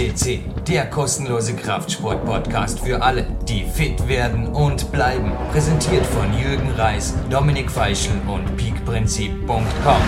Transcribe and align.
FCC, 0.00 0.40
der 0.66 0.86
kostenlose 0.86 1.54
Kraftsport-Podcast 1.54 2.80
für 2.80 3.02
alle, 3.02 3.26
die 3.46 3.64
fit 3.64 4.08
werden 4.08 4.46
und 4.46 4.90
bleiben. 4.92 5.32
Präsentiert 5.52 6.06
von 6.06 6.32
Jürgen 6.32 6.70
Reis, 6.70 7.14
Dominik 7.28 7.70
Feischl 7.70 8.12
und 8.26 8.56
peakprinzip.com. 8.56 10.02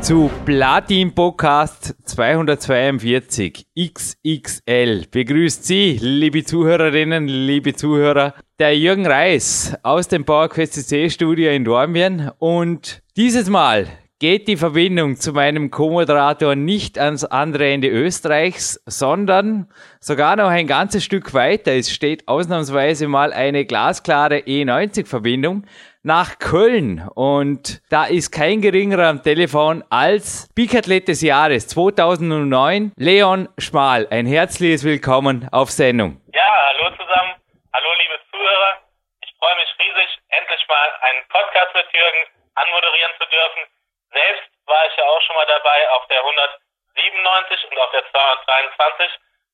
Zu 0.00 0.30
Platin 0.44 1.12
Podcast 1.12 1.96
242 2.04 3.66
XXL 3.76 5.06
begrüßt 5.10 5.64
Sie, 5.64 5.98
liebe 6.00 6.44
Zuhörerinnen, 6.44 7.26
liebe 7.26 7.74
Zuhörer, 7.74 8.34
der 8.60 8.78
Jürgen 8.78 9.06
Reis 9.06 9.74
aus 9.82 10.06
dem 10.06 10.24
PowerQuest 10.24 10.74
CC 10.74 11.10
Studio 11.10 11.50
in 11.50 11.64
Dornbirn 11.64 12.30
und 12.38 13.02
dieses 13.16 13.48
Mal 13.48 13.88
geht 14.18 14.48
die 14.48 14.56
Verbindung 14.56 15.16
zu 15.16 15.32
meinem 15.32 15.70
Co-Moderator 15.70 16.54
nicht 16.54 16.98
ans 16.98 17.22
andere 17.24 17.70
Ende 17.70 17.88
Österreichs, 17.88 18.82
sondern 18.86 19.68
sogar 20.00 20.36
noch 20.36 20.48
ein 20.48 20.66
ganzes 20.66 21.04
Stück 21.04 21.34
weiter. 21.34 21.72
Es 21.72 21.92
steht 21.92 22.26
ausnahmsweise 22.26 23.08
mal 23.08 23.34
eine 23.34 23.66
glasklare 23.66 24.38
E90-Verbindung 24.38 25.66
nach 26.02 26.38
Köln. 26.38 27.06
Und 27.14 27.82
da 27.90 28.06
ist 28.06 28.30
kein 28.30 28.62
geringerer 28.62 29.08
am 29.08 29.22
Telefon 29.22 29.84
als 29.90 30.48
Bikathlet 30.54 31.08
des 31.08 31.20
Jahres 31.20 31.68
2009, 31.68 32.92
Leon 32.96 33.50
Schmal. 33.58 34.08
Ein 34.10 34.24
herzliches 34.24 34.82
Willkommen 34.82 35.46
auf 35.52 35.70
Sendung. 35.70 36.22
Ja, 36.32 36.48
hallo 36.72 36.88
zusammen. 36.96 37.34
Hallo 37.74 37.88
liebe 38.00 38.18
Zuhörer. 38.32 38.80
Ich 39.20 39.34
freue 39.38 39.56
mich 39.56 39.68
riesig, 39.78 40.08
endlich 40.30 40.64
mal 40.68 40.88
einen 41.04 41.28
Podcast 41.28 41.74
mit 41.74 41.84
Jürgen 41.92 42.24
anmoderieren 42.54 43.12
zu 43.20 43.28
dürfen. 43.28 43.75
Selbst 44.16 44.48
war 44.64 44.86
ich 44.86 44.96
ja 44.96 45.04
auch 45.04 45.20
schon 45.20 45.36
mal 45.36 45.46
dabei 45.46 45.90
auf 45.90 46.06
der 46.08 46.20
197 46.20 47.70
und 47.70 47.78
auf 47.78 47.90
der 47.90 48.10
223. 48.10 49.10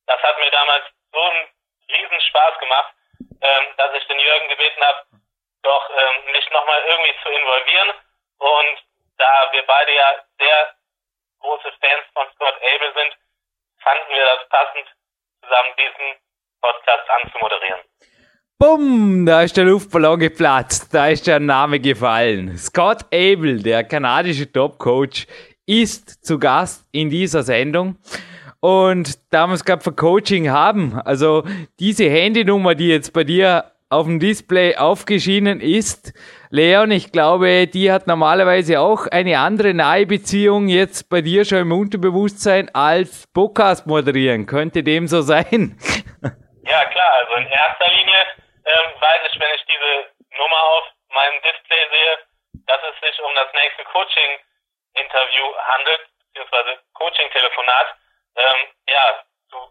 Das 0.07 0.23
hat 0.23 0.39
mir 0.39 0.51
damals 0.53 0.85
so 1.11 1.21
einen 1.21 1.49
riesen 1.91 2.21
Spaß 2.21 2.59
gemacht, 2.61 2.95
ähm, 3.41 3.75
dass 3.77 3.93
ich 3.95 4.07
den 4.07 4.21
Jürgen 4.21 4.49
gebeten 4.49 4.85
habe, 4.85 5.03
doch 5.65 5.91
ähm, 5.91 6.31
mich 6.31 6.49
nochmal 6.51 6.81
irgendwie 6.85 7.23
zu 7.23 7.29
involvieren. 7.31 7.93
Und 8.39 8.85
da 9.19 9.49
wir 9.51 9.67
beide 9.67 9.93
ja 9.93 10.25
sehr 10.39 10.75
große 11.41 11.73
Fans 11.81 12.07
von 12.15 12.31
Scott 12.35 12.63
Abel 12.63 12.93
sind, 12.95 13.17
fanden 13.83 14.15
wir 14.15 14.25
das 14.25 14.49
passend, 14.49 14.89
zusammen 15.43 15.75
diesen 15.77 16.21
Podcast 16.61 17.11
anzumoderieren. 17.11 17.81
Bumm, 18.63 19.27
da 19.27 19.43
ist 19.43 19.57
der 19.57 19.65
Luftballon 19.65 20.21
geplatzt, 20.21 20.95
da 20.95 21.09
ist 21.09 21.27
der 21.27 21.41
Name 21.41 21.81
gefallen. 21.81 22.57
Scott 22.57 22.99
Abel, 23.13 23.61
der 23.61 23.83
kanadische 23.83 24.53
Top-Coach, 24.53 25.27
ist 25.67 26.25
zu 26.25 26.39
Gast 26.39 26.87
in 26.93 27.11
dieser 27.11 27.43
Sendung. 27.43 27.97
Und 28.61 29.19
da 29.33 29.49
wir 29.49 29.55
es 29.55 29.65
gerade 29.65 29.83
für 29.83 29.91
Coaching 29.91 30.49
haben, 30.51 30.97
also 31.05 31.43
diese 31.81 32.09
Handynummer, 32.09 32.77
die 32.77 32.87
jetzt 32.87 33.13
bei 33.13 33.25
dir 33.25 33.73
auf 33.89 34.07
dem 34.07 34.21
Display 34.21 34.77
aufgeschienen 34.77 35.61
ist, 35.61 36.13
Leon, 36.51 36.93
ich 36.93 37.11
glaube, 37.11 37.67
die 37.67 37.91
hat 37.91 38.07
normalerweise 38.07 38.79
auch 38.79 39.09
eine 39.09 39.41
andere 39.41 39.75
nahe 39.75 40.07
Beziehung 40.07 40.69
jetzt 40.69 41.11
bei 41.11 41.21
dir 41.21 41.45
schon 41.45 41.59
im 41.59 41.73
Unterbewusstsein 41.73 42.73
als 42.73 43.27
Podcast 43.35 43.89
moderieren. 43.89 44.47
Könnte 44.47 44.85
dem 44.85 45.09
so 45.09 45.21
sein? 45.21 45.77
Ja, 46.65 46.85
klar, 46.85 47.11
also 47.21 47.35
in 47.41 47.47
erster 47.49 47.89
Linie 47.93 48.42
ähm, 48.65 49.01
weiß 49.01 49.23
ich, 49.31 49.41
wenn 49.41 49.55
ich 49.55 49.65
diese 49.67 50.11
Nummer 50.39 50.63
auf 50.63 50.85
meinem 51.09 51.43
Display 51.43 51.89
sehe, 51.91 52.19
dass 52.67 52.81
es 52.83 53.01
sich 53.01 53.21
um 53.23 53.35
das 53.35 53.53
nächste 53.53 53.85
Coaching-Interview 53.85 55.57
handelt, 55.59 56.09
beziehungsweise 56.29 56.83
Coaching-Telefonat. 56.95 57.97
Ähm, 58.37 58.75
ja, 58.89 59.25
du, 59.51 59.69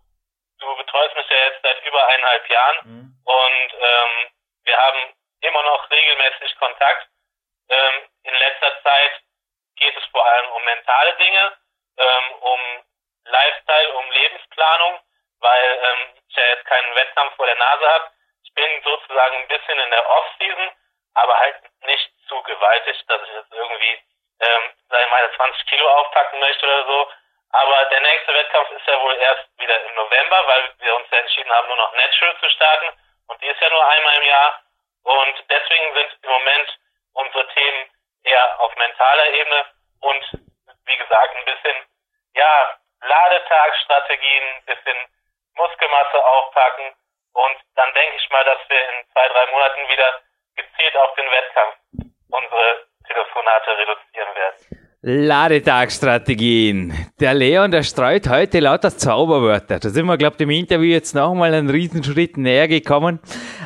du 0.60 0.76
betreust 0.76 1.16
mich 1.16 1.30
ja 1.30 1.38
jetzt 1.38 1.62
seit 1.64 1.84
über 1.86 2.08
eineinhalb 2.08 2.50
Jahren 2.50 2.78
mhm. 2.84 3.22
und 3.26 3.74
ähm, 3.80 4.30
wir 4.64 4.78
haben 4.78 5.14
immer 5.42 5.64
noch 5.64 5.90
regelmäßig 5.90 6.56
Kontakt. 6.60 7.08
Ähm, 7.70 8.10
in 8.24 8.36
letzter 8.36 8.84
Zeit 8.84 9.22
geht 9.78 9.98
es 9.98 10.06
vor 10.12 10.26
allem 10.26 10.52
um 10.52 10.64
mentale 10.64 11.16
Dinge, 11.16 11.58
ähm, 11.98 12.32
um 12.42 12.60
Lifestyle, 13.24 13.94
um 13.94 14.12
Lebensplanung, 14.12 15.00
weil 15.40 15.80
ähm, 15.82 16.14
ich 16.28 16.36
ja 16.36 16.46
jetzt 16.50 16.66
keinen 16.66 16.96
Wettkampf 16.96 17.36
vor 17.36 17.46
der 17.46 17.56
Nase 17.56 17.88
habe 17.88 18.12
bin 18.56 18.82
sozusagen 18.84 19.36
ein 19.38 19.48
bisschen 19.48 19.80
in 19.80 19.92
der 19.92 20.10
Off-Season, 20.10 20.72
aber 21.14 21.40
halt 21.40 21.56
nicht 21.86 22.12
zu 22.28 22.42
gewaltig, 22.44 22.98
dass 23.08 23.22
ich 23.24 23.34
jetzt 23.34 23.52
irgendwie, 23.52 24.04
ähm, 24.40 24.74
sag 24.90 25.04
ich 25.04 25.10
mal, 25.10 25.32
20 25.36 25.66
Kilo 25.68 25.88
aufpacken 25.90 26.40
möchte 26.40 26.66
oder 26.66 26.86
so. 26.86 27.12
Aber 27.54 27.86
der 27.86 28.02
nächste 28.02 28.34
Wettkampf 28.34 28.72
ist 28.72 28.88
ja 28.88 29.02
wohl 29.02 29.16
erst 29.16 29.48
wieder 29.60 29.84
im 29.86 29.96
November, 29.96 30.48
weil 30.48 30.74
wir 30.80 30.96
uns 30.96 31.08
ja 31.12 31.18
entschieden 31.18 31.52
haben, 31.52 31.68
nur 31.68 31.78
noch 31.78 31.94
Natural 31.94 32.38
zu 32.40 32.50
starten. 32.50 32.90
Und 33.28 33.42
die 33.42 33.48
ist 33.48 33.60
ja 33.60 33.70
nur 33.70 33.86
einmal 33.86 34.16
im 34.18 34.24
Jahr. 34.24 34.62
Und 35.04 35.44
deswegen 35.50 35.94
sind 35.94 36.18
im 36.24 36.30
Moment 36.30 36.80
unsere 37.14 37.48
Themen 37.50 37.90
eher 38.24 38.60
auf 38.60 38.76
mentaler 38.76 39.28
Ebene 39.34 39.66
und 40.02 40.24
wie 40.86 40.98
gesagt 40.98 41.36
ein 41.36 41.46
bisschen, 41.46 41.76
ja, 42.36 42.78
Ladetagsstrategien, 43.02 44.44
ein 44.44 44.66
bisschen 44.66 44.98
Muskelmasse 45.56 46.24
aufpacken 46.24 46.96
und 47.34 47.58
dann 47.76 47.94
denke 47.94 48.18
ich 48.18 48.30
mal, 48.30 48.44
dass 48.44 48.60
wir 48.70 48.90
in 48.90 49.06
zwei, 49.12 49.28
drei 49.28 49.46
Monaten 49.48 49.88
wieder 49.88 50.22
gezielt 50.56 50.96
auf 50.98 51.16
den 51.16 51.30
Wettkampf 51.32 51.76
unsere 52.30 52.88
Telefonate 53.08 53.78
reduzieren 53.78 54.36
werden. 54.36 54.91
Ladetagstrategien. 55.04 56.94
Der 57.20 57.34
Leon, 57.34 57.72
der 57.72 57.82
streut 57.82 58.30
heute 58.30 58.60
lauter 58.60 58.96
Zauberwörter. 58.96 59.80
Da 59.80 59.90
sind 59.90 60.06
wir, 60.06 60.16
glaube 60.16 60.36
ich, 60.38 60.44
im 60.44 60.52
Interview 60.52 60.92
jetzt 60.92 61.16
nochmal 61.16 61.56
einen 61.56 61.72
Riesenschritt 61.72 62.38
näher 62.38 62.68
gekommen. 62.68 63.20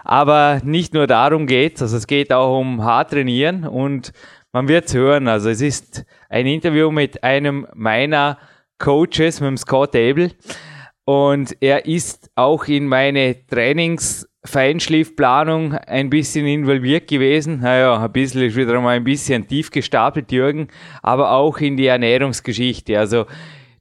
Aber 0.06 0.62
nicht 0.64 0.94
nur 0.94 1.08
darum 1.08 1.46
geht's. 1.46 1.82
Also 1.82 1.98
es 1.98 2.08
geht 2.08 2.32
auch 2.32 2.58
um 2.58 2.86
hart 2.86 3.12
trainieren 3.12 3.66
und 3.66 4.14
man 4.54 4.70
wird's 4.70 4.94
hören. 4.94 5.28
Also 5.28 5.50
es 5.50 5.60
ist 5.60 6.06
ein 6.30 6.46
Interview 6.46 6.90
mit 6.90 7.22
einem 7.22 7.68
meiner 7.74 8.38
Coaches, 8.80 9.42
mit 9.42 9.50
dem 9.50 9.58
Scott 9.58 9.94
Abel. 9.94 10.32
Und 11.04 11.58
er 11.60 11.86
ist 11.86 12.30
auch 12.36 12.64
in 12.66 12.88
meine 12.88 13.46
Trainings-Feinschliffplanung 14.46 15.74
ein 15.74 16.10
bisschen 16.10 16.46
involviert 16.46 17.08
gewesen. 17.08 17.62
Naja, 17.62 18.02
ein 18.02 18.12
bisschen 18.12 18.44
ist 18.44 18.56
wieder 18.56 18.80
mal 18.82 18.96
ein 18.96 19.04
bisschen 19.04 19.48
tief 19.48 19.72
gestapelt, 19.72 20.32
Jürgen, 20.32 20.68
aber 21.02 21.32
auch 21.32 21.58
in 21.58 21.78
die 21.78 21.88
Ernährungsgeschichte. 21.88 22.98
Also, 22.98 23.26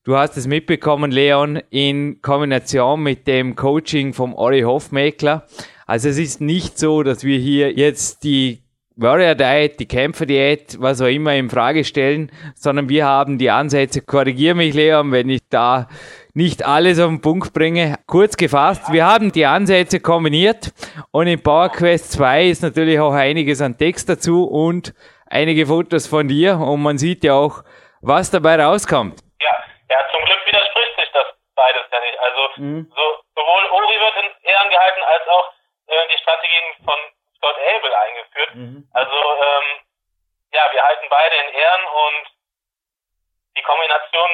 du 0.05 0.17
hast 0.17 0.37
es 0.37 0.47
mitbekommen, 0.47 1.11
Leon, 1.11 1.61
in 1.71 2.21
Kombination 2.23 3.03
mit 3.03 3.27
dem 3.27 3.57
Coaching 3.57 4.13
vom 4.13 4.35
Ori 4.35 4.63
Hofmeckler. 4.63 5.47
Also, 5.87 6.09
es 6.09 6.19
ist 6.19 6.41
nicht 6.41 6.79
so, 6.79 7.03
dass 7.03 7.25
wir 7.25 7.39
hier 7.39 7.73
jetzt 7.73 8.25
die 8.25 8.64
Warrior 8.97 9.35
Diet, 9.35 9.81
die 9.81 9.89
Kämpfer 9.89 10.25
Diät, 10.25 10.77
was 10.81 11.03
auch 11.03 11.07
immer 11.07 11.35
in 11.35 11.51
Frage 11.51 11.83
stellen, 11.83 12.31
sondern 12.55 12.89
wir 12.89 13.05
haben 13.05 13.39
die 13.39 13.51
Ansätze. 13.51 14.03
Korrigiere 14.03 14.55
mich, 14.55 14.73
Leon, 14.73 15.11
wenn 15.11 15.29
ich 15.29 15.41
da 15.51 15.89
nicht 16.33 16.65
alles 16.65 17.01
auf 17.01 17.09
den 17.09 17.21
Punkt 17.21 17.53
bringe. 17.53 17.97
Kurz 18.07 18.37
gefasst, 18.37 18.93
wir 18.93 19.05
haben 19.05 19.33
die 19.33 19.47
Ansätze 19.47 19.99
kombiniert 19.99 20.73
und 21.11 21.27
in 21.27 21.43
PowerQuest 21.43 22.13
2 22.13 22.45
ist 22.45 22.63
natürlich 22.63 23.01
auch 23.01 23.13
einiges 23.13 23.61
an 23.61 23.77
Text 23.77 24.09
dazu 24.09 24.45
und 24.45 24.95
einige 25.27 25.67
Fotos 25.67 26.07
von 26.07 26.29
dir 26.29 26.59
und 26.59 26.81
man 26.81 26.97
sieht 26.97 27.25
ja 27.25 27.35
auch, 27.35 27.65
was 28.01 28.31
dabei 28.31 28.63
rauskommt. 28.63 29.19
Ja, 29.43 29.55
ja 29.91 29.99
zum 30.13 30.25
Glück 30.25 30.39
widerspricht 30.47 30.95
sich 31.01 31.11
das 31.13 31.27
beides 31.57 31.83
ja 31.91 31.99
nicht. 31.99 32.19
Also 32.21 32.63
mhm. 32.63 32.87
so, 32.95 33.03
sowohl 33.35 33.65
Ori 33.75 33.99
wird 33.99 34.17
in 34.23 34.51
Ehren 34.51 34.71
gehalten, 34.71 35.03
als 35.03 35.27
auch 35.27 35.51
äh, 35.89 36.07
die 36.15 36.19
Strategien 36.23 36.85
von 36.85 36.95
Scott 37.45 37.61
Abel 37.61 37.93
eingeführt. 37.95 38.55
Mhm. 38.55 38.89
Also 38.93 39.13
ähm, 39.13 39.85
ja, 40.53 40.63
wir 40.73 40.83
halten 40.83 41.07
beide 41.11 41.37
in 41.45 41.55
Ehren 41.55 41.85
und 41.85 42.25
die 43.57 43.63
Kombination, 43.63 44.31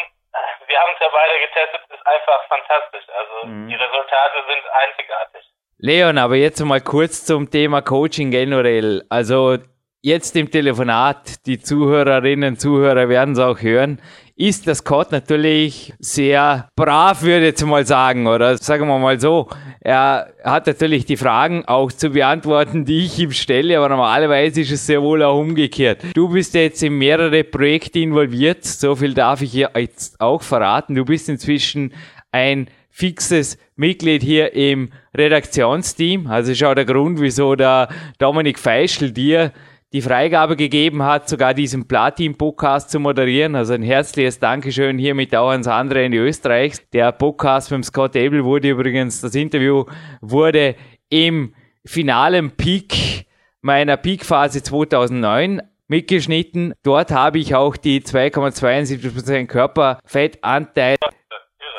wir 0.66 0.78
haben 0.78 0.92
es 0.94 1.00
ja 1.00 1.08
beide 1.10 1.40
getestet, 1.40 1.80
ist 1.90 2.06
einfach 2.06 2.46
fantastisch. 2.46 3.08
Also 3.10 3.46
mhm. 3.46 3.68
die 3.68 3.74
Resultate 3.74 4.38
sind 4.46 4.64
einzigartig. 4.70 5.42
Leon, 5.78 6.18
aber 6.18 6.36
jetzt 6.36 6.60
mal 6.60 6.80
kurz 6.80 7.24
zum 7.24 7.50
Thema 7.50 7.82
Coaching 7.82 8.30
generell. 8.30 9.02
Also 9.08 9.58
jetzt 10.02 10.36
im 10.36 10.50
Telefonat, 10.50 11.46
die 11.46 11.58
Zuhörerinnen 11.58 12.50
und 12.50 12.60
Zuhörer 12.60 13.08
werden 13.08 13.32
es 13.32 13.40
auch 13.40 13.60
hören, 13.60 14.00
ist 14.40 14.66
das 14.66 14.78
Scott 14.78 15.12
natürlich 15.12 15.92
sehr 15.98 16.70
brav, 16.74 17.20
würde 17.20 17.40
ich 17.40 17.50
jetzt 17.50 17.66
mal 17.66 17.86
sagen, 17.86 18.26
oder 18.26 18.56
sagen 18.56 18.88
wir 18.88 18.98
mal 18.98 19.20
so. 19.20 19.48
Er 19.82 20.32
hat 20.42 20.66
natürlich 20.66 21.04
die 21.04 21.18
Fragen 21.18 21.66
auch 21.66 21.92
zu 21.92 22.08
beantworten, 22.08 22.86
die 22.86 23.04
ich 23.04 23.18
ihm 23.18 23.32
stelle, 23.32 23.76
aber 23.76 23.90
normalerweise 23.90 24.62
ist 24.62 24.70
es 24.70 24.86
sehr 24.86 25.02
wohl 25.02 25.22
auch 25.22 25.38
umgekehrt. 25.38 26.02
Du 26.14 26.30
bist 26.30 26.54
jetzt 26.54 26.82
in 26.82 26.96
mehrere 26.96 27.44
Projekte 27.44 27.98
involviert, 27.98 28.64
so 28.64 28.96
viel 28.96 29.12
darf 29.12 29.42
ich 29.42 29.52
jetzt 29.52 30.18
auch 30.18 30.40
verraten. 30.40 30.94
Du 30.94 31.04
bist 31.04 31.28
inzwischen 31.28 31.92
ein 32.32 32.68
fixes 32.88 33.58
Mitglied 33.76 34.22
hier 34.22 34.54
im 34.54 34.90
Redaktionsteam. 35.14 36.28
Also 36.28 36.52
ist 36.52 36.64
auch 36.64 36.74
der 36.74 36.86
Grund, 36.86 37.20
wieso 37.20 37.56
der 37.56 37.88
Dominik 38.18 38.58
Feischl 38.58 39.12
dir 39.12 39.52
die 39.92 40.02
Freigabe 40.02 40.56
gegeben 40.56 41.02
hat, 41.02 41.28
sogar 41.28 41.52
diesen 41.52 41.88
Platin-Podcast 41.88 42.90
zu 42.90 43.00
moderieren. 43.00 43.56
Also 43.56 43.72
ein 43.72 43.82
herzliches 43.82 44.38
Dankeschön 44.38 44.98
hiermit 44.98 45.34
auch 45.34 45.50
ans 45.50 45.66
andere 45.66 46.04
Ende 46.04 46.18
Österreichs. 46.18 46.80
Der 46.92 47.10
Podcast 47.10 47.72
mit 47.72 47.84
Scott 47.84 48.16
Abel 48.16 48.44
wurde 48.44 48.70
übrigens, 48.70 49.20
das 49.20 49.34
Interview 49.34 49.84
wurde 50.20 50.76
im 51.08 51.54
finalen 51.84 52.52
Peak 52.52 53.26
meiner 53.62 53.96
Peak-Phase 53.96 54.62
2009 54.62 55.60
mitgeschnitten. 55.88 56.72
Dort 56.84 57.10
habe 57.10 57.40
ich 57.40 57.56
auch 57.56 57.76
die 57.76 58.00
2,72% 58.00 59.46
Körperfettanteil 59.46 60.96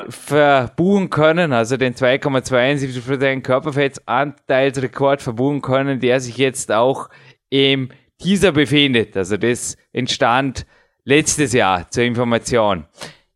verbuchen 0.08 1.08
können, 1.08 1.52
also 1.54 1.78
den 1.78 1.94
2,72% 1.94 3.40
Körperfettanteilsrekord 3.40 5.22
verbuchen 5.22 5.62
können, 5.62 6.00
der 6.00 6.20
sich 6.20 6.36
jetzt 6.36 6.72
auch 6.72 7.08
im 7.48 7.88
Teaser 8.22 8.52
befindet. 8.52 9.16
Also 9.16 9.36
das 9.36 9.76
entstand 9.92 10.64
letztes 11.04 11.52
Jahr 11.52 11.90
zur 11.90 12.04
Information. 12.04 12.86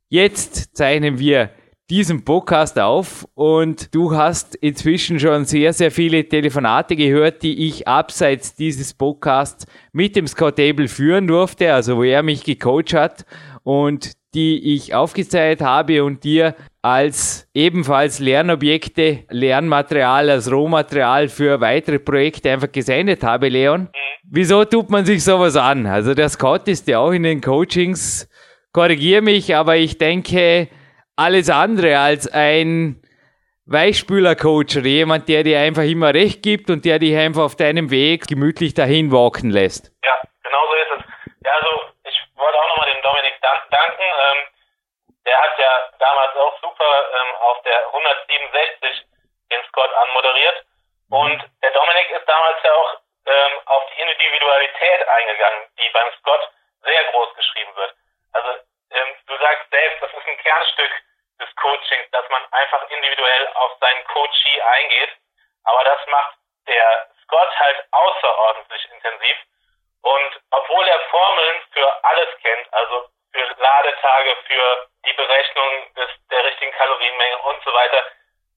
Jetzt 0.08 0.76
zeichnen 0.76 1.18
wir 1.18 1.50
diesen 1.90 2.24
Podcast 2.24 2.78
auf 2.78 3.28
und 3.34 3.94
du 3.94 4.16
hast 4.16 4.56
inzwischen 4.56 5.20
schon 5.20 5.44
sehr, 5.44 5.72
sehr 5.72 5.90
viele 5.90 6.28
Telefonate 6.28 6.96
gehört, 6.96 7.42
die 7.42 7.66
ich 7.66 7.86
abseits 7.86 8.54
dieses 8.54 8.94
Podcasts 8.94 9.66
mit 9.92 10.16
dem 10.16 10.26
Scott 10.26 10.58
Abel 10.58 10.88
führen 10.88 11.26
durfte, 11.28 11.72
also 11.72 11.96
wo 11.96 12.02
er 12.02 12.22
mich 12.22 12.42
gecoacht 12.42 12.92
hat 12.92 13.24
und 13.62 14.12
die 14.36 14.74
ich 14.74 14.94
aufgezeichnet 14.94 15.62
habe 15.62 16.04
und 16.04 16.22
dir 16.22 16.54
als 16.82 17.48
ebenfalls 17.54 18.20
Lernobjekte, 18.20 19.24
Lernmaterial, 19.30 20.30
als 20.30 20.52
Rohmaterial 20.52 21.28
für 21.28 21.60
weitere 21.60 21.98
Projekte 21.98 22.52
einfach 22.52 22.70
gesendet 22.70 23.24
habe, 23.24 23.48
Leon. 23.48 23.82
Mhm. 23.82 23.88
Wieso 24.30 24.64
tut 24.64 24.90
man 24.90 25.06
sich 25.06 25.24
sowas 25.24 25.56
an? 25.56 25.86
Also 25.86 26.14
der 26.14 26.28
Scott 26.28 26.68
ist 26.68 26.86
ja 26.86 26.98
auch 26.98 27.12
in 27.12 27.22
den 27.22 27.40
Coachings, 27.40 28.28
korrigiere 28.72 29.22
mich, 29.22 29.56
aber 29.56 29.76
ich 29.76 29.98
denke, 29.98 30.68
alles 31.16 31.48
andere 31.48 31.98
als 31.98 32.28
ein 32.28 33.00
Weichspüler-Coach 33.64 34.76
oder 34.76 34.86
jemand, 34.86 35.28
der 35.28 35.44
dir 35.44 35.60
einfach 35.60 35.84
immer 35.84 36.12
recht 36.12 36.42
gibt 36.42 36.70
und 36.70 36.84
der 36.84 36.98
dich 36.98 37.16
einfach 37.16 37.42
auf 37.42 37.56
deinem 37.56 37.90
Weg 37.90 38.26
gemütlich 38.26 38.74
dahin 38.74 39.10
walken 39.10 39.50
lässt. 39.50 39.92
Ja, 40.04 40.28
Ähm, 44.06 44.48
der 45.24 45.38
hat 45.42 45.58
ja 45.58 45.90
damals 45.98 46.36
auch 46.36 46.60
super 46.60 47.10
ähm, 47.12 47.34
auf 47.36 47.62
der 47.62 47.86
167 47.86 49.06
den 49.50 49.64
Scott 49.68 49.92
anmoderiert. 49.94 50.64
Mhm. 51.08 51.16
Und 51.18 51.44
der 51.62 51.70
Dominik 51.72 52.10
ist 52.10 52.28
damals 52.28 52.62
ja 52.62 52.72
auch 52.74 52.94
ähm, 53.26 53.52
auf 53.66 53.82
die 53.90 54.00
Individualität 54.00 55.08
eingegangen, 55.08 55.68
die 55.78 55.88
beim 55.90 56.12
Scott 56.20 56.48
sehr 56.82 57.04
groß 57.10 57.34
geschrieben 57.34 57.74
wird. 57.74 57.94
Also 58.32 58.50
ähm, 58.90 59.16
du 59.26 59.36
sagst 59.38 59.70
selbst, 59.70 60.02
das 60.02 60.12
ist 60.12 60.28
ein 60.28 60.38
Kernstück 60.38 60.92
des 61.40 61.56
Coachings, 61.56 62.10
dass 62.12 62.28
man 62.30 62.42
einfach 62.52 62.88
individuell 62.88 63.48
auf 63.54 63.72
seinen 63.80 64.04
Coachee 64.04 64.62
eingeht. 64.62 65.10
Aber 65.64 65.84
das 65.84 66.06
macht 66.06 66.38
der 66.68 67.10
Scott 67.24 67.58
halt 67.58 67.84
außerordentlich 67.90 68.90
intensiv. 68.92 69.36
Und 70.02 70.40
obwohl 70.52 70.86
er 70.86 71.00
Formeln 71.10 71.62
für 71.72 72.04
alles 72.04 72.28
kennt, 72.40 72.72
also 72.72 73.08
für 73.36 73.54
Ladetage, 73.60 74.36
für 74.46 74.88
die 75.04 75.12
Berechnung 75.12 75.94
des, 75.94 76.10
der 76.30 76.44
richtigen 76.44 76.72
Kalorienmenge 76.72 77.38
und 77.38 77.62
so 77.64 77.72
weiter, 77.72 78.04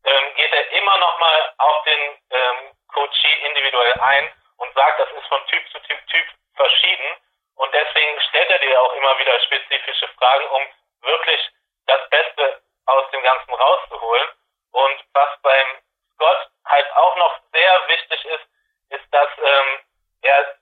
ähm, 0.06 0.36
geht 0.36 0.54
er 0.54 0.72
immer 0.72 0.98
nochmal 0.98 1.54
auf 1.58 1.84
den 1.84 2.18
ähm, 2.30 2.72
Coachee 2.94 3.46
individuell 3.46 3.94
ein 4.00 4.32
und 4.58 4.74
sagt, 4.74 5.00
das 5.00 5.12
ist 5.12 5.28
von 5.28 5.46
Typ 5.48 5.70
zu 5.72 5.80
Typ, 5.80 6.08
Typ 6.08 6.26
verschieden. 6.56 7.18
Und 7.56 7.74
deswegen 7.74 8.22
stellt 8.30 8.50
er 8.50 8.60
dir 8.60 8.82
auch 8.82 8.94
immer 8.94 9.20
wieder 9.20 9.38
spezifische 9.42 10.08
Fragen, 10.18 10.48
um 10.48 10.62
wirklich 11.02 11.50
das 11.88 12.10
Beste 12.10 12.62
aus 12.86 13.10
dem 13.12 13.22
Ganzen 13.22 13.54
rauszuholen. 13.54 14.30
Und 14.72 15.04
was 15.14 15.42
beim 15.42 15.68
Scott 16.14 16.50
halt 16.66 16.92
auch 16.96 17.16
noch 17.18 17.40
sehr 17.52 17.88
wichtig 17.90 18.26
ist, 18.26 18.46
ist, 18.90 19.14
dass 19.14 19.30
ähm, 19.44 19.80
er 20.22 20.56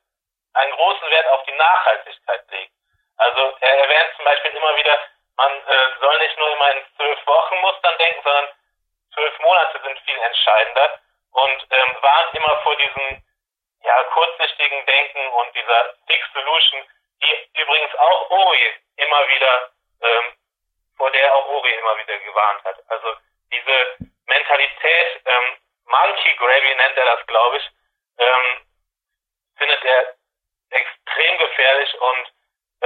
einen 0.53 0.71
großen 0.71 1.09
Wert 1.11 1.27
auf 1.27 1.43
die 1.43 1.53
Nachhaltigkeit 1.53 2.43
legt. 2.49 2.76
Also 3.17 3.57
er 3.59 3.77
erwähnt 3.77 4.15
zum 4.15 4.25
Beispiel 4.25 4.51
immer 4.51 4.75
wieder, 4.77 4.99
man 5.37 5.51
äh, 5.51 5.99
soll 5.99 6.19
nicht 6.19 6.37
nur 6.37 6.51
immer 6.51 6.71
in 6.71 6.85
zwölf 6.95 7.27
Wochen 7.27 7.61
Mustern 7.61 7.97
denken, 7.97 8.21
sondern 8.23 8.49
zwölf 9.13 9.39
Monate 9.39 9.81
sind 9.83 9.99
viel 9.99 10.19
entscheidender 10.19 10.99
und 11.31 11.67
ähm, 11.69 11.97
warnt 12.01 12.33
immer 12.33 12.61
vor 12.63 12.75
diesem 12.75 13.23
ja, 13.83 14.03
kurzsichtigen 14.03 14.85
Denken 14.85 15.27
und 15.27 15.55
dieser 15.55 15.93
Big 16.07 16.23
Solution, 16.33 16.83
die 17.21 17.61
übrigens 17.61 17.95
auch 17.95 18.29
Ori 18.29 18.73
immer 18.97 19.27
wieder 19.29 19.71
ähm, 20.01 20.33
vor 20.97 21.11
der 21.11 21.35
auch 21.35 21.47
Ori 21.47 21.73
immer 21.73 21.97
wieder 21.97 22.17
gewarnt 22.19 22.63
hat. 22.65 22.77
Also 22.89 23.15
diese 23.51 24.09
Mentalität, 24.25 25.21
ähm, 25.25 25.57
Monkey 25.85 26.35
Gravy 26.35 26.75
nennt 26.75 26.97
er 26.97 27.05
das, 27.05 27.25
glaube 27.27 27.57
ich, 27.57 27.69
ähm, 28.17 28.67
findet 29.57 29.83
er 29.85 30.15
extrem 30.69 31.37
gefährlich 31.37 32.01
und 32.01 32.33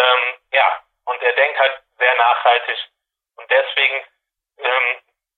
ähm, 0.01 0.23
ja, 0.53 0.67
und 1.05 1.21
er 1.21 1.33
denkt 1.33 1.59
halt 1.59 1.75
sehr 1.97 2.15
nachhaltig 2.15 2.77
und 3.37 3.47
deswegen 3.49 3.97
ähm, 4.57 4.87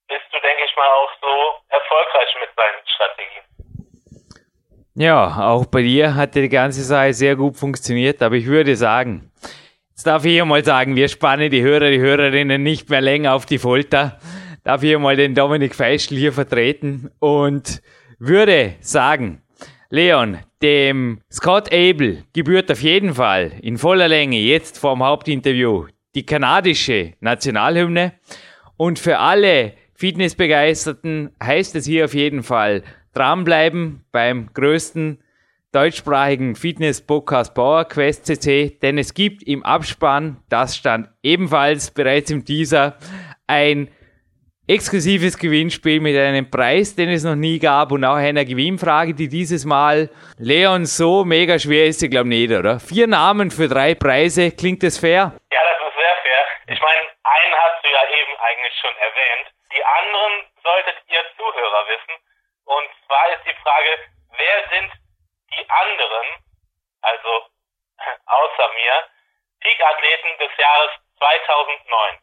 bist 0.08 0.26
du, 0.32 0.40
denke 0.40 0.64
ich 0.66 0.76
mal, 0.76 0.90
auch 0.90 1.12
so 1.22 1.34
erfolgreich 1.70 2.36
mit 2.40 2.50
seinen 2.56 2.88
Strategien. 2.88 3.44
Ja, 4.96 5.50
auch 5.52 5.66
bei 5.66 5.82
dir 5.82 6.16
hat 6.16 6.36
die 6.36 6.50
ganze 6.50 6.84
Sache 6.84 7.14
sehr 7.14 7.36
gut 7.36 7.58
funktioniert, 7.58 8.22
aber 8.22 8.36
ich 8.36 8.46
würde 8.46 8.76
sagen, 8.76 9.34
Jetzt 9.96 10.08
darf 10.08 10.26
ich 10.26 10.32
hier 10.32 10.46
mal 10.46 10.66
sagen, 10.66 10.96
wir 10.96 11.08
spannen 11.08 11.52
die 11.52 11.62
Hörer, 11.62 11.92
die 11.92 12.00
Hörerinnen 12.00 12.64
nicht 12.64 12.90
mehr 12.90 13.00
länger 13.00 13.36
auf 13.36 13.46
die 13.46 13.60
Folter. 13.60 14.18
Darf 14.64 14.82
ich 14.82 14.90
hier 14.90 14.98
mal 14.98 15.16
den 15.16 15.36
Dominik 15.36 15.76
Feischl 15.76 16.18
hier 16.18 16.34
vertreten 16.34 17.12
und 17.20 17.84
würde 18.18 18.74
sagen, 18.80 19.43
Leon, 19.94 20.40
dem 20.64 21.20
Scott 21.32 21.72
Abel 21.72 22.24
gebührt 22.34 22.72
auf 22.72 22.82
jeden 22.82 23.14
Fall 23.14 23.52
in 23.62 23.78
voller 23.78 24.08
Länge 24.08 24.40
jetzt 24.40 24.80
vorm 24.80 25.04
Hauptinterview 25.04 25.86
die 26.16 26.26
kanadische 26.26 27.14
Nationalhymne. 27.20 28.14
Und 28.76 28.98
für 28.98 29.20
alle 29.20 29.74
Fitnessbegeisterten 29.94 31.30
heißt 31.44 31.76
es 31.76 31.86
hier 31.86 32.06
auf 32.06 32.16
jeden 32.16 32.42
Fall 32.42 32.82
dranbleiben 33.14 34.04
beim 34.12 34.50
größten 34.56 35.20
deutschsprachigen 35.72 36.56
Fitness-Podcast 36.56 37.54
Power 37.54 37.86
Quest 37.86 38.26
CC, 38.26 38.76
denn 38.82 38.98
es 38.98 39.14
gibt 39.14 39.44
im 39.44 39.62
Abspann, 39.62 40.38
das 40.50 40.76
stand 40.76 41.08
ebenfalls 41.22 41.92
bereits 41.92 42.32
im 42.32 42.46
Teaser, 42.46 42.98
ein 43.46 43.90
exklusives 44.68 45.38
Gewinnspiel 45.38 46.00
mit 46.00 46.16
einem 46.16 46.50
Preis, 46.50 46.96
den 46.96 47.10
es 47.10 47.24
noch 47.24 47.36
nie 47.36 47.60
gab 47.60 47.92
und 47.92 48.06
auch 48.06 48.16
einer 48.16 48.46
Gewinnfrage, 48.46 49.14
die 49.14 49.28
dieses 49.28 49.66
Mal 49.66 50.10
Leon 50.40 50.86
so 50.86 51.26
mega 51.26 51.60
schwer 51.60 51.86
ist, 51.86 52.02
ich 52.02 52.10
glaube 52.10 52.30
nicht, 52.30 52.52
oder? 52.52 52.80
Vier 52.80 53.08
Namen 53.08 53.52
für 53.52 53.68
drei 53.68 53.94
Preise, 53.94 54.52
klingt 54.52 54.82
das 54.84 54.98
fair? 54.98 55.36
Ja, 55.52 55.62
das 55.68 55.88
ist 55.88 55.96
sehr 56.00 56.16
fair. 56.24 56.42
Ich 56.68 56.80
meine, 56.80 57.02
einen 57.24 57.54
hast 57.60 57.84
du 57.84 57.90
ja 57.92 58.04
eben 58.08 58.34
eigentlich 58.40 58.76
schon 58.80 58.96
erwähnt. 58.96 59.52
Die 59.76 59.84
anderen 59.84 60.34
solltet 60.64 60.96
ihr 61.12 61.24
Zuhörer 61.36 61.84
wissen. 61.92 62.16
Und 62.64 62.88
zwar 63.06 63.26
ist 63.36 63.44
die 63.44 63.58
Frage, 63.60 63.92
wer 64.32 64.58
sind 64.72 64.92
die 65.60 65.66
anderen, 65.68 66.28
also 67.02 67.32
außer 68.32 68.68
mir, 68.80 68.96
Peak-Athleten 69.60 70.40
des 70.40 70.56
Jahres 70.56 70.92
2009. 71.20 72.16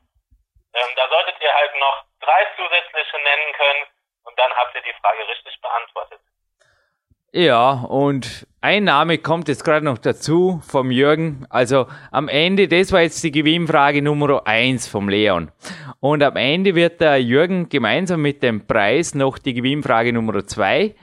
Ähm, 0.73 0.88
da 0.97 1.09
solltet 1.09 1.37
ihr 1.40 1.52
halt 1.52 1.75
noch 1.76 2.10
drei 2.21 2.41
zusätzliche 2.57 3.17
nennen 3.25 3.50
können 3.57 3.83
und 4.25 4.39
dann 4.39 4.53
habt 4.53 4.75
ihr 4.75 4.83
die 4.83 4.97
Frage 5.00 5.29
richtig 5.29 5.61
beantwortet. 5.61 6.21
Ja, 7.33 7.85
und 7.89 8.47
ein 8.61 8.85
Name 8.85 9.19
kommt 9.19 9.47
jetzt 9.47 9.65
gerade 9.65 9.85
noch 9.85 9.99
dazu 9.99 10.61
vom 10.67 10.91
Jürgen. 10.91 11.47
Also 11.49 11.87
am 12.11 12.29
Ende, 12.29 12.67
das 12.67 12.91
war 12.91 13.03
jetzt 13.03 13.23
die 13.23 13.31
Gewinnfrage 13.31 14.03
Nummer 14.03 14.47
eins 14.47 14.89
vom 14.89 15.09
Leon. 15.09 15.53
Und 16.00 16.25
am 16.25 16.35
Ende 16.37 16.75
wird 16.75 17.00
der 17.00 17.23
Jürgen 17.23 17.69
gemeinsam 17.69 18.21
mit 18.21 18.43
dem 18.43 18.67
Preis 18.67 19.15
noch 19.15 19.39
die 19.39 19.55
Gewinnfrage 19.55 20.12
Nummer 20.12 20.45
zwei 20.45 20.97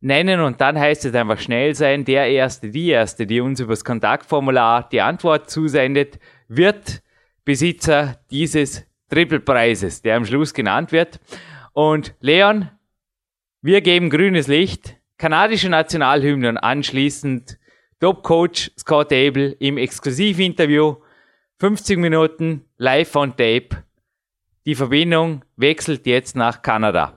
nennen 0.00 0.40
und 0.40 0.60
dann 0.60 0.78
heißt 0.78 1.06
es 1.06 1.14
einfach 1.14 1.40
schnell 1.40 1.74
sein. 1.74 2.04
Der 2.04 2.28
Erste, 2.28 2.68
die 2.68 2.90
Erste, 2.90 3.26
die 3.26 3.40
uns 3.40 3.58
übers 3.58 3.84
Kontaktformular 3.84 4.86
die 4.90 5.00
Antwort 5.00 5.48
zusendet, 5.48 6.18
wird 6.46 7.02
Besitzer 7.46 8.20
dieses 8.30 8.86
Trippelpreises, 9.10 10.02
der 10.02 10.16
am 10.16 10.24
Schluss 10.24 10.54
genannt 10.54 10.92
wird. 10.92 11.20
Und 11.72 12.14
Leon, 12.20 12.68
wir 13.62 13.80
geben 13.80 14.10
grünes 14.10 14.46
Licht, 14.46 14.96
kanadische 15.18 15.68
Nationalhymne 15.68 16.48
und 16.50 16.58
anschließend 16.58 17.58
Top-Coach 18.00 18.70
Scott 18.78 19.12
Abel 19.12 19.56
im 19.58 19.78
Exklusivinterview, 19.78 20.96
50 21.58 21.98
Minuten 21.98 22.64
live 22.76 23.14
on 23.16 23.30
tape. 23.30 23.82
Die 24.66 24.74
Verbindung 24.74 25.44
wechselt 25.56 26.06
jetzt 26.06 26.36
nach 26.36 26.62
Kanada. 26.62 27.16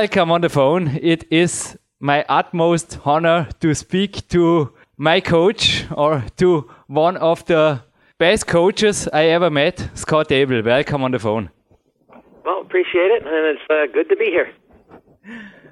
Welcome 0.00 0.30
on 0.30 0.42
the 0.42 0.48
phone. 0.50 0.88
It 1.00 1.24
is 1.30 1.78
my 2.00 2.22
utmost 2.28 2.98
honor 3.06 3.48
to 3.60 3.74
speak 3.74 4.28
to 4.28 4.74
my 4.98 5.20
coach 5.20 5.86
or 5.90 6.22
to 6.36 6.70
one 6.86 7.16
of 7.16 7.46
the 7.46 7.80
best 8.18 8.46
coaches 8.46 9.08
I 9.10 9.24
ever 9.36 9.48
met, 9.48 9.88
Scott 9.94 10.30
Abel. 10.32 10.62
Welcome 10.62 11.02
on 11.02 11.12
the 11.12 11.18
phone. 11.18 11.48
Well, 12.44 12.60
appreciate 12.60 13.10
it, 13.16 13.22
and 13.24 13.42
it's 13.52 13.66
uh, 13.70 13.86
good 13.94 14.08
to 14.10 14.16
be 14.16 14.26
here. 14.26 14.48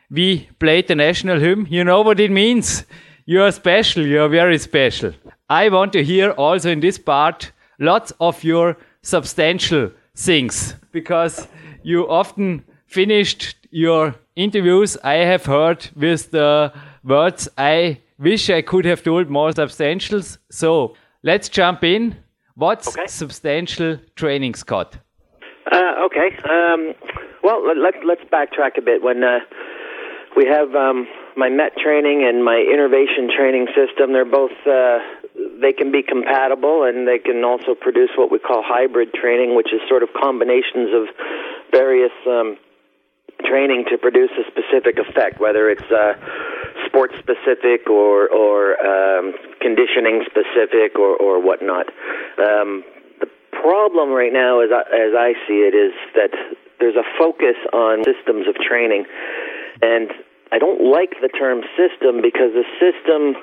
we 0.10 0.50
played 0.60 0.88
the 0.88 0.96
national 0.96 1.39
hymn. 1.39 1.67
You 1.70 1.84
know 1.84 2.01
what 2.01 2.20
it 2.20 2.32
means. 2.32 2.86
You 3.25 3.43
are 3.43 3.51
special. 3.51 4.05
You 4.05 4.22
are 4.22 4.29
very 4.29 4.60
special. 4.60 5.13
I 5.50 5.70
want 5.70 5.93
to 5.93 6.03
hear 6.03 6.32
also 6.32 6.70
in 6.70 6.82
this 6.82 6.98
part 6.98 7.53
lots 7.79 8.12
of 8.20 8.43
your 8.43 8.75
substantial 9.01 9.91
things 10.15 10.75
because 10.91 11.48
you 11.84 12.10
often 12.10 12.65
finished 12.88 13.55
your 13.74 14.15
interviews 14.36 14.98
I 15.03 15.15
have 15.15 15.46
heard 15.46 15.89
with 15.96 16.32
the 16.32 16.72
words 17.03 17.50
I 17.58 18.01
wish 18.20 18.50
I 18.50 18.62
could 18.62 18.86
have 18.86 19.03
told 19.03 19.30
more 19.30 19.50
substantials. 19.50 20.38
So 20.51 20.96
let's 21.24 21.50
jump 21.50 21.84
in. 21.84 22.15
What's 22.56 22.88
okay. 22.88 23.08
substantial 23.08 23.98
training, 24.15 24.53
Scott? 24.53 24.98
Uh, 25.72 26.06
okay. 26.06 26.30
Um, 26.50 26.94
well, 27.44 27.65
let, 27.65 27.96
let's 28.06 28.24
backtrack 28.32 28.77
a 28.77 28.82
bit. 28.82 29.01
When 29.01 29.24
uh, 29.24 29.39
we 30.36 30.46
have 30.46 30.75
um, 30.75 31.08
my 31.36 31.50
MET 31.50 31.75
training 31.77 32.24
and 32.27 32.44
my 32.44 32.58
innervation 32.58 33.30
training 33.36 33.68
system. 33.74 34.13
They're 34.13 34.25
both 34.25 34.53
uh, 34.65 35.00
they 35.62 35.74
can 35.74 35.92
be 35.92 36.03
compatible, 36.03 36.84
and 36.84 37.08
they 37.08 37.18
can 37.18 37.44
also 37.44 37.74
produce 37.80 38.12
what 38.18 38.32
we 38.32 38.39
call 38.39 38.62
hybrid 38.65 39.13
training, 39.13 39.56
which 39.56 39.74
is 39.74 39.82
sort 39.89 40.03
of 40.03 40.10
combinations 40.13 40.94
of 40.94 41.08
various 41.72 42.13
um, 42.27 42.58
training 43.43 43.85
to 43.91 43.97
produce 43.97 44.31
a 44.39 44.43
specific 44.50 44.97
effect, 44.97 45.39
whether 45.39 45.69
it's 45.69 45.89
uh, 45.91 46.13
sports 46.85 47.13
specific 47.19 47.89
or 47.89 48.29
or 48.29 48.79
um, 48.79 49.33
conditioning 49.62 50.23
specific 50.25 50.97
or 50.97 51.15
or 51.17 51.41
whatnot. 51.41 51.88
Um, 52.39 52.83
the 53.19 53.27
problem 53.51 54.09
right 54.09 54.33
now, 54.33 54.62
as 54.62 54.69
I, 54.71 54.81
as 54.81 55.13
I 55.15 55.33
see 55.47 55.62
it, 55.63 55.75
is 55.75 55.93
that 56.15 56.31
there's 56.79 56.95
a 56.95 57.07
focus 57.17 57.55
on 57.71 58.03
systems 58.03 58.47
of 58.47 58.55
training 58.55 59.05
and 59.81 60.12
I 60.51 60.59
don't 60.59 60.91
like 60.91 61.17
the 61.21 61.29
term 61.29 61.62
system 61.73 62.21
because 62.21 62.53
the 62.53 62.65
system 62.77 63.35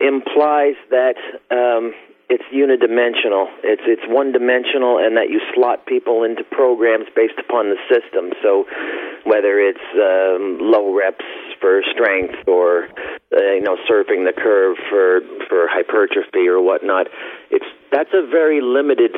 implies 0.00 0.76
that 0.90 1.16
um, 1.50 1.92
it's 2.28 2.44
unidimensional. 2.52 3.52
It's 3.62 3.82
it's 3.84 4.04
one 4.08 4.32
dimensional, 4.32 4.98
and 4.98 5.16
that 5.16 5.28
you 5.28 5.40
slot 5.54 5.86
people 5.86 6.24
into 6.24 6.42
programs 6.44 7.06
based 7.14 7.38
upon 7.38 7.68
the 7.68 7.76
system. 7.88 8.32
So, 8.42 8.64
whether 9.24 9.60
it's 9.60 9.84
um, 9.92 10.58
low 10.60 10.96
reps 10.96 11.24
for 11.60 11.82
strength 11.92 12.48
or 12.48 12.88
uh, 13.32 13.52
you 13.52 13.60
know 13.60 13.76
surfing 13.88 14.24
the 14.24 14.32
curve 14.32 14.76
for 14.88 15.20
for 15.48 15.68
hypertrophy 15.68 16.48
or 16.48 16.62
whatnot, 16.62 17.08
it's 17.50 17.68
that's 17.92 18.12
a 18.14 18.26
very 18.26 18.60
limited 18.60 19.12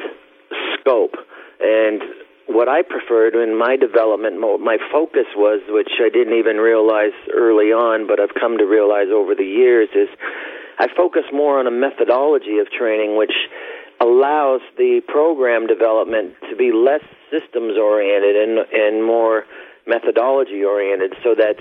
scope. 0.75 1.15
And 1.61 2.03
what 2.47 2.69
I 2.69 2.83
preferred 2.83 3.35
in 3.35 3.59
my 3.59 3.77
development, 3.77 4.39
my 4.39 4.79
focus 4.93 5.27
was, 5.35 5.63
which 5.69 5.91
I 5.99 6.11
didn't 6.11 6.39
even 6.39 6.59
realize 6.59 7.15
early 7.35 7.75
on, 7.75 8.07
but 8.07 8.21
I've 8.21 8.35
come 8.39 8.59
to 8.59 8.65
realize 8.65 9.09
over 9.13 9.35
the 9.35 9.47
years, 9.47 9.89
is 9.95 10.09
I 10.79 10.89
focus 10.97 11.25
more 11.33 11.59
on 11.59 11.67
a 11.67 11.71
methodology 11.71 12.59
of 12.59 12.71
training, 12.71 13.17
which 13.17 13.35
allows 14.01 14.61
the 14.77 15.01
program 15.09 15.67
development 15.67 16.35
to 16.51 16.57
be 16.57 16.73
less 16.73 17.05
systems 17.31 17.79
oriented 17.79 18.37
and 18.37 18.59
and 18.73 19.05
more 19.05 19.45
methodology 19.87 20.65
oriented, 20.65 21.15
so 21.23 21.35
that 21.35 21.57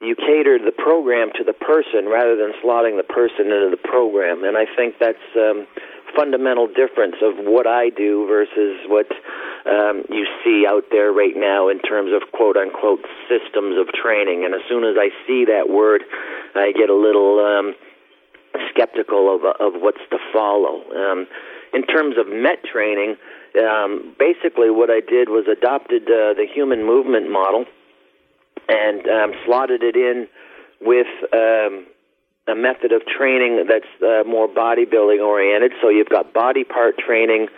you 0.00 0.14
cater 0.14 0.58
the 0.58 0.70
program 0.70 1.30
to 1.34 1.42
the 1.42 1.52
person 1.52 2.06
rather 2.06 2.36
than 2.36 2.54
slotting 2.62 2.96
the 2.96 3.08
person 3.08 3.50
into 3.50 3.74
the 3.74 3.82
program. 3.82 4.44
And 4.44 4.56
I 4.56 4.66
think 4.76 4.94
that's 5.00 5.18
um, 5.34 5.66
fundamental 6.14 6.68
difference 6.68 7.16
of 7.20 7.34
what 7.42 7.66
I 7.66 7.90
do 7.90 8.26
versus 8.28 8.78
what 8.86 9.10
um, 9.66 10.04
you 10.08 10.26
see 10.44 10.66
out 10.68 10.84
there 10.92 11.10
right 11.10 11.34
now 11.34 11.68
in 11.68 11.80
terms 11.80 12.12
of 12.14 12.30
quote 12.30 12.56
unquote 12.56 13.02
systems 13.26 13.74
of 13.74 13.90
training. 13.92 14.44
And 14.44 14.54
as 14.54 14.62
soon 14.68 14.84
as 14.84 14.94
I 14.94 15.10
see 15.26 15.46
that 15.50 15.68
word, 15.68 16.02
I 16.54 16.70
get 16.72 16.90
a 16.90 16.96
little 16.96 17.42
um, 17.42 17.74
skeptical 18.70 19.34
of, 19.34 19.44
of 19.44 19.80
what's 19.80 20.02
to 20.10 20.18
follow. 20.32 20.82
Um, 20.94 21.26
in 21.72 21.82
terms 21.82 22.16
of 22.18 22.26
MET 22.28 22.64
training, 22.64 23.16
um, 23.60 24.14
basically 24.18 24.70
what 24.70 24.90
I 24.90 25.00
did 25.00 25.28
was 25.28 25.46
adopted 25.50 26.02
uh, 26.04 26.34
the 26.34 26.46
human 26.52 26.84
movement 26.84 27.30
model 27.30 27.64
and 28.68 29.06
um, 29.08 29.32
slotted 29.44 29.82
it 29.82 29.96
in 29.96 30.28
with 30.80 31.06
um, 31.32 31.86
a 32.48 32.54
method 32.54 32.92
of 32.92 33.02
training 33.06 33.66
that's 33.68 33.90
uh, 34.02 34.28
more 34.28 34.48
bodybuilding 34.48 35.20
oriented. 35.20 35.72
So 35.82 35.88
you've 35.88 36.08
got 36.08 36.32
body 36.32 36.64
part 36.64 36.98
training 36.98 37.48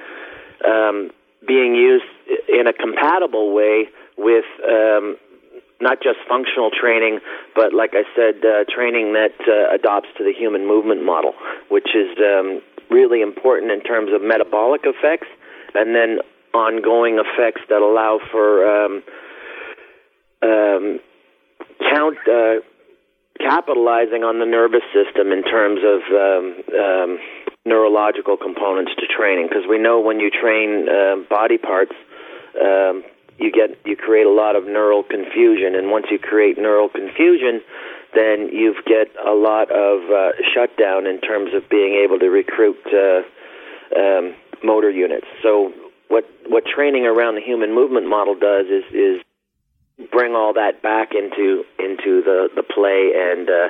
um, 0.66 1.10
being 1.46 1.74
used 1.74 2.04
in 2.48 2.66
a 2.66 2.72
compatible 2.72 3.54
way 3.54 3.88
with 4.16 4.44
um, 4.68 5.16
not 5.80 6.02
just 6.02 6.18
functional 6.28 6.70
training, 6.70 7.20
but 7.54 7.72
like 7.72 7.92
I 7.94 8.04
said, 8.14 8.44
uh, 8.44 8.64
training 8.68 9.14
that 9.14 9.34
uh, 9.48 9.74
adopts 9.74 10.08
to 10.18 10.24
the 10.24 10.32
human 10.32 10.66
movement 10.66 11.04
model, 11.04 11.32
which 11.68 11.88
is 11.94 12.16
um, 12.18 12.60
really 12.90 13.22
important 13.22 13.72
in 13.72 13.80
terms 13.80 14.10
of 14.14 14.22
metabolic 14.22 14.82
effects 14.84 15.28
and 15.74 15.94
then 15.94 16.18
ongoing 16.52 17.18
effects 17.18 17.62
that 17.68 17.80
allow 17.80 18.18
for 18.30 18.66
um, 18.66 19.02
um, 20.42 21.00
count 21.78 22.18
uh, 22.28 22.60
capitalizing 23.38 24.22
on 24.22 24.38
the 24.38 24.46
nervous 24.46 24.84
system 24.92 25.32
in 25.32 25.42
terms 25.42 25.80
of 25.80 26.00
um, 26.12 26.44
um, 26.76 27.18
neurological 27.64 28.36
components 28.36 28.92
to 28.98 29.06
training. 29.06 29.46
Because 29.48 29.64
we 29.68 29.78
know 29.78 30.00
when 30.00 30.20
you 30.20 30.30
train 30.30 30.88
uh, 30.88 31.16
body 31.28 31.56
parts 31.56 31.94
um, 32.60 33.04
you 33.40 33.50
get 33.50 33.76
you 33.84 33.96
create 33.96 34.26
a 34.26 34.32
lot 34.32 34.54
of 34.54 34.64
neural 34.64 35.02
confusion 35.02 35.74
and 35.74 35.90
once 35.90 36.06
you 36.10 36.18
create 36.18 36.58
neural 36.58 36.88
confusion 36.88 37.60
then 38.14 38.48
you 38.52 38.74
get 38.86 39.08
a 39.24 39.32
lot 39.32 39.70
of 39.70 40.10
uh, 40.10 40.32
shutdown 40.52 41.06
in 41.06 41.20
terms 41.20 41.54
of 41.54 41.68
being 41.68 42.02
able 42.04 42.18
to 42.18 42.26
recruit 42.26 42.78
uh, 42.92 43.22
um, 43.96 44.34
motor 44.64 44.90
units. 44.90 45.26
So 45.42 45.72
what 46.08 46.24
what 46.46 46.64
training 46.66 47.06
around 47.06 47.36
the 47.36 47.40
human 47.40 47.74
movement 47.74 48.08
model 48.08 48.34
does 48.34 48.66
is 48.66 48.84
is 48.92 49.22
bring 50.10 50.34
all 50.34 50.54
that 50.54 50.82
back 50.82 51.12
into 51.14 51.64
into 51.78 52.22
the 52.22 52.48
the 52.54 52.62
play 52.62 53.12
and 53.14 53.48
uh, 53.48 53.68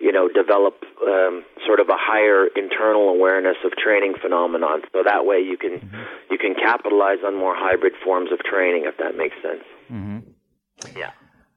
you 0.00 0.12
know 0.12 0.28
develop 0.28 0.74
um, 1.06 1.44
sort 1.66 1.80
of 1.80 1.88
a 1.88 1.96
higher 1.96 2.46
internal 2.56 3.08
awareness 3.08 3.56
of 3.64 3.72
training 3.72 4.14
phenomenon. 4.20 4.82
So 4.92 5.02
that 5.04 5.26
way 5.26 5.38
you 5.38 5.56
can 5.56 5.80
mm-hmm. 5.80 6.02
you 6.30 6.38
can 6.38 6.54
capitalize 6.54 7.18
on 7.24 7.36
more 7.36 7.54
hybrid 7.56 7.94
forms 8.04 8.30
of 8.32 8.38
training 8.40 8.84
if 8.86 8.96
that 8.98 9.16
makes 9.16 9.36
sense. 9.42 9.64
Mm-hmm. 9.90 10.18
Yeah. 10.96 11.10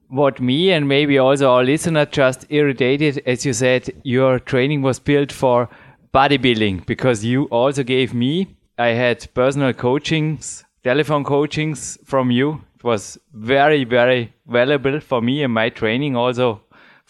What 0.08 0.42
me 0.42 0.72
and 0.72 0.90
maybe 0.90 1.18
also 1.18 1.50
our 1.50 1.64
listener 1.64 2.06
just 2.06 2.46
irritated, 2.50 3.24
as 3.26 3.46
you 3.46 3.54
said, 3.54 3.90
your 4.04 4.40
training 4.40 4.82
was 4.82 5.00
built 5.00 5.32
for 5.32 5.70
bodybuilding 6.14 6.86
because 6.86 7.24
you 7.24 7.46
also 7.46 7.84
gave 7.84 8.14
me. 8.14 8.58
I 8.78 8.88
had 8.88 9.34
personal 9.34 9.74
coachings, 9.74 10.66
telephone 10.84 11.24
coachings 11.24 11.98
from 12.04 12.32
you 12.32 12.62
It 12.82 12.84
was 12.84 13.20
very, 13.32 13.84
very 13.84 14.34
valuable 14.48 15.00
for 15.00 15.22
me 15.22 15.44
and 15.44 15.54
my 15.54 15.70
training 15.70 16.16
also 16.16 16.62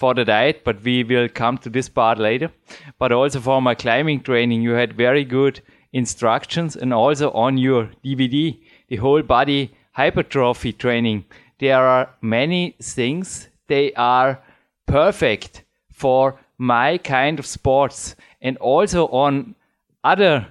for 0.01 0.15
the 0.15 0.25
diet, 0.25 0.63
but 0.63 0.83
we 0.83 1.03
will 1.03 1.29
come 1.29 1.57
to 1.59 1.69
this 1.69 1.87
part 1.87 2.17
later. 2.17 2.49
But 2.97 3.11
also 3.11 3.39
for 3.39 3.61
my 3.61 3.75
climbing 3.75 4.21
training, 4.21 4.63
you 4.63 4.71
had 4.71 4.97
very 4.97 5.23
good 5.23 5.61
instructions 5.93 6.75
and 6.75 6.93
also 6.93 7.29
on 7.31 7.57
your 7.57 7.89
DVD, 8.03 8.57
the 8.87 8.95
whole 8.95 9.21
body 9.21 9.71
hypertrophy 9.91 10.73
training. 10.73 11.25
There 11.59 11.77
are 11.77 12.09
many 12.21 12.75
things. 12.81 13.49
They 13.67 13.93
are 13.93 14.41
perfect 14.87 15.63
for 15.91 16.39
my 16.57 16.97
kind 16.97 17.37
of 17.37 17.45
sports 17.45 18.15
and 18.41 18.57
also 18.57 19.07
on 19.09 19.55
other 20.03 20.47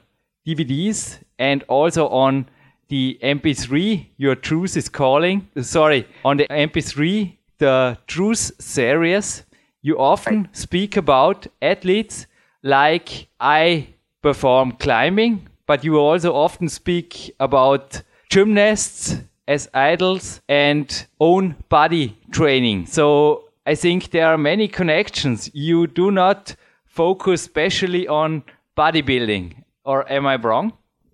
DVDs 0.46 1.18
and 1.38 1.64
also 1.64 2.08
on 2.08 2.46
the 2.88 3.18
MP3, 3.22 4.06
Your 4.16 4.34
Truth 4.34 4.76
is 4.76 4.88
Calling. 4.88 5.48
Sorry, 5.60 6.06
on 6.24 6.36
the 6.36 6.46
MP3, 6.48 7.36
the 7.60 7.96
Truth 8.06 8.52
series, 8.58 9.44
you 9.82 9.98
often 9.98 10.42
right. 10.42 10.56
speak 10.56 10.96
about 10.96 11.46
athletes 11.62 12.26
like 12.62 13.28
I 13.38 13.88
perform 14.22 14.72
climbing, 14.72 15.46
but 15.66 15.84
you 15.84 15.98
also 15.98 16.34
often 16.34 16.68
speak 16.68 17.34
about 17.38 18.02
gymnasts 18.28 19.16
as 19.46 19.68
idols 19.74 20.40
and 20.48 21.06
own 21.20 21.54
body 21.68 22.18
training. 22.32 22.86
So 22.86 23.44
I 23.66 23.74
think 23.74 24.10
there 24.10 24.26
are 24.26 24.38
many 24.38 24.66
connections. 24.66 25.50
You 25.54 25.86
do 25.86 26.10
not 26.10 26.56
focus 26.84 27.42
specially 27.42 28.08
on 28.08 28.42
bodybuilding, 28.76 29.64
or 29.84 30.10
am 30.10 30.26
I 30.26 30.36
wrong? 30.36 30.72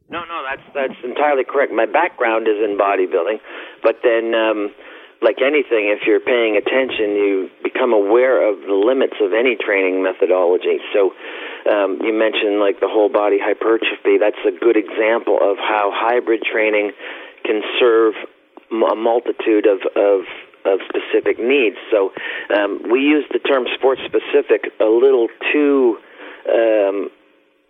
No, 0.09 0.21
no, 0.21 0.43
that's 0.49 0.67
that's 0.75 1.00
entirely 1.05 1.43
correct. 1.45 1.73
My 1.73 1.87
background 1.87 2.47
is 2.47 2.59
in 2.62 2.79
bodybuilding, 2.79 3.38
but 3.83 3.97
then, 4.05 4.35
um, 4.35 4.71
like 5.23 5.40
anything, 5.40 5.88
if 5.88 6.06
you're 6.06 6.20
paying 6.20 6.56
attention, 6.56 7.16
you 7.16 7.50
become 7.64 7.92
aware 7.92 8.44
of 8.46 8.61
the 8.61 8.75
limits 8.75 9.16
of 9.20 9.32
any 9.32 9.56
training 9.56 10.02
methodology. 10.02 10.78
So, 10.92 11.12
um, 11.70 11.99
you 12.04 12.12
mentioned 12.12 12.61
like 12.61 12.80
the 12.80 12.88
whole 12.88 13.08
body 13.08 13.38
hypertrophy. 13.40 14.18
That's 14.20 14.38
a 14.46 14.52
good 14.52 14.76
example 14.76 15.38
of 15.40 15.56
how 15.56 15.90
hybrid 15.92 16.42
training 16.42 16.92
can 17.44 17.62
serve 17.80 18.14
a 18.70 18.94
multitude 18.94 19.66
of 19.66 19.80
of 19.96 20.26
of 20.66 20.80
specific 20.90 21.38
needs. 21.38 21.76
So 21.90 22.12
um, 22.54 22.90
we 22.90 23.00
use 23.00 23.25
the 23.30 23.38
term 23.38 23.64
sports 23.78 24.02
specific 24.04 24.66
a 24.80 24.90
little 24.90 25.28
too 25.52 25.99
um, 26.50 27.11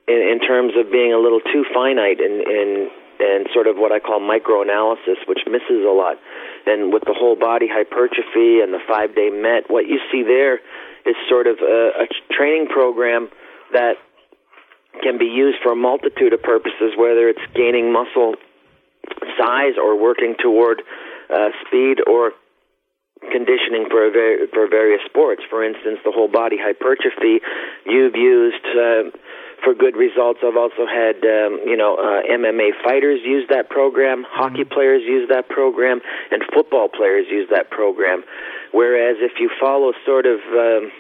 in, 0.09 0.21
in 0.33 0.41
terms 0.41 0.73
of 0.77 0.91
being 0.91 1.13
a 1.13 1.19
little 1.19 1.41
too 1.41 1.65
finite 1.73 2.21
in, 2.21 2.41
in 2.41 2.91
and 3.19 3.49
sort 3.53 3.67
of 3.67 3.77
what 3.77 3.93
I 3.93 4.01
call 4.01 4.21
microanalysis, 4.21 5.25
which 5.27 5.41
misses 5.47 5.85
a 5.85 5.93
lot. 5.93 6.17
And 6.67 6.93
with 6.93 7.05
the 7.07 7.15
whole 7.15 7.37
body 7.37 7.69
hypertrophy 7.71 8.61
and 8.61 8.75
the 8.75 8.83
five 8.89 9.15
day 9.15 9.31
MET, 9.31 9.71
what 9.71 9.87
you 9.87 10.01
see 10.11 10.23
there 10.23 10.59
is 11.07 11.15
sort 11.31 11.47
of 11.47 11.59
a, 11.63 12.03
a 12.03 12.35
training 12.35 12.67
program 12.67 13.31
that 13.73 13.95
can 15.03 15.19
be 15.19 15.27
used 15.27 15.59
for 15.63 15.73
a 15.73 15.77
multitude 15.77 16.33
of 16.33 16.43
purposes, 16.43 16.99
whether 16.99 17.29
it's 17.29 17.43
gaining 17.55 17.93
muscle 17.93 18.35
size 19.39 19.79
or 19.79 19.95
working 20.01 20.35
toward 20.43 20.83
uh, 21.31 21.51
speed 21.67 21.99
or 22.07 22.33
conditioning 23.31 23.87
for 23.91 24.11
ver- 24.11 24.47
for 24.53 24.69
various 24.69 25.01
sports. 25.07 25.43
For 25.49 25.65
instance, 25.65 25.99
the 26.05 26.13
whole 26.13 26.29
body 26.29 26.57
hypertrophy 26.59 27.41
you've 27.87 28.17
used 28.17 28.65
uh, 28.67 29.11
for 29.65 29.75
good 29.75 29.97
results. 29.97 30.41
I've 30.43 30.57
also 30.57 30.87
had 30.87 31.17
um, 31.25 31.61
you 31.65 31.77
know 31.77 31.97
uh, 31.97 32.23
MMA 32.27 32.71
fighters 32.85 33.21
use 33.25 33.47
that 33.51 33.71
program, 33.71 34.25
hockey 34.29 34.65
mm-hmm. 34.65 34.73
players 34.73 35.03
use 35.05 35.29
that 35.31 35.49
program, 35.49 36.01
and 36.31 36.43
football 36.55 36.89
players 36.89 37.27
use 37.31 37.49
that 37.51 37.71
program. 37.71 38.25
Whereas 38.73 39.17
if 39.21 39.41
you 39.41 39.51
follow 39.61 39.93
sort 40.05 40.27
of 40.27 40.41
um, 40.53 40.93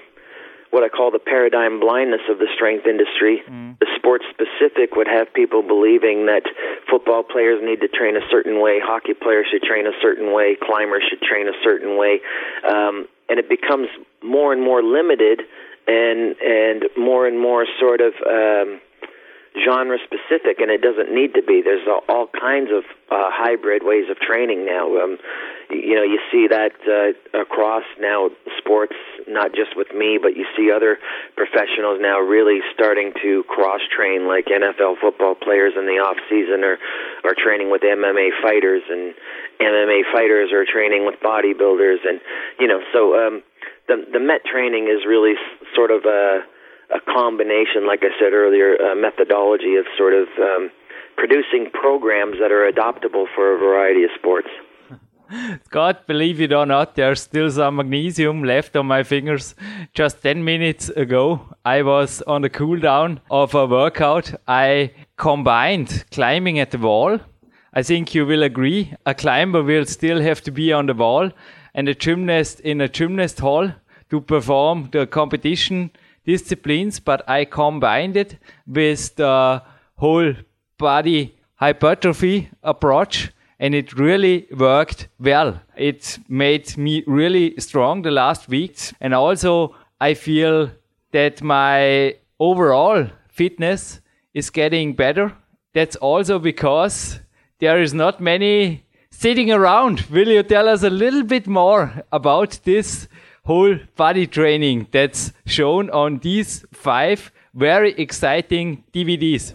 what 0.71 0.85
I 0.85 0.89
call 0.89 1.11
the 1.11 1.23
paradigm 1.23 1.81
blindness 1.81 2.21
of 2.29 2.39
the 2.39 2.49
strength 2.55 2.87
industry. 2.87 3.43
Mm. 3.49 3.79
The 3.79 3.87
sports 3.97 4.25
specific 4.29 4.97
would 4.97 5.07
have 5.07 5.33
people 5.33 5.63
believing 5.63 6.27
that 6.27 6.43
football 6.91 7.23
players 7.23 7.63
need 7.63 7.81
to 7.81 7.89
train 7.89 8.17
a 8.17 8.25
certain 8.31 8.61
way, 8.61 8.81
hockey 8.83 9.15
players 9.15 9.47
should 9.51 9.63
train 9.63 9.87
a 9.87 9.97
certain 10.03 10.35
way, 10.35 10.57
climbers 10.61 11.05
should 11.09 11.23
train 11.23 11.49
a 11.49 11.57
certain 11.63 11.97
way, 11.97 12.21
um, 12.67 13.09
and 13.29 13.39
it 13.39 13.49
becomes 13.49 13.89
more 14.23 14.53
and 14.53 14.63
more 14.63 14.83
limited 14.83 15.49
and 15.87 16.37
and 16.41 16.85
more 16.97 17.27
and 17.27 17.39
more 17.39 17.67
sort 17.81 18.01
of 18.01 18.13
um, 18.27 18.81
genre 19.65 19.97
specific, 20.05 20.61
and 20.61 20.71
it 20.71 20.83
doesn't 20.83 21.13
need 21.15 21.35
to 21.35 21.43
be. 21.43 21.63
There's 21.65 21.87
all, 21.89 22.05
all 22.09 22.29
kinds 22.29 22.69
of 22.71 22.85
uh, 23.09 23.33
hybrid 23.33 23.83
ways 23.85 24.05
of 24.11 24.19
training 24.19 24.67
now. 24.67 24.85
Um, 25.01 25.19
you 25.71 25.95
know, 25.97 26.03
you 26.05 26.21
see 26.31 26.47
that 26.49 26.77
uh, 26.85 27.41
across 27.41 27.83
now 27.99 28.29
sports, 28.59 28.95
not 29.27 29.55
just 29.55 29.77
with 29.77 29.89
me, 29.95 30.19
but 30.21 30.37
you 30.37 30.45
see 30.57 30.71
other 30.71 30.99
professionals 31.37 31.99
now 32.01 32.21
really 32.21 32.61
starting 32.75 33.13
to 33.23 33.43
cross 33.49 33.81
train, 33.89 34.29
like 34.29 34.47
NFL 34.47 35.01
football 35.01 35.35
players 35.35 35.73
in 35.77 35.87
the 35.87 35.99
off 36.05 36.17
season 36.29 36.63
are 36.63 36.79
are 37.25 37.35
training 37.35 37.71
with 37.71 37.83
MMA 37.83 38.31
fighters, 38.43 38.83
and 38.91 39.15
MMA 39.61 40.03
fighters 40.13 40.53
are 40.53 40.67
training 40.67 41.07
with 41.07 41.17
bodybuilders, 41.25 42.05
and 42.05 42.21
you 42.61 42.69
know, 42.69 42.81
so 42.93 43.17
um, 43.17 43.43
the 43.89 44.05
the 44.13 44.21
Met 44.21 44.45
training 44.45 44.89
is 44.89 45.07
really 45.07 45.35
sort 45.75 45.91
of 45.91 46.05
a 46.05 46.41
a 46.95 47.01
combination, 47.01 47.87
like 47.87 48.01
I 48.03 48.11
said 48.19 48.33
earlier, 48.33 48.77
a 48.77 48.95
methodology 48.95 49.75
of 49.75 49.87
sort 49.99 50.15
of 50.15 50.29
um, 50.39 50.71
producing 51.17 51.69
programs 51.73 52.37
that 52.41 52.53
are 52.53 52.71
adoptable 52.71 53.27
for 53.35 53.55
a 53.55 53.59
variety 53.59 54.05
of 54.05 54.11
sports. 54.17 54.49
God, 55.71 56.07
believe 56.07 56.41
it 56.41 56.53
or 56.53 56.67
not, 56.67 56.95
there's 56.95 57.23
still 57.23 57.51
some 57.51 57.77
magnesium 57.77 58.45
left 58.45 58.77
on 58.77 58.87
my 58.87 59.03
fingers. 59.03 59.57
Just 59.93 60.23
10 60.23 60.45
minutes 60.45 60.89
ago, 60.91 61.41
I 61.65 61.83
was 61.83 62.23
on 62.23 62.43
the 62.43 62.51
cool 62.51 62.79
down 62.79 63.21
of 63.31 63.55
a 63.55 63.67
workout. 63.67 64.33
I 64.47 64.93
combined 65.17 66.05
climbing 66.13 66.61
at 66.61 66.71
the 66.71 66.79
wall. 66.79 67.19
I 67.73 67.83
think 67.83 68.15
you 68.15 68.25
will 68.25 68.45
agree. 68.45 68.95
A 69.05 69.15
climber 69.15 69.63
will 69.63 69.87
still 69.87 70.21
have 70.21 70.43
to 70.43 70.53
be 70.53 70.73
on 70.73 70.87
the 70.87 70.95
wall 70.95 71.33
and 71.77 71.89
a 71.89 71.95
gymnast 71.95 72.59
in 72.61 72.81
a 72.81 72.89
gymnast 72.89 73.39
hall 73.39 73.71
to 74.11 74.21
perform 74.21 74.89
the 74.93 75.07
competition 75.07 75.91
disciplines, 76.25 76.99
but 76.99 77.23
I 77.29 77.45
combined 77.45 78.17
it 78.17 78.39
with 78.67 79.15
the 79.15 79.63
whole 79.97 80.35
body 80.79 81.37
hypertrophy 81.57 82.51
approach 82.63 83.31
and 83.59 83.75
it 83.75 83.93
really 83.99 84.47
worked 84.57 85.09
well. 85.19 85.61
It 85.77 86.19
made 86.29 86.77
me 86.77 87.05
really 87.07 87.55
strong 87.59 88.03
the 88.03 88.11
last 88.11 88.49
weeks 88.49 88.93
and 89.01 89.15
also 89.15 89.75
I 90.01 90.15
feel 90.15 90.71
that 91.13 91.43
my 91.43 92.17
overall 92.39 93.07
fitness 93.29 94.01
is 94.35 94.51
getting 94.51 94.95
better. 94.95 95.33
That's 95.75 95.97
also 95.97 96.39
because 96.39 97.21
there 97.59 97.81
is 97.81 97.95
not 97.95 98.21
many 98.21 98.86
sitting 99.25 99.51
around. 99.51 100.01
Will 100.11 100.29
you 100.29 100.43
tell 100.43 100.69
us 100.69 100.83
a 100.83 100.91
little 100.91 101.23
bit 101.23 101.47
more 101.47 102.05
about 102.13 102.61
this 102.65 103.09
whole 103.45 103.79
body 103.97 104.27
training 104.27 104.89
that's 104.91 105.33
shown 105.47 105.89
on 105.91 106.19
these 106.19 106.65
five 106.73 107.31
very 107.55 107.93
exciting 107.93 108.85
DVDs. 108.93 109.55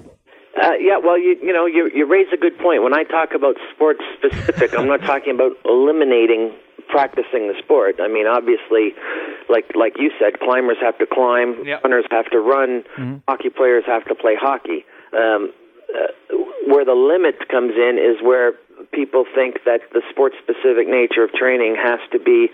Uh, 0.61 0.73
yeah, 0.79 0.97
well, 0.97 1.17
you 1.17 1.37
you 1.41 1.53
know 1.53 1.65
you 1.65 1.89
you 1.93 2.05
raise 2.05 2.27
a 2.33 2.37
good 2.37 2.57
point. 2.57 2.83
When 2.83 2.93
I 2.93 3.03
talk 3.03 3.29
about 3.33 3.55
sports 3.73 4.01
specific, 4.17 4.77
I'm 4.77 4.87
not 4.87 5.01
talking 5.01 5.33
about 5.33 5.53
eliminating 5.65 6.53
practicing 6.89 7.47
the 7.47 7.55
sport. 7.63 7.95
I 8.01 8.07
mean, 8.09 8.27
obviously, 8.27 8.93
like 9.49 9.71
like 9.75 9.93
you 9.97 10.11
said, 10.19 10.39
climbers 10.39 10.77
have 10.81 10.97
to 10.97 11.05
climb, 11.05 11.65
yep. 11.65 11.83
runners 11.83 12.05
have 12.11 12.29
to 12.31 12.39
run, 12.39 12.83
mm-hmm. 12.97 13.17
hockey 13.27 13.49
players 13.49 13.83
have 13.87 14.03
to 14.05 14.15
play 14.15 14.35
hockey. 14.39 14.83
Um, 15.13 15.53
uh, 15.91 16.07
where 16.67 16.85
the 16.85 16.95
limit 16.95 17.49
comes 17.49 17.73
in 17.75 17.99
is 17.99 18.23
where 18.23 18.53
people 18.91 19.25
think 19.35 19.63
that 19.65 19.81
the 19.93 20.01
sports 20.09 20.35
specific 20.41 20.87
nature 20.87 21.23
of 21.23 21.31
training 21.33 21.75
has 21.75 21.99
to 22.11 22.19
be 22.19 22.49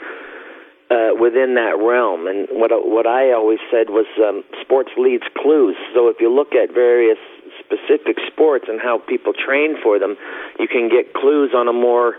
uh, 0.90 1.12
within 1.20 1.56
that 1.56 1.76
realm. 1.80 2.28
And 2.28 2.48
what 2.52 2.72
what 2.72 3.08
I 3.08 3.34
always 3.34 3.60
said 3.72 3.90
was 3.90 4.08
um, 4.24 4.44
sports 4.62 4.92
leads 4.98 5.24
clues. 5.38 5.76
So 5.94 6.08
if 6.08 6.18
you 6.20 6.34
look 6.34 6.56
at 6.56 6.74
various 6.74 7.20
specific 7.60 8.18
sports 8.32 8.66
and 8.68 8.80
how 8.80 9.00
people 9.00 9.34
train 9.34 9.76
for 9.84 10.00
them, 10.00 10.16
you 10.60 10.68
can 10.68 10.90
get 10.90 11.13
clues 11.13 11.52
on 11.54 11.68
a 11.68 11.74
more 11.74 12.16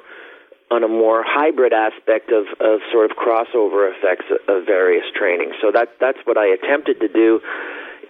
on 0.71 0.85
a 0.85 0.89
more 0.89 1.25
hybrid 1.25 1.73
aspect 1.73 2.31
of, 2.31 2.45
of 2.61 2.81
sort 2.93 3.11
of 3.11 3.17
crossover 3.17 3.89
effects 3.89 4.29
of 4.29 4.67
various 4.67 5.05
training. 5.17 5.53
So 5.63 5.73
that 5.73 5.97
that's 6.01 6.19
what 6.25 6.37
I 6.37 6.53
attempted 6.53 7.01
to 7.01 7.09
do 7.09 7.41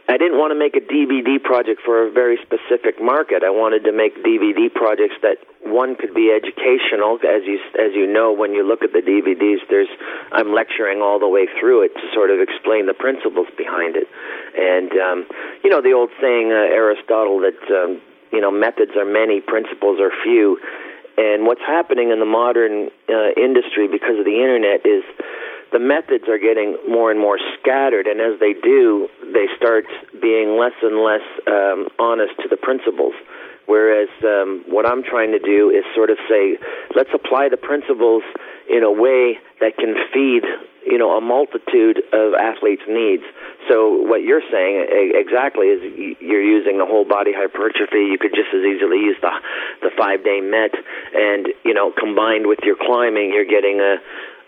I 0.09 0.17
didn't 0.17 0.41
want 0.41 0.57
to 0.57 0.59
make 0.59 0.73
a 0.73 0.81
DVD 0.81 1.37
project 1.37 1.85
for 1.85 2.09
a 2.09 2.11
very 2.11 2.41
specific 2.41 2.97
market. 2.97 3.45
I 3.45 3.53
wanted 3.53 3.85
to 3.85 3.93
make 3.93 4.17
DVD 4.25 4.73
projects 4.73 5.21
that 5.21 5.37
one 5.69 5.97
could 6.01 6.17
be 6.17 6.33
educational, 6.33 7.21
as 7.21 7.45
you 7.45 7.61
as 7.77 7.93
you 7.93 8.09
know 8.09 8.33
when 8.33 8.57
you 8.57 8.65
look 8.65 8.81
at 8.81 8.97
the 8.97 9.05
DVDs. 9.05 9.61
There's 9.69 9.93
I'm 10.33 10.57
lecturing 10.57 11.05
all 11.05 11.21
the 11.21 11.29
way 11.29 11.45
through 11.61 11.85
it 11.85 11.93
to 11.93 12.05
sort 12.17 12.33
of 12.33 12.41
explain 12.41 12.89
the 12.89 12.97
principles 12.97 13.53
behind 13.61 14.01
it, 14.01 14.09
and 14.57 14.91
um, 14.97 15.19
you 15.63 15.69
know 15.69 15.85
the 15.85 15.93
old 15.93 16.09
saying 16.25 16.57
uh, 16.57 16.73
Aristotle 16.73 17.45
that 17.45 17.61
um, 17.69 18.01
you 18.33 18.41
know 18.41 18.51
methods 18.51 18.97
are 18.97 19.05
many, 19.05 19.45
principles 19.45 20.01
are 20.01 20.11
few, 20.25 20.57
and 21.21 21.45
what's 21.45 21.61
happening 21.61 22.17
in 22.17 22.19
the 22.19 22.31
modern 22.31 22.89
uh, 23.13 23.37
industry 23.37 23.93
because 23.93 24.17
of 24.17 24.25
the 24.25 24.41
internet 24.41 24.89
is 24.89 25.05
the 25.73 25.79
methods 25.79 26.25
are 26.29 26.39
getting 26.39 26.79
more 26.89 27.11
and 27.11 27.21
more 27.21 27.39
scattered, 27.61 28.07
and 28.07 28.21
as 28.21 28.41
they 28.41 28.55
do, 28.55 29.09
they 29.21 29.47
start 29.57 29.85
being 30.29 30.61
less 30.61 30.77
and 30.85 31.01
less 31.01 31.25
um, 31.49 31.89
honest 31.99 32.37
to 32.45 32.49
the 32.53 32.61
principles. 32.61 33.15
Whereas 33.65 34.09
um, 34.25 34.65
what 34.69 34.85
I'm 34.85 35.03
trying 35.03 35.33
to 35.33 35.39
do 35.39 35.69
is 35.69 35.85
sort 35.97 36.11
of 36.11 36.17
say, 36.29 36.57
let's 36.97 37.13
apply 37.13 37.49
the 37.49 37.57
principles 37.57 38.23
in 38.69 38.83
a 38.85 38.93
way 38.93 39.41
that 39.61 39.77
can 39.77 39.93
feed, 40.13 40.45
you 40.85 40.97
know, 40.97 41.17
a 41.17 41.21
multitude 41.21 42.01
of 42.13 42.33
athletes' 42.33 42.85
needs. 42.89 43.25
So 43.69 44.09
what 44.09 44.25
you're 44.25 44.45
saying 44.53 44.89
exactly 45.17 45.69
is 45.69 46.17
you're 46.21 46.45
using 46.45 46.79
the 46.79 46.89
whole 46.89 47.05
body 47.05 47.33
hypertrophy. 47.37 48.09
You 48.09 48.17
could 48.21 48.33
just 48.33 48.53
as 48.53 48.65
easily 48.65 49.05
use 49.05 49.17
the 49.21 49.33
the 49.85 49.93
five 49.97 50.25
day 50.25 50.41
met, 50.41 50.73
and 51.13 51.49
you 51.65 51.75
know, 51.75 51.93
combined 51.93 52.49
with 52.49 52.61
your 52.65 52.77
climbing, 52.77 53.33
you're 53.33 53.49
getting 53.49 53.81
a 53.81 54.01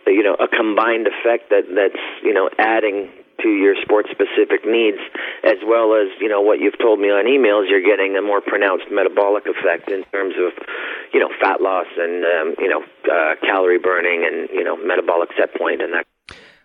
you 0.09 0.25
know 0.25 0.33
a 0.41 0.49
combined 0.49 1.07
effect 1.07 1.53
that 1.53 1.69
that's 1.69 2.03
you 2.25 2.33
know 2.33 2.49
adding 2.57 3.13
to 3.43 3.49
your 3.49 3.75
sport 3.83 4.07
specific 4.11 4.65
needs 4.65 4.99
as 5.45 5.59
well 5.65 5.95
as 5.95 6.09
you 6.21 6.29
know 6.29 6.41
what 6.41 6.61
you've 6.61 6.79
told 6.79 7.01
me 7.01 7.09
on 7.09 7.25
emails 7.25 7.69
you're 7.69 7.85
getting 7.85 8.17
a 8.17 8.23
more 8.23 8.41
pronounced 8.41 8.87
metabolic 8.91 9.45
effect 9.47 9.91
in 9.91 10.05
terms 10.13 10.35
of 10.39 10.53
you 11.13 11.21
know 11.21 11.29
fat 11.41 11.61
loss 11.61 11.87
and 11.97 12.25
um, 12.25 12.55
you 12.59 12.69
know 12.69 12.83
uh, 13.11 13.35
calorie 13.41 13.79
burning 13.79 14.25
and 14.25 14.49
you 14.51 14.65
know 14.65 14.77
metabolic 14.77 15.31
set 15.37 15.55
point 15.57 15.83
and 15.83 15.93
that 15.93 16.07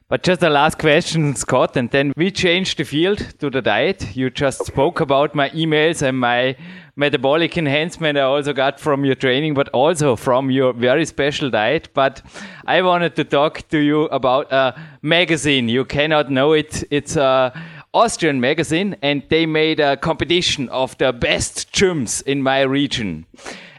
but 0.07 0.21
just 0.21 0.43
a 0.43 0.49
last 0.49 0.77
question, 0.77 1.35
Scott, 1.35 1.75
and 1.75 1.89
then 1.89 2.13
we 2.15 2.29
change 2.29 2.75
the 2.75 2.83
field 2.83 3.17
to 3.39 3.49
the 3.49 3.61
diet. 3.61 4.15
You 4.15 4.29
just 4.29 4.65
spoke 4.65 4.99
about 4.99 5.33
my 5.33 5.49
emails 5.49 6.03
and 6.03 6.19
my 6.19 6.55
metabolic 6.95 7.57
enhancement 7.57 8.17
I 8.17 8.21
also 8.21 8.53
got 8.53 8.79
from 8.79 9.03
your 9.03 9.15
training, 9.15 9.55
but 9.55 9.67
also 9.69 10.15
from 10.15 10.51
your 10.51 10.73
very 10.73 11.05
special 11.05 11.49
diet. 11.49 11.89
But 11.95 12.21
I 12.67 12.83
wanted 12.83 13.15
to 13.15 13.23
talk 13.23 13.67
to 13.69 13.79
you 13.79 14.03
about 14.05 14.51
a 14.51 14.79
magazine. 15.01 15.69
You 15.69 15.85
cannot 15.85 16.29
know 16.29 16.53
it. 16.53 16.83
It's 16.91 17.15
a 17.15 17.51
Austrian 17.93 18.39
magazine, 18.39 18.97
and 19.01 19.23
they 19.29 19.45
made 19.45 19.79
a 19.79 19.97
competition 19.97 20.69
of 20.69 20.97
the 20.99 21.13
best 21.13 21.71
gyms 21.71 22.21
in 22.23 22.43
my 22.43 22.61
region. 22.61 23.25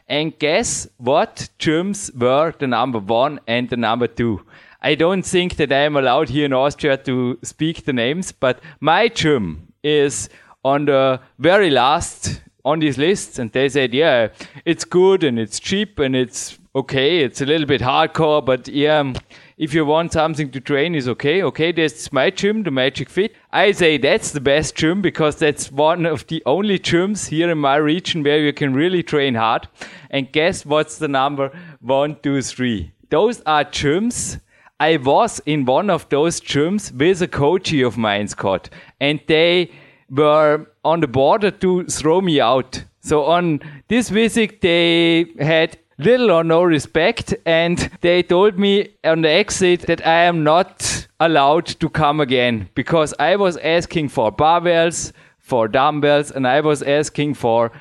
And 0.08 0.36
guess 0.38 0.88
what 0.96 1.50
gyms 1.58 2.14
were 2.16 2.52
the 2.58 2.66
number 2.66 2.98
one 2.98 3.40
and 3.46 3.68
the 3.68 3.76
number 3.76 4.06
two? 4.06 4.40
I 4.86 4.94
don't 4.94 5.22
think 5.26 5.56
that 5.56 5.72
I 5.72 5.80
am 5.80 5.96
allowed 5.96 6.28
here 6.28 6.44
in 6.44 6.52
Austria 6.52 6.96
to 6.96 7.40
speak 7.42 7.86
the 7.86 7.92
names, 7.92 8.30
but 8.30 8.60
my 8.78 9.08
gym 9.08 9.72
is 9.82 10.28
on 10.64 10.84
the 10.84 11.20
very 11.40 11.70
last 11.70 12.40
on 12.64 12.78
these 12.78 12.96
lists, 12.96 13.40
and 13.40 13.50
they 13.50 13.68
said, 13.68 13.92
yeah, 13.92 14.28
it's 14.64 14.84
good 14.84 15.24
and 15.24 15.40
it's 15.40 15.58
cheap 15.58 15.98
and 15.98 16.14
it's 16.14 16.60
okay. 16.76 17.18
It's 17.18 17.40
a 17.40 17.46
little 17.46 17.66
bit 17.66 17.80
hardcore, 17.80 18.44
but 18.44 18.68
yeah, 18.68 19.12
if 19.58 19.74
you 19.74 19.84
want 19.84 20.12
something 20.12 20.52
to 20.52 20.60
train, 20.60 20.94
is 20.94 21.08
okay. 21.08 21.42
Okay, 21.42 21.72
that's 21.72 22.12
my 22.12 22.30
gym, 22.30 22.62
the 22.62 22.70
Magic 22.70 23.10
Fit. 23.10 23.34
I 23.50 23.72
say 23.72 23.98
that's 23.98 24.30
the 24.30 24.40
best 24.40 24.76
gym 24.76 25.02
because 25.02 25.34
that's 25.34 25.72
one 25.72 26.06
of 26.06 26.28
the 26.28 26.44
only 26.46 26.78
gyms 26.78 27.26
here 27.30 27.50
in 27.50 27.58
my 27.58 27.74
region 27.74 28.22
where 28.22 28.38
you 28.38 28.52
can 28.52 28.72
really 28.72 29.02
train 29.02 29.34
hard. 29.34 29.66
And 30.10 30.30
guess 30.30 30.64
what's 30.64 30.98
the 30.98 31.08
number 31.08 31.50
one, 31.80 32.18
two, 32.22 32.40
three? 32.40 32.92
Those 33.10 33.40
are 33.46 33.64
gyms 33.64 34.38
I 34.78 34.98
was 34.98 35.40
in 35.46 35.64
one 35.64 35.88
of 35.88 36.06
those 36.10 36.38
gyms 36.38 36.92
with 36.92 37.22
a 37.22 37.28
coachee 37.28 37.82
of 37.82 37.96
mine, 37.96 38.28
Scott, 38.28 38.68
and 39.00 39.20
they 39.26 39.70
were 40.10 40.66
on 40.84 41.00
the 41.00 41.08
border 41.08 41.50
to 41.50 41.84
throw 41.84 42.20
me 42.20 42.40
out. 42.40 42.84
So 43.00 43.24
on 43.24 43.60
this 43.88 44.10
visit, 44.10 44.60
they 44.60 45.32
had 45.38 45.78
little 45.98 46.30
or 46.30 46.44
no 46.44 46.62
respect, 46.62 47.34
and 47.46 47.90
they 48.02 48.22
told 48.22 48.58
me 48.58 48.90
on 49.02 49.22
the 49.22 49.30
exit 49.30 49.86
that 49.86 50.06
I 50.06 50.24
am 50.24 50.44
not 50.44 51.08
allowed 51.20 51.66
to 51.66 51.88
come 51.88 52.20
again 52.20 52.68
because 52.74 53.14
I 53.18 53.36
was 53.36 53.56
asking 53.56 54.10
for 54.10 54.30
barbells, 54.30 55.12
for 55.38 55.68
dumbbells, 55.68 56.30
and 56.30 56.46
I 56.46 56.60
was 56.60 56.82
asking 56.82 57.34
for 57.34 57.72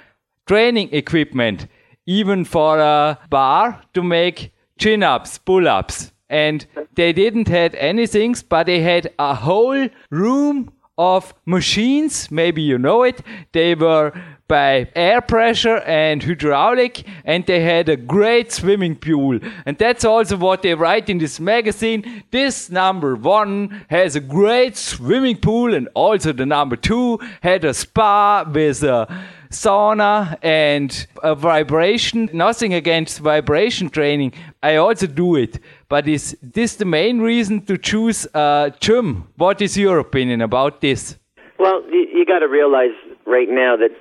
training 0.46 0.94
equipment, 0.94 1.68
even 2.06 2.46
for 2.46 2.80
a 2.80 3.20
bar 3.30 3.82
to 3.94 4.02
make 4.02 4.54
chin 4.78 5.04
ups, 5.04 5.38
pull 5.40 5.68
ups 5.68 6.14
and 6.30 6.66
they 6.96 7.14
didn't 7.14 7.48
had 7.48 7.76
anything, 7.76 8.36
but 8.50 8.66
they 8.66 8.82
had 8.82 9.12
a 9.20 9.36
whole 9.36 9.88
room 10.10 10.72
of 10.98 11.34
machines. 11.46 12.32
Maybe 12.32 12.62
you 12.62 12.78
know 12.78 13.04
it. 13.04 13.22
They 13.52 13.76
were 13.76 14.14
by 14.48 14.88
air 14.96 15.22
pressure 15.22 15.78
and 15.80 16.22
hydraulic, 16.22 17.04
and 17.24 17.46
they 17.46 17.62
had 17.62 17.90
a 17.90 17.98
great 17.98 18.52
swimming 18.52 18.96
pool. 18.96 19.40
And 19.66 19.78
that's 19.78 20.06
also 20.06 20.38
what 20.38 20.62
they 20.62 20.76
write 20.76 21.10
in 21.10 21.18
this 21.18 21.40
magazine. 21.40 22.24
This 22.32 22.70
number 22.70 23.16
one 23.16 23.86
has 23.90 24.16
a 24.16 24.20
great 24.22 24.78
swimming 24.78 25.38
pool, 25.38 25.74
and 25.74 25.90
also 25.96 26.32
the 26.32 26.46
number 26.46 26.76
two 26.76 27.20
had 27.42 27.66
a 27.66 27.74
spa 27.74 28.46
with 28.50 28.84
a 28.84 29.08
sauna 29.56 30.38
and 30.41 31.08
vibration. 31.24 32.30
Nothing 32.34 32.74
against 32.74 33.20
vibration 33.20 33.89
training. 33.89 34.34
I 34.62 34.76
also 34.76 35.08
do 35.08 35.36
it. 35.36 35.60
But 35.89 36.08
is 36.08 36.38
this 36.41 36.76
the 36.76 36.86
main 36.86 37.20
reason 37.20 37.62
to 37.65 37.78
choose 37.78 38.28
a 38.34 38.74
gym? 38.80 39.28
What 39.38 39.62
is 39.62 39.78
your 39.78 40.00
opinion 40.00 40.41
about 40.41 40.82
this? 40.82 41.18
Well, 41.58 41.82
you, 41.89 42.08
you 42.13 42.26
got 42.26 42.39
to 42.39 42.48
realize 42.48 42.96
right 43.26 43.48
now 43.50 43.76
that 43.78 43.91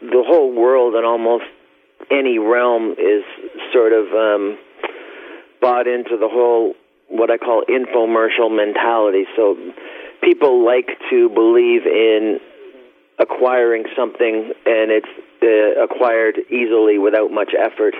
the 0.00 0.22
whole 0.26 0.52
world 0.54 0.94
and 0.94 1.06
almost 1.06 1.44
any 2.10 2.38
realm 2.38 2.92
is 2.92 3.24
sort 3.72 3.92
of 3.92 4.06
um, 4.12 4.58
bought 5.60 5.86
into 5.86 6.16
the 6.18 6.28
whole 6.28 6.74
what 7.08 7.30
I 7.30 7.36
call 7.36 7.62
infomercial 7.68 8.50
mentality. 8.54 9.24
So 9.36 9.56
people 10.22 10.64
like 10.64 10.88
to 11.10 11.28
believe 11.28 11.86
in 11.86 12.40
acquiring 13.18 13.84
something 13.96 14.52
and 14.66 14.90
it's 14.90 15.08
uh, 15.42 15.84
acquired 15.84 16.38
easily 16.50 16.98
without 16.98 17.30
much 17.30 17.52
effort. 17.58 17.94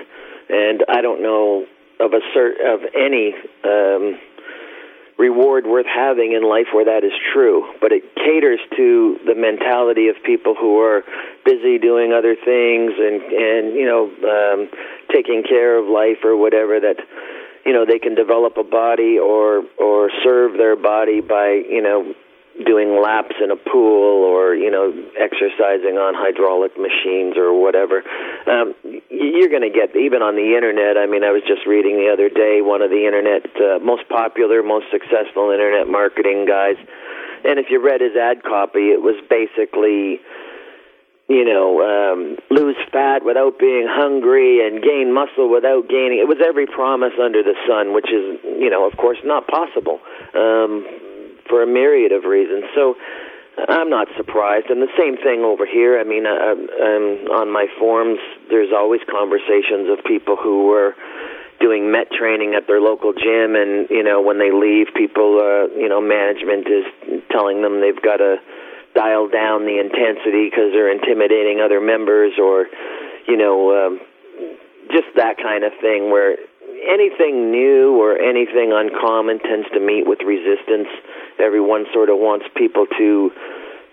And 0.49 0.83
I 0.89 1.01
don't 1.01 1.21
know 1.21 1.65
of 1.99 2.13
a 2.13 2.19
cert 2.35 2.59
of 2.65 2.81
any 2.95 3.33
um, 3.63 4.19
reward 5.17 5.65
worth 5.65 5.85
having 5.85 6.33
in 6.33 6.47
life 6.47 6.67
where 6.73 6.85
that 6.85 7.03
is 7.03 7.13
true. 7.33 7.73
But 7.79 7.91
it 7.91 8.03
caters 8.15 8.59
to 8.75 9.19
the 9.25 9.35
mentality 9.35 10.07
of 10.07 10.15
people 10.23 10.55
who 10.55 10.79
are 10.79 11.03
busy 11.45 11.77
doing 11.77 12.13
other 12.13 12.35
things 12.35 12.91
and 12.97 13.21
and 13.21 13.75
you 13.75 13.85
know 13.85 14.09
um, 14.27 14.69
taking 15.13 15.43
care 15.43 15.77
of 15.77 15.87
life 15.87 16.23
or 16.23 16.35
whatever 16.35 16.79
that 16.79 16.97
you 17.65 17.73
know 17.73 17.85
they 17.85 17.99
can 17.99 18.15
develop 18.15 18.57
a 18.57 18.63
body 18.63 19.17
or 19.19 19.63
or 19.77 20.09
serve 20.23 20.57
their 20.57 20.75
body 20.75 21.21
by 21.21 21.61
you 21.69 21.81
know 21.81 22.13
doing 22.61 23.01
laps 23.01 23.33
in 23.41 23.49
a 23.49 23.57
pool 23.57 24.29
or 24.29 24.53
you 24.53 24.69
know 24.69 24.93
exercising 25.17 25.97
on 25.97 26.13
hydraulic 26.13 26.77
machines 26.77 27.33
or 27.33 27.49
whatever 27.49 28.05
um, 28.45 28.77
you're 29.09 29.49
going 29.49 29.65
to 29.65 29.73
get 29.73 29.89
even 29.97 30.21
on 30.21 30.37
the 30.37 30.53
internet 30.53 30.93
i 30.93 31.09
mean 31.09 31.25
i 31.25 31.33
was 31.33 31.41
just 31.49 31.65
reading 31.65 31.97
the 31.97 32.13
other 32.13 32.29
day 32.29 32.61
one 32.61 32.85
of 32.85 32.93
the 32.93 33.09
internet 33.09 33.41
uh, 33.57 33.81
most 33.81 34.05
popular 34.05 34.61
most 34.61 34.85
successful 34.93 35.49
internet 35.49 35.89
marketing 35.89 36.45
guys 36.45 36.77
and 37.41 37.57
if 37.57 37.73
you 37.73 37.81
read 37.81 38.01
his 38.05 38.13
ad 38.13 38.45
copy 38.45 38.93
it 38.93 39.01
was 39.01 39.17
basically 39.33 40.21
you 41.25 41.45
know 41.49 41.81
um, 41.81 42.37
lose 42.53 42.77
fat 42.93 43.25
without 43.25 43.57
being 43.57 43.89
hungry 43.89 44.61
and 44.61 44.85
gain 44.85 45.09
muscle 45.09 45.49
without 45.49 45.89
gaining 45.89 46.21
it 46.21 46.29
was 46.29 46.37
every 46.37 46.69
promise 46.69 47.17
under 47.17 47.41
the 47.41 47.57
sun 47.65 47.97
which 47.97 48.13
is 48.13 48.37
you 48.61 48.69
know 48.69 48.85
of 48.85 48.95
course 48.97 49.17
not 49.25 49.47
possible. 49.47 49.99
Um, 50.35 50.85
for 51.49 51.63
a 51.63 51.67
myriad 51.67 52.11
of 52.11 52.23
reasons. 52.23 52.65
So 52.75 52.95
I'm 53.57 53.89
not 53.89 54.07
surprised. 54.17 54.69
And 54.69 54.81
the 54.81 54.91
same 54.97 55.17
thing 55.17 55.45
over 55.45 55.65
here. 55.65 55.99
I 55.99 56.03
mean, 56.03 56.25
uh, 56.25 56.33
um, 56.33 57.05
on 57.29 57.51
my 57.51 57.67
forums, 57.77 58.19
there's 58.49 58.73
always 58.73 59.01
conversations 59.09 59.89
of 59.89 60.03
people 60.05 60.35
who 60.35 60.65
were 60.65 60.95
doing 61.59 61.91
met 61.91 62.11
training 62.11 62.55
at 62.55 62.67
their 62.67 62.81
local 62.81 63.13
gym, 63.13 63.55
and 63.55 63.87
you 63.89 64.03
know, 64.03 64.21
when 64.21 64.39
they 64.39 64.51
leave, 64.51 64.87
people, 64.95 65.39
uh, 65.39 65.69
you 65.77 65.87
know, 65.87 66.01
management 66.01 66.67
is 66.67 66.85
telling 67.31 67.61
them 67.61 67.79
they've 67.79 68.01
got 68.01 68.17
to 68.17 68.37
dial 68.95 69.29
down 69.29 69.65
the 69.65 69.79
intensity 69.79 70.49
because 70.49 70.73
they're 70.73 70.91
intimidating 70.91 71.61
other 71.63 71.79
members, 71.79 72.33
or 72.41 72.67
you 73.27 73.37
know, 73.37 73.71
um, 73.71 74.01
just 74.91 75.07
that 75.15 75.37
kind 75.37 75.63
of 75.63 75.71
thing 75.79 76.11
where 76.11 76.35
anything 76.83 77.51
new 77.51 77.95
or 77.95 78.19
anything 78.19 78.73
uncommon 78.73 79.39
tends 79.39 79.69
to 79.71 79.79
meet 79.79 80.05
with 80.05 80.19
resistance 80.25 80.89
everyone 81.39 81.85
sort 81.93 82.09
of 82.09 82.17
wants 82.17 82.45
people 82.55 82.85
to 82.97 83.31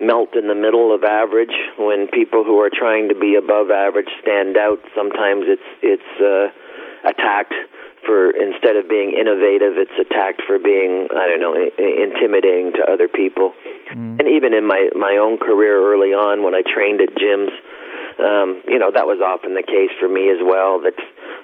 melt 0.01 0.35
in 0.35 0.49
the 0.49 0.55
middle 0.55 0.95
of 0.95 1.05
average 1.05 1.55
when 1.79 2.09
people 2.09 2.43
who 2.43 2.59
are 2.59 2.71
trying 2.73 3.09
to 3.09 3.15
be 3.15 3.37
above 3.37 3.71
average 3.71 4.09
stand 4.23 4.57
out 4.57 4.81
sometimes 4.97 5.45
it's 5.45 5.71
it's 5.83 6.13
uh 6.25 6.49
attacked 7.05 7.55
for 8.05 8.33
instead 8.33 8.77
of 8.77 8.89
being 8.89 9.13
innovative 9.13 9.77
it's 9.77 9.93
attacked 10.01 10.41
for 10.49 10.59
being 10.59 11.07
i 11.13 11.29
don't 11.29 11.41
know 11.41 11.53
intimidating 11.53 12.73
to 12.73 12.81
other 12.89 13.09
people 13.09 13.53
mm. 13.93 14.17
and 14.19 14.27
even 14.27 14.55
in 14.55 14.65
my 14.67 14.89
my 14.97 15.21
own 15.21 15.37
career 15.37 15.77
early 15.77 16.17
on 16.17 16.43
when 16.43 16.55
i 16.55 16.63
trained 16.65 17.01
at 17.05 17.13
gyms 17.13 17.53
um 18.25 18.65
you 18.65 18.79
know 18.79 18.91
that 18.91 19.05
was 19.05 19.21
often 19.21 19.53
the 19.53 19.63
case 19.63 19.93
for 20.01 20.09
me 20.09 20.33
as 20.33 20.41
well 20.41 20.81
that 20.81 20.97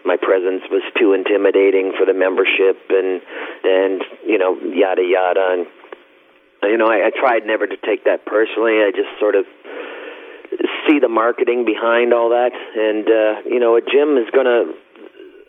my 0.08 0.16
presence 0.16 0.62
was 0.70 0.82
too 0.96 1.12
intimidating 1.12 1.92
for 1.92 2.06
the 2.06 2.16
membership 2.16 2.80
and 2.88 3.20
and 3.64 4.00
you 4.24 4.38
know 4.38 4.56
yada 4.64 5.04
yada 5.04 5.60
and 5.60 5.66
you 6.62 6.76
know, 6.78 6.88
I, 6.88 7.08
I 7.08 7.10
tried 7.10 7.46
never 7.46 7.66
to 7.66 7.76
take 7.76 8.04
that 8.04 8.24
personally. 8.26 8.80
I 8.82 8.90
just 8.94 9.12
sort 9.20 9.34
of 9.34 9.44
see 10.88 10.98
the 10.98 11.08
marketing 11.08 11.64
behind 11.64 12.12
all 12.12 12.30
that, 12.30 12.52
and 12.54 13.06
uh, 13.06 13.48
you 13.48 13.60
know, 13.60 13.76
a 13.76 13.82
gym 13.82 14.16
is 14.16 14.30
going 14.32 14.46
to 14.46 14.74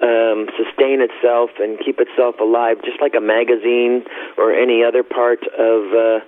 um, 0.01 0.49
sustain 0.57 1.01
itself 1.01 1.51
and 1.59 1.79
keep 1.79 1.99
itself 1.99 2.35
alive, 2.39 2.77
just 2.83 3.01
like 3.01 3.13
a 3.17 3.21
magazine 3.21 4.05
or 4.37 4.53
any 4.53 4.83
other 4.83 5.03
part 5.03 5.41
of 5.57 5.79
uh, 5.93 6.19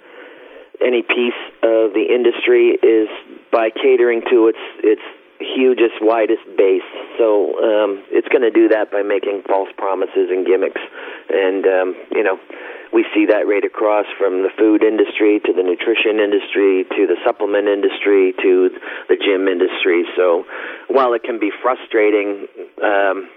any 0.81 1.01
piece 1.01 1.37
of 1.61 1.93
the 1.93 2.05
industry 2.09 2.77
is 2.81 3.09
by 3.51 3.69
catering 3.69 4.21
to 4.29 4.47
its 4.47 4.63
its 4.83 5.01
hugest, 5.39 5.95
widest 6.01 6.43
base. 6.57 6.83
So 7.17 7.55
um, 7.63 8.03
it's 8.11 8.27
going 8.27 8.43
to 8.43 8.51
do 8.51 8.67
that 8.69 8.91
by 8.91 9.03
making 9.03 9.43
false 9.47 9.69
promises 9.77 10.27
and 10.29 10.45
gimmicks 10.45 10.81
and 11.29 11.65
um, 11.65 11.95
you 12.11 12.23
know 12.23 12.39
we 12.93 13.05
see 13.13 13.27
that 13.29 13.45
right 13.45 13.63
across 13.63 14.05
from 14.17 14.41
the 14.41 14.49
food 14.57 14.83
industry 14.83 15.39
to 15.45 15.53
the 15.53 15.61
nutrition 15.61 16.19
industry 16.19 16.85
to 16.97 17.05
the 17.05 17.17
supplement 17.25 17.67
industry 17.67 18.33
to 18.41 18.69
the 19.07 19.17
gym 19.17 19.47
industry. 19.47 20.05
So 20.17 20.45
while 20.87 21.13
it 21.13 21.23
can 21.23 21.39
be 21.39 21.51
frustrating, 21.61 22.47
um, 22.81 23.29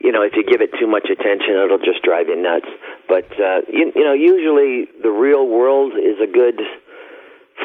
you 0.00 0.12
know, 0.12 0.22
if 0.22 0.32
you 0.34 0.44
give 0.44 0.62
it 0.62 0.70
too 0.78 0.86
much 0.86 1.10
attention, 1.10 1.60
it'll 1.60 1.82
just 1.82 2.02
drive 2.02 2.28
you 2.28 2.40
nuts. 2.40 2.70
But 3.08 3.28
uh, 3.36 3.66
you, 3.68 3.92
you 3.94 4.04
know, 4.04 4.14
usually 4.14 4.88
the 5.02 5.10
real 5.10 5.46
world 5.46 5.92
is 5.92 6.16
a 6.22 6.30
good 6.30 6.60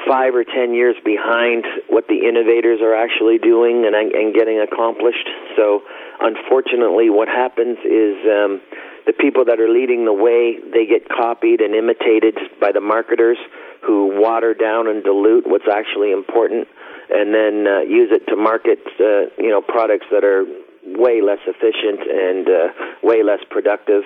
five 0.07 0.35
or 0.35 0.43
ten 0.43 0.73
years 0.73 0.95
behind 1.05 1.63
what 1.87 2.07
the 2.07 2.27
innovators 2.27 2.81
are 2.81 2.93
actually 2.93 3.37
doing 3.37 3.85
and, 3.87 3.95
and 3.95 4.33
getting 4.35 4.59
accomplished. 4.59 5.29
So, 5.55 5.81
unfortunately, 6.19 7.09
what 7.09 7.29
happens 7.29 7.77
is 7.85 8.15
um, 8.27 8.61
the 9.05 9.13
people 9.13 9.45
that 9.45 9.59
are 9.59 9.69
leading 9.69 10.05
the 10.05 10.13
way 10.13 10.57
they 10.73 10.85
get 10.85 11.07
copied 11.07 11.61
and 11.61 11.75
imitated 11.75 12.37
by 12.59 12.71
the 12.71 12.81
marketers 12.81 13.37
who 13.85 14.19
water 14.19 14.53
down 14.53 14.87
and 14.87 15.03
dilute 15.03 15.45
what's 15.45 15.69
actually 15.71 16.11
important 16.11 16.67
and 17.09 17.33
then 17.33 17.67
uh, 17.67 17.79
use 17.81 18.09
it 18.11 18.25
to 18.27 18.35
market 18.35 18.79
uh, 18.99 19.29
you 19.37 19.49
know 19.49 19.61
products 19.61 20.05
that 20.11 20.23
are 20.23 20.45
way 20.85 21.21
less 21.21 21.41
efficient 21.45 22.01
and 22.05 22.47
uh, 22.47 22.67
way 23.03 23.23
less 23.23 23.39
productive 23.49 24.03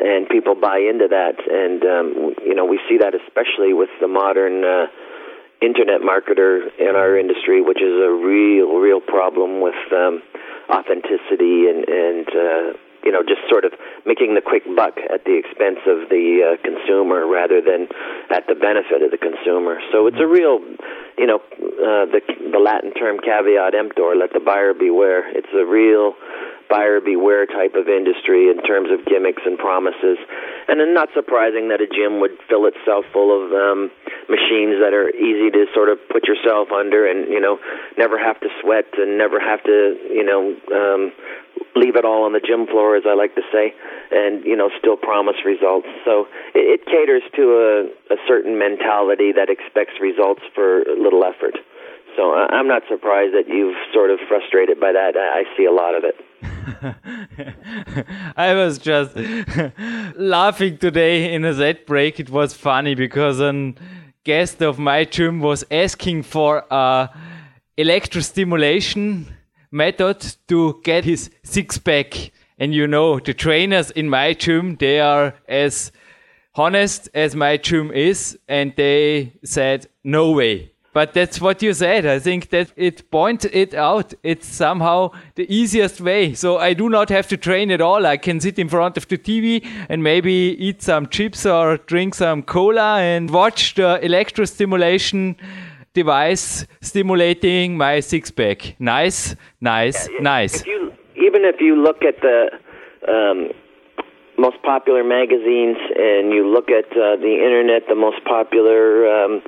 and 0.00 0.28
people 0.28 0.54
buy 0.54 0.78
into 0.78 1.08
that. 1.08 1.36
And 1.44 1.84
um, 1.84 2.34
you 2.44 2.54
know 2.54 2.64
we 2.64 2.80
see 2.88 2.98
that 2.98 3.14
especially 3.14 3.72
with 3.72 3.90
the 4.00 4.08
modern 4.08 4.64
uh, 4.64 4.86
internet 5.60 6.00
marketer 6.00 6.68
in 6.78 6.96
our 6.96 7.16
industry 7.16 7.62
which 7.62 7.80
is 7.80 7.94
a 7.94 8.10
real 8.10 8.74
real 8.76 9.00
problem 9.00 9.60
with 9.60 9.78
um, 9.92 10.20
authenticity 10.68 11.70
and 11.70 11.86
and 11.88 12.28
uh, 12.28 12.78
you 13.04 13.12
know, 13.12 13.22
just 13.22 13.42
sort 13.48 13.64
of 13.64 13.72
making 14.06 14.34
the 14.34 14.40
quick 14.40 14.62
buck 14.76 14.98
at 15.12 15.24
the 15.24 15.36
expense 15.38 15.82
of 15.86 16.08
the 16.08 16.42
uh, 16.42 16.62
consumer 16.62 17.26
rather 17.26 17.60
than 17.60 17.88
at 18.30 18.46
the 18.46 18.54
benefit 18.54 19.02
of 19.02 19.10
the 19.10 19.18
consumer. 19.18 19.78
So 19.90 20.06
it's 20.06 20.20
a 20.20 20.26
real, 20.26 20.60
you 21.18 21.26
know, 21.26 21.38
uh, 21.38 22.06
the 22.06 22.20
the 22.50 22.58
Latin 22.58 22.92
term 22.94 23.18
caveat 23.18 23.74
emptor, 23.74 24.14
let 24.16 24.32
the 24.32 24.40
buyer 24.40 24.74
beware. 24.74 25.28
It's 25.36 25.52
a 25.54 25.64
real 25.64 26.14
buyer 26.72 27.04
beware 27.04 27.44
type 27.44 27.76
of 27.76 27.84
industry 27.84 28.48
in 28.48 28.64
terms 28.64 28.88
of 28.88 29.04
gimmicks 29.04 29.44
and 29.44 29.60
promises. 29.60 30.16
And 30.68 30.80
then 30.80 30.96
not 30.96 31.12
surprising 31.12 31.68
that 31.68 31.84
a 31.84 31.86
gym 31.86 32.24
would 32.24 32.40
fill 32.48 32.64
itself 32.64 33.04
full 33.12 33.28
of 33.28 33.52
um, 33.52 33.92
machines 34.32 34.80
that 34.80 34.96
are 34.96 35.12
easy 35.12 35.52
to 35.52 35.68
sort 35.76 35.92
of 35.92 36.00
put 36.08 36.24
yourself 36.24 36.72
under 36.72 37.04
and, 37.04 37.28
you 37.28 37.40
know, 37.40 37.60
never 38.00 38.16
have 38.16 38.40
to 38.40 38.48
sweat 38.64 38.88
and 38.96 39.18
never 39.18 39.36
have 39.36 39.62
to, 39.68 40.00
you 40.08 40.24
know, 40.24 40.56
um, 40.72 41.12
leave 41.76 41.96
it 41.96 42.04
all 42.04 42.24
on 42.24 42.32
the 42.32 42.40
gym 42.40 42.66
floor, 42.66 42.96
as 42.96 43.04
I 43.04 43.14
like 43.14 43.34
to 43.34 43.44
say, 43.52 43.74
and 44.10 44.44
you 44.44 44.56
know 44.56 44.70
still 44.78 44.96
promise 44.96 45.36
results. 45.44 45.88
So 46.04 46.28
it, 46.54 46.80
it 46.80 46.86
caters 46.86 47.22
to 47.36 47.44
a, 48.08 48.14
a 48.14 48.18
certain 48.28 48.58
mentality 48.58 49.32
that 49.32 49.48
expects 49.48 50.00
results 50.00 50.42
for 50.54 50.84
little 50.96 51.24
effort. 51.24 51.56
So 52.16 52.32
uh, 52.32 52.46
I'm 52.50 52.68
not 52.68 52.82
surprised 52.88 53.34
that 53.34 53.48
you've 53.48 53.76
sort 53.92 54.10
of 54.10 54.18
frustrated 54.28 54.78
by 54.78 54.92
that. 54.92 55.16
I 55.16 55.44
see 55.56 55.64
a 55.64 55.72
lot 55.72 55.94
of 55.94 56.04
it. 56.04 56.16
I 58.36 58.54
was 58.54 58.78
just 58.78 59.16
laughing 60.16 60.78
today 60.78 61.32
in 61.32 61.44
a 61.44 61.54
set 61.54 61.86
break. 61.86 62.20
It 62.20 62.30
was 62.30 62.54
funny 62.54 62.94
because 62.94 63.40
a 63.40 63.74
guest 64.24 64.62
of 64.62 64.78
my 64.78 65.04
gym 65.04 65.40
was 65.40 65.64
asking 65.70 66.24
for 66.24 66.64
a 66.70 67.08
electrostimulation 67.78 69.26
method 69.70 70.36
to 70.48 70.80
get 70.84 71.04
his 71.04 71.30
six 71.42 71.78
pack. 71.78 72.30
And 72.58 72.74
you 72.74 72.86
know, 72.86 73.18
the 73.18 73.34
trainers 73.34 73.90
in 73.90 74.08
my 74.08 74.34
gym, 74.34 74.76
they 74.76 75.00
are 75.00 75.34
as 75.48 75.90
honest 76.54 77.08
as 77.14 77.34
my 77.34 77.56
gym 77.56 77.90
is, 77.90 78.38
and 78.46 78.74
they 78.76 79.32
said, 79.44 79.86
no 80.04 80.32
way. 80.32 80.71
But 80.92 81.14
that's 81.14 81.40
what 81.40 81.62
you 81.62 81.72
said. 81.72 82.04
I 82.04 82.18
think 82.18 82.50
that 82.50 82.70
it 82.76 83.10
points 83.10 83.46
it 83.46 83.72
out. 83.72 84.12
It's 84.22 84.46
somehow 84.46 85.12
the 85.36 85.46
easiest 85.52 86.00
way. 86.00 86.34
So 86.34 86.58
I 86.58 86.74
do 86.74 86.90
not 86.90 87.08
have 87.08 87.28
to 87.28 87.36
train 87.36 87.70
at 87.70 87.80
all. 87.80 88.04
I 88.04 88.18
can 88.18 88.40
sit 88.40 88.58
in 88.58 88.68
front 88.68 88.98
of 88.98 89.08
the 89.08 89.16
TV 89.16 89.66
and 89.88 90.02
maybe 90.02 90.32
eat 90.58 90.82
some 90.82 91.06
chips 91.06 91.46
or 91.46 91.78
drink 91.78 92.14
some 92.14 92.42
cola 92.42 93.00
and 93.00 93.30
watch 93.30 93.74
the 93.74 94.00
electrostimulation 94.02 95.36
device 95.94 96.66
stimulating 96.80 97.76
my 97.76 98.00
six 98.00 98.30
pack. 98.30 98.76
Nice, 98.78 99.34
nice, 99.60 100.08
yeah, 100.08 100.20
nice. 100.20 100.60
If 100.60 100.66
you, 100.66 100.92
even 101.16 101.44
if 101.44 101.60
you 101.60 101.82
look 101.82 102.02
at 102.02 102.20
the 102.20 102.50
um, 103.08 103.50
most 104.38 104.62
popular 104.62 105.04
magazines 105.04 105.76
and 105.96 106.32
you 106.32 106.46
look 106.52 106.68
at 106.70 106.90
uh, 106.92 107.16
the 107.16 107.38
internet, 107.44 107.82
the 107.88 107.94
most 107.94 108.24
popular 108.24 109.06
um, 109.06 109.42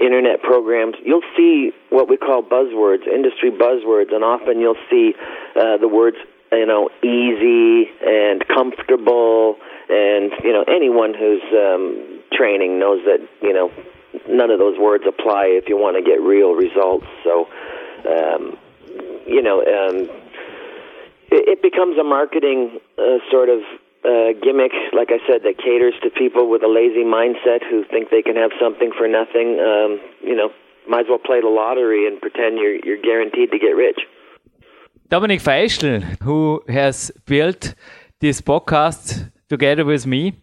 internet 0.00 0.42
programs, 0.42 0.96
you'll 1.04 1.26
see 1.36 1.72
what 1.90 2.08
we 2.08 2.16
call 2.16 2.42
buzzwords, 2.42 3.06
industry 3.06 3.50
buzzwords, 3.50 4.14
and 4.14 4.24
often 4.24 4.60
you'll 4.60 4.80
see 4.90 5.14
uh, 5.54 5.76
the 5.78 5.88
words, 5.88 6.16
you 6.52 6.66
know, 6.66 6.90
easy 7.02 7.90
and 8.04 8.46
comfortable, 8.48 9.56
and 9.88 10.32
you 10.42 10.52
know, 10.52 10.64
anyone 10.68 11.14
who's 11.14 11.42
um, 11.52 12.20
training 12.32 12.78
knows 12.78 13.04
that 13.04 13.26
you 13.42 13.52
know 13.52 13.70
none 14.28 14.50
of 14.50 14.58
those 14.58 14.78
words 14.78 15.04
apply 15.06 15.46
if 15.46 15.68
you 15.68 15.76
want 15.76 15.96
to 15.96 16.02
get 16.02 16.20
real 16.20 16.52
results. 16.52 17.06
So, 17.24 17.48
um, 18.08 18.58
you 19.26 19.42
know, 19.42 19.60
um, 19.60 20.08
it, 21.30 21.58
it 21.58 21.62
becomes 21.62 21.98
a 21.98 22.04
marketing 22.04 22.80
uh, 22.98 23.18
sort 23.30 23.48
of 23.48 23.60
uh, 24.04 24.32
gimmick, 24.42 24.72
like 24.92 25.08
I 25.10 25.18
said, 25.26 25.42
that 25.44 25.58
caters 25.58 25.94
to 26.02 26.10
people 26.10 26.48
with 26.50 26.62
a 26.62 26.68
lazy 26.68 27.04
mindset 27.04 27.62
who 27.68 27.84
think 27.84 28.10
they 28.10 28.22
can 28.22 28.36
have 28.36 28.50
something 28.60 28.92
for 28.96 29.08
nothing. 29.08 29.58
Um, 29.58 30.00
you 30.22 30.34
know, 30.34 30.50
might 30.88 31.00
as 31.00 31.06
well 31.08 31.18
play 31.18 31.40
the 31.40 31.48
lottery 31.48 32.06
and 32.06 32.20
pretend 32.20 32.58
you're 32.58 32.76
you're 32.84 33.00
guaranteed 33.00 33.50
to 33.50 33.58
get 33.58 33.74
rich. 33.74 34.00
Dominik 35.10 35.42
Feischl, 35.42 36.02
who 36.22 36.62
has 36.68 37.10
built 37.26 37.74
this 38.20 38.40
podcast 38.40 39.30
together 39.48 39.84
with 39.84 40.06
me. 40.06 40.34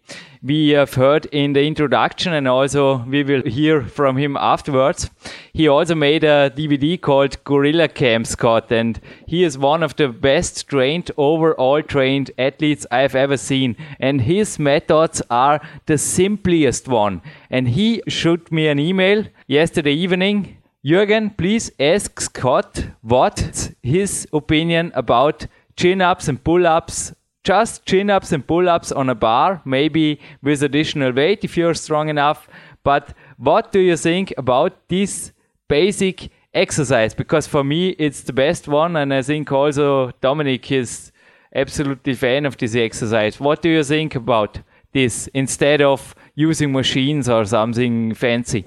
We 0.46 0.72
have 0.72 0.96
heard 0.96 1.26
in 1.28 1.54
the 1.54 1.64
introduction 1.66 2.34
and 2.34 2.50
also 2.50 2.98
we 3.06 3.24
will 3.24 3.44
hear 3.44 3.82
from 3.82 4.18
him 4.18 4.36
afterwards. 4.36 5.10
He 5.54 5.70
also 5.70 5.96
made 5.96 6.26
a 6.26 6.50
DVD 6.50 7.00
called 7.00 7.42
Gorilla 7.46 7.88
Camp 7.88 8.28
Scott 8.28 8.70
and 8.70 9.00
he 9.26 9.46
is 9.46 9.58
one 9.58 9.84
of 9.84 9.96
the 9.96 10.10
best 10.10 10.68
trained, 10.68 11.12
overall 11.16 11.82
trained 11.82 12.32
athletes 12.38 12.86
I've 12.92 13.16
ever 13.16 13.38
seen. 13.38 13.78
And 14.02 14.20
his 14.20 14.60
methods 14.60 15.22
are 15.30 15.62
the 15.86 15.98
simplest 15.98 16.90
one. 16.90 17.22
And 17.50 17.70
he 17.70 18.02
shot 18.10 18.52
me 18.52 18.68
an 18.68 18.80
email 18.80 19.24
yesterday 19.48 19.94
evening. 19.94 20.58
Jürgen, 20.84 21.38
please 21.38 21.72
ask 21.80 22.20
Scott 22.20 22.84
what's 23.02 23.70
his 23.82 24.28
opinion 24.34 24.92
about 24.94 25.48
chin 25.78 26.02
ups 26.02 26.28
and 26.28 26.44
pull 26.44 26.68
ups 26.68 27.14
just 27.44 27.86
chin 27.86 28.10
ups 28.10 28.32
and 28.32 28.46
pull 28.46 28.70
ups 28.70 28.92
on 28.92 29.10
a 29.10 29.16
bar, 29.16 29.62
maybe 29.66 30.20
with 30.42 30.64
additional 30.64 31.12
weight 31.12 31.44
if 31.44 31.58
you're 31.58 31.74
strong 31.74 32.10
enough. 32.10 32.48
But 32.84 33.14
what 33.38 33.72
do 33.72 33.80
you 33.80 33.98
think 33.98 34.34
about 34.38 34.88
this 34.90 35.32
basic 35.68 36.30
exercise? 36.54 37.14
Because 37.14 37.48
for 37.48 37.64
me, 37.64 37.90
it's 38.00 38.22
the 38.22 38.34
best 38.34 38.68
one, 38.68 38.96
and 38.96 39.14
I 39.14 39.22
think 39.22 39.52
also 39.52 40.12
Dominik 40.22 40.72
is 40.72 41.12
absolutely 41.56 42.14
fan 42.14 42.46
of 42.46 42.58
this 42.58 42.76
exercise. 42.76 43.40
What 43.40 43.62
do 43.62 43.70
you 43.70 43.84
think 43.84 44.16
about 44.16 44.60
this 44.94 45.28
instead 45.34 45.82
of 45.82 46.16
using 46.36 46.72
machines 46.72 47.30
or 47.30 47.46
something 47.46 48.14
fancy? 48.14 48.66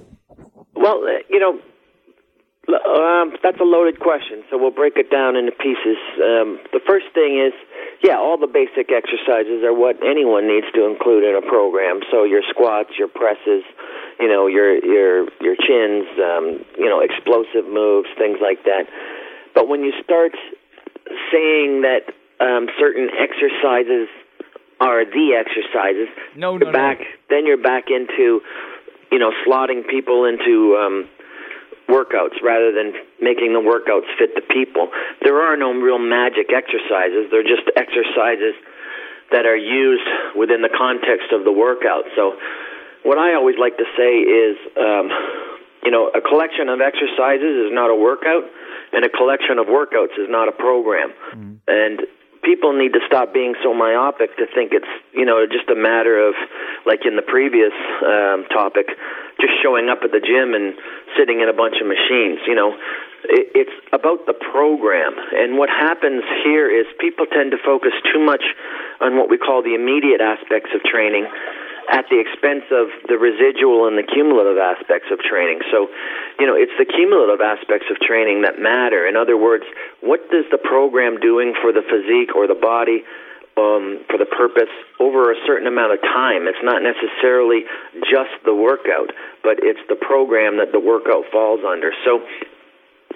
Well, 0.74 1.02
uh, 1.04 1.22
you 1.30 1.38
know, 1.38 1.58
um, 2.74 3.36
that's 3.42 3.60
a 3.60 3.64
loaded 3.64 4.00
question, 4.00 4.42
so 4.50 4.58
we'll 4.58 4.74
break 4.74 4.96
it 4.96 5.10
down 5.10 5.36
into 5.36 5.52
pieces. 5.52 5.98
Um, 6.18 6.58
the 6.72 6.80
first 6.86 7.06
thing 7.14 7.38
is 7.38 7.54
yeah, 8.02 8.18
all 8.18 8.36
the 8.36 8.50
basic 8.50 8.92
exercises 8.92 9.64
are 9.64 9.72
what 9.72 9.96
anyone 10.04 10.46
needs 10.46 10.66
to 10.74 10.84
include 10.84 11.24
in 11.24 11.34
a 11.36 11.42
program. 11.42 12.00
So 12.10 12.24
your 12.24 12.42
squats, 12.50 12.90
your 12.98 13.08
presses, 13.08 13.64
you 14.20 14.28
know, 14.28 14.46
your 14.46 14.76
your 14.84 15.24
your 15.40 15.56
chins, 15.56 16.06
um, 16.20 16.64
you 16.76 16.88
know, 16.88 17.00
explosive 17.00 17.64
moves, 17.64 18.08
things 18.18 18.38
like 18.42 18.64
that. 18.64 18.84
But 19.54 19.68
when 19.68 19.82
you 19.82 19.92
start 20.04 20.32
saying 21.32 21.82
that 21.82 22.12
um, 22.40 22.68
certain 22.78 23.08
exercises 23.16 24.08
are 24.78 25.04
the 25.06 25.32
exercises, 25.32 26.08
no, 26.36 26.58
no, 26.58 26.70
back, 26.70 27.00
no. 27.00 27.06
then 27.30 27.46
you're 27.46 27.62
back 27.62 27.84
into, 27.88 28.40
you 29.10 29.18
know, 29.18 29.32
slotting 29.46 29.88
people 29.88 30.26
into 30.26 30.76
um, 30.76 31.08
workouts 31.88 32.42
rather 32.42 32.72
than 32.72 32.92
making 33.20 33.52
the 33.52 33.62
workouts 33.62 34.06
fit 34.18 34.34
the 34.34 34.42
people. 34.42 34.90
There 35.22 35.40
are 35.42 35.56
no 35.56 35.72
real 35.72 35.98
magic 35.98 36.50
exercises. 36.52 37.30
They're 37.30 37.46
just 37.46 37.66
exercises 37.76 38.54
that 39.30 39.46
are 39.46 39.56
used 39.56 40.06
within 40.36 40.62
the 40.62 40.70
context 40.70 41.32
of 41.32 41.44
the 41.44 41.52
workout. 41.52 42.04
So, 42.14 42.38
what 43.02 43.18
I 43.18 43.34
always 43.34 43.56
like 43.58 43.76
to 43.78 43.86
say 43.96 44.18
is, 44.18 44.56
um, 44.76 45.10
you 45.84 45.90
know, 45.90 46.10
a 46.10 46.20
collection 46.20 46.68
of 46.68 46.80
exercises 46.80 47.66
is 47.66 47.70
not 47.70 47.90
a 47.90 47.94
workout, 47.94 48.44
and 48.92 49.04
a 49.04 49.08
collection 49.08 49.58
of 49.58 49.66
workouts 49.66 50.18
is 50.18 50.26
not 50.28 50.48
a 50.48 50.52
program. 50.52 51.14
Mm. 51.34 51.58
And 51.66 52.00
people 52.46 52.72
need 52.72 52.94
to 52.94 53.00
stop 53.06 53.34
being 53.34 53.54
so 53.62 53.74
myopic 53.74 54.36
to 54.38 54.46
think 54.54 54.70
it's 54.72 54.88
you 55.12 55.26
know 55.26 55.44
just 55.50 55.68
a 55.68 55.74
matter 55.74 56.16
of 56.16 56.34
like 56.86 57.02
in 57.04 57.16
the 57.16 57.26
previous 57.26 57.74
um, 58.06 58.46
topic, 58.54 58.86
just 59.46 59.62
showing 59.62 59.88
up 59.88 60.02
at 60.02 60.10
the 60.10 60.20
gym 60.20 60.54
and 60.54 60.74
sitting 61.14 61.40
in 61.40 61.48
a 61.48 61.54
bunch 61.54 61.78
of 61.78 61.86
machines. 61.86 62.42
You 62.46 62.58
know, 62.58 62.74
it, 63.30 63.46
it's 63.54 63.76
about 63.92 64.26
the 64.26 64.34
program. 64.34 65.14
And 65.14 65.56
what 65.56 65.70
happens 65.70 66.26
here 66.42 66.66
is 66.66 66.86
people 66.98 67.26
tend 67.30 67.54
to 67.54 67.58
focus 67.62 67.94
too 68.12 68.18
much 68.18 68.42
on 69.00 69.16
what 69.16 69.30
we 69.30 69.38
call 69.38 69.62
the 69.62 69.74
immediate 69.74 70.20
aspects 70.20 70.70
of 70.74 70.82
training 70.82 71.30
at 71.86 72.10
the 72.10 72.18
expense 72.18 72.66
of 72.74 72.90
the 73.06 73.14
residual 73.14 73.86
and 73.86 73.94
the 73.94 74.02
cumulative 74.02 74.58
aspects 74.58 75.06
of 75.14 75.22
training. 75.22 75.62
So, 75.70 75.86
you 76.42 76.46
know, 76.46 76.58
it's 76.58 76.74
the 76.78 76.84
cumulative 76.84 77.38
aspects 77.38 77.86
of 77.90 78.02
training 78.02 78.42
that 78.42 78.58
matter. 78.58 79.06
In 79.06 79.14
other 79.14 79.38
words, 79.38 79.62
what 80.02 80.18
is 80.34 80.50
the 80.50 80.58
program 80.58 81.22
doing 81.22 81.54
for 81.62 81.70
the 81.70 81.86
physique 81.86 82.34
or 82.34 82.50
the 82.50 82.58
body 82.58 83.06
um, 83.56 84.04
for 84.08 84.18
the 84.18 84.28
purpose 84.28 84.72
over 85.00 85.32
a 85.32 85.36
certain 85.46 85.66
amount 85.66 85.92
of 85.92 86.00
time? 86.02 86.46
It's 86.46 86.62
not 86.62 86.82
necessarily 86.84 87.64
just 88.04 88.36
the 88.44 88.54
workout, 88.54 89.12
but 89.42 89.58
it's 89.60 89.80
the 89.88 89.96
program 89.96 90.58
that 90.58 90.72
the 90.72 90.80
workout 90.80 91.24
falls 91.32 91.60
under. 91.66 91.92
So, 92.04 92.20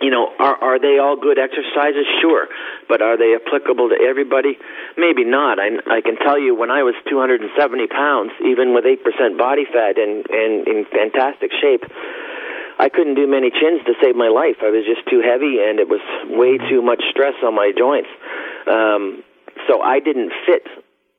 you 0.00 0.11
know, 0.11 0.33
are 0.38 0.57
are 0.57 0.79
they 0.81 0.98
all 0.98 1.16
good 1.20 1.38
exercises? 1.38 2.09
Sure, 2.20 2.48
but 2.88 3.03
are 3.03 3.16
they 3.20 3.37
applicable 3.37 3.90
to 3.90 3.98
everybody? 4.00 4.57
Maybe 4.96 5.24
not. 5.24 5.61
I 5.61 5.76
I 5.87 6.00
can 6.00 6.16
tell 6.16 6.40
you 6.40 6.57
when 6.57 6.70
I 6.70 6.83
was 6.83 6.94
270 7.09 7.53
pounds, 7.88 8.33
even 8.40 8.72
with 8.72 8.87
eight 8.87 9.05
percent 9.05 9.37
body 9.37 9.66
fat 9.68 10.00
and 10.00 10.24
and 10.29 10.66
in 10.66 10.87
fantastic 10.88 11.53
shape. 11.61 11.85
I 12.81 12.88
couldn't 12.88 13.14
do 13.14 13.26
many 13.26 13.50
chins 13.50 13.85
to 13.85 13.92
save 14.00 14.16
my 14.16 14.29
life. 14.29 14.64
I 14.64 14.72
was 14.72 14.88
just 14.88 15.05
too 15.05 15.20
heavy, 15.20 15.61
and 15.61 15.79
it 15.79 15.87
was 15.87 16.00
way 16.33 16.57
too 16.57 16.81
much 16.81 17.05
stress 17.11 17.35
on 17.44 17.55
my 17.55 17.72
joints. 17.76 18.09
Um, 18.66 19.22
so 19.70 19.80
I 19.80 20.00
didn't 20.00 20.33
fit 20.46 20.66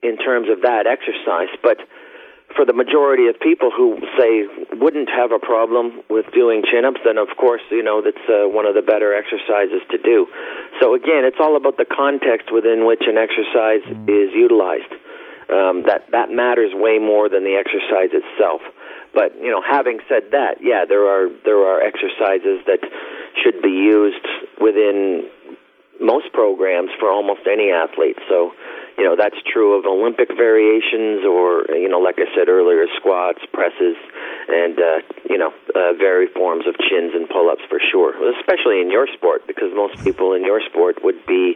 in 0.03 0.17
terms 0.17 0.49
of 0.51 0.67
that 0.67 0.83
exercise. 0.83 1.47
But 1.63 1.79
for 2.55 2.65
the 2.65 2.73
majority 2.73 3.31
of 3.31 3.39
people 3.39 3.71
who 3.71 3.95
say 4.19 4.43
wouldn't 4.75 5.07
have 5.07 5.31
a 5.31 5.39
problem 5.39 6.03
with 6.09 6.25
doing 6.35 6.63
chin 6.67 6.83
ups, 6.83 6.99
then 7.05 7.17
of 7.17 7.29
course 7.39 7.61
you 7.71 7.81
know 7.81 8.03
that's 8.03 8.27
uh, 8.27 8.51
one 8.51 8.65
of 8.65 8.75
the 8.75 8.81
better 8.83 9.15
exercises 9.15 9.79
to 9.89 9.97
do. 9.97 10.27
So 10.81 10.93
again, 10.95 11.23
it's 11.23 11.39
all 11.39 11.55
about 11.55 11.77
the 11.77 11.87
context 11.87 12.51
within 12.51 12.85
which 12.85 13.07
an 13.07 13.15
exercise 13.15 13.87
is 14.11 14.35
utilized. 14.35 14.91
Um, 15.47 15.83
that 15.87 16.11
that 16.11 16.31
matters 16.31 16.71
way 16.75 16.99
more 16.99 17.27
than 17.27 17.43
the 17.43 17.55
exercise 17.55 18.11
itself. 18.11 18.61
But 19.13 19.35
you 19.35 19.51
know, 19.51 19.61
having 19.63 19.99
said 20.07 20.31
that, 20.31 20.59
yeah, 20.63 20.83
there 20.87 21.07
are 21.07 21.27
there 21.43 21.59
are 21.59 21.79
exercises 21.83 22.63
that 22.67 22.79
should 23.43 23.61
be 23.61 23.71
used 23.71 24.27
within 24.59 25.27
most 26.01 26.33
programs 26.33 26.89
for 26.99 27.09
almost 27.09 27.41
any 27.45 27.69
athlete. 27.71 28.17
So 28.27 28.51
you 28.97 29.05
know 29.05 29.15
that's 29.15 29.37
true 29.45 29.77
of 29.77 29.85
Olympic 29.85 30.29
variations, 30.35 31.23
or 31.25 31.65
you 31.73 31.87
know, 31.87 31.99
like 31.99 32.17
I 32.17 32.27
said 32.35 32.49
earlier, 32.49 32.85
squats, 32.97 33.39
presses, 33.53 33.95
and 34.49 34.75
uh, 34.77 34.99
you 35.29 35.37
know, 35.37 35.53
uh, 35.75 35.93
varied 35.97 36.31
forms 36.33 36.65
of 36.67 36.75
chins 36.77 37.13
and 37.13 37.29
pull-ups 37.29 37.63
for 37.69 37.79
sure. 37.79 38.11
Especially 38.39 38.81
in 38.81 38.91
your 38.91 39.07
sport, 39.07 39.47
because 39.47 39.71
most 39.73 40.03
people 40.03 40.33
in 40.33 40.43
your 40.43 40.61
sport 40.69 40.97
would 41.03 41.25
be 41.25 41.55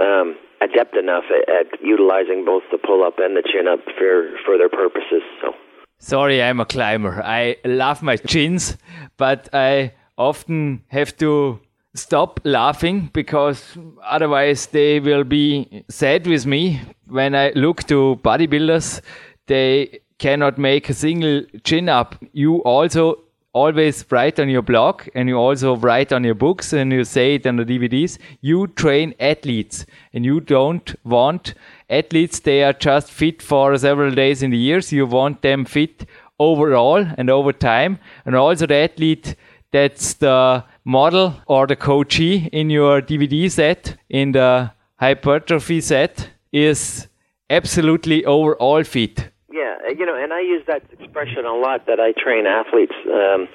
um, 0.00 0.36
adept 0.60 0.96
enough 0.96 1.24
at, 1.30 1.44
at 1.48 1.66
utilizing 1.82 2.44
both 2.44 2.62
the 2.70 2.78
pull-up 2.78 3.18
and 3.18 3.36
the 3.36 3.42
chin-up 3.42 3.80
for 3.98 4.30
for 4.44 4.56
their 4.58 4.70
purposes. 4.70 5.22
So. 5.42 5.54
Sorry, 5.98 6.42
I'm 6.42 6.60
a 6.60 6.66
climber. 6.66 7.22
I 7.24 7.56
love 7.64 8.02
my 8.02 8.16
chins, 8.16 8.76
but 9.16 9.48
I 9.52 9.94
often 10.18 10.82
have 10.88 11.16
to 11.18 11.60
stop 11.96 12.40
laughing 12.44 13.10
because 13.12 13.76
otherwise 14.04 14.66
they 14.66 15.00
will 15.00 15.24
be 15.24 15.84
sad 15.88 16.26
with 16.26 16.46
me. 16.46 16.80
When 17.06 17.34
I 17.34 17.52
look 17.54 17.84
to 17.84 18.20
bodybuilders, 18.22 19.00
they 19.46 20.00
cannot 20.18 20.58
make 20.58 20.88
a 20.88 20.94
single 20.94 21.42
chin 21.64 21.88
up. 21.88 22.16
You 22.32 22.58
also 22.58 23.22
always 23.52 24.04
write 24.10 24.38
on 24.38 24.50
your 24.50 24.60
blog 24.60 25.02
and 25.14 25.28
you 25.28 25.36
also 25.36 25.76
write 25.76 26.12
on 26.12 26.24
your 26.24 26.34
books 26.34 26.72
and 26.74 26.92
you 26.92 27.04
say 27.04 27.36
it 27.36 27.46
on 27.46 27.56
the 27.56 27.64
DVDs. 27.64 28.18
You 28.40 28.66
train 28.66 29.14
athletes 29.18 29.86
and 30.12 30.24
you 30.24 30.40
don't 30.40 30.94
want 31.04 31.54
athletes, 31.88 32.40
they 32.40 32.62
are 32.64 32.74
just 32.74 33.10
fit 33.10 33.40
for 33.40 33.76
several 33.78 34.14
days 34.14 34.42
in 34.42 34.50
the 34.50 34.58
years. 34.58 34.92
You 34.92 35.06
want 35.06 35.40
them 35.42 35.64
fit 35.64 36.06
overall 36.38 37.06
and 37.16 37.30
over 37.30 37.52
time. 37.52 37.98
And 38.26 38.36
also 38.36 38.66
the 38.66 38.74
athlete 38.74 39.36
that's 39.72 40.14
the 40.14 40.64
model 40.86 41.34
or 41.46 41.66
the 41.66 41.76
coachee 41.76 42.48
in 42.52 42.70
your 42.70 43.02
DVD 43.02 43.50
set, 43.50 43.98
in 44.08 44.32
the 44.32 44.70
hypertrophy 44.96 45.80
set, 45.80 46.30
is 46.52 47.08
absolutely 47.50 48.24
overall 48.24 48.82
fit. 48.84 49.28
Yeah, 49.52 49.76
uh, 49.86 49.92
you 49.98 50.06
know, 50.06 50.16
and 50.16 50.32
I 50.32 50.40
use 50.40 50.62
that 50.68 50.82
expression 50.98 51.44
a 51.44 51.54
lot 51.54 51.86
that 51.86 51.98
I 52.00 52.12
train 52.12 52.46
athletes 52.46 52.94
um, 53.12 53.48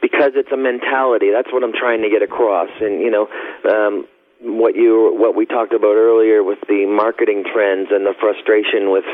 because 0.00 0.32
it's 0.34 0.50
a 0.50 0.56
mentality. 0.56 1.30
That's 1.30 1.52
what 1.52 1.62
I'm 1.62 1.74
trying 1.74 2.02
to 2.02 2.08
get 2.08 2.22
across. 2.22 2.70
And 2.80 3.00
you 3.00 3.10
know, 3.10 3.28
um, 3.70 4.06
what 4.40 4.74
you 4.76 5.12
what 5.16 5.36
we 5.36 5.46
talked 5.46 5.72
about 5.72 5.96
earlier 5.96 6.42
with 6.42 6.58
the 6.68 6.86
marketing 6.86 7.44
trends 7.52 7.88
and 7.90 8.04
the 8.04 8.14
frustration 8.20 8.90
with 8.92 9.04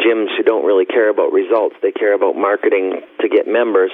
gyms 0.00 0.36
who 0.36 0.42
don't 0.42 0.64
really 0.64 0.86
care 0.86 1.08
about 1.08 1.32
results. 1.32 1.76
They 1.82 1.92
care 1.92 2.14
about 2.14 2.36
marketing 2.36 3.00
to 3.20 3.28
get 3.28 3.46
members. 3.46 3.92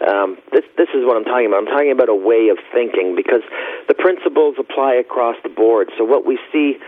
Um, 0.00 0.38
this 0.52 0.64
this 0.76 0.88
is 0.94 1.04
what 1.04 1.16
I'm 1.16 1.24
talking 1.24 1.46
about. 1.46 1.64
I'm 1.64 1.72
talking 1.72 1.92
about 1.92 2.08
a 2.08 2.14
way 2.14 2.48
of 2.48 2.58
thinking 2.72 3.14
because 3.16 3.42
the 3.88 3.94
principles 3.94 4.56
apply 4.58 4.94
across 4.94 5.36
the 5.42 5.48
board. 5.48 5.90
So 5.96 6.04
what 6.04 6.26
we 6.26 6.38
see 6.52 6.78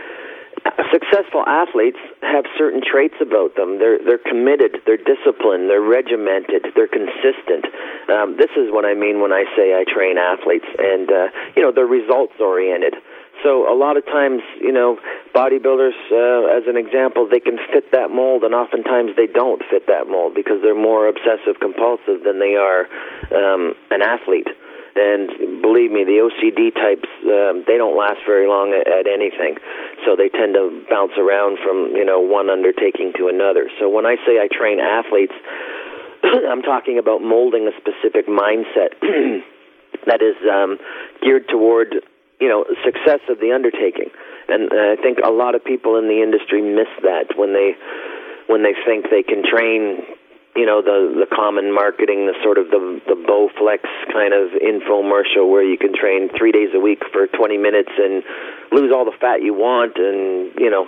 successful 0.90 1.44
athletes 1.46 1.98
have 2.22 2.44
certain 2.56 2.82
traits 2.82 3.14
about 3.20 3.54
them. 3.54 3.78
They're 3.78 3.98
they're 3.98 4.22
committed, 4.22 4.82
they're 4.86 5.00
disciplined, 5.00 5.70
they're 5.70 5.84
regimented, 5.84 6.66
they're 6.74 6.90
consistent. 6.90 7.66
Um, 8.08 8.36
this 8.36 8.50
is 8.56 8.70
what 8.70 8.84
I 8.84 8.94
mean 8.94 9.20
when 9.20 9.32
I 9.32 9.44
say 9.56 9.74
I 9.74 9.84
train 9.84 10.18
athletes, 10.18 10.66
and 10.78 11.10
uh, 11.10 11.28
you 11.56 11.62
know 11.62 11.72
they're 11.72 11.88
results 11.88 12.34
oriented. 12.40 12.94
So 13.42 13.70
a 13.70 13.76
lot 13.76 13.96
of 13.96 14.04
times, 14.06 14.42
you 14.60 14.72
know, 14.72 14.98
bodybuilders, 15.34 15.94
uh, 16.10 16.58
as 16.58 16.66
an 16.66 16.76
example, 16.76 17.28
they 17.30 17.40
can 17.40 17.58
fit 17.72 17.92
that 17.92 18.10
mold, 18.10 18.42
and 18.42 18.54
oftentimes 18.54 19.14
they 19.16 19.26
don't 19.26 19.62
fit 19.70 19.86
that 19.86 20.08
mold 20.08 20.34
because 20.34 20.60
they're 20.62 20.78
more 20.78 21.06
obsessive 21.08 21.60
compulsive 21.60 22.24
than 22.24 22.40
they 22.40 22.56
are 22.56 22.88
um, 23.30 23.74
an 23.90 24.02
athlete. 24.02 24.48
And 24.98 25.62
believe 25.62 25.92
me, 25.92 26.02
the 26.02 26.18
OCD 26.26 26.74
types, 26.74 27.06
um, 27.22 27.62
they 27.70 27.78
don't 27.78 27.96
last 27.96 28.18
very 28.26 28.48
long 28.48 28.74
at, 28.74 28.90
at 28.90 29.06
anything. 29.06 29.54
So 30.04 30.16
they 30.16 30.28
tend 30.28 30.54
to 30.54 30.82
bounce 30.90 31.14
around 31.14 31.58
from, 31.62 31.94
you 31.94 32.04
know, 32.04 32.18
one 32.18 32.50
undertaking 32.50 33.12
to 33.18 33.28
another. 33.28 33.70
So 33.78 33.88
when 33.88 34.06
I 34.06 34.16
say 34.26 34.42
I 34.42 34.48
train 34.50 34.80
athletes, 34.80 35.34
I'm 36.50 36.62
talking 36.62 36.98
about 36.98 37.22
molding 37.22 37.70
a 37.70 37.74
specific 37.78 38.26
mindset 38.26 38.98
that 40.10 40.18
is 40.18 40.34
um, 40.50 40.78
geared 41.22 41.46
toward 41.48 42.02
you 42.40 42.48
know 42.48 42.64
success 42.84 43.20
of 43.28 43.40
the 43.40 43.52
undertaking. 43.52 44.10
And 44.48 44.72
uh, 44.72 44.94
i 44.94 44.96
think 44.96 45.18
a 45.24 45.30
lot 45.30 45.54
of 45.54 45.64
people 45.64 45.96
in 45.98 46.08
the 46.08 46.22
industry 46.22 46.62
miss 46.62 46.90
that 47.02 47.36
when 47.36 47.52
they 47.52 47.76
when 48.46 48.62
they 48.62 48.74
think 48.86 49.10
they 49.10 49.22
can 49.22 49.44
train 49.44 50.02
you 50.56 50.66
know 50.66 50.82
the 50.82 51.22
the 51.22 51.28
common 51.30 51.70
marketing 51.70 52.26
the 52.26 52.34
sort 52.42 52.58
of 52.58 52.66
the 52.74 52.80
the 53.06 53.14
bowflex 53.14 53.86
kind 54.10 54.32
of 54.32 54.50
infomercial 54.58 55.46
where 55.46 55.62
you 55.62 55.78
can 55.78 55.94
train 55.94 56.28
3 56.34 56.50
days 56.50 56.74
a 56.74 56.80
week 56.80 56.98
for 57.12 57.28
20 57.28 57.58
minutes 57.58 57.92
and 57.94 58.24
lose 58.72 58.90
all 58.90 59.04
the 59.04 59.14
fat 59.20 59.38
you 59.42 59.54
want 59.54 59.94
and 60.00 60.50
you 60.58 60.70
know 60.72 60.82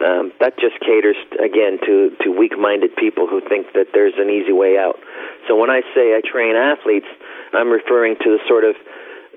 um 0.00 0.32
that 0.40 0.56
just 0.56 0.78
caters 0.80 1.18
again 1.36 1.76
to 1.84 2.16
to 2.22 2.30
weak 2.30 2.56
minded 2.56 2.94
people 2.96 3.26
who 3.26 3.42
think 3.44 3.66
that 3.74 3.92
there's 3.92 4.14
an 4.16 4.30
easy 4.30 4.52
way 4.54 4.78
out. 4.78 4.96
So 5.48 5.56
when 5.56 5.68
i 5.68 5.82
say 5.92 6.16
i 6.16 6.22
train 6.24 6.56
athletes 6.56 7.10
i'm 7.52 7.68
referring 7.68 8.16
to 8.24 8.38
the 8.38 8.40
sort 8.48 8.64
of 8.64 8.74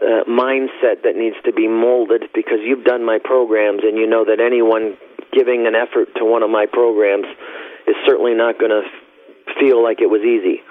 uh, 0.03 0.23
mindset 0.29 1.03
that 1.03 1.15
needs 1.15 1.35
to 1.45 1.53
be 1.53 1.67
molded 1.67 2.23
because 2.35 2.59
you've 2.61 2.83
done 2.83 3.05
my 3.05 3.19
programs 3.23 3.81
and 3.83 3.97
you 3.97 4.07
know 4.07 4.25
that 4.25 4.39
anyone 4.39 4.97
giving 5.31 5.65
an 5.65 5.75
effort 5.75 6.09
to 6.17 6.25
one 6.25 6.43
of 6.43 6.49
my 6.49 6.65
programs 6.71 7.25
is 7.87 7.95
certainly 8.05 8.33
not 8.33 8.59
going 8.59 8.71
to 8.71 8.83
feel 9.59 9.81
like 9.81 10.01
it 10.01 10.09
was 10.09 10.21
easy. 10.21 10.61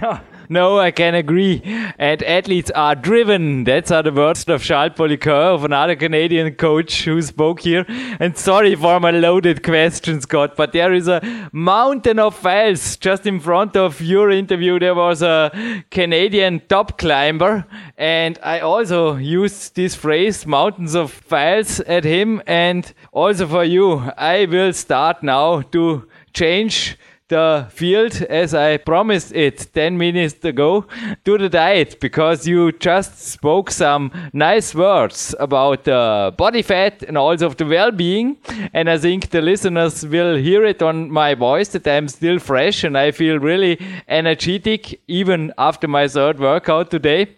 no, 0.50 0.80
I 0.80 0.90
can 0.90 1.14
agree. 1.14 1.62
And 1.96 2.22
athletes 2.24 2.70
are 2.72 2.96
driven. 2.96 3.62
That's 3.62 3.92
are 3.92 4.02
the 4.02 4.12
words 4.12 4.48
of 4.48 4.62
Charles 4.62 4.94
Poliquin, 4.94 5.54
of 5.54 5.64
another 5.64 5.94
Canadian 5.94 6.56
coach 6.56 7.04
who 7.04 7.22
spoke 7.22 7.60
here. 7.60 7.86
And 8.18 8.36
sorry 8.36 8.74
for 8.74 8.98
my 8.98 9.12
loaded 9.12 9.62
question, 9.62 10.20
Scott, 10.20 10.56
but 10.56 10.72
there 10.72 10.92
is 10.92 11.06
a 11.06 11.48
mountain 11.52 12.18
of 12.18 12.34
files 12.34 12.96
just 12.96 13.26
in 13.26 13.38
front 13.38 13.76
of 13.76 14.00
your 14.00 14.30
interview. 14.30 14.80
There 14.80 14.96
was 14.96 15.22
a 15.22 15.84
Canadian 15.90 16.62
top 16.68 16.98
climber, 16.98 17.64
and 17.96 18.36
I 18.42 18.58
also 18.58 19.16
used 19.16 19.76
this 19.76 19.94
phrase, 19.94 20.46
mountains 20.46 20.96
of 20.96 21.12
files, 21.12 21.78
at 21.80 22.02
him. 22.02 22.42
And 22.48 22.92
also 23.12 23.46
for 23.46 23.62
you, 23.62 23.98
I 24.18 24.46
will 24.46 24.72
start 24.72 25.22
now 25.22 25.60
to 25.60 26.08
change 26.32 26.98
the 27.30 27.66
field 27.70 28.22
as 28.28 28.54
I 28.54 28.76
promised 28.76 29.32
it 29.34 29.72
10 29.72 29.96
minutes 29.96 30.44
ago 30.44 30.84
to 31.24 31.38
the 31.38 31.48
diet 31.48 31.98
because 32.00 32.46
you 32.46 32.72
just 32.72 33.18
spoke 33.18 33.70
some 33.70 34.12
nice 34.32 34.74
words 34.74 35.34
about 35.40 35.84
the 35.84 36.34
body 36.36 36.62
fat 36.62 37.02
and 37.02 37.16
also 37.16 37.46
of 37.46 37.56
the 37.56 37.64
well-being 37.64 38.36
and 38.74 38.90
I 38.90 38.98
think 38.98 39.30
the 39.30 39.40
listeners 39.40 40.04
will 40.04 40.36
hear 40.36 40.64
it 40.64 40.82
on 40.82 41.10
my 41.10 41.34
voice 41.34 41.68
that 41.68 41.86
I'm 41.86 42.08
still 42.08 42.38
fresh 42.38 42.84
and 42.84 42.98
I 42.98 43.12
feel 43.12 43.38
really 43.38 43.78
energetic 44.08 45.00
even 45.06 45.52
after 45.56 45.88
my 45.88 46.08
third 46.08 46.38
workout 46.38 46.90
today. 46.90 47.36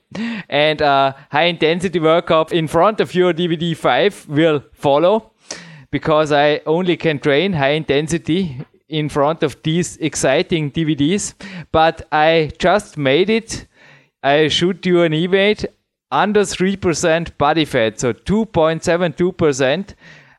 And 0.49 0.81
a 0.81 1.15
high 1.31 1.45
intensity 1.45 1.99
workout 1.99 2.53
in 2.53 2.69
front 2.69 3.01
of 3.01 3.15
your 3.15 3.33
DVD 3.33 3.77
5 3.77 4.29
will 4.29 4.63
follow 4.73 5.33
because 5.91 6.33
I 6.33 6.61
only 6.67 6.97
can 6.97 7.19
train 7.19 7.53
high 7.53 7.73
intensity 7.73 8.59
in 8.93 9.09
front 9.09 9.43
of 9.43 9.61
these 9.63 9.97
exciting 9.97 10.71
DVDs, 10.71 11.35
but 11.73 12.07
I 12.13 12.53
just 12.59 12.99
made 12.99 13.31
it. 13.31 13.67
I 14.23 14.49
shoot 14.49 14.87
you 14.87 15.03
an 15.03 15.15
e-weight 15.15 15.65
under 16.13 16.43
3% 16.43 17.37
body 17.39 17.65
fat, 17.65 17.99
so 17.99 18.13
2.72%. 18.13 19.95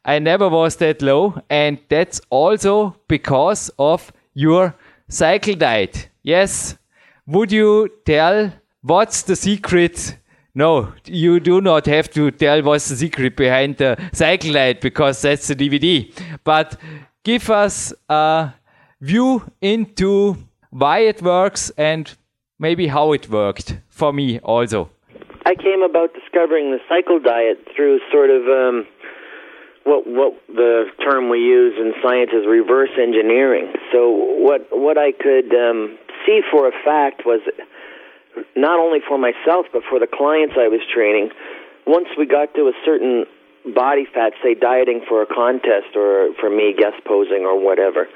I 0.05 0.19
never 0.19 0.47
was 0.49 0.75
that 0.77 1.01
low, 1.01 1.41
and 1.49 1.79
that's 1.89 2.21
also 2.29 2.95
because 3.07 3.71
of 3.79 4.13
your 4.33 4.75
cycle 5.09 5.55
diet. 5.55 6.09
Yes. 6.21 6.77
Would 7.25 7.51
you 7.51 7.89
tell 8.05 8.53
what's 8.81 9.23
the 9.23 9.35
secret? 9.35 10.17
No, 10.55 10.93
you 11.05 11.39
do 11.39 11.61
not 11.61 11.87
have 11.87 12.11
to 12.11 12.29
tell 12.29 12.61
what's 12.61 12.89
the 12.89 12.95
secret 12.95 13.35
behind 13.35 13.77
the 13.77 13.97
cycle 14.13 14.53
diet 14.53 14.81
because 14.81 15.21
that's 15.21 15.47
the 15.47 15.55
DVD. 15.55 16.13
But 16.43 16.77
give 17.23 17.49
us 17.49 17.93
a 18.09 18.53
view 19.01 19.43
into 19.61 20.37
why 20.69 20.99
it 20.99 21.21
works 21.21 21.71
and 21.77 22.15
maybe 22.59 22.87
how 22.87 23.13
it 23.13 23.29
worked 23.29 23.77
for 23.89 24.13
me 24.13 24.39
also. 24.39 24.89
I 25.45 25.55
came 25.55 25.81
about 25.81 26.13
discovering 26.13 26.71
the 26.71 26.79
cycle 26.87 27.19
diet 27.19 27.57
through 27.75 27.99
sort 28.11 28.29
of 28.29 28.43
um, 28.47 28.87
what 29.83 30.07
what 30.07 30.33
the 30.47 30.85
term 31.03 31.29
we 31.29 31.39
use 31.39 31.73
in 31.77 31.93
science 32.01 32.31
is 32.31 32.47
reverse 32.47 32.91
engineering. 32.97 33.73
So 33.91 34.09
what 34.09 34.67
what 34.71 34.97
I 34.97 35.11
could 35.11 35.53
um, 35.53 35.97
see 36.25 36.41
for 36.49 36.67
a 36.67 36.71
fact 36.85 37.23
was 37.25 37.41
not 38.55 38.79
only 38.79 38.99
for 39.05 39.17
myself 39.17 39.65
but 39.73 39.83
for 39.89 39.99
the 39.99 40.07
clients 40.07 40.55
I 40.57 40.67
was 40.67 40.79
training. 40.93 41.29
Once 41.85 42.07
we 42.17 42.25
got 42.25 42.55
to 42.55 42.71
a 42.71 42.73
certain 42.85 43.25
body 43.65 44.05
fat, 44.13 44.33
say 44.43 44.55
dieting 44.55 45.01
for 45.07 45.21
a 45.21 45.25
contest 45.25 45.95
or 45.95 46.33
for 46.39 46.49
me 46.49 46.75
guest 46.77 47.03
posing 47.05 47.45
or 47.45 47.59
whatever. 47.59 48.07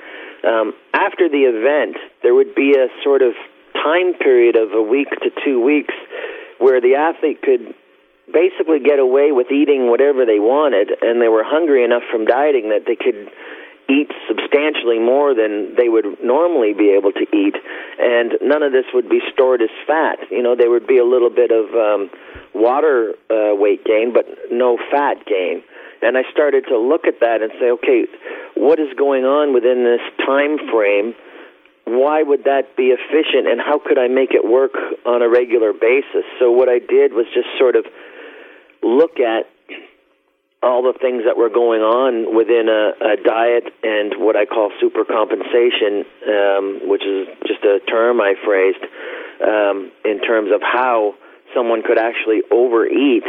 Um, 0.43 0.73
after 0.93 1.29
the 1.29 1.47
event, 1.47 1.97
there 2.21 2.35
would 2.35 2.53
be 2.53 2.75
a 2.75 2.87
sort 3.03 3.21
of 3.21 3.33
time 3.73 4.13
period 4.13 4.55
of 4.55 4.71
a 4.73 4.81
week 4.81 5.09
to 5.09 5.29
two 5.43 5.61
weeks 5.63 5.93
where 6.59 6.81
the 6.81 6.95
athlete 6.95 7.41
could 7.41 7.73
basically 8.31 8.79
get 8.83 8.99
away 8.99 9.31
with 9.31 9.51
eating 9.51 9.89
whatever 9.89 10.25
they 10.25 10.39
wanted, 10.39 10.91
and 11.01 11.21
they 11.21 11.29
were 11.29 11.43
hungry 11.45 11.83
enough 11.83 12.03
from 12.11 12.25
dieting 12.25 12.69
that 12.69 12.83
they 12.85 12.95
could 12.95 13.31
eat 13.89 14.11
substantially 14.27 14.99
more 14.99 15.33
than 15.33 15.75
they 15.79 15.87
would 15.87 16.19
normally 16.21 16.73
be 16.73 16.91
able 16.91 17.11
to 17.13 17.23
eat, 17.31 17.55
and 17.99 18.35
none 18.41 18.63
of 18.63 18.73
this 18.73 18.83
would 18.93 19.07
be 19.07 19.21
stored 19.31 19.61
as 19.61 19.71
fat. 19.87 20.19
You 20.29 20.43
know, 20.43 20.55
there 20.55 20.69
would 20.69 20.87
be 20.87 20.97
a 20.97 21.05
little 21.05 21.29
bit 21.29 21.51
of 21.51 21.71
um, 21.71 22.09
water 22.57 23.13
uh, 23.29 23.55
weight 23.55 23.85
gain, 23.85 24.13
but 24.13 24.25
no 24.51 24.77
fat 24.91 25.25
gain. 25.25 25.63
And 26.01 26.17
I 26.17 26.23
started 26.31 26.65
to 26.69 26.77
look 26.77 27.05
at 27.07 27.21
that 27.21 27.41
and 27.41 27.51
say, 27.59 27.71
okay, 27.81 28.05
what 28.55 28.79
is 28.79 28.89
going 28.97 29.25
on 29.25 29.53
within 29.53 29.83
this 29.83 30.01
time 30.25 30.57
frame? 30.69 31.13
Why 31.85 32.21
would 32.21 32.43
that 32.43 32.75
be 32.75 32.91
efficient, 32.91 33.47
and 33.47 33.61
how 33.61 33.79
could 33.79 33.97
I 33.97 34.07
make 34.07 34.31
it 34.31 34.43
work 34.43 34.75
on 35.05 35.21
a 35.21 35.29
regular 35.29 35.71
basis? 35.71 36.27
So 36.39 36.51
what 36.51 36.67
I 36.67 36.79
did 36.79 37.13
was 37.13 37.25
just 37.33 37.47
sort 37.57 37.75
of 37.75 37.85
look 38.83 39.19
at 39.19 39.47
all 40.61 40.83
the 40.83 40.97
things 40.99 41.23
that 41.25 41.37
were 41.37 41.49
going 41.49 41.81
on 41.81 42.35
within 42.35 42.67
a, 42.67 43.13
a 43.13 43.15
diet 43.23 43.71
and 43.83 44.19
what 44.19 44.35
I 44.35 44.45
call 44.45 44.71
super 44.81 45.05
compensation, 45.05 46.03
um, 46.27 46.89
which 46.89 47.05
is 47.05 47.29
just 47.45 47.63
a 47.63 47.79
term 47.85 48.19
I 48.19 48.33
phrased 48.43 48.83
um, 49.39 49.91
in 50.03 50.19
terms 50.21 50.49
of 50.51 50.61
how 50.61 51.15
someone 51.55 51.83
could 51.83 51.99
actually 51.99 52.41
overeat 52.51 53.23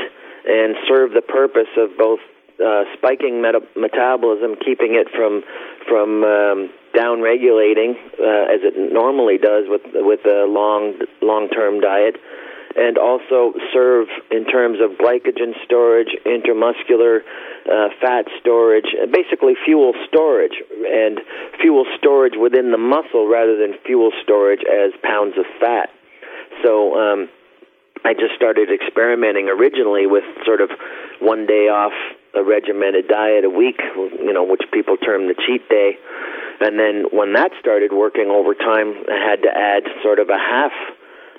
and 0.47 0.77
serve 0.89 1.13
the 1.13 1.23
purpose 1.23 1.69
of 1.77 1.97
both 1.99 2.21
uh, 2.59 2.85
spiking 2.97 3.41
meta- 3.41 3.67
metabolism, 3.77 4.57
keeping 4.65 4.95
it 4.95 5.07
from 5.15 5.43
from 5.87 6.25
um, 6.25 6.71
down 6.95 7.23
regulating 7.23 7.95
uh, 8.19 8.51
as 8.51 8.61
it 8.67 8.75
normally 8.93 9.39
does 9.39 9.65
with 9.69 9.83
with 9.95 10.21
a 10.27 10.47
long 10.49 10.99
long 11.23 11.49
term 11.49 11.81
diet, 11.81 12.17
and 12.75 12.99
also 12.99 13.55
serve 13.73 14.09
in 14.31 14.45
terms 14.45 14.79
of 14.83 14.99
glycogen 14.99 15.55
storage, 15.65 16.11
intermuscular 16.27 17.21
uh, 17.71 17.89
fat 18.01 18.27
storage, 18.41 18.91
basically 19.13 19.55
fuel 19.65 19.93
storage 20.09 20.59
and 20.83 21.21
fuel 21.61 21.87
storage 21.97 22.35
within 22.35 22.73
the 22.73 22.79
muscle 22.79 23.29
rather 23.29 23.57
than 23.57 23.79
fuel 23.87 24.11
storage 24.23 24.63
as 24.67 24.91
pounds 25.03 25.35
of 25.39 25.45
fat. 25.61 25.91
So. 26.65 26.99
Um, 26.99 27.29
I 28.05 28.15
just 28.15 28.35
started 28.37 28.71
experimenting 28.71 29.49
originally 29.49 30.07
with 30.07 30.25
sort 30.45 30.61
of 30.61 30.71
one 31.21 31.47
day 31.47 31.69
off 31.69 31.93
a 32.35 32.43
regimented 32.43 33.09
diet 33.09 33.45
a 33.45 33.51
week, 33.51 33.81
you 33.97 34.33
know, 34.33 34.45
which 34.45 34.63
people 34.73 34.97
term 34.97 35.27
the 35.29 35.35
cheat 35.35 35.69
day. 35.69 35.99
And 36.61 36.79
then 36.79 37.07
when 37.11 37.33
that 37.35 37.51
started 37.61 37.93
working 37.93 38.31
over 38.31 38.55
time, 38.55 38.95
I 39.09 39.19
had 39.19 39.43
to 39.43 39.51
add 39.51 39.83
sort 40.03 40.19
of 40.19 40.29
a 40.29 40.39
half 40.39 40.73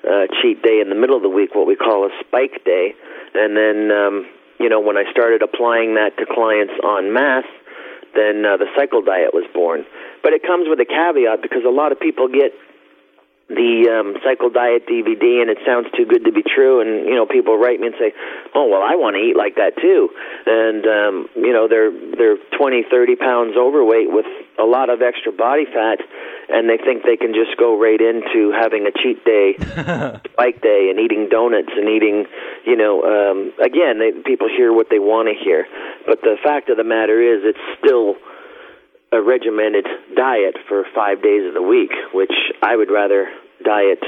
uh, 0.03 0.27
cheat 0.41 0.63
day 0.63 0.79
in 0.79 0.89
the 0.89 0.95
middle 0.95 1.15
of 1.15 1.23
the 1.23 1.29
week, 1.29 1.53
what 1.53 1.67
we 1.67 1.75
call 1.75 2.05
a 2.05 2.11
spike 2.25 2.63
day. 2.63 2.95
And 3.35 3.55
then, 3.55 3.91
um, 3.91 4.25
you 4.59 4.69
know, 4.69 4.79
when 4.79 4.97
I 4.97 5.03
started 5.11 5.43
applying 5.43 5.95
that 5.95 6.17
to 6.17 6.25
clients 6.25 6.73
en 6.83 7.13
masse, 7.13 7.51
then 8.15 8.43
uh, 8.45 8.57
the 8.57 8.67
cycle 8.75 9.03
diet 9.03 9.33
was 9.33 9.45
born. 9.53 9.85
But 10.23 10.33
it 10.33 10.41
comes 10.41 10.67
with 10.67 10.79
a 10.79 10.85
caveat 10.85 11.41
because 11.41 11.63
a 11.67 11.71
lot 11.71 11.91
of 11.91 11.99
people 11.99 12.27
get 12.27 12.51
the 13.49 13.89
um, 13.89 14.21
cycle 14.23 14.49
diet 14.49 14.85
DVD, 14.85 15.41
and 15.41 15.49
it 15.49 15.57
sounds 15.65 15.89
too 15.97 16.05
good 16.05 16.23
to 16.25 16.31
be 16.31 16.45
true. 16.45 16.81
And 16.81 17.09
you 17.09 17.15
know, 17.15 17.25
people 17.25 17.57
write 17.57 17.79
me 17.79 17.87
and 17.87 17.95
say, 17.97 18.13
"Oh, 18.53 18.69
well, 18.69 18.85
I 18.85 18.93
want 18.95 19.17
to 19.17 19.21
eat 19.21 19.35
like 19.35 19.55
that 19.57 19.73
too." 19.81 20.09
And 20.45 20.85
um, 20.85 21.15
you 21.35 21.51
know, 21.51 21.67
they're 21.67 21.89
they're 21.89 22.37
twenty, 22.57 22.85
thirty 22.85 23.15
pounds 23.17 23.57
overweight 23.57 24.13
with 24.13 24.29
a 24.59 24.65
lot 24.69 24.89
of 24.93 25.01
extra 25.01 25.31
body 25.31 25.65
fat, 25.65 25.97
and 26.49 26.69
they 26.69 26.77
think 26.77 27.01
they 27.03 27.17
can 27.17 27.33
just 27.33 27.57
go 27.57 27.73
right 27.73 27.99
into 27.99 28.53
having 28.53 28.85
a 28.85 28.93
cheat 28.93 29.23
day, 29.25 29.57
spike 30.31 30.61
day, 30.61 30.93
and 30.93 30.99
eating 30.99 31.29
donuts 31.29 31.73
and 31.73 31.89
eating, 31.89 32.25
you 32.65 32.75
know, 32.75 33.01
um, 33.01 33.53
again, 33.63 33.97
they, 33.97 34.11
people 34.11 34.47
hear 34.47 34.73
what 34.73 34.89
they 34.89 34.99
want 34.99 35.29
to 35.31 35.33
hear, 35.33 35.65
but 36.05 36.21
the 36.21 36.37
fact 36.43 36.69
of 36.69 36.77
the 36.77 36.83
matter 36.83 37.17
is, 37.17 37.41
it's 37.43 37.65
still 37.79 38.15
a 39.11 39.21
regimented 39.21 39.85
diet 40.15 40.55
for 40.67 40.85
five 40.93 41.21
days 41.21 41.47
of 41.47 41.53
the 41.53 41.61
week, 41.61 41.91
which 42.13 42.33
I 42.61 42.75
would 42.75 42.91
rather 42.91 43.29
diet 43.63 43.99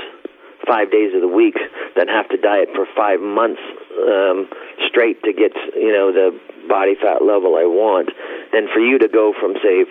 five 0.68 0.92
days 0.92 1.14
of 1.16 1.22
the 1.22 1.28
week 1.28 1.58
than 1.96 2.08
have 2.08 2.30
to 2.30 2.38
diet 2.38 2.70
for 2.76 2.86
five 2.96 3.20
months 3.20 3.62
um, 3.98 4.48
straight 4.88 5.22
to 5.24 5.34
get 5.34 5.52
you 5.76 5.92
know 5.92 6.14
the 6.14 6.38
body 6.68 6.96
fat 6.96 7.24
level 7.26 7.58
I 7.58 7.66
want. 7.66 8.10
And 8.54 8.70
for 8.70 8.80
you 8.80 9.00
to 9.00 9.08
go 9.08 9.34
from 9.40 9.56
say 9.64 9.86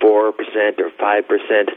four 0.00 0.32
percent 0.32 0.80
or 0.80 0.90
five 0.98 1.28
percent 1.28 1.70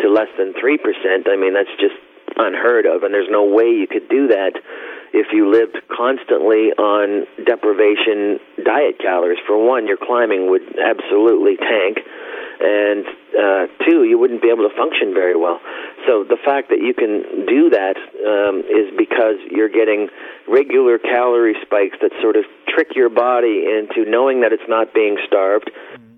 to 0.00 0.08
less 0.08 0.28
than 0.36 0.52
three 0.60 0.76
percent, 0.76 1.28
I 1.28 1.36
mean 1.36 1.54
that's 1.54 1.72
just 1.80 1.96
unheard 2.36 2.86
of, 2.86 3.02
and 3.02 3.12
there's 3.14 3.30
no 3.30 3.44
way 3.44 3.72
you 3.72 3.86
could 3.88 4.08
do 4.08 4.28
that 4.28 4.52
if 5.12 5.28
you 5.32 5.50
lived 5.50 5.76
constantly 5.88 6.72
on 6.76 7.26
deprivation 7.44 8.38
diet 8.64 8.98
calories. 9.00 9.38
For 9.46 9.56
one, 9.56 9.86
your 9.86 9.96
climbing 9.96 10.50
would 10.50 10.62
absolutely 10.78 11.56
tank, 11.56 11.98
and 12.60 13.06
uh, 13.32 13.66
two, 13.86 14.04
you 14.04 14.18
wouldn't 14.18 14.42
be 14.42 14.48
able 14.48 14.68
to 14.68 14.74
function 14.76 15.14
very 15.14 15.36
well. 15.36 15.60
So 16.06 16.24
the 16.24 16.38
fact 16.44 16.70
that 16.70 16.80
you 16.80 16.94
can 16.94 17.46
do 17.46 17.70
that 17.70 17.96
um, 17.96 18.64
is 18.66 18.90
because 18.96 19.36
you're 19.50 19.68
getting 19.68 20.08
regular 20.48 20.98
calorie 20.98 21.56
spikes 21.62 21.96
that 22.02 22.12
sort 22.20 22.36
of 22.36 22.44
trick 22.68 22.96
your 22.96 23.10
body 23.10 23.66
into 23.66 24.08
knowing 24.08 24.40
that 24.42 24.52
it's 24.52 24.68
not 24.68 24.94
being 24.94 25.16
starved 25.26 25.70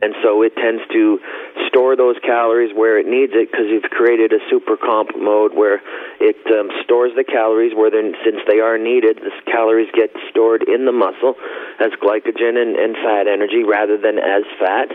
and 0.03 0.15
so 0.23 0.43
it 0.43 0.57
tends 0.57 0.83
to 0.93 1.21
store 1.69 1.95
those 1.95 2.17
calories 2.25 2.73
where 2.75 2.99
it 2.99 3.07
needs 3.07 3.33
it 3.35 3.51
because 3.51 3.69
you've 3.69 3.91
created 3.93 4.33
a 4.33 4.41
super 4.49 4.77
comp 4.77 5.11
mode 5.17 5.53
where 5.55 5.83
it 6.21 6.41
um, 6.49 6.73
stores 6.85 7.13
the 7.17 7.25
calories 7.25 7.77
where 7.77 7.91
then 7.91 8.15
since 8.25 8.41
they 8.49 8.61
are 8.61 8.79
needed 8.79 9.21
the 9.21 9.31
calories 9.45 9.89
get 9.93 10.11
stored 10.31 10.65
in 10.65 10.85
the 10.85 10.93
muscle 10.93 11.37
as 11.79 11.93
glycogen 12.01 12.57
and, 12.57 12.77
and 12.77 12.97
fat 12.97 13.29
energy 13.29 13.63
rather 13.63 14.01
than 14.01 14.19
as 14.19 14.43
fat. 14.59 14.89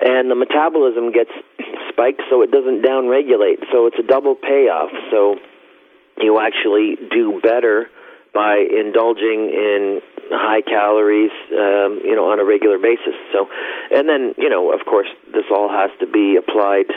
And 0.00 0.30
the 0.30 0.34
metabolism 0.34 1.12
gets 1.12 1.30
spiked 1.92 2.22
so 2.30 2.42
it 2.42 2.50
doesn't 2.50 2.82
downregulate. 2.82 3.60
So 3.72 3.86
it's 3.86 3.98
a 4.00 4.06
double 4.06 4.34
payoff. 4.34 4.90
So 5.10 5.36
you 6.18 6.40
actually 6.40 6.96
do 7.10 7.40
better 7.42 7.88
by 8.32 8.56
indulging 8.56 9.52
in 9.52 10.00
high 10.30 10.62
calories, 10.62 11.32
um, 11.52 12.00
you 12.04 12.14
know, 12.14 12.30
on 12.30 12.40
a 12.40 12.44
regular 12.44 12.78
basis. 12.78 13.14
So, 13.32 13.48
and 13.90 14.08
then, 14.08 14.34
you 14.38 14.48
know, 14.48 14.72
of 14.72 14.84
course, 14.86 15.08
this 15.32 15.44
all 15.50 15.68
has 15.68 15.90
to 16.00 16.06
be 16.06 16.36
applied 16.36 16.90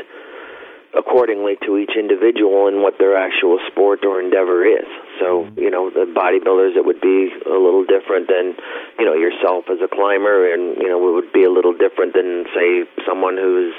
accordingly 0.96 1.58
to 1.62 1.78
each 1.78 1.94
individual 2.00 2.68
and 2.68 2.82
what 2.82 2.98
their 2.98 3.18
actual 3.18 3.60
sport 3.70 4.06
or 4.06 4.22
endeavor 4.22 4.66
is. 4.66 4.88
So, 5.20 5.46
you 5.56 5.70
know, 5.70 5.90
the 5.92 6.10
bodybuilders, 6.10 6.76
it 6.76 6.86
would 6.86 7.02
be 7.02 7.30
a 7.46 7.60
little 7.60 7.86
different 7.86 8.28
than, 8.28 8.56
you 8.98 9.06
know, 9.06 9.14
yourself 9.14 9.66
as 9.70 9.78
a 9.84 9.88
climber, 9.88 10.52
and, 10.52 10.78
you 10.82 10.90
know, 10.90 10.98
it 11.10 11.14
would 11.14 11.34
be 11.34 11.44
a 11.44 11.52
little 11.52 11.74
different 11.74 12.14
than, 12.14 12.46
say, 12.56 12.90
someone 13.06 13.38
who's 13.38 13.76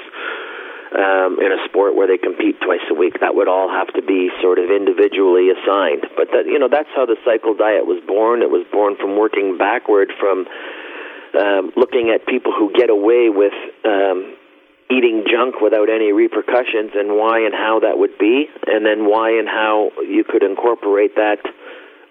um, 0.95 1.37
in 1.37 1.53
a 1.53 1.61
sport 1.69 1.95
where 1.95 2.07
they 2.07 2.17
compete 2.17 2.57
twice 2.61 2.83
a 2.89 2.95
week. 2.97 3.21
That 3.21 3.35
would 3.35 3.47
all 3.47 3.69
have 3.69 3.93
to 3.93 4.01
be 4.01 4.29
sort 4.41 4.57
of 4.57 4.71
individually 4.71 5.53
assigned. 5.53 6.09
But 6.17 6.33
that 6.33 6.45
you 6.45 6.57
know 6.57 6.69
that's 6.69 6.89
how 6.95 7.05
the 7.05 7.17
cycle 7.25 7.53
diet 7.53 7.85
was 7.85 8.01
born. 8.07 8.41
It 8.41 8.49
was 8.49 8.65
born 8.71 8.97
from 8.97 9.17
working 9.17 9.57
backward 9.57 10.11
from 10.19 10.47
um, 11.37 11.71
looking 11.77 12.09
at 12.09 12.25
people 12.25 12.51
who 12.51 12.73
get 12.73 12.89
away 12.89 13.29
with 13.29 13.53
um, 13.85 14.33
eating 14.89 15.25
junk 15.29 15.61
without 15.61 15.89
any 15.89 16.11
repercussions 16.11 16.97
and 16.97 17.13
why 17.13 17.45
and 17.45 17.53
how 17.53 17.79
that 17.85 17.97
would 17.97 18.17
be, 18.17 18.49
and 18.65 18.85
then 18.85 19.05
why 19.05 19.37
and 19.37 19.47
how 19.47 19.91
you 20.01 20.23
could 20.25 20.41
incorporate 20.41 21.15
that 21.15 21.37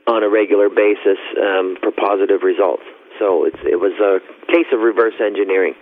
on 0.06 0.22
a 0.22 0.28
regular 0.28 0.70
basis 0.70 1.18
um, 1.36 1.76
for 1.82 1.90
positive 1.90 2.42
results. 2.42 2.86
So 3.18 3.44
it's, 3.44 3.58
it 3.66 3.76
was 3.76 3.92
a 3.98 4.22
case 4.46 4.70
of 4.72 4.80
reverse 4.80 5.18
engineering. 5.20 5.74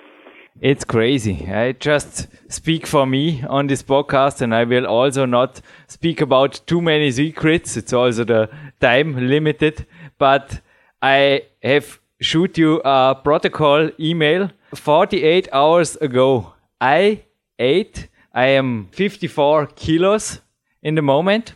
It's 0.60 0.84
crazy. 0.84 1.46
I 1.52 1.72
just 1.72 2.28
speak 2.48 2.86
for 2.86 3.06
me 3.06 3.44
on 3.46 3.66
this 3.66 3.82
podcast, 3.82 4.40
and 4.40 4.54
I 4.54 4.64
will 4.64 4.86
also 4.86 5.26
not 5.26 5.60
speak 5.86 6.22
about 6.22 6.62
too 6.66 6.80
many 6.80 7.10
secrets. 7.10 7.76
It's 7.76 7.92
also 7.92 8.24
the 8.24 8.48
time 8.80 9.28
limited, 9.28 9.86
but 10.18 10.62
I 11.02 11.42
have 11.62 12.00
shoot 12.20 12.56
you 12.56 12.80
a 12.86 13.14
protocol 13.22 13.90
email 14.00 14.50
48 14.74 15.48
hours 15.52 15.96
ago. 15.96 16.54
I 16.80 17.24
ate. 17.58 18.08
I 18.32 18.46
am 18.46 18.88
54 18.92 19.66
kilos 19.76 20.40
in 20.82 20.94
the 20.94 21.02
moment, 21.02 21.54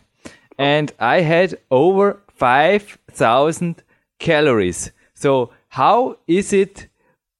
and 0.59 0.91
I 0.99 1.21
had 1.21 1.57
over 1.71 2.21
5,000 2.35 3.81
calories. 4.19 4.91
So 5.15 5.49
how 5.69 6.17
is 6.27 6.53
it 6.53 6.87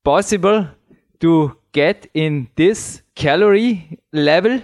possible? 0.03 0.67
To 1.21 1.55
get 1.71 2.07
in 2.13 2.49
this 2.55 3.01
calorie 3.15 3.99
level 4.11 4.61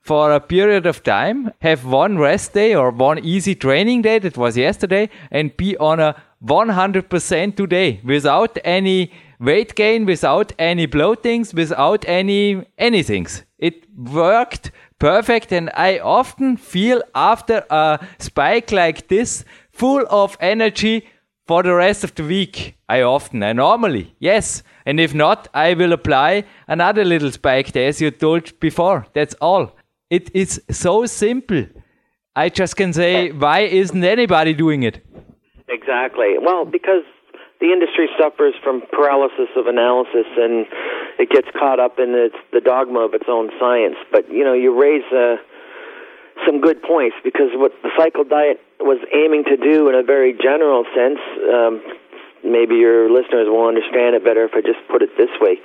for 0.00 0.32
a 0.32 0.40
period 0.40 0.84
of 0.84 1.02
time, 1.04 1.52
have 1.60 1.84
one 1.84 2.18
rest 2.18 2.54
day 2.54 2.74
or 2.74 2.90
one 2.90 3.20
easy 3.20 3.54
training 3.54 4.02
day 4.02 4.18
that 4.18 4.36
was 4.36 4.56
yesterday, 4.56 5.08
and 5.30 5.56
be 5.56 5.76
on 5.76 6.00
a 6.00 6.20
100% 6.44 7.56
today 7.56 8.00
without 8.04 8.58
any 8.64 9.12
weight 9.38 9.74
gain, 9.76 10.04
without 10.04 10.52
any 10.58 10.86
bloatings, 10.86 11.54
without 11.54 12.04
any 12.08 12.64
anythings. 12.78 13.44
It 13.58 13.86
worked 13.96 14.72
perfect, 14.98 15.52
and 15.52 15.70
I 15.74 16.00
often 16.00 16.56
feel 16.56 17.02
after 17.14 17.64
a 17.70 18.04
spike 18.18 18.72
like 18.72 19.06
this 19.06 19.44
full 19.70 20.04
of 20.10 20.36
energy 20.40 21.06
for 21.46 21.62
the 21.62 21.74
rest 21.74 22.02
of 22.02 22.14
the 22.16 22.24
week. 22.24 22.76
I 22.92 23.00
often, 23.00 23.42
I 23.42 23.52
normally, 23.54 24.14
yes. 24.18 24.62
And 24.84 25.00
if 25.00 25.14
not, 25.14 25.48
I 25.54 25.72
will 25.72 25.92
apply 25.92 26.44
another 26.68 27.04
little 27.04 27.32
spike 27.32 27.72
there, 27.72 27.88
as 27.88 28.02
you 28.02 28.10
told 28.10 28.44
before. 28.60 29.06
That's 29.14 29.34
all. 29.40 29.64
It 30.10 30.30
is 30.34 30.60
so 30.70 31.06
simple. 31.06 31.64
I 32.36 32.50
just 32.50 32.76
can 32.76 32.92
say, 32.92 33.30
why 33.30 33.60
isn't 33.60 34.04
anybody 34.04 34.52
doing 34.52 34.82
it? 34.82 34.96
Exactly. 35.68 36.34
Well, 36.38 36.66
because 36.66 37.04
the 37.62 37.72
industry 37.72 38.08
suffers 38.20 38.54
from 38.62 38.82
paralysis 38.92 39.48
of 39.56 39.66
analysis 39.66 40.28
and 40.36 40.66
it 41.18 41.30
gets 41.30 41.48
caught 41.58 41.80
up 41.80 41.98
in 41.98 42.10
its, 42.26 42.36
the 42.52 42.60
dogma 42.60 43.00
of 43.00 43.14
its 43.14 43.26
own 43.26 43.48
science. 43.58 43.96
But, 44.10 44.30
you 44.30 44.44
know, 44.44 44.52
you 44.52 44.70
raise 44.78 45.08
uh, 45.10 45.36
some 46.44 46.60
good 46.60 46.82
points 46.82 47.16
because 47.24 47.50
what 47.54 47.72
the 47.82 47.90
cycle 47.96 48.24
diet 48.24 48.60
was 48.80 48.98
aiming 49.14 49.44
to 49.44 49.56
do 49.56 49.88
in 49.88 49.94
a 49.94 50.02
very 50.02 50.32
general 50.34 50.84
sense, 50.94 51.20
um, 51.48 51.80
maybe 52.44 52.76
your 52.76 53.10
listeners 53.10 53.48
will 53.48 53.66
understand 53.66 54.14
it 54.14 54.24
better 54.24 54.44
if 54.44 54.52
I 54.54 54.60
just 54.60 54.82
put 54.90 55.02
it 55.02 55.10
this 55.16 55.30
way. 55.40 55.58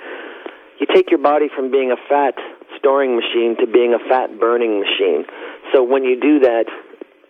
You 0.79 0.85
take 0.93 1.09
your 1.09 1.21
body 1.21 1.49
from 1.53 1.71
being 1.71 1.91
a 1.91 1.99
fat 2.07 2.37
storing 2.77 3.15
machine 3.15 3.57
to 3.59 3.65
being 3.65 3.93
a 3.93 3.99
fat 4.09 4.39
burning 4.39 4.79
machine. 4.79 5.25
So 5.73 5.83
when 5.83 6.03
you 6.03 6.19
do 6.19 6.39
that, 6.45 6.65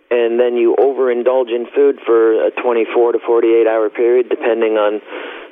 and 0.10 0.39
then 0.39 0.56
you 0.56 0.76
overindulge 0.80 1.52
in 1.52 1.68
food 1.76 2.00
for 2.06 2.48
a 2.48 2.52
24 2.52 3.14
to 3.14 3.20
48 3.26 3.68
hour 3.68 3.89
period, 3.89 4.30
depending 4.30 4.80
on 4.80 5.02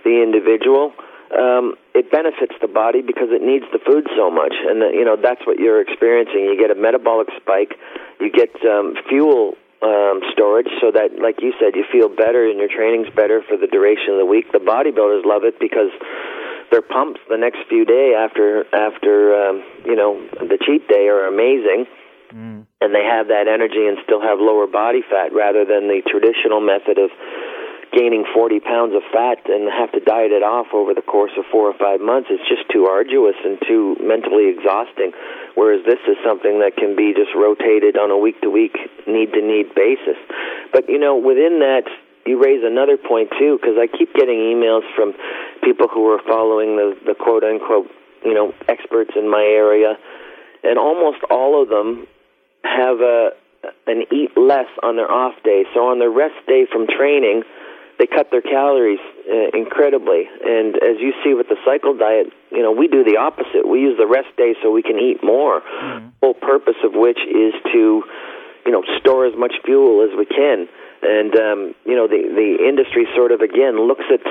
the 0.03 0.23
individual, 0.23 0.93
um, 1.35 1.75
it 1.93 2.11
benefits 2.11 2.53
the 2.61 2.67
body 2.67 3.01
because 3.01 3.27
it 3.31 3.41
needs 3.41 3.65
the 3.73 3.79
food 3.79 4.07
so 4.15 4.31
much, 4.31 4.53
and 4.53 4.81
the, 4.81 4.91
you 4.93 5.03
know 5.03 5.17
that's 5.19 5.41
what 5.45 5.59
you're 5.59 5.81
experiencing. 5.81 6.45
You 6.45 6.55
get 6.55 6.71
a 6.71 6.79
metabolic 6.79 7.27
spike, 7.35 7.75
you 8.21 8.31
get 8.31 8.55
um, 8.63 8.95
fuel 9.09 9.55
um, 9.85 10.25
storage 10.33 10.69
so 10.81 10.89
that, 10.89 11.21
like 11.21 11.45
you 11.45 11.53
said, 11.61 11.77
you 11.77 11.85
feel 11.91 12.09
better 12.09 12.49
and 12.49 12.57
your 12.57 12.69
training's 12.69 13.13
better 13.13 13.45
for 13.45 13.55
the 13.55 13.69
duration 13.69 14.17
of 14.17 14.19
the 14.19 14.25
week. 14.25 14.49
The 14.51 14.57
bodybuilders 14.57 15.25
love 15.25 15.45
it 15.45 15.61
because 15.61 15.93
their 16.71 16.81
pumps 16.81 17.21
the 17.29 17.37
next 17.37 17.69
few 17.69 17.85
day 17.85 18.17
after 18.17 18.65
after 18.73 19.37
um, 19.37 19.63
you 19.85 19.95
know 19.95 20.17
the 20.33 20.57
cheat 20.65 20.87
day 20.89 21.07
are 21.07 21.29
amazing. 21.29 21.85
Mm. 22.33 22.65
And 22.81 22.89
they 22.93 23.05
have 23.05 23.29
that 23.29 23.47
energy 23.47 23.85
and 23.85 23.97
still 24.03 24.19
have 24.19 24.41
lower 24.41 24.67
body 24.67 25.05
fat 25.05 25.31
rather 25.31 25.63
than 25.63 25.87
the 25.87 26.01
traditional 26.03 26.59
method 26.59 26.97
of 26.97 27.13
gaining 27.91 28.25
40 28.33 28.59
pounds 28.59 28.93
of 28.95 29.03
fat 29.11 29.43
and 29.45 29.69
have 29.69 29.91
to 29.93 29.99
diet 29.99 30.31
it 30.31 30.43
off 30.43 30.73
over 30.73 30.93
the 30.93 31.05
course 31.05 31.31
of 31.37 31.45
four 31.51 31.69
or 31.69 31.77
five 31.77 32.01
months. 32.01 32.29
It's 32.31 32.47
just 32.47 32.69
too 32.71 32.85
arduous 32.85 33.35
and 33.43 33.59
too 33.67 33.95
mentally 34.01 34.49
exhausting. 34.49 35.11
Whereas 35.55 35.85
this 35.85 36.01
is 36.07 36.17
something 36.25 36.59
that 36.59 36.75
can 36.75 36.95
be 36.95 37.13
just 37.13 37.31
rotated 37.35 37.97
on 37.97 38.11
a 38.11 38.17
week 38.17 38.41
to 38.41 38.49
week, 38.49 38.75
need 39.07 39.31
to 39.33 39.41
need 39.41 39.75
basis. 39.75 40.19
But, 40.73 40.89
you 40.89 40.99
know, 40.99 41.15
within 41.17 41.59
that, 41.59 41.87
you 42.25 42.41
raise 42.41 42.63
another 42.63 42.97
point 42.97 43.29
too, 43.37 43.57
because 43.61 43.77
I 43.77 43.85
keep 43.85 44.13
getting 44.13 44.39
emails 44.39 44.83
from 44.95 45.13
people 45.63 45.87
who 45.87 46.09
are 46.09 46.21
following 46.25 46.75
the, 46.75 46.97
the 47.05 47.15
quote 47.15 47.43
unquote, 47.43 47.87
you 48.25 48.33
know, 48.33 48.53
experts 48.67 49.11
in 49.15 49.29
my 49.29 49.45
area, 49.45 49.93
and 50.63 50.79
almost 50.79 51.21
all 51.29 51.61
of 51.61 51.69
them 51.69 52.07
have 52.63 52.99
a 52.99 53.29
an 53.87 54.05
eat 54.11 54.37
less 54.37 54.69
on 54.83 54.95
their 54.95 55.09
off 55.09 55.33
day. 55.43 55.63
So 55.73 55.89
on 55.89 55.99
their 55.99 56.09
rest 56.09 56.35
day 56.47 56.65
from 56.71 56.87
training, 56.87 57.43
they 57.97 58.07
cut 58.07 58.31
their 58.31 58.41
calories 58.41 58.99
uh, 59.29 59.57
incredibly. 59.57 60.27
And 60.43 60.75
as 60.75 60.99
you 60.99 61.13
see 61.23 61.33
with 61.33 61.47
the 61.47 61.57
cycle 61.65 61.95
diet, 61.95 62.27
you 62.51 62.61
know, 62.61 62.71
we 62.71 62.87
do 62.87 63.03
the 63.03 63.17
opposite. 63.17 63.67
We 63.67 63.79
use 63.79 63.97
the 63.97 64.07
rest 64.07 64.35
day 64.37 64.55
so 64.61 64.71
we 64.71 64.83
can 64.83 64.99
eat 64.99 65.23
more. 65.23 65.61
Mm-hmm. 65.61 66.07
Whole 66.21 66.33
purpose 66.33 66.79
of 66.83 66.93
which 66.93 67.19
is 67.19 67.53
to, 67.71 68.03
you 68.65 68.71
know, 68.71 68.83
store 68.99 69.25
as 69.25 69.33
much 69.37 69.53
fuel 69.63 70.03
as 70.03 70.17
we 70.17 70.25
can. 70.25 70.67
And 71.05 71.35
um, 71.35 71.59
you 71.85 71.95
know, 71.95 72.07
the 72.07 72.17
the 72.33 72.65
industry 72.65 73.05
sort 73.15 73.31
of 73.31 73.41
again 73.41 73.77
looks 73.77 74.05
at 74.09 74.25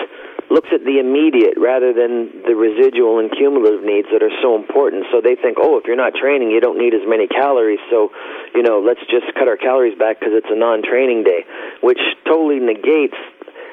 looks 0.51 0.69
at 0.73 0.85
the 0.85 0.99
immediate 0.99 1.55
rather 1.57 1.93
than 1.93 2.43
the 2.45 2.55
residual 2.55 3.19
and 3.19 3.31
cumulative 3.31 3.85
needs 3.85 4.09
that 4.12 4.23
are 4.23 4.35
so 4.43 4.57
important. 4.57 5.07
So 5.12 5.21
they 5.21 5.37
think, 5.37 5.57
oh, 5.61 5.79
if 5.79 5.85
you're 5.87 5.97
not 5.97 6.15
training, 6.15 6.51
you 6.51 6.61
don't 6.61 6.79
need 6.79 6.93
as 6.93 7.07
many 7.07 7.27
calories. 7.27 7.81
So, 7.91 8.12
you 8.55 8.62
know, 8.62 8.81
let's 8.81 9.01
just 9.09 9.33
cut 9.35 9.49
our 9.49 9.57
calories 9.57 9.97
back 9.97 10.21
because 10.21 10.35
it's 10.37 10.51
a 10.51 10.59
non-training 10.59 11.25
day, 11.25 11.45
which 11.81 12.01
totally 12.27 12.61
negates 12.61 13.17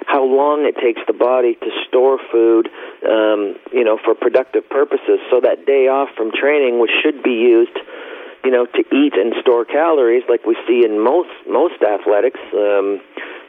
how 0.08 0.24
long 0.24 0.66
it 0.66 0.76
takes 0.82 1.02
the 1.08 1.14
body 1.14 1.56
to 1.56 1.70
store 1.88 2.18
food, 2.32 2.70
um, 3.06 3.56
you 3.72 3.84
know, 3.84 3.98
for 4.04 4.16
productive 4.16 4.68
purposes. 4.70 5.20
So 5.30 5.42
that 5.42 5.66
day 5.66 5.88
off 5.88 6.10
from 6.18 6.32
training, 6.32 6.80
which 6.80 6.92
should 7.04 7.24
be 7.24 7.38
used, 7.38 7.78
you 8.44 8.52
know, 8.52 8.66
to 8.66 8.82
eat 8.92 9.14
and 9.14 9.34
store 9.42 9.66
calories, 9.66 10.24
like 10.28 10.46
we 10.46 10.58
see 10.68 10.84
in 10.84 11.00
most 11.00 11.30
most 11.48 11.82
athletics. 11.82 12.40
Um, 12.54 13.02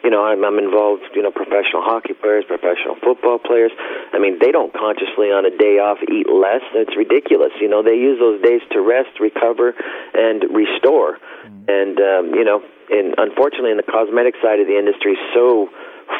you 0.04 0.10
know, 0.10 0.26
I'm, 0.26 0.44
I'm 0.44 0.58
involved. 0.58 1.02
You 1.14 1.22
know, 1.22 1.30
professional 1.30 1.80
hockey 1.80 2.12
players, 2.12 2.44
professional 2.46 2.98
football 3.00 3.38
players. 3.38 3.70
I 4.12 4.18
mean, 4.18 4.38
they 4.40 4.50
don't 4.50 4.74
consciously 4.74 5.30
on 5.30 5.46
a 5.46 5.54
day 5.54 5.78
off 5.78 5.98
eat 6.02 6.26
less. 6.28 6.62
It's 6.74 6.96
ridiculous. 6.96 7.54
You 7.60 7.68
know, 7.70 7.82
they 7.82 7.96
use 7.96 8.18
those 8.18 8.42
days 8.42 8.60
to 8.72 8.82
rest, 8.82 9.20
recover, 9.20 9.74
and 10.12 10.42
restore. 10.50 11.18
Mm. 11.46 11.70
And 11.70 11.96
um, 12.02 12.24
you 12.34 12.44
know, 12.44 12.60
and 12.90 13.14
unfortunately, 13.16 13.70
in 13.70 13.78
the 13.78 13.88
cosmetic 13.88 14.34
side 14.42 14.60
of 14.60 14.66
the 14.66 14.76
industry, 14.76 15.16
so 15.32 15.70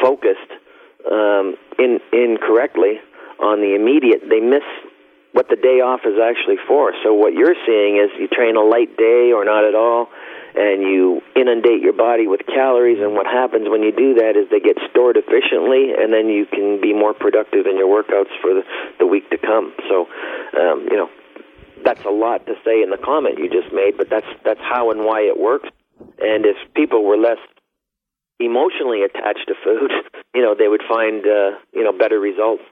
focused 0.01 0.51
um, 1.11 1.57
in, 1.79 2.01
incorrectly 2.13 3.01
on 3.39 3.61
the 3.61 3.75
immediate, 3.75 4.23
they 4.29 4.41
miss 4.41 4.63
what 5.33 5.49
the 5.49 5.57
day 5.57 5.81
off 5.81 6.05
is 6.05 6.21
actually 6.21 6.61
for. 6.69 6.93
So 7.03 7.15
what 7.15 7.33
you're 7.33 7.57
seeing 7.67 7.97
is 7.97 8.13
you 8.21 8.29
train 8.29 8.57
a 8.57 8.63
light 8.63 8.97
day 8.97 9.33
or 9.33 9.45
not 9.45 9.65
at 9.65 9.75
all, 9.75 10.09
and 10.55 10.83
you 10.83 11.23
inundate 11.35 11.81
your 11.81 11.95
body 11.95 12.27
with 12.29 12.45
calories. 12.47 13.01
And 13.01 13.15
what 13.15 13.27
happens 13.27 13.69
when 13.69 13.83
you 13.83 13.93
do 13.93 14.21
that 14.21 14.37
is 14.37 14.49
they 14.51 14.61
get 14.61 14.77
stored 14.91 15.17
efficiently, 15.17 15.97
and 15.97 16.13
then 16.13 16.29
you 16.29 16.45
can 16.45 16.81
be 16.81 16.93
more 16.93 17.15
productive 17.15 17.65
in 17.67 17.81
your 17.81 17.89
workouts 17.89 18.31
for 18.45 18.53
the, 18.53 18.63
the 18.99 19.07
week 19.07 19.29
to 19.31 19.39
come. 19.39 19.73
So, 19.89 20.07
um, 20.53 20.87
you 20.91 20.97
know, 20.97 21.09
that's 21.83 22.05
a 22.05 22.11
lot 22.11 22.47
to 22.47 22.55
say 22.65 22.83
in 22.83 22.91
the 22.91 23.01
comment 23.01 23.39
you 23.39 23.49
just 23.49 23.73
made, 23.73 23.97
but 23.97 24.09
that's 24.11 24.29
that's 24.45 24.61
how 24.61 24.91
and 24.91 25.01
why 25.01 25.23
it 25.23 25.41
works. 25.41 25.69
And 26.21 26.45
if 26.45 26.57
people 26.75 27.05
were 27.05 27.17
less 27.17 27.39
emotionally 28.45 29.03
attached 29.03 29.47
to 29.49 29.55
food, 29.65 29.91
you 30.35 30.43
know, 30.43 30.55
they 30.59 30.69
would 30.69 30.83
find 30.89 31.25
uh, 31.25 31.59
you 31.73 31.85
know 31.85 31.93
better 31.93 32.19
results. 32.19 32.63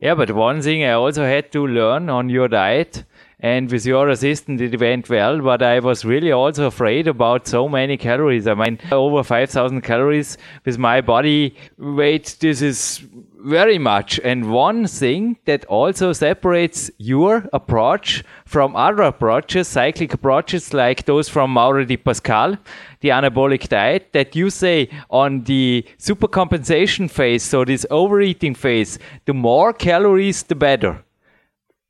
Yeah, 0.00 0.14
but 0.14 0.30
one 0.30 0.62
thing 0.62 0.84
I 0.84 0.92
also 0.92 1.24
had 1.24 1.50
to 1.52 1.66
learn 1.66 2.08
on 2.08 2.28
your 2.28 2.46
diet 2.46 3.04
and 3.40 3.70
with 3.70 3.86
your 3.86 4.08
assistant 4.08 4.60
it 4.60 4.80
went 4.80 5.08
well 5.08 5.40
but 5.40 5.62
i 5.62 5.78
was 5.78 6.04
really 6.04 6.32
also 6.32 6.66
afraid 6.66 7.06
about 7.06 7.46
so 7.46 7.68
many 7.68 7.96
calories. 7.96 8.46
I 8.46 8.54
mean 8.54 8.78
over 8.90 9.22
5000 9.22 9.80
calories 9.82 10.36
with 10.64 10.78
my 10.78 11.00
body 11.00 11.54
weight 11.76 12.36
this 12.40 12.62
is 12.62 13.00
very 13.40 13.78
much. 13.78 14.18
And 14.24 14.50
one 14.50 14.86
thing 14.86 15.38
that 15.44 15.64
also 15.66 16.12
separates 16.12 16.90
your 16.98 17.48
approach 17.52 18.24
from 18.44 18.74
other 18.74 19.02
approaches 19.02 19.68
cyclic 19.68 20.12
approaches 20.14 20.74
like 20.74 21.04
those 21.04 21.28
from 21.28 21.52
Mauro 21.52 21.84
Di 21.84 21.96
Pasquale 21.96 22.58
the 23.00 23.10
anabolic 23.10 23.68
diet 23.68 24.08
that 24.12 24.34
you 24.34 24.50
say 24.50 24.88
on 25.10 25.44
the 25.44 25.86
supercompensation 25.98 27.08
phase 27.08 27.44
so 27.44 27.64
this 27.64 27.86
overeating 27.90 28.54
phase 28.54 28.98
the 29.26 29.34
more 29.34 29.72
calories 29.72 30.42
the 30.42 30.54
better. 30.54 31.04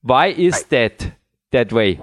Why 0.03 0.29
is 0.29 0.55
right. 0.55 0.71
that 0.71 1.18
that 1.53 1.73
way. 1.73 2.01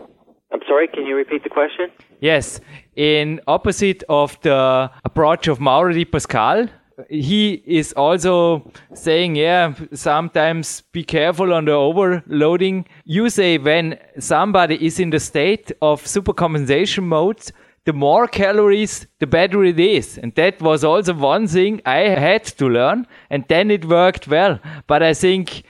I'm 0.51 0.61
sorry, 0.67 0.87
can 0.87 1.05
you 1.05 1.15
repeat 1.15 1.43
the 1.43 1.49
question? 1.49 1.91
Yes. 2.21 2.59
In 2.95 3.41
opposite 3.47 4.03
of 4.07 4.39
the 4.41 4.89
approach 5.03 5.47
of 5.47 5.59
Mauro 5.59 5.91
Di 5.93 6.05
Pasquale, 6.05 6.69
he 7.09 7.61
is 7.65 7.91
also 7.93 8.71
saying, 8.93 9.35
yeah, 9.35 9.73
sometimes 9.93 10.81
be 10.93 11.03
careful 11.03 11.53
on 11.53 11.65
the 11.65 11.73
overloading. 11.73 12.85
You 13.03 13.29
say 13.29 13.57
when 13.57 13.99
somebody 14.17 14.85
is 14.85 14.99
in 14.99 15.09
the 15.09 15.19
state 15.19 15.71
of 15.81 16.03
supercompensation 16.03 17.03
mode, 17.03 17.51
the 17.83 17.93
more 17.93 18.27
calories, 18.27 19.07
the 19.19 19.27
better 19.27 19.63
it 19.63 19.79
is. 19.79 20.17
And 20.17 20.33
that 20.35 20.61
was 20.61 20.83
also 20.83 21.13
one 21.13 21.47
thing 21.47 21.81
I 21.85 22.09
had 22.09 22.45
to 22.45 22.67
learn. 22.67 23.05
And 23.29 23.45
then 23.47 23.69
it 23.69 23.85
worked 23.85 24.27
well. 24.27 24.59
But 24.87 25.03
I 25.03 25.13
think 25.13 25.63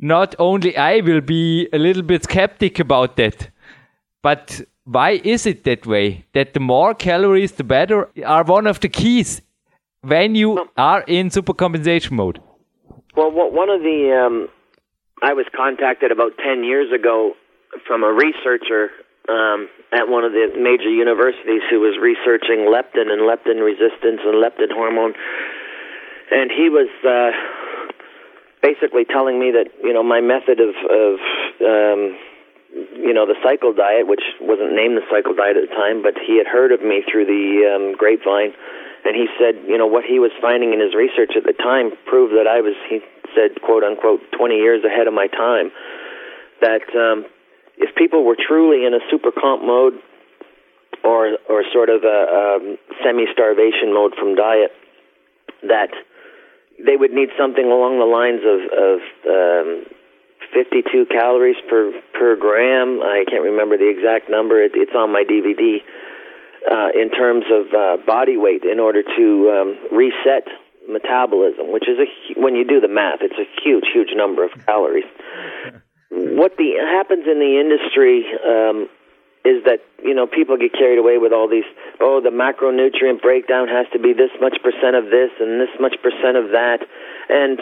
not 0.00 0.34
only 0.38 0.76
I 0.76 1.00
will 1.00 1.20
be 1.20 1.68
a 1.72 1.78
little 1.78 2.02
bit 2.02 2.24
skeptic 2.24 2.78
about 2.78 3.16
that, 3.16 3.50
but 4.22 4.60
why 4.84 5.20
is 5.22 5.46
it 5.46 5.64
that 5.64 5.86
way? 5.86 6.24
That 6.32 6.54
the 6.54 6.60
more 6.60 6.94
calories, 6.94 7.52
the 7.52 7.64
better 7.64 8.08
are 8.24 8.44
one 8.44 8.66
of 8.66 8.80
the 8.80 8.88
keys 8.88 9.42
when 10.02 10.34
you 10.34 10.66
are 10.76 11.02
in 11.02 11.28
supercompensation 11.28 12.12
mode. 12.12 12.40
Well, 13.14 13.30
one 13.30 13.68
of 13.68 13.82
the 13.82 14.24
um, 14.24 14.48
I 15.22 15.34
was 15.34 15.46
contacted 15.54 16.10
about 16.10 16.32
ten 16.38 16.64
years 16.64 16.90
ago 16.92 17.34
from 17.86 18.02
a 18.02 18.12
researcher 18.12 18.90
um, 19.28 19.68
at 19.92 20.08
one 20.08 20.24
of 20.24 20.32
the 20.32 20.48
major 20.56 20.88
universities 20.88 21.62
who 21.68 21.80
was 21.80 21.98
researching 22.00 22.66
leptin 22.66 23.12
and 23.12 23.22
leptin 23.28 23.62
resistance 23.62 24.20
and 24.24 24.42
leptin 24.42 24.72
hormone, 24.72 25.12
and 26.30 26.50
he 26.50 26.70
was. 26.70 26.88
Uh, 27.04 27.36
basically 28.62 29.04
telling 29.04 29.38
me 29.38 29.52
that 29.52 29.72
you 29.82 29.92
know 29.92 30.02
my 30.02 30.20
method 30.20 30.60
of 30.60 30.72
of 30.76 31.12
um, 31.64 32.00
you 32.96 33.12
know 33.12 33.26
the 33.26 33.36
cycle 33.42 33.72
diet, 33.72 34.06
which 34.06 34.22
wasn't 34.40 34.72
named 34.72 34.96
the 34.96 35.06
cycle 35.10 35.34
diet 35.34 35.56
at 35.56 35.68
the 35.68 35.74
time, 35.74 36.02
but 36.02 36.14
he 36.16 36.38
had 36.38 36.46
heard 36.46 36.72
of 36.72 36.82
me 36.82 37.02
through 37.04 37.26
the 37.26 37.66
um, 37.66 37.96
grapevine, 37.96 38.52
and 39.04 39.16
he 39.16 39.26
said 39.40 39.56
you 39.66 39.76
know 39.76 39.86
what 39.86 40.04
he 40.04 40.18
was 40.18 40.30
finding 40.40 40.72
in 40.72 40.80
his 40.80 40.94
research 40.94 41.32
at 41.36 41.44
the 41.44 41.56
time 41.56 41.92
proved 42.06 42.32
that 42.36 42.46
I 42.46 42.60
was 42.60 42.76
he 42.88 43.00
said 43.34 43.60
quote 43.62 43.82
unquote 43.82 44.20
20 44.36 44.56
years 44.56 44.84
ahead 44.84 45.06
of 45.06 45.14
my 45.14 45.26
time. 45.26 45.72
That 46.60 46.84
um, 46.94 47.24
if 47.78 47.94
people 47.96 48.24
were 48.24 48.36
truly 48.36 48.84
in 48.84 48.92
a 48.92 49.00
super 49.10 49.32
comp 49.32 49.64
mode 49.64 49.94
or 51.02 51.38
or 51.48 51.64
sort 51.72 51.88
of 51.88 52.04
a, 52.04 52.18
a 52.28 52.76
semi 53.02 53.24
starvation 53.32 53.92
mode 53.94 54.14
from 54.14 54.34
diet, 54.34 54.72
that 55.62 55.90
they 56.84 56.96
would 56.96 57.12
need 57.12 57.28
something 57.38 57.64
along 57.64 57.98
the 57.98 58.08
lines 58.08 58.42
of, 58.44 58.60
of 58.72 58.98
um, 59.28 59.68
52 60.52 61.06
calories 61.06 61.56
per 61.68 61.92
per 62.14 62.36
gram. 62.36 63.00
I 63.02 63.24
can't 63.28 63.44
remember 63.44 63.76
the 63.76 63.88
exact 63.88 64.30
number. 64.30 64.62
It, 64.62 64.72
it's 64.74 64.94
on 64.94 65.12
my 65.12 65.24
DVD. 65.24 65.82
Uh, 66.60 66.92
in 66.92 67.08
terms 67.10 67.46
of 67.48 67.72
uh, 67.72 67.96
body 68.04 68.36
weight, 68.36 68.64
in 68.64 68.78
order 68.78 69.02
to 69.02 69.26
um, 69.48 69.96
reset 69.96 70.44
metabolism, 70.86 71.72
which 71.72 71.88
is 71.88 71.96
a 71.96 72.40
when 72.40 72.54
you 72.54 72.66
do 72.66 72.80
the 72.80 72.88
math, 72.88 73.20
it's 73.22 73.38
a 73.40 73.48
huge, 73.64 73.84
huge 73.92 74.10
number 74.14 74.44
of 74.44 74.50
calories. 74.66 75.08
what 76.10 76.56
the 76.58 76.76
happens 76.76 77.24
in 77.26 77.38
the 77.38 77.56
industry 77.56 78.26
um, 78.44 78.88
is 79.44 79.64
that 79.64 79.80
you 80.02 80.14
know 80.14 80.26
people 80.26 80.56
get 80.56 80.72
carried 80.72 80.98
away 80.98 81.16
with 81.16 81.32
all 81.32 81.48
these 81.48 81.68
oh 82.00 82.20
the 82.20 82.30
macronutrient 82.30 83.22
breakdown 83.22 83.68
has 83.68 83.86
to 83.92 83.98
be 83.98 84.12
this 84.12 84.30
much 84.40 84.56
percent 84.62 84.96
of 84.96 85.08
this 85.08 85.30
and 85.40 85.60
this 85.60 85.72
much 85.80 85.96
percent 86.02 86.36
of 86.36 86.52
that. 86.52 86.84
And 87.28 87.60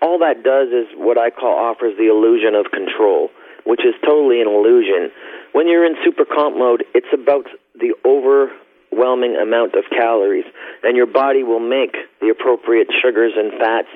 all 0.00 0.18
that 0.20 0.44
does 0.44 0.68
is 0.68 0.86
what 0.94 1.18
I 1.18 1.30
call 1.30 1.56
offers 1.56 1.96
the 1.98 2.06
illusion 2.06 2.54
of 2.54 2.70
control 2.70 3.30
which 3.66 3.80
is 3.80 3.98
totally 4.06 4.40
an 4.40 4.46
illusion. 4.46 5.10
When 5.50 5.66
you're 5.66 5.84
in 5.84 5.96
super 6.04 6.24
comp 6.24 6.56
mode 6.56 6.84
it's 6.94 7.10
about 7.12 7.46
the 7.74 7.94
overwhelming 8.06 9.34
amount 9.36 9.74
of 9.74 9.84
calories 9.90 10.46
and 10.84 10.96
your 10.96 11.06
body 11.06 11.42
will 11.42 11.60
make 11.60 11.96
the 12.20 12.28
appropriate 12.28 12.88
sugars 13.02 13.32
and 13.36 13.52
fats 13.58 13.90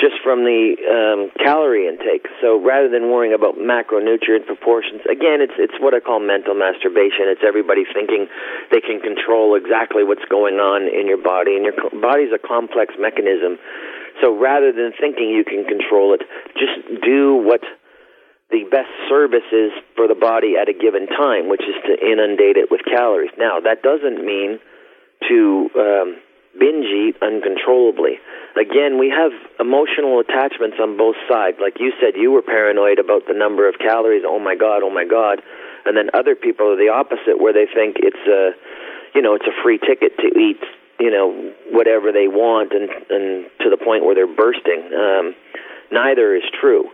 just 0.00 0.18
from 0.26 0.42
the 0.42 0.74
um, 0.90 1.30
calorie 1.38 1.86
intake. 1.86 2.26
So 2.42 2.58
rather 2.58 2.90
than 2.90 3.14
worrying 3.14 3.32
about 3.32 3.54
macronutrient 3.54 4.46
proportions, 4.46 5.06
again, 5.06 5.38
it's 5.38 5.54
it's 5.58 5.78
what 5.78 5.94
I 5.94 6.00
call 6.00 6.18
mental 6.18 6.54
masturbation. 6.54 7.30
It's 7.30 7.46
everybody 7.46 7.86
thinking 7.86 8.26
they 8.74 8.82
can 8.82 8.98
control 8.98 9.54
exactly 9.54 10.02
what's 10.02 10.24
going 10.26 10.58
on 10.58 10.90
in 10.90 11.06
your 11.06 11.22
body, 11.22 11.54
and 11.54 11.62
your 11.62 11.78
body's 11.94 12.34
a 12.34 12.42
complex 12.42 12.94
mechanism. 12.98 13.58
So 14.22 14.34
rather 14.34 14.72
than 14.72 14.92
thinking 14.98 15.30
you 15.30 15.44
can 15.44 15.64
control 15.64 16.14
it, 16.14 16.22
just 16.54 17.02
do 17.02 17.34
what 17.34 17.62
the 18.50 18.62
best 18.70 18.90
service 19.08 19.46
is 19.50 19.72
for 19.96 20.06
the 20.06 20.14
body 20.14 20.54
at 20.60 20.68
a 20.68 20.74
given 20.74 21.06
time, 21.06 21.48
which 21.48 21.62
is 21.62 21.74
to 21.86 21.94
inundate 21.98 22.56
it 22.56 22.70
with 22.70 22.82
calories. 22.84 23.32
Now, 23.38 23.58
that 23.58 23.82
doesn't 23.82 24.22
mean 24.24 24.58
to 25.28 25.70
um, 25.74 26.08
binge 26.58 26.86
eat 26.86 27.16
uncontrollably. 27.22 28.18
Again, 28.56 28.98
we 28.98 29.10
have 29.10 29.32
emotional 29.58 30.20
attachments 30.20 30.76
on 30.80 30.96
both 30.96 31.16
sides. 31.28 31.58
Like 31.60 31.80
you 31.80 31.92
said, 32.00 32.14
you 32.14 32.30
were 32.30 32.42
paranoid 32.42 32.98
about 32.98 33.26
the 33.26 33.34
number 33.34 33.68
of 33.68 33.78
calories. 33.78 34.22
Oh 34.26 34.38
my 34.38 34.54
God, 34.54 34.82
oh 34.82 34.90
my 34.90 35.04
God. 35.04 35.42
And 35.84 35.96
then 35.96 36.10
other 36.14 36.34
people 36.34 36.72
are 36.72 36.76
the 36.76 36.88
opposite, 36.88 37.38
where 37.38 37.52
they 37.52 37.66
think 37.66 37.96
it's 37.98 38.24
a, 38.26 38.54
you 39.14 39.22
know, 39.22 39.34
it's 39.34 39.46
a 39.46 39.62
free 39.62 39.78
ticket 39.78 40.16
to 40.18 40.28
eat, 40.38 40.62
you 40.98 41.10
know, 41.10 41.52
whatever 41.70 42.12
they 42.12 42.28
want, 42.28 42.72
and 42.72 42.88
and 43.10 43.50
to 43.60 43.68
the 43.68 43.76
point 43.76 44.04
where 44.04 44.14
they're 44.14 44.30
bursting. 44.30 44.80
Um, 44.94 45.34
neither 45.90 46.34
is 46.34 46.44
true. 46.60 46.88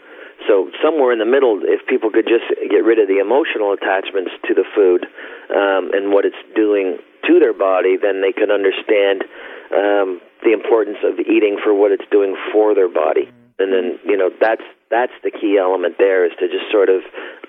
So 0.48 0.70
somewhere 0.82 1.12
in 1.12 1.18
the 1.18 1.28
middle, 1.28 1.60
if 1.62 1.86
people 1.86 2.10
could 2.10 2.26
just 2.26 2.48
get 2.70 2.82
rid 2.82 2.98
of 2.98 3.06
the 3.06 3.20
emotional 3.20 3.76
attachments 3.76 4.32
to 4.48 4.54
the 4.54 4.64
food 4.74 5.04
um, 5.52 5.92
and 5.92 6.12
what 6.12 6.24
it's 6.24 6.40
doing 6.56 6.96
to 7.28 7.38
their 7.38 7.52
body, 7.52 7.96
then 8.00 8.22
they 8.22 8.32
could 8.32 8.50
understand 8.50 9.24
um, 9.70 10.20
the 10.42 10.52
importance 10.52 10.98
of 11.04 11.18
eating 11.20 11.58
for 11.62 11.74
what 11.74 11.92
it's 11.92 12.06
doing 12.10 12.36
for 12.52 12.74
their 12.74 12.88
body. 12.88 13.30
And 13.58 13.72
then 13.72 13.98
you 14.04 14.16
know 14.16 14.30
that's 14.40 14.64
that's 14.90 15.12
the 15.22 15.30
key 15.30 15.58
element 15.60 15.96
there 15.98 16.24
is 16.24 16.32
to 16.40 16.48
just 16.48 16.70
sort 16.72 16.88
of 16.88 17.02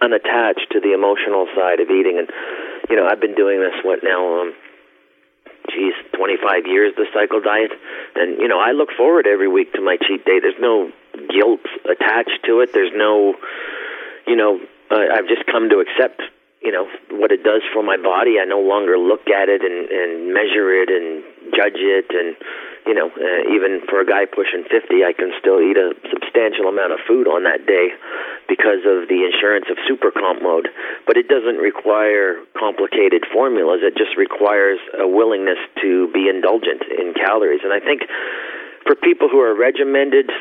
unattach 0.03 0.59
to 0.71 0.79
the 0.79 0.93
emotional 0.93 1.47
side 1.55 1.79
of 1.79 1.89
eating. 1.89 2.19
And 2.19 2.27
you 2.89 2.95
know 2.95 3.07
I've 3.07 3.21
been 3.21 3.35
doing 3.35 3.59
this 3.59 3.75
what 3.83 4.03
now. 4.03 4.41
Um, 4.41 4.53
geez, 5.69 5.93
25 6.17 6.65
years 6.65 6.91
the 6.97 7.05
cycle 7.13 7.39
diet, 7.39 7.71
and 8.15 8.39
you 8.39 8.47
know 8.47 8.59
I 8.59 8.71
look 8.71 8.89
forward 8.97 9.25
every 9.25 9.47
week 9.47 9.73
to 9.73 9.81
my 9.81 9.95
cheat 9.95 10.25
day. 10.25 10.39
There's 10.41 10.59
no 10.59 10.91
guilt 11.29 11.63
attached 11.85 12.43
to 12.45 12.59
it. 12.59 12.73
There's 12.73 12.91
no, 12.93 13.35
you 14.27 14.35
know, 14.35 14.59
uh, 14.89 15.15
I've 15.15 15.27
just 15.27 15.45
come 15.47 15.69
to 15.69 15.79
accept 15.79 16.21
you 16.61 16.71
know 16.71 16.85
what 17.17 17.31
it 17.31 17.43
does 17.43 17.61
for 17.73 17.83
my 17.83 17.97
body. 17.97 18.37
I 18.41 18.45
no 18.45 18.59
longer 18.59 18.97
look 18.97 19.27
at 19.27 19.49
it 19.49 19.61
and, 19.65 19.89
and 19.89 20.33
measure 20.33 20.69
it 20.69 20.89
and 20.89 21.23
judge 21.51 21.77
it, 21.77 22.09
and 22.09 22.35
you 22.87 22.95
know, 22.97 23.11
uh, 23.13 23.53
even 23.53 23.85
for 23.87 24.01
a 24.01 24.07
guy 24.07 24.25
pushing 24.25 24.63
fifty, 24.65 25.03
I 25.03 25.13
can 25.13 25.31
still 25.37 25.61
eat 25.61 25.77
a 25.77 25.93
substantial 26.09 26.67
amount 26.67 26.93
of 26.93 26.99
food 27.07 27.27
on 27.27 27.43
that 27.43 27.67
day 27.67 27.93
because 28.49 28.83
of 28.87 29.07
the 29.07 29.27
insurance 29.27 29.67
of 29.69 29.77
super 29.87 30.11
comp 30.11 30.41
mode. 30.41 30.67
But 31.05 31.17
it 31.17 31.27
doesn't 31.27 31.61
require 31.61 32.41
complicated 32.57 33.23
formulas. 33.31 33.81
It 33.83 33.95
just 33.95 34.17
requires 34.17 34.79
a 34.97 35.07
willingness 35.07 35.59
to 35.81 36.11
be 36.11 36.27
indulgent 36.27 36.83
in 36.87 37.13
calories, 37.13 37.61
and 37.63 37.71
I 37.71 37.79
think 37.79 38.07
for 38.85 38.95
people 38.95 39.29
who 39.29 39.39
are 39.39 39.53
regimented 39.53 40.31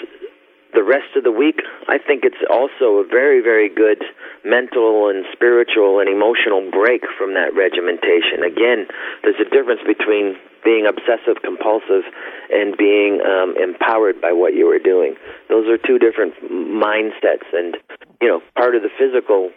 the 0.72 0.82
rest 0.82 1.16
of 1.16 1.24
the 1.24 1.32
week, 1.32 1.60
I 1.88 1.98
think 1.98 2.22
it's 2.24 2.40
also 2.48 3.02
a 3.02 3.06
very, 3.06 3.40
very 3.42 3.68
good 3.68 4.02
mental 4.44 5.10
and 5.10 5.24
spiritual 5.32 5.98
and 5.98 6.08
emotional 6.08 6.70
break 6.70 7.02
from 7.18 7.34
that 7.34 7.54
regimentation. 7.54 8.46
Again, 8.46 8.86
there's 9.22 9.40
a 9.40 9.48
difference 9.48 9.80
between 9.86 10.38
being 10.64 10.86
obsessive 10.86 11.42
compulsive 11.42 12.04
and 12.52 12.76
being 12.76 13.20
um, 13.24 13.56
empowered 13.56 14.20
by 14.20 14.32
what 14.32 14.54
you 14.54 14.68
are 14.70 14.78
doing. 14.78 15.16
Those 15.48 15.66
are 15.68 15.78
two 15.78 15.98
different 15.98 16.34
mindsets, 16.50 17.48
and 17.52 17.76
you 18.20 18.28
know, 18.28 18.40
part 18.54 18.76
of 18.76 18.82
the 18.82 18.92
physical 18.98 19.50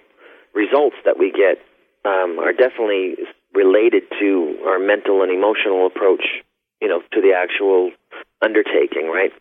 results 0.54 0.96
that 1.06 1.20
we 1.20 1.32
get 1.32 1.60
um, 2.06 2.40
are 2.40 2.54
definitely 2.54 3.16
related 3.54 4.04
to 4.20 4.58
our 4.66 4.80
mental 4.80 5.22
and 5.22 5.32
emotional 5.32 5.88
approach. 5.88 6.24
You 6.82 6.90
know, 6.90 7.00
to 7.00 7.22
the 7.22 7.32
actual 7.32 7.92
undertaking, 8.44 9.08
right? 9.08 9.32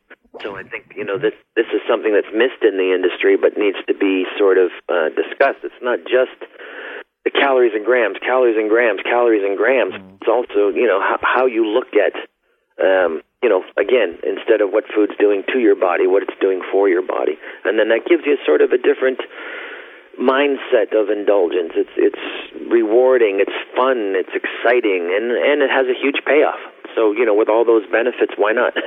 So 0.40 0.57
I 0.57 0.62
think 0.62 0.94
you 0.96 1.05
know 1.05 1.18
this 1.18 1.36
this 1.57 1.68
is 1.74 1.84
something 1.84 2.14
that's 2.14 2.32
missed 2.32 2.64
in 2.64 2.80
the 2.80 2.96
industry, 2.96 3.36
but 3.36 3.59
needs 3.59 3.76
to 3.86 3.94
be 3.94 4.24
sort 4.38 4.57
of 4.57 4.72
uh, 4.88 5.12
discussed. 5.12 5.61
It's 5.61 5.82
not 5.82 6.00
just 6.09 6.38
the 7.24 7.30
calories 7.30 7.72
and 7.74 7.84
grams, 7.84 8.16
calories 8.24 8.57
and 8.57 8.70
grams, 8.70 9.00
calories 9.05 9.44
and 9.44 9.59
grams. 9.61 9.92
Mm. 9.92 10.16
It's 10.16 10.30
also 10.30 10.72
you 10.72 10.88
know 10.88 11.05
how, 11.05 11.18
how 11.20 11.44
you 11.46 11.68
look 11.68 11.92
at 11.92 12.16
um, 12.80 13.20
you 13.42 13.53
know 13.53 13.61
again 13.76 14.16
instead 14.24 14.64
of 14.64 14.72
what 14.72 14.88
food's 14.88 15.12
doing 15.20 15.44
to 15.53 15.61
your 15.61 15.76
body, 15.76 16.07
what 16.09 16.22
it's 16.22 16.38
doing 16.40 16.62
for 16.72 16.88
your 16.88 17.05
body, 17.05 17.36
and 17.68 17.78
then 17.78 17.92
that 17.92 18.09
gives 18.09 18.24
you 18.24 18.40
sort 18.48 18.62
of 18.64 18.72
a 18.72 18.80
different 18.80 19.20
mindset 20.16 20.96
of 20.96 21.12
indulgence. 21.12 21.76
It's 21.76 21.92
it's 22.00 22.24
rewarding, 22.72 23.44
it's 23.44 23.59
fun, 23.76 24.16
it's 24.16 24.32
exciting, 24.32 25.12
and 25.12 25.28
and 25.28 25.61
it 25.61 25.68
has 25.68 25.86
a 25.92 25.96
huge 25.96 26.24
payoff. 26.24 26.72
So 26.95 27.12
you 27.12 27.24
know, 27.24 27.34
with 27.34 27.49
all 27.49 27.64
those 27.64 27.84
benefits, 27.90 28.34
why 28.36 28.53
not? 28.53 28.74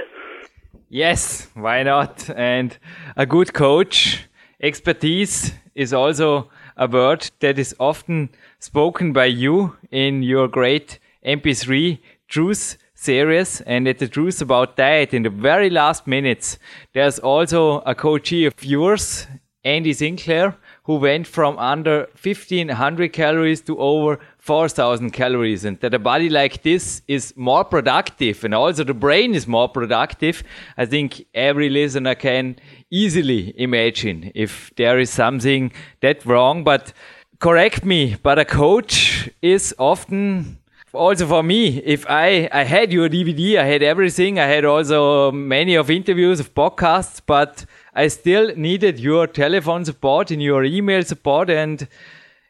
Yes, 0.87 1.49
why 1.55 1.81
not? 1.81 2.29
And 2.29 2.77
a 3.17 3.25
good 3.25 3.53
coach, 3.53 4.27
expertise 4.61 5.51
is 5.73 5.93
also 5.93 6.49
a 6.77 6.87
word 6.87 7.29
that 7.39 7.57
is 7.57 7.75
often 7.79 8.29
spoken 8.59 9.11
by 9.11 9.25
you 9.25 9.75
in 9.91 10.23
your 10.23 10.47
great 10.47 10.99
MP3 11.25 11.99
Truth 12.27 12.77
series 12.93 13.61
and 13.61 13.87
at 13.87 13.99
the 13.99 14.07
Truth 14.07 14.41
About 14.41 14.77
Diet 14.77 15.13
in 15.13 15.23
the 15.23 15.29
very 15.29 15.69
last 15.69 16.07
minutes. 16.07 16.57
There's 16.93 17.19
also 17.19 17.79
a 17.81 17.95
coachee 17.95 18.45
of 18.45 18.63
yours, 18.63 19.27
Andy 19.63 19.93
Sinclair, 19.93 20.55
who 20.85 20.95
went 20.95 21.25
from 21.25 21.57
under 21.57 22.07
1500 22.21 23.11
calories 23.11 23.61
to 23.61 23.77
over 23.79 24.19
4000 24.37 25.11
calories 25.11 25.65
and 25.65 25.79
that 25.79 25.93
a 25.93 25.99
body 25.99 26.29
like 26.29 26.61
this 26.61 27.01
is 27.07 27.33
more 27.35 27.63
productive 27.63 28.43
and 28.43 28.53
also 28.53 28.83
the 28.83 28.93
brain 28.93 29.33
is 29.33 29.47
more 29.47 29.67
productive 29.67 30.43
i 30.77 30.85
think 30.85 31.25
every 31.33 31.69
listener 31.69 32.15
can 32.15 32.55
easily 32.91 33.53
imagine 33.59 34.31
if 34.35 34.71
there 34.77 34.99
is 34.99 35.09
something 35.09 35.71
that 36.01 36.25
wrong 36.25 36.63
but 36.63 36.93
correct 37.39 37.83
me 37.83 38.15
but 38.21 38.37
a 38.37 38.45
coach 38.45 39.29
is 39.41 39.73
often 39.79 40.57
also 40.95 41.27
for 41.27 41.43
me, 41.43 41.79
if 41.79 42.05
I, 42.09 42.49
I 42.51 42.63
had 42.63 42.91
your 42.91 43.09
DVD, 43.09 43.57
I 43.57 43.65
had 43.65 43.83
everything. 43.83 44.39
I 44.39 44.45
had 44.45 44.65
also 44.65 45.31
many 45.31 45.75
of 45.75 45.89
interviews 45.89 46.39
of 46.39 46.53
podcasts, 46.53 47.21
but 47.25 47.65
I 47.95 48.09
still 48.09 48.53
needed 48.57 48.99
your 48.99 49.25
telephone 49.25 49.85
support 49.85 50.29
and 50.29 50.43
your 50.43 50.65
email 50.65 51.03
support. 51.03 51.49
And 51.49 51.87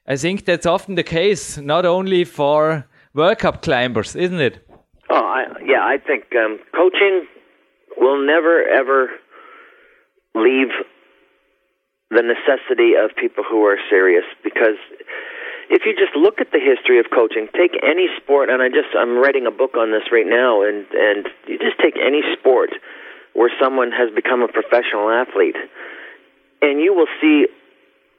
I 0.08 0.16
think 0.16 0.46
that's 0.46 0.66
often 0.66 0.96
the 0.96 1.04
case, 1.04 1.58
not 1.58 1.86
only 1.86 2.24
for 2.24 2.88
World 3.14 3.38
Cup 3.38 3.62
climbers, 3.62 4.16
isn't 4.16 4.40
it? 4.42 4.68
Oh, 5.10 5.16
I, 5.16 5.46
yeah, 5.64 5.84
I 5.86 5.98
think 5.98 6.36
um, 6.36 6.58
coaching 6.76 7.28
will 7.98 8.26
never, 8.26 8.64
ever 8.64 9.10
leave 10.34 10.74
the 12.10 12.24
necessity 12.24 12.94
of 12.98 13.16
people 13.16 13.44
who 13.48 13.66
are 13.66 13.78
serious 13.88 14.26
because 14.44 14.82
if 15.70 15.84
you 15.86 15.94
just 15.94 16.16
look 16.16 16.42
at 16.42 16.52
the 16.52 16.60
history 16.60 17.00
of 17.00 17.06
coaching, 17.14 17.48
take 17.54 17.78
any 17.84 18.08
sport, 18.22 18.50
and 18.50 18.62
I 18.62 18.70
just 18.70 18.94
I'm 18.98 19.18
writing 19.18 19.46
a 19.46 19.52
book 19.52 19.78
on 19.78 19.92
this 19.92 20.10
right 20.12 20.26
now, 20.26 20.62
and 20.62 20.86
and 20.94 21.28
you 21.48 21.58
just 21.58 21.78
take 21.82 21.96
any 21.98 22.22
sport 22.38 22.70
where 23.36 23.52
someone 23.62 23.92
has 23.92 24.10
become 24.16 24.42
a 24.42 24.48
professional 24.48 25.12
athlete, 25.12 25.60
and 26.62 26.80
you 26.80 26.96
will 26.96 27.12
see 27.22 27.48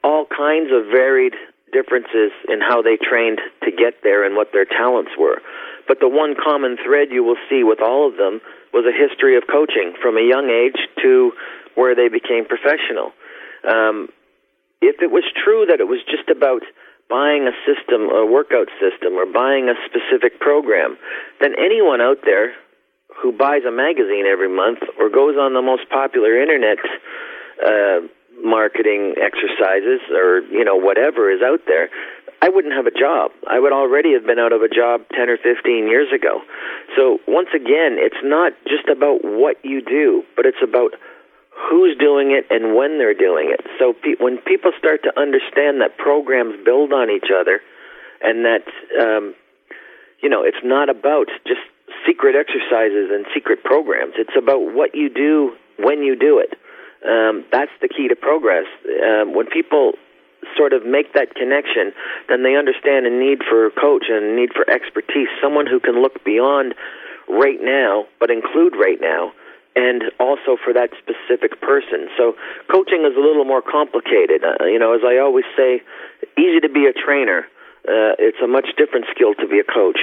all 0.03 0.25
kinds 0.29 0.69
of 0.71 0.85
varied 0.93 1.33
differences 1.73 2.31
in 2.47 2.61
how 2.61 2.81
they 2.81 2.95
trained 2.95 3.41
to 3.63 3.71
get 3.71 3.99
there 4.03 4.23
and 4.23 4.37
what 4.37 4.53
their 4.53 4.63
talents 4.63 5.11
were. 5.17 5.41
But 5.87 5.99
the 5.99 6.07
one 6.07 6.35
common 6.37 6.77
thread 6.77 7.09
you 7.11 7.23
will 7.23 7.41
see 7.49 7.63
with 7.63 7.81
all 7.81 8.07
of 8.07 8.15
them 8.15 8.39
was 8.71 8.85
a 8.85 8.93
history 8.93 9.35
of 9.35 9.43
coaching 9.49 9.93
from 10.01 10.15
a 10.17 10.23
young 10.23 10.47
age 10.53 10.79
to 11.01 11.33
where 11.75 11.95
they 11.95 12.07
became 12.07 12.45
professional. 12.45 13.11
Um, 13.67 14.09
if 14.81 15.01
it 15.01 15.11
was 15.11 15.25
true 15.33 15.65
that 15.67 15.81
it 15.81 15.89
was 15.89 15.99
just 16.05 16.29
about 16.29 16.61
buying 17.09 17.47
a 17.47 17.55
system, 17.65 18.09
a 18.13 18.25
workout 18.25 18.67
system, 18.79 19.13
or 19.17 19.25
buying 19.25 19.67
a 19.67 19.75
specific 19.89 20.39
program, 20.39 20.97
then 21.41 21.55
anyone 21.57 22.01
out 22.01 22.19
there 22.23 22.53
who 23.21 23.31
buys 23.31 23.63
a 23.67 23.71
magazine 23.71 24.25
every 24.25 24.49
month 24.49 24.79
or 24.99 25.09
goes 25.09 25.35
on 25.37 25.53
the 25.53 25.61
most 25.61 25.89
popular 25.89 26.39
internet 26.41 26.77
uh, 27.65 27.99
marketing 28.43 29.15
exercises 29.17 30.01
or 30.13 30.41
you 30.51 30.63
know 30.63 30.75
whatever 30.75 31.31
is 31.31 31.41
out 31.41 31.61
there, 31.67 31.89
I 32.41 32.49
wouldn't 32.49 32.73
have 32.73 32.85
a 32.85 32.91
job. 32.91 33.31
I 33.49 33.59
would 33.59 33.73
already 33.73 34.13
have 34.13 34.25
been 34.25 34.37
out 34.37 34.53
of 34.53 34.61
a 34.61 34.69
job 34.69 35.01
10 35.15 35.29
or 35.29 35.37
15 35.37 35.87
years 35.87 36.13
ago. 36.13 36.41
So 36.95 37.17
once 37.27 37.49
again, 37.55 37.97
it's 37.97 38.21
not 38.23 38.53
just 38.67 38.87
about 38.89 39.25
what 39.25 39.57
you 39.63 39.81
do, 39.81 40.23
but 40.35 40.45
it's 40.45 40.61
about 40.61 40.93
who's 41.49 41.97
doing 41.97 42.31
it 42.31 42.45
and 42.51 42.75
when 42.75 42.99
they're 42.99 43.17
doing 43.17 43.49
it. 43.49 43.65
So 43.79 43.93
pe- 43.93 44.21
when 44.21 44.37
people 44.37 44.71
start 44.77 45.01
to 45.03 45.19
understand 45.19 45.81
that 45.81 45.97
programs 45.97 46.63
build 46.63 46.93
on 46.93 47.09
each 47.09 47.33
other, 47.33 47.61
and 48.21 48.45
that 48.45 48.65
um, 49.01 49.35
you 50.21 50.29
know 50.29 50.43
it's 50.43 50.61
not 50.63 50.89
about 50.89 51.27
just 51.45 51.61
secret 52.07 52.35
exercises 52.35 53.11
and 53.11 53.25
secret 53.33 53.63
programs. 53.63 54.13
It's 54.17 54.35
about 54.37 54.73
what 54.73 54.95
you 54.95 55.09
do 55.09 55.53
when 55.77 56.01
you 56.01 56.15
do 56.15 56.39
it. 56.39 56.57
Um, 57.05 57.45
that's 57.51 57.71
the 57.81 57.87
key 57.89 58.07
to 58.07 58.15
progress. 58.15 58.65
Um, 58.87 59.35
when 59.35 59.47
people 59.47 59.93
sort 60.55 60.73
of 60.73 60.85
make 60.85 61.13
that 61.13 61.35
connection, 61.35 61.91
then 62.29 62.43
they 62.43 62.55
understand 62.55 63.05
a 63.05 63.11
need 63.11 63.43
for 63.43 63.67
a 63.67 63.71
coach 63.71 64.05
and 64.09 64.23
a 64.23 64.35
need 64.35 64.53
for 64.53 64.67
expertise, 64.69 65.27
someone 65.41 65.67
who 65.67 65.79
can 65.79 66.01
look 66.01 66.23
beyond 66.23 66.73
right 67.27 67.59
now, 67.61 68.05
but 68.19 68.31
include 68.31 68.73
right 68.73 68.99
now 69.01 69.33
and 69.77 70.09
also 70.19 70.57
for 70.57 70.73
that 70.73 70.89
specific 70.97 71.61
person. 71.61 72.09
So 72.17 72.33
coaching 72.71 73.05
is 73.05 73.13
a 73.15 73.21
little 73.21 73.45
more 73.45 73.61
complicated. 73.61 74.41
Uh, 74.41 74.65
you 74.65 74.79
know, 74.79 74.97
as 74.97 75.01
I 75.05 75.21
always 75.21 75.45
say, 75.55 75.83
easy 76.33 76.59
to 76.61 76.69
be 76.69 76.89
a 76.89 76.93
trainer. 76.93 77.45
Uh, 77.85 78.17
it's 78.17 78.41
a 78.43 78.47
much 78.47 78.67
different 78.75 79.05
skill 79.13 79.35
to 79.35 79.47
be 79.47 79.59
a 79.59 79.63
coach. 79.63 79.99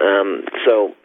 Um, 0.00 0.48
so, 0.64 0.96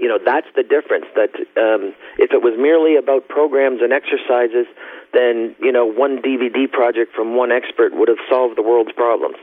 you 0.00 0.08
know, 0.08 0.18
that's 0.18 0.46
the 0.54 0.62
difference. 0.62 1.06
That 1.14 1.34
um, 1.60 1.94
if 2.18 2.32
it 2.32 2.42
was 2.42 2.54
merely 2.58 2.96
about 2.96 3.28
programs 3.28 3.80
and 3.82 3.92
exercises, 3.92 4.66
then 5.12 5.56
you 5.60 5.72
know, 5.72 5.86
one 5.86 6.22
DVD 6.22 6.70
project 6.70 7.14
from 7.14 7.36
one 7.36 7.52
expert 7.52 7.92
would 7.94 8.08
have 8.08 8.22
solved 8.30 8.56
the 8.56 8.62
world's 8.62 8.92
problems. 8.92 9.36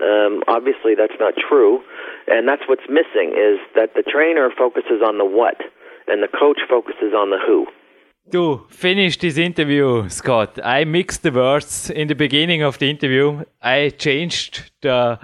Um, 0.00 0.42
obviously, 0.48 0.94
that's 0.94 1.18
not 1.20 1.34
true, 1.36 1.80
and 2.26 2.48
that's 2.48 2.62
what's 2.66 2.88
missing 2.88 3.34
is 3.38 3.58
that 3.74 3.94
the 3.94 4.02
trainer 4.02 4.50
focuses 4.50 5.00
on 5.04 5.18
the 5.18 5.24
what 5.24 5.56
and 6.08 6.22
the 6.22 6.28
coach 6.28 6.60
focuses 6.68 7.14
on 7.14 7.30
the 7.30 7.38
who. 7.38 7.66
To 8.30 8.66
finish 8.68 9.18
this 9.18 9.36
interview, 9.36 10.08
Scott, 10.08 10.58
I 10.62 10.84
mixed 10.84 11.22
the 11.22 11.32
words 11.32 11.90
in 11.90 12.08
the 12.08 12.14
beginning 12.14 12.62
of 12.62 12.78
the 12.78 12.88
interview. 12.88 13.44
I 13.60 13.90
changed 13.90 14.70
the 14.80 15.18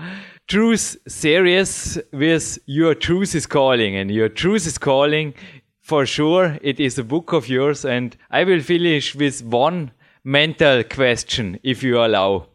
truth 0.48 0.96
series 1.06 1.98
with 2.10 2.58
Your 2.64 2.94
Truth 2.94 3.34
is 3.34 3.46
Calling, 3.46 3.94
and 3.96 4.10
Your 4.10 4.30
Truth 4.30 4.66
is 4.66 4.78
Calling 4.78 5.34
for 5.82 6.06
sure. 6.06 6.58
It 6.62 6.80
is 6.80 6.98
a 6.98 7.04
book 7.04 7.34
of 7.34 7.50
yours, 7.50 7.84
and 7.84 8.16
I 8.30 8.44
will 8.44 8.60
finish 8.60 9.14
with 9.14 9.44
one 9.44 9.92
mental 10.24 10.84
question, 10.84 11.60
if 11.62 11.82
you 11.82 11.98
allow. 11.98 12.46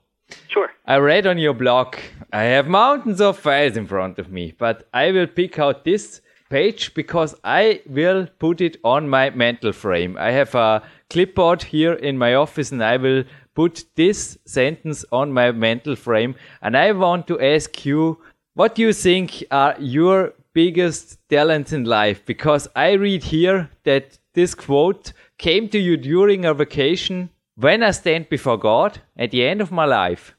Sure. 0.47 0.71
I 0.87 0.97
read 0.97 1.27
on 1.27 1.37
your 1.37 1.53
blog, 1.53 1.95
I 2.31 2.43
have 2.45 2.67
mountains 2.67 3.21
of 3.21 3.37
files 3.37 3.77
in 3.77 3.85
front 3.85 4.17
of 4.17 4.31
me, 4.31 4.55
but 4.57 4.87
I 4.91 5.11
will 5.11 5.27
pick 5.27 5.59
out 5.59 5.85
this 5.85 6.19
page 6.49 6.95
because 6.95 7.35
I 7.43 7.81
will 7.85 8.27
put 8.39 8.59
it 8.59 8.77
on 8.83 9.07
my 9.07 9.29
mental 9.29 9.71
frame. 9.71 10.17
I 10.17 10.31
have 10.31 10.55
a 10.55 10.81
clipboard 11.11 11.61
here 11.61 11.93
in 11.93 12.17
my 12.17 12.33
office 12.33 12.71
and 12.71 12.83
I 12.83 12.97
will 12.97 13.23
put 13.53 13.85
this 13.95 14.37
sentence 14.45 15.05
on 15.11 15.31
my 15.31 15.51
mental 15.51 15.95
frame. 15.95 16.35
And 16.61 16.75
I 16.77 16.91
want 16.91 17.27
to 17.27 17.39
ask 17.39 17.85
you, 17.85 18.19
what 18.53 18.75
do 18.75 18.81
you 18.81 18.93
think 18.93 19.43
are 19.51 19.75
your 19.79 20.33
biggest 20.53 21.17
talents 21.29 21.73
in 21.73 21.85
life? 21.85 22.25
Because 22.25 22.67
I 22.75 22.91
read 22.93 23.23
here 23.23 23.69
that 23.83 24.19
this 24.33 24.55
quote 24.55 25.13
came 25.37 25.69
to 25.69 25.79
you 25.79 25.97
during 25.97 26.45
a 26.45 26.53
vacation. 26.53 27.29
When 27.55 27.83
I 27.83 27.91
stand 27.91 28.29
before 28.29 28.57
God 28.57 28.99
at 29.17 29.31
the 29.31 29.45
end 29.45 29.61
of 29.61 29.71
my 29.71 29.85
life, 29.85 30.35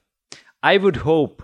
I 0.62 0.78
would 0.78 0.96
hope 0.96 1.42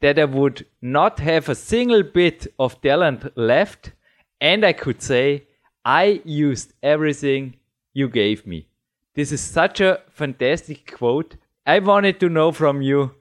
that 0.00 0.18
I 0.18 0.24
would 0.24 0.66
not 0.82 1.20
have 1.20 1.48
a 1.48 1.54
single 1.54 2.02
bit 2.02 2.46
of 2.58 2.80
talent 2.80 3.36
left 3.36 3.92
and 4.40 4.64
I 4.64 4.72
could 4.72 5.02
say, 5.02 5.46
I 5.84 6.20
used 6.24 6.72
everything 6.82 7.56
you 7.94 8.08
gave 8.08 8.46
me. 8.46 8.68
This 9.16 9.32
is 9.32 9.40
such 9.40 9.80
a 9.80 10.00
fantastic 10.10 10.92
quote. 10.94 11.36
I 11.64 11.78
wanted 11.78 12.20
to 12.20 12.28
know 12.28 12.52
from 12.52 12.82
you 12.82 13.14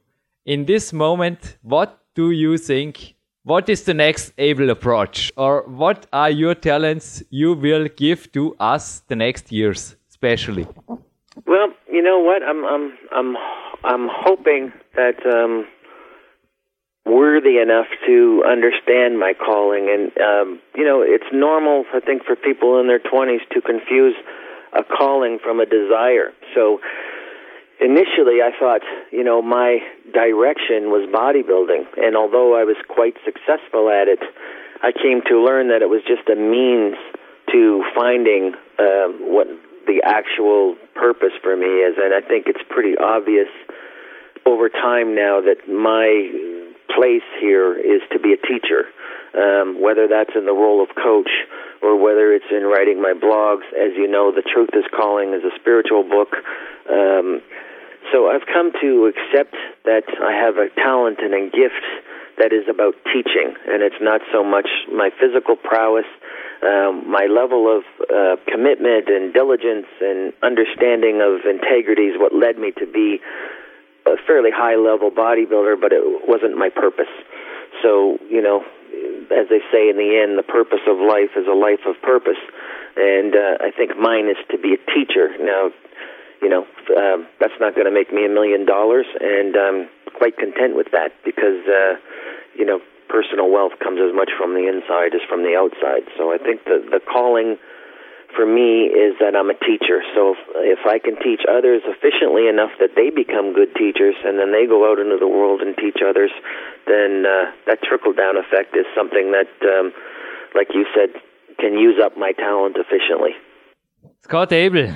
in 0.46 0.66
this 0.66 0.92
moment, 0.92 1.58
what 1.62 2.00
do 2.16 2.32
you 2.32 2.58
think? 2.58 3.16
What 3.44 3.70
is 3.70 3.84
the 3.84 3.94
next 3.94 4.34
able 4.38 4.70
approach? 4.72 5.32
Or 5.38 5.64
what 5.68 6.06
are 6.12 6.30
your 6.30 6.54
talents 6.54 7.24
you 7.30 7.54
will 7.54 7.88
give 7.96 8.30
to 8.34 8.56
us 8.60 9.04
the 9.08 9.16
next 9.16 9.54
years, 9.54 9.96
especially? 10.10 10.68
Well, 11.48 11.70
you 11.90 12.02
know 12.02 12.20
what? 12.20 12.44
I'm 12.44 12.66
I'm 12.66 12.98
I'm 13.14 13.38
I'm 13.86 14.10
hoping 14.12 14.74
that 14.96 15.26
um, 15.26 15.66
worthy 17.06 17.60
enough 17.60 17.88
to 18.06 18.44
understand 18.46 19.18
my 19.18 19.34
calling. 19.34 19.88
And, 19.90 20.12
um, 20.18 20.60
you 20.76 20.84
know, 20.84 21.02
it's 21.02 21.32
normal, 21.32 21.86
I 21.94 22.02
think, 22.02 22.26
for 22.26 22.36
people 22.36 22.80
in 22.82 22.88
their 22.88 23.00
20s 23.00 23.48
to 23.54 23.62
confuse 23.62 24.16
a 24.76 24.84
calling 24.84 25.40
from 25.44 25.60
a 25.60 25.66
desire. 25.66 26.34
So 26.54 26.80
initially 27.80 28.42
I 28.44 28.52
thought, 28.60 28.82
you 29.12 29.24
know, 29.24 29.42
my 29.42 29.80
direction 30.14 30.92
was 30.92 31.08
bodybuilding. 31.10 31.98
And 31.98 32.16
although 32.16 32.56
I 32.56 32.64
was 32.64 32.78
quite 32.88 33.16
successful 33.24 33.90
at 33.90 34.08
it, 34.08 34.20
I 34.82 34.92
came 34.92 35.22
to 35.30 35.44
learn 35.44 35.70
that 35.70 35.82
it 35.82 35.90
was 35.90 36.02
just 36.08 36.28
a 36.30 36.36
means 36.36 36.96
to 37.52 37.84
finding 37.96 38.54
uh, 38.78 39.08
what 39.24 39.48
the 39.88 40.02
actual 40.04 40.76
purpose 40.96 41.34
for 41.42 41.56
me 41.56 41.68
is. 41.88 41.96
And 41.98 42.14
I 42.14 42.22
think 42.22 42.48
it's 42.48 42.64
pretty 42.70 42.98
obvious 42.98 43.48
over 44.46 44.70
time 44.70 45.16
now 45.16 45.42
that 45.42 45.68
my 45.68 46.30
place 46.94 47.26
here 47.40 47.74
is 47.78 48.02
to 48.12 48.20
be 48.20 48.34
a 48.34 48.38
teacher, 48.38 48.86
um, 49.38 49.82
whether 49.82 50.08
that's 50.08 50.32
in 50.36 50.46
the 50.46 50.54
role 50.54 50.82
of 50.82 50.90
coach 50.96 51.30
or 51.82 52.00
whether 52.00 52.34
it's 52.34 52.50
in 52.50 52.64
writing 52.64 53.02
my 53.02 53.14
blogs. 53.14 53.68
As 53.76 53.94
you 53.96 54.08
know, 54.08 54.32
The 54.32 54.42
Truth 54.42 54.72
is 54.74 54.86
Calling 54.96 55.34
is 55.34 55.44
a 55.44 55.54
spiritual 55.60 56.04
book. 56.04 56.34
Um, 56.90 57.42
so 58.12 58.30
I've 58.30 58.46
come 58.46 58.72
to 58.82 59.12
accept 59.12 59.56
that 59.84 60.06
I 60.22 60.34
have 60.34 60.58
a 60.58 60.70
talent 60.76 61.20
and 61.20 61.34
a 61.34 61.50
gift 61.50 61.84
that 62.38 62.52
is 62.54 62.68
about 62.70 62.96
teaching, 63.12 63.56
and 63.68 63.82
it's 63.82 64.00
not 64.02 64.22
so 64.32 64.44
much 64.44 64.68
my 64.92 65.10
physical 65.20 65.56
prowess. 65.56 66.06
Um, 66.64 67.10
my 67.10 67.28
level 67.30 67.68
of 67.68 67.84
uh, 68.10 68.36
commitment 68.52 69.08
and 69.08 69.34
diligence 69.34 69.88
and 70.02 70.34
understanding 70.44 71.22
of 71.22 71.46
integrity 71.46 72.12
is 72.12 72.20
what 72.20 72.34
led 72.34 72.58
me 72.58 72.72
to 72.80 72.86
be 72.86 73.20
a 74.06 74.18
fairly 74.28 74.52
high 74.54 74.76
level 74.76 75.12
bodybuilder, 75.12 75.80
but 75.80 75.92
it 75.92 76.02
wasn't 76.28 76.58
my 76.58 76.70
purpose. 76.70 77.12
So, 77.82 78.18
you 78.30 78.42
know, 78.42 78.64
as 79.32 79.50
they 79.50 79.62
say 79.72 79.90
in 79.90 79.98
the 79.98 80.22
end, 80.22 80.38
the 80.38 80.48
purpose 80.48 80.84
of 80.88 80.98
life 80.98 81.34
is 81.36 81.48
a 81.48 81.56
life 81.56 81.84
of 81.86 82.00
purpose. 82.02 82.40
And 82.96 83.36
uh, 83.36 83.64
I 83.64 83.72
think 83.72 83.98
mine 83.98 84.28
is 84.28 84.40
to 84.52 84.58
be 84.58 84.74
a 84.74 84.82
teacher. 84.94 85.36
Now, 85.40 85.72
you 86.42 86.50
know, 86.50 86.68
um, 86.96 87.28
that's 87.40 87.58
not 87.60 87.76
going 87.76 87.86
to 87.86 87.92
make 87.92 88.14
me 88.14 88.26
a 88.26 88.30
million 88.30 88.66
dollars, 88.66 89.06
and 89.20 89.56
I'm 89.56 89.90
quite 90.16 90.38
content 90.38 90.76
with 90.76 90.92
that 90.92 91.12
because, 91.24 91.64
uh, 91.68 91.96
you 92.56 92.66
know, 92.66 92.80
personal 93.10 93.50
wealth 93.50 93.74
comes 93.80 94.00
as 94.02 94.14
much 94.16 94.32
from 94.38 94.54
the 94.54 94.68
inside 94.68 95.16
as 95.16 95.22
from 95.28 95.44
the 95.44 95.56
outside. 95.56 96.08
So 96.18 96.34
I 96.34 96.38
think 96.38 96.64
the 96.66 96.84
the 96.86 97.00
calling 97.00 97.58
for 98.36 98.46
me 98.46 98.92
is 98.92 99.16
that 99.20 99.36
I'm 99.36 99.50
a 99.50 99.58
teacher. 99.58 100.04
So 100.14 100.36
if, 100.36 100.80
if 100.80 100.82
I 100.86 101.00
can 101.00 101.16
teach 101.16 101.42
others 101.48 101.82
efficiently 101.88 102.48
enough 102.48 102.72
that 102.80 102.92
they 102.96 103.10
become 103.10 103.56
good 103.56 103.74
teachers 103.76 104.16
and 104.24 104.38
then 104.38 104.52
they 104.52 104.68
go 104.68 104.92
out 104.92 105.00
into 105.00 105.18
the 105.18 105.28
world 105.28 105.62
and 105.62 105.76
teach 105.78 106.04
others, 106.04 106.32
then 106.86 107.24
uh, 107.26 107.52
that 107.66 107.82
trickle 107.82 108.14
down 108.14 108.36
effect 108.38 108.76
is 108.76 108.86
something 108.96 109.32
that, 109.32 109.50
um, 109.64 109.94
like 110.54 110.68
you 110.74 110.86
said, 110.94 111.10
can 111.58 111.74
use 111.74 111.96
up 112.04 112.18
my 112.18 112.34
talent 112.34 112.76
efficiently. 112.78 113.32
Scott 114.22 114.52
Abel, 114.52 114.94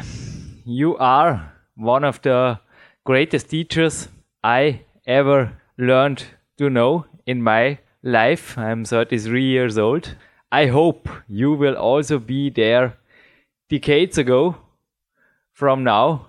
you 0.65 0.97
are 0.97 1.53
one 1.75 2.03
of 2.03 2.21
the 2.21 2.59
greatest 3.05 3.49
teachers 3.49 4.09
I 4.43 4.81
ever 5.07 5.53
learned 5.77 6.25
to 6.57 6.69
know 6.69 7.05
in 7.25 7.41
my 7.41 7.79
life. 8.03 8.57
I'm 8.57 8.85
33 8.85 9.43
years 9.43 9.77
old. 9.77 10.15
I 10.51 10.65
hope 10.65 11.07
you 11.27 11.53
will 11.53 11.75
also 11.75 12.19
be 12.19 12.49
there 12.49 12.98
decades 13.69 14.17
ago 14.17 14.57
from 15.53 15.83
now 15.83 16.27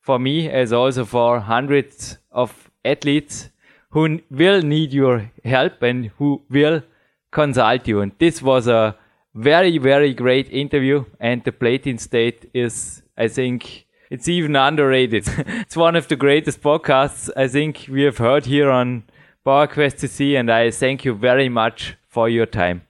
for 0.00 0.18
me 0.18 0.48
as 0.50 0.72
also 0.72 1.04
for 1.04 1.40
hundreds 1.40 2.18
of 2.30 2.70
athletes 2.84 3.50
who 3.90 4.20
will 4.30 4.62
need 4.62 4.92
your 4.92 5.30
help 5.44 5.82
and 5.82 6.06
who 6.18 6.42
will 6.50 6.82
consult 7.30 7.86
you. 7.86 8.00
And 8.00 8.12
this 8.18 8.42
was 8.42 8.66
a 8.66 8.96
very, 9.34 9.78
very 9.78 10.12
great 10.14 10.50
interview. 10.50 11.04
And 11.20 11.44
the 11.44 11.52
Platin 11.52 11.98
State 11.98 12.50
is, 12.54 13.02
I 13.16 13.28
think, 13.28 13.86
it's 14.10 14.28
even 14.28 14.56
underrated. 14.56 15.24
it's 15.36 15.76
one 15.76 15.96
of 15.96 16.08
the 16.08 16.16
greatest 16.16 16.62
podcasts 16.62 17.30
I 17.36 17.48
think 17.48 17.86
we 17.88 18.02
have 18.02 18.18
heard 18.18 18.46
here 18.46 18.70
on 18.70 19.04
PowerQuest 19.46 20.00
CC. 20.00 20.38
And 20.38 20.50
I 20.50 20.70
thank 20.70 21.04
you 21.04 21.14
very 21.14 21.48
much 21.48 21.96
for 22.08 22.28
your 22.28 22.46
time. 22.46 22.82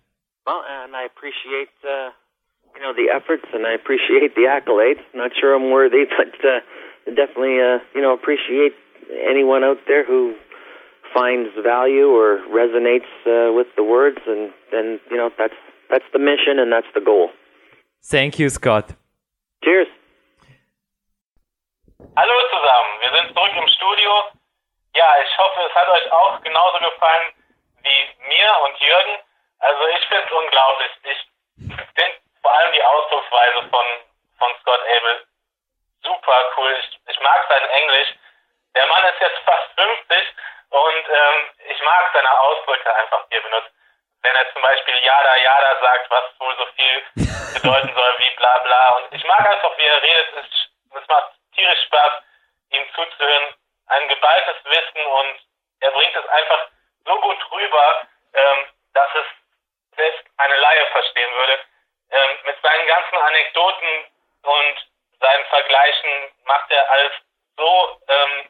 Well, 0.47 0.63
and 0.69 0.95
I 0.97 1.05
appreciate 1.05 1.69
you 2.83 2.89
know 2.89 2.95
the 2.95 3.15
efforts, 3.15 3.47
and 3.55 3.65
I 3.65 3.73
appreciate 3.73 4.35
the 4.35 4.51
accolades. 4.51 5.03
Not 5.15 5.31
sure 5.39 5.55
I'm 5.55 5.71
worthy, 5.71 6.05
but 6.19 6.35
uh, 6.43 6.59
definitely 7.07 7.63
uh, 7.63 7.79
you 7.95 8.03
know 8.03 8.13
appreciate 8.13 8.75
anyone 9.31 9.63
out 9.63 9.79
there 9.87 10.05
who 10.05 10.35
finds 11.15 11.51
value 11.63 12.09
or 12.11 12.43
resonates 12.51 13.11
uh, 13.23 13.53
with 13.55 13.69
the 13.77 13.85
words, 13.85 14.19
and 14.27 14.51
then 14.73 14.99
you 15.11 15.17
know 15.17 15.31
that's 15.39 15.55
that's 15.91 16.05
the 16.13 16.19
mission 16.19 16.59
and 16.59 16.73
that's 16.73 16.91
the 16.95 17.01
goal. 17.01 17.31
Thank 18.03 18.41
you, 18.41 18.49
Scott. 18.49 18.95
Cheers. 19.63 19.87
Hallo 22.17 22.35
zusammen, 22.51 22.93
wir 22.99 23.11
sind 23.15 23.27
zurück 23.33 23.55
im 23.63 23.69
Studio. 23.69 24.11
Ja, 24.95 25.09
ich 25.23 25.39
hoffe, 25.39 25.61
es 25.71 25.75
hat 25.75 25.89
euch 25.89 26.13
auch 26.13 26.43
genauso 26.43 26.79
gefallen 26.79 27.33
wie 27.85 28.01
mir 28.29 28.51
und 28.67 28.75
Jürgen. 28.83 29.23
Also 29.61 29.83
ich 29.87 30.05
finde 30.09 30.25
es 30.27 30.33
unglaublich. 30.33 30.91
Ich 31.05 31.21
finde 31.95 32.22
vor 32.43 32.53
allem 32.53 32.73
die 32.73 32.83
Ausdrucksweise 32.83 33.69
von, 33.71 33.87
von 34.39 34.55
Scott 34.61 34.81
Abel 34.97 35.27
super 36.03 36.53
cool. 36.57 36.77
Ich, 36.81 37.01
ich 37.09 37.21
mag 37.21 37.47
sein 37.49 37.65
Englisch. 37.71 38.09
Der 38.75 38.87
Mann 38.87 39.05
ist 39.05 39.21
jetzt 39.21 39.39
fast 39.45 39.69
50 39.77 40.35
und 40.71 41.09
ähm, 41.09 41.51
ich 41.69 41.83
mag 41.83 42.11
seine 42.13 42.41
Ausdrücke 42.41 42.95
einfach, 42.95 43.27
die 43.29 43.35
er 43.35 43.43
benutzt. 43.43 43.71
Wenn 44.23 44.35
er 44.35 44.53
zum 44.53 44.63
Beispiel 44.63 44.95
Yada 45.03 45.37
Yada 45.37 45.81
sagt, 45.81 46.11
was 46.11 46.25
wohl 46.41 46.57
so 46.57 46.67
viel 46.77 47.03
bedeuten 47.55 47.95
soll 47.95 48.15
wie 48.19 48.31
bla 48.37 48.59
bla. 48.59 48.97
Und 48.97 49.15
ich 49.15 49.25
mag 49.25 49.49
einfach, 49.49 49.77
wie 49.77 49.87
er 49.87 50.03
redet. 50.03 50.29
Es, 50.37 51.01
es 51.01 51.09
macht 51.09 51.33
tierisch 51.55 51.83
Spaß, 51.87 52.23
ihm 52.71 52.87
zuzuhören. 52.95 53.55
Ein 53.87 54.09
geballtes 54.09 54.65
Wissen 54.65 55.07
und 55.07 55.41
er 55.81 55.91
bringt 55.91 56.17
es 56.17 56.27
einfach 56.27 56.69
so 57.05 57.21
gut 57.21 57.51
rüber, 57.51 58.03
ähm, 58.33 58.67
dass 58.95 59.09
es 59.15 59.97
selbst 59.97 60.25
eine 60.39 60.57
Laie 60.57 60.87
verstehen 60.87 61.33
würde 61.35 61.59
ähm, 62.13 62.39
mit 62.45 62.57
seinen 62.63 62.87
ganzen 62.87 63.17
Anekdoten 63.17 63.89
und 64.43 64.77
seinen 65.21 65.45
Vergleichen 65.47 66.11
macht 66.45 66.71
er 66.71 66.91
alles 66.91 67.13
so 67.57 68.01
ähm, 68.09 68.49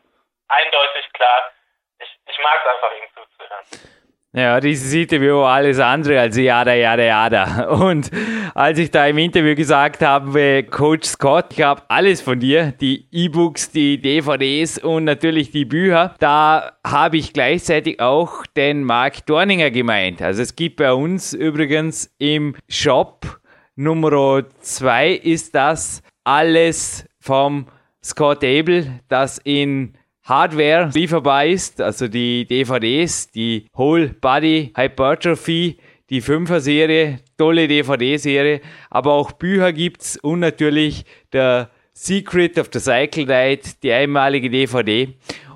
eindeutig 0.49 1.13
klar. 1.13 1.53
Ich, 1.99 2.11
ich 2.27 2.39
mag 2.39 2.59
es 2.61 2.71
einfach, 2.71 2.93
ihm 2.97 3.09
zuzuhören. 3.15 3.93
Ja, 4.35 4.61
dieses 4.61 4.95
Interview 4.95 5.43
alles 5.43 5.79
andere 5.79 6.19
als 6.19 6.39
jada, 6.39 6.73
jada, 6.73 7.03
jada. 7.03 7.65
Und 7.69 8.11
als 8.55 8.79
ich 8.79 8.91
da 8.91 9.07
im 9.07 9.19
Interview 9.19 9.55
gesagt 9.55 10.01
habe, 10.01 10.65
Coach 10.65 11.07
Scott, 11.07 11.49
ich 11.51 11.61
habe 11.61 11.83
alles 11.89 12.23
von 12.23 12.41
dir, 12.41 12.73
die 12.73 13.07
E-Books, 13.13 13.73
die 13.73 14.01
DVDs 14.01 14.79
und 14.79 15.05
natürlich 15.05 15.51
die 15.51 15.67
Bücher, 15.67 16.15
da 16.19 16.79
habe 16.83 17.19
ich 17.19 17.35
gleichzeitig 17.35 18.01
auch 18.01 18.47
den 18.57 18.85
Mark 18.85 19.27
Dorninger 19.27 19.71
gemeint. 19.71 20.23
Also 20.23 20.41
es 20.41 20.57
gibt 20.57 20.77
bei 20.77 20.95
uns 20.95 21.35
übrigens 21.35 22.15
im 22.19 22.57
Shop 22.71 23.42
Nummer 23.77 24.45
zwei 24.61 25.13
ist 25.13 25.55
das 25.55 26.03
alles 26.25 27.07
vom 27.21 27.67
Scott 28.05 28.45
Abel, 28.45 29.01
das 29.09 29.39
in 29.39 29.95
Hardware 30.25 30.91
lieferbar 30.93 31.47
ist, 31.47 31.81
also 31.81 32.07
die 32.07 32.45
DVDs, 32.45 33.31
die 33.31 33.67
Whole 33.75 34.09
Body 34.09 34.73
Hypertrophy, 34.77 35.79
die 36.11 36.23
5er 36.23 36.61
Serie, 36.61 37.21
tolle 37.39 37.67
DVD-Serie, 37.67 38.61
aber 38.91 39.15
auch 39.15 39.33
Bücher 39.33 39.73
gibt's 39.73 40.19
und 40.19 40.41
natürlich 40.41 41.05
der 41.33 41.71
Secret 41.95 42.59
of 42.59 42.69
the 42.73 42.79
Cycle 42.79 43.25
Diet, 43.25 43.83
die 43.83 43.93
einmalige 43.93 44.51
DVD. 44.51 45.15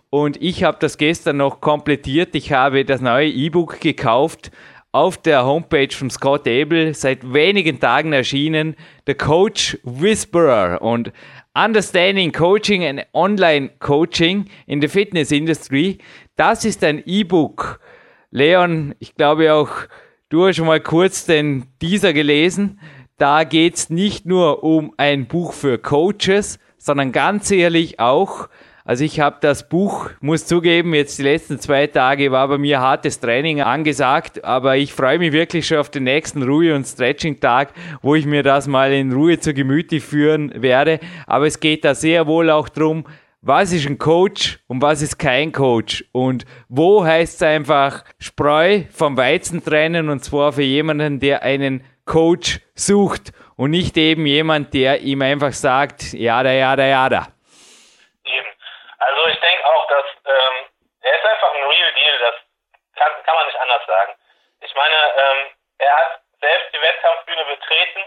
Und 0.09 0.41
ich 0.41 0.65
habe 0.65 0.79
das 0.81 0.97
gestern 0.97 1.39
noch 1.39 1.61
komplettiert. 1.61 2.35
Ich 2.35 2.53
habe 2.53 2.85
das 2.85 3.01
neue 3.03 3.29
E-Book 3.29 3.81
gekauft 3.81 4.51
auf 4.97 5.19
der 5.19 5.45
Homepage 5.45 5.91
von 5.91 6.09
Scott 6.09 6.49
Abel 6.49 6.95
seit 6.95 7.35
wenigen 7.35 7.79
Tagen 7.79 8.15
erschienen, 8.15 8.77
The 9.07 9.13
Coach 9.13 9.77
Whisperer 9.83 10.81
und 10.81 11.13
Understanding 11.55 12.33
Coaching 12.33 12.83
and 12.83 13.07
Online 13.13 13.69
Coaching 13.79 14.47
in 14.67 14.81
the 14.81 14.89
Fitness 14.89 15.33
Industry. 15.33 15.99
Das 16.37 16.65
ist 16.65 16.83
ein 16.83 17.03
E-Book. 17.05 17.79
Leon, 18.31 18.95
ich 18.99 19.15
glaube 19.15 19.53
auch, 19.53 19.69
du 20.31 20.47
hast 20.47 20.57
schon 20.57 20.67
mal 20.67 20.81
kurz 20.81 21.27
den 21.27 21.67
dieser 21.83 22.15
gelesen. 22.15 22.81
Da 23.19 23.45
geht 23.45 23.75
es 23.75 23.91
nicht 23.91 24.25
nur 24.25 24.65
um 24.65 24.95
ein 24.97 25.27
Buch 25.27 25.53
für 25.53 25.77
Coaches, 25.77 26.59
sondern 26.79 27.13
ganz 27.13 27.51
ehrlich 27.51 28.01
auch 28.01 28.49
also 28.87 29.03
ich 29.03 29.19
habe 29.19 29.39
das 29.41 29.69
Buch, 29.69 30.11
muss 30.21 30.47
zugeben, 30.47 30.95
jetzt 30.95 31.19
die 31.19 31.25
letzten 31.25 31.59
zwei 31.59 31.89
Tage 31.89 32.31
war 32.31 32.47
bei 32.47 32.57
mir 32.57 32.81
hartes 32.81 33.19
Training 33.19 33.61
angesagt, 33.61 34.45
aber 34.45 34.77
ich 34.77 34.93
freue 34.93 35.19
mich 35.19 35.33
wirklich 35.33 35.67
schon 35.67 35.79
auf 35.79 35.91
den 35.91 36.05
nächsten 36.05 36.45
Ruhe- 36.45 36.73
und 36.73 36.87
Stretching-Tag, 36.87 37.73
wo 38.01 38.15
ich 38.15 38.27
mir 38.27 38.45
das 38.45 38.69
mal 38.69 38.93
in 38.93 39.13
Ruhe 39.13 39.41
zu 39.41 39.53
Gemüte 39.53 40.01
führen 40.01 40.53
werde. 40.63 41.01
Aber 41.27 41.49
es 41.49 41.59
geht 41.59 41.85
da 41.85 41.97
sehr 41.97 42.29
wohl 42.29 42.49
auch 42.49 42.69
drum, 42.69 43.05
was 43.43 43.73
ist 43.73 43.89
ein 43.89 43.99
Coach 43.99 44.61
und 44.69 44.83
was 44.83 45.03
ist 45.03 45.19
kein 45.19 45.51
Coach 45.51 46.05
und 46.13 46.45
wo 46.69 47.05
heißt 47.05 47.37
es 47.37 47.43
einfach 47.43 48.05
Spreu 48.19 48.83
vom 48.91 49.17
Weizen 49.17 49.65
trennen 49.65 50.09
und 50.09 50.23
zwar 50.23 50.53
für 50.53 50.63
jemanden, 50.63 51.19
der 51.19 51.43
einen 51.43 51.83
Coach 52.05 52.61
sucht 52.77 53.33
und 53.57 53.71
nicht 53.71 53.97
eben 53.97 54.27
jemand, 54.27 54.75
der 54.75 55.01
ihm 55.03 55.23
einfach 55.23 55.53
sagt, 55.53 56.13
ja, 56.13 56.43
da, 56.45 56.53
ja, 56.53 56.77
da, 56.77 56.87
ja, 56.87 57.09
da. 57.09 57.29
Also 58.99 59.27
ich 59.27 59.41
denke 59.41 59.67
auch, 59.67 59.87
dass 59.89 60.07
ähm, 60.25 60.69
er 61.03 61.15
ist 61.15 61.25
einfach 61.25 61.55
ein 61.55 61.65
Real 61.65 61.93
Deal, 61.95 62.19
das 62.19 62.35
kann, 62.97 63.13
kann 63.25 63.35
man 63.35 63.47
nicht 63.47 63.61
anders 63.61 63.87
sagen. 63.87 64.17
Ich 64.61 64.75
meine, 64.75 64.97
ähm, 64.97 65.51
er 65.79 65.97
hat 65.97 66.21
selbst 66.41 66.75
die 66.75 66.81
Wettkampfbühne 66.81 67.45
betreten, 67.45 68.01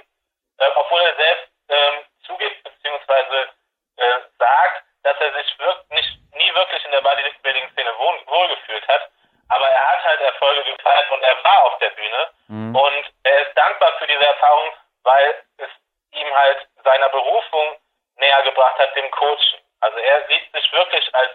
äh, 0.58 0.70
obwohl 0.76 1.02
er 1.02 1.16
selbst 1.16 1.50
ähm, 1.70 2.06
zugibt 2.26 2.64
beziehungsweise 2.64 3.50
äh, 3.98 4.20
sagt, 4.38 4.84
dass 5.04 5.18
er 5.20 5.34
sich 5.34 5.60
wirkt, 5.60 5.92
nicht, 5.92 6.10
nie 6.34 6.54
wirklich 6.54 6.84
in 6.86 6.92
der 6.92 7.02
Bodybuilding-Szene 7.02 7.98
wohl, 7.98 8.20
wohlgefühlt 8.28 8.88
hat. 8.88 9.10
Aber 9.50 9.68
er 9.68 9.92
hat 9.92 10.04
halt 10.04 10.22
Erfolge 10.22 10.64
gefeiert 10.64 11.12
und 11.12 11.24
er 11.24 11.44
war 11.44 11.66
auf 11.66 11.78
der 11.80 11.90
Bühne. 11.92 12.30
Mhm. 12.48 12.76
Und 12.76 13.06
er 13.24 13.48
ist 13.48 13.58
dankbar 13.58 13.94
für 13.98 14.08
diese 14.08 14.26
Erfahrung, 14.26 14.74
weil 15.04 15.44
es 15.58 15.70
ihm 16.12 16.36
halt 16.36 16.68
seiner 16.84 17.10
Berufung 17.10 17.78
näher 18.18 18.42
gebracht 18.44 18.78
hat, 18.78 18.96
dem 18.96 19.10
Coachen. 19.12 19.59
Also 19.82 19.98
er 19.98 20.28
sieht 20.28 20.52
sich 20.52 20.72
wirklich 20.74 21.16
als 21.16 21.32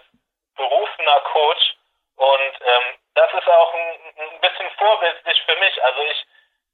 berufener 0.55 1.19
Coach 1.21 1.75
und 2.15 2.61
ähm, 2.61 2.99
das 3.15 3.33
ist 3.33 3.47
auch 3.47 3.73
ein, 3.73 4.13
ein 4.17 4.39
bisschen 4.41 4.69
vorbildlich 4.77 5.41
für 5.43 5.55
mich. 5.57 5.83
Also 5.83 6.01
ich 6.03 6.25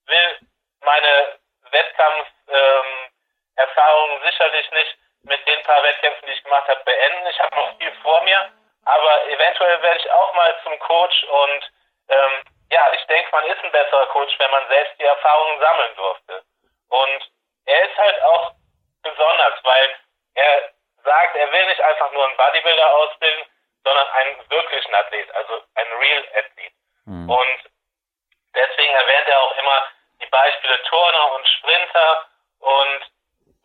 will 0.05 0.39
meine 0.81 1.39
Wettkampferfahrungen 1.69 4.17
ähm, 4.17 4.23
sicherlich 4.23 4.71
nicht 4.71 4.97
mit 5.23 5.47
den 5.47 5.63
paar 5.63 5.81
Wettkämpfen, 5.83 6.27
die 6.27 6.33
ich 6.33 6.43
gemacht 6.43 6.67
habe, 6.67 6.83
beenden. 6.83 7.27
Ich 7.27 7.39
habe 7.39 7.55
noch 7.55 7.77
viel 7.77 7.93
vor 8.01 8.19
mir, 8.21 8.51
aber 8.85 9.27
eventuell 9.27 9.81
werde 9.81 9.99
ich 9.99 10.11
auch 10.11 10.33
mal 10.33 10.59
zum 10.63 10.77
Coach 10.79 11.23
und 11.23 11.71
ähm, 12.09 12.43
ja, 12.71 12.91
ich 12.93 13.05
denke, 13.07 13.29
man 13.31 13.45
ist 13.45 13.63
ein 13.63 13.71
besserer 13.71 14.07
Coach, 14.07 14.37
wenn 14.39 14.51
man 14.51 14.67
selbst 14.67 14.99
die 14.99 15.03
Erfahrungen 15.03 15.59
sammeln 15.59 15.95
durfte. 15.95 16.43
Und 16.89 17.31
er 17.65 17.89
ist 17.89 17.97
halt 17.97 18.21
auch 18.23 18.51
besonders, 19.03 19.63
weil 19.63 19.95
er 20.35 20.71
sagt, 21.03 21.35
er 21.35 21.51
will 21.51 21.65
nicht 21.67 21.81
einfach 21.81 22.11
nur 22.11 22.25
einen 22.25 22.37
Bodybuilder 22.37 22.91
ausbilden, 22.93 23.45
sondern 23.83 24.07
einen 24.07 24.49
wirklichen 24.49 24.93
Athlet, 24.95 25.33
also 25.35 25.63
einen 25.75 25.93
Real 25.93 26.27
Athlet. 26.35 26.73
Mhm. 27.05 27.29
Und 27.29 27.59
deswegen 28.55 28.93
erwähnt 28.93 29.27
er 29.27 29.41
auch 29.41 29.57
immer 29.57 29.87
die 30.21 30.27
Beispiele 30.27 30.81
Turner 30.83 31.31
und 31.33 31.47
Sprinter 31.47 32.27
und 32.59 33.11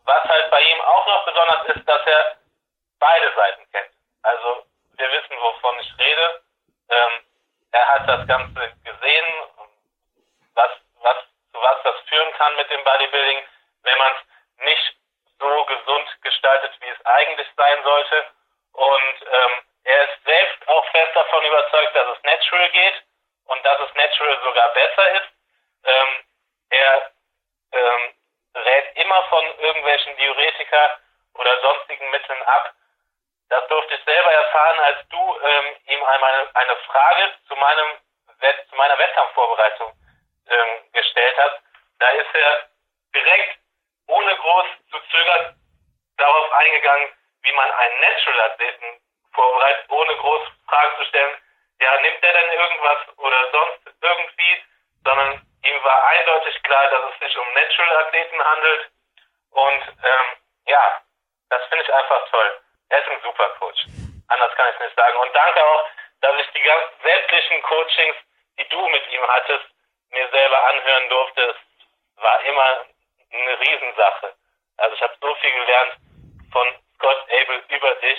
was 0.04 0.24
halt 0.24 0.50
bei 0.50 0.62
ihm 0.62 0.80
auch 0.80 1.06
noch 1.06 1.24
besonders 1.26 1.76
ist, 1.76 1.88
dass 1.88 2.06
er 2.06 2.36
beide 2.98 3.34
Seiten 3.34 3.70
kennt. 3.72 3.90
Also 4.22 4.64
wir 4.96 5.12
wissen, 5.12 5.36
wovon 5.40 5.78
ich 5.80 5.92
rede. 5.98 6.42
Ähm, 6.88 7.24
er 7.72 7.86
hat 7.88 8.08
das 8.08 8.26
Ganze 8.26 8.72
gesehen, 8.84 9.26
was, 10.54 10.70
was, 11.00 11.16
zu 11.52 11.60
was 11.60 11.82
das 11.82 11.96
führen 12.08 12.32
kann 12.34 12.56
mit 12.56 12.70
dem 12.70 12.82
Bodybuilding, 12.84 13.46
wenn 13.82 13.98
man 13.98 14.12
es 14.14 14.64
nicht 14.64 14.96
so 15.38 15.64
gesund 15.64 16.22
gestaltet, 16.22 16.72
wie 16.80 16.88
es 16.88 17.04
eigentlich 17.04 17.48
sein 17.56 17.75
sollte. 17.86 18.26
Und 18.72 19.16
ähm, 19.22 19.52
er 19.84 20.02
ist 20.04 20.24
selbst 20.24 20.68
auch 20.68 20.84
fest 20.90 21.14
davon 21.14 21.44
überzeugt, 21.44 21.96
dass 21.96 22.16
es 22.16 22.22
natural 22.24 22.68
geht 22.70 23.02
und 23.46 23.64
dass 23.64 23.78
es 23.80 23.94
natural 23.94 24.38
sogar 24.42 24.68
besser 24.74 25.10
ist. 25.14 25.28
Ähm, 25.84 26.24
er 26.70 27.12
ähm, 27.72 28.14
rät 28.56 28.96
immer 28.96 29.22
von 29.24 29.44
irgendwelchen 29.58 30.16
Diuretika 30.16 30.98
oder 31.34 31.60
sonstigen 31.60 32.10
Mitteln 32.10 32.42
ab. 32.42 32.74
Das 33.48 33.66
durfte 33.68 33.94
ich 33.94 34.04
selber 34.04 34.32
erfahren, 34.32 34.80
als 34.80 35.08
du 35.08 35.40
ähm, 35.40 35.76
ihm 35.86 36.02
einmal 36.02 36.50
eine 36.54 36.76
Frage 36.88 37.32
zu 37.46 37.54
meinem 37.54 37.98
zu 38.68 38.76
meiner 38.76 38.98
Wettkampfvorbereitung 38.98 39.92
ähm, 40.48 40.92
gestellt 40.92 41.36
hast. 41.38 41.62
Da 41.98 42.08
ist 42.10 42.34
er 42.34 42.68
direkt 43.14 43.58
ohne 44.08 44.36
groß 44.36 44.66
zu 44.90 44.98
zögern 45.10 45.56
darauf 46.18 46.52
eingegangen, 46.52 47.08
wie 47.42 47.52
man 47.52 47.70
einen 47.70 48.00
Natural-Athleten 48.00 49.00
vorbereitet, 49.32 49.90
ohne 49.90 50.16
groß 50.16 50.42
Fragen 50.68 50.96
zu 50.96 51.04
stellen, 51.06 51.36
ja, 51.80 52.00
nimmt 52.00 52.22
der 52.22 52.32
denn 52.32 52.52
irgendwas 52.52 53.18
oder 53.18 53.50
sonst 53.52 53.80
irgendwie, 54.00 54.64
sondern 55.04 55.46
ihm 55.62 55.84
war 55.84 56.06
eindeutig 56.08 56.62
klar, 56.62 56.88
dass 56.90 57.12
es 57.12 57.18
sich 57.20 57.38
um 57.38 57.52
Natural-Athleten 58.56 58.56
handelt 58.56 58.90
und 59.50 59.82
ähm, 60.04 60.26
ja, 60.66 61.02
das 61.50 61.62
finde 61.68 61.84
ich 61.84 61.92
einfach 61.92 62.28
toll. 62.30 62.60
Er 62.88 62.98
ist 62.98 63.08
ein 63.10 63.20
super 63.22 63.48
Coach. 63.58 63.86
Anders 64.28 64.54
kann 64.56 64.68
ich 64.70 64.74
es 64.76 64.86
nicht 64.86 64.96
sagen. 64.96 65.16
Und 65.22 65.34
danke 65.34 65.60
auch, 65.64 65.84
dass 66.20 66.34
ich 66.40 66.48
die 66.52 66.62
ganzen 66.62 66.94
sämtlichen 67.02 67.62
Coachings, 67.62 68.16
die 68.58 68.68
du 68.68 68.88
mit 68.88 69.02
ihm 69.12 69.22
hattest, 69.26 69.66
mir 70.10 70.28
selber 70.30 70.68
anhören 70.68 71.08
durfte. 71.08 71.42
Es 71.54 72.22
war 72.22 72.40
immer 72.44 72.86
eine 73.32 73.60
Riesensache. 73.60 74.34
Also 74.76 74.96
ich 74.96 75.02
habe 75.02 75.14
so 75.20 75.34
viel 75.40 75.52
gelernt 75.52 75.92
von 76.52 76.66
Scott 76.96 77.20
Abel 77.30 77.62
über 77.68 77.94
dich. 78.02 78.18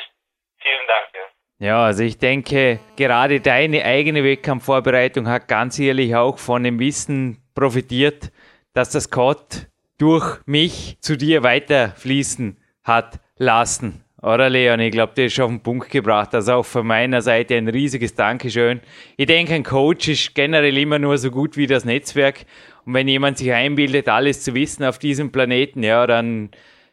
Vielen 0.59 0.87
Dank 0.87 1.13
dir. 1.13 1.27
Ja, 1.59 1.85
also 1.85 2.03
ich 2.03 2.19
denke, 2.19 2.79
gerade 2.95 3.41
deine 3.41 3.83
eigene 3.83 4.23
Wettkampfvorbereitung 4.23 5.27
hat 5.27 5.47
ganz 5.47 5.79
ehrlich 5.79 6.15
auch 6.15 6.37
von 6.37 6.63
dem 6.63 6.79
Wissen 6.79 7.41
profitiert, 7.55 8.31
dass 8.73 8.91
das 8.91 9.05
Scott 9.05 9.66
durch 9.97 10.39
mich 10.45 10.97
zu 11.01 11.17
dir 11.17 11.43
weiterfließen 11.43 12.57
hat 12.83 13.19
lassen. 13.37 14.03
Oder 14.21 14.49
Leon, 14.49 14.79
ich 14.79 14.91
glaube, 14.91 15.13
der 15.15 15.27
ist 15.27 15.39
auf 15.39 15.49
den 15.49 15.61
Punkt 15.61 15.91
gebracht. 15.91 16.33
Also 16.33 16.53
auch 16.53 16.65
von 16.65 16.87
meiner 16.87 17.21
Seite 17.21 17.55
ein 17.55 17.67
riesiges 17.67 18.15
Dankeschön. 18.15 18.81
Ich 19.15 19.27
denke, 19.27 19.53
ein 19.53 19.63
Coach 19.63 20.07
ist 20.07 20.33
generell 20.33 20.77
immer 20.77 20.97
nur 20.97 21.17
so 21.19 21.29
gut 21.29 21.55
wie 21.55 21.67
das 21.67 21.85
Netzwerk. 21.85 22.45
Und 22.85 22.95
wenn 22.95 23.07
jemand 23.07 23.37
sich 23.37 23.53
einbildet, 23.53 24.09
alles 24.09 24.41
zu 24.41 24.55
wissen 24.55 24.83
auf 24.83 24.97
diesem 24.97 25.31
Planeten, 25.31 25.83
ja, 25.83 26.07
dann 26.07 26.49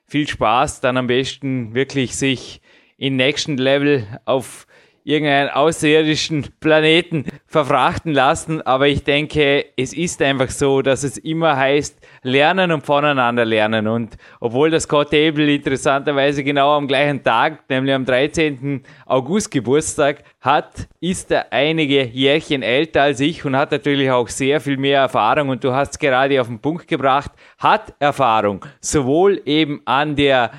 viel 0.06 0.28
Spaß, 0.28 0.82
dann 0.82 0.98
am 0.98 1.06
besten 1.06 1.74
wirklich 1.74 2.14
sich 2.14 2.60
in 2.98 3.16
Next 3.16 3.48
Level 3.48 4.06
auf 4.26 4.63
irgendeinen 5.04 5.50
außerirdischen 5.50 6.46
Planeten 6.60 7.26
verfrachten 7.46 8.12
lassen. 8.12 8.62
Aber 8.62 8.88
ich 8.88 9.04
denke, 9.04 9.66
es 9.76 9.92
ist 9.92 10.20
einfach 10.22 10.48
so, 10.48 10.80
dass 10.82 11.04
es 11.04 11.18
immer 11.18 11.56
heißt, 11.56 11.98
lernen 12.22 12.72
und 12.72 12.84
voneinander 12.84 13.44
lernen. 13.44 13.86
Und 13.86 14.16
obwohl 14.40 14.70
das 14.70 14.84
Scott 14.84 15.10
Table 15.10 15.54
interessanterweise 15.54 16.42
genau 16.42 16.74
am 16.74 16.88
gleichen 16.88 17.22
Tag, 17.22 17.68
nämlich 17.68 17.94
am 17.94 18.06
13. 18.06 18.82
August 19.06 19.50
Geburtstag 19.50 20.24
hat, 20.40 20.88
ist 21.00 21.30
er 21.30 21.52
einige 21.52 22.04
Jährchen 22.04 22.62
älter 22.62 23.02
als 23.02 23.20
ich 23.20 23.44
und 23.44 23.56
hat 23.56 23.72
natürlich 23.72 24.10
auch 24.10 24.28
sehr 24.28 24.60
viel 24.60 24.78
mehr 24.78 25.00
Erfahrung. 25.00 25.50
Und 25.50 25.62
du 25.62 25.72
hast 25.72 25.92
es 25.92 25.98
gerade 25.98 26.40
auf 26.40 26.46
den 26.46 26.58
Punkt 26.58 26.88
gebracht, 26.88 27.30
hat 27.58 27.94
Erfahrung, 27.98 28.64
sowohl 28.80 29.42
eben 29.44 29.82
an 29.84 30.16
der 30.16 30.50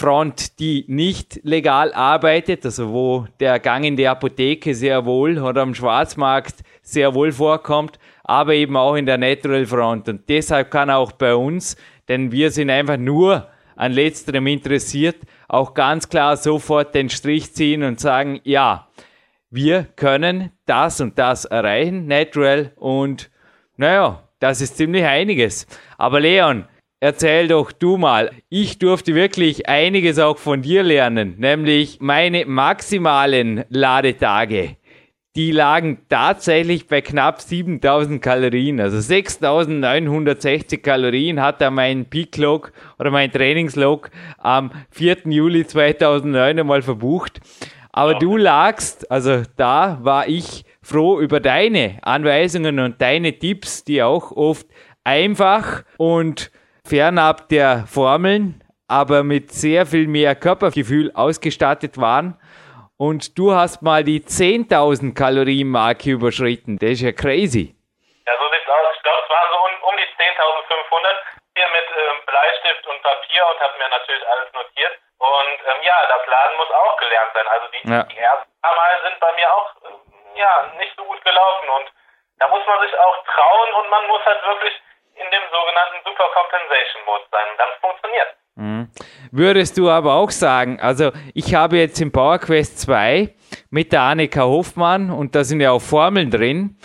Front, 0.00 0.58
die 0.60 0.86
nicht 0.88 1.40
legal 1.42 1.92
arbeitet, 1.92 2.64
also 2.64 2.90
wo 2.90 3.26
der 3.38 3.58
Gang 3.58 3.84
in 3.84 3.96
die 3.96 4.08
Apotheke 4.08 4.74
sehr 4.74 5.04
wohl 5.04 5.38
oder 5.38 5.60
am 5.60 5.74
Schwarzmarkt 5.74 6.64
sehr 6.80 7.14
wohl 7.14 7.32
vorkommt, 7.32 7.98
aber 8.24 8.54
eben 8.54 8.78
auch 8.78 8.94
in 8.94 9.04
der 9.04 9.18
Natural 9.18 9.66
Front. 9.66 10.08
Und 10.08 10.26
deshalb 10.30 10.70
kann 10.70 10.88
auch 10.88 11.12
bei 11.12 11.34
uns, 11.34 11.76
denn 12.08 12.32
wir 12.32 12.50
sind 12.50 12.70
einfach 12.70 12.96
nur 12.96 13.48
an 13.76 13.92
letzterem 13.92 14.46
interessiert, 14.46 15.16
auch 15.48 15.74
ganz 15.74 16.08
klar 16.08 16.38
sofort 16.38 16.94
den 16.94 17.10
Strich 17.10 17.52
ziehen 17.52 17.82
und 17.82 18.00
sagen, 18.00 18.40
ja, 18.44 18.88
wir 19.50 19.84
können 19.96 20.50
das 20.64 21.02
und 21.02 21.18
das 21.18 21.44
erreichen, 21.44 22.06
natural 22.06 22.72
und 22.76 23.30
naja, 23.76 24.22
das 24.38 24.62
ist 24.62 24.78
ziemlich 24.78 25.04
einiges. 25.04 25.66
Aber 25.98 26.20
Leon, 26.20 26.64
Erzähl 27.02 27.48
doch 27.48 27.72
du 27.72 27.96
mal. 27.96 28.30
Ich 28.50 28.78
durfte 28.78 29.14
wirklich 29.14 29.70
einiges 29.70 30.18
auch 30.18 30.36
von 30.36 30.60
dir 30.60 30.82
lernen, 30.82 31.36
nämlich 31.38 31.96
meine 32.00 32.44
maximalen 32.44 33.64
Ladetage. 33.70 34.76
Die 35.34 35.50
lagen 35.50 36.02
tatsächlich 36.10 36.88
bei 36.88 37.00
knapp 37.00 37.40
7000 37.40 38.20
Kalorien, 38.20 38.80
also 38.80 39.00
6960 39.00 40.82
Kalorien 40.82 41.40
hat 41.40 41.62
er 41.62 41.70
mein 41.70 42.04
Peak-Log 42.04 42.70
oder 42.98 43.10
mein 43.10 43.32
Trainingslog 43.32 44.10
am 44.36 44.70
4. 44.90 45.18
Juli 45.24 45.66
2009 45.66 46.58
einmal 46.58 46.82
verbucht. 46.82 47.40
Aber 47.92 48.14
du 48.14 48.36
lagst, 48.36 49.10
also 49.10 49.42
da 49.56 50.00
war 50.02 50.28
ich 50.28 50.66
froh 50.82 51.18
über 51.18 51.40
deine 51.40 51.98
Anweisungen 52.02 52.78
und 52.78 53.00
deine 53.00 53.38
Tipps, 53.38 53.84
die 53.84 54.02
auch 54.02 54.32
oft 54.32 54.66
einfach 55.02 55.84
und 55.96 56.50
fernab 56.84 57.48
der 57.48 57.84
Formeln, 57.86 58.62
aber 58.88 59.22
mit 59.22 59.52
sehr 59.52 59.86
viel 59.86 60.06
mehr 60.06 60.34
Körpergefühl 60.34 61.12
ausgestattet 61.14 61.98
waren. 61.98 62.38
Und 63.00 63.38
du 63.38 63.54
hast 63.54 63.80
mal 63.80 64.04
die 64.04 64.20
10.000 64.20 65.16
Kalorien 65.16 65.68
Marke 65.68 66.10
überschritten. 66.10 66.76
Das 66.76 67.00
ist 67.00 67.02
ja 67.02 67.12
crazy. 67.12 67.72
Ja, 68.28 68.36
so 68.36 68.44
sieht's 68.52 68.68
aus. 68.68 68.92
Ich 68.92 69.02
glaube, 69.02 69.24
es 69.24 69.30
waren 69.30 69.48
so 69.48 69.56
um, 69.56 69.74
um 69.88 69.94
die 69.96 70.10
10.500 70.20 71.40
hier 71.56 71.68
mit 71.72 71.88
ähm, 71.96 72.20
Bleistift 72.28 72.84
und 72.86 73.00
Papier 73.00 73.42
und 73.48 73.58
habe 73.60 73.72
mir 73.80 73.88
natürlich 73.88 74.26
alles 74.28 74.52
notiert. 74.52 74.94
Und 75.16 75.58
ähm, 75.64 75.80
ja, 75.80 75.96
das 76.12 76.22
Laden 76.28 76.56
muss 76.60 76.70
auch 76.70 76.96
gelernt 77.00 77.32
sein. 77.32 77.48
Also 77.48 77.66
die, 77.72 77.82
ja. 77.88 78.02
die 78.04 78.20
ersten 78.20 78.52
paar 78.60 78.76
Mal 78.76 78.92
sind 79.00 79.16
bei 79.16 79.32
mir 79.32 79.48
auch 79.48 79.68
ja, 80.36 80.52
nicht 80.76 80.92
so 80.96 81.04
gut 81.04 81.24
gelaufen. 81.24 81.68
Und 81.68 81.88
da 82.36 82.48
muss 82.48 82.64
man 82.66 82.80
sich 82.84 82.92
auch 82.98 83.16
trauen 83.24 83.70
und 83.80 83.88
man 83.88 84.06
muss 84.08 84.24
halt 84.24 84.44
wirklich 84.44 84.76
in 85.20 85.28
dem 85.30 85.44
sogenannten 85.52 85.98
Super 86.04 86.28
Compensation 86.32 87.04
Mode 87.04 87.26
sein. 87.30 87.46
Und 87.52 87.58
dann 87.60 87.72
funktioniert. 87.80 88.30
Mhm. 88.56 88.88
würdest 89.30 89.78
du 89.78 89.88
aber 89.88 90.14
auch 90.14 90.30
sagen, 90.30 90.80
also 90.80 91.12
ich 91.34 91.54
habe 91.54 91.78
jetzt 91.78 92.00
im 92.00 92.12
Power 92.12 92.38
Quest 92.38 92.80
2 92.80 93.32
mit 93.70 93.92
der 93.92 94.02
Annika 94.02 94.42
Hoffmann 94.42 95.10
und 95.10 95.34
da 95.34 95.44
sind 95.44 95.60
ja 95.60 95.70
auch 95.70 95.80
Formeln 95.80 96.30
drin, 96.30 96.76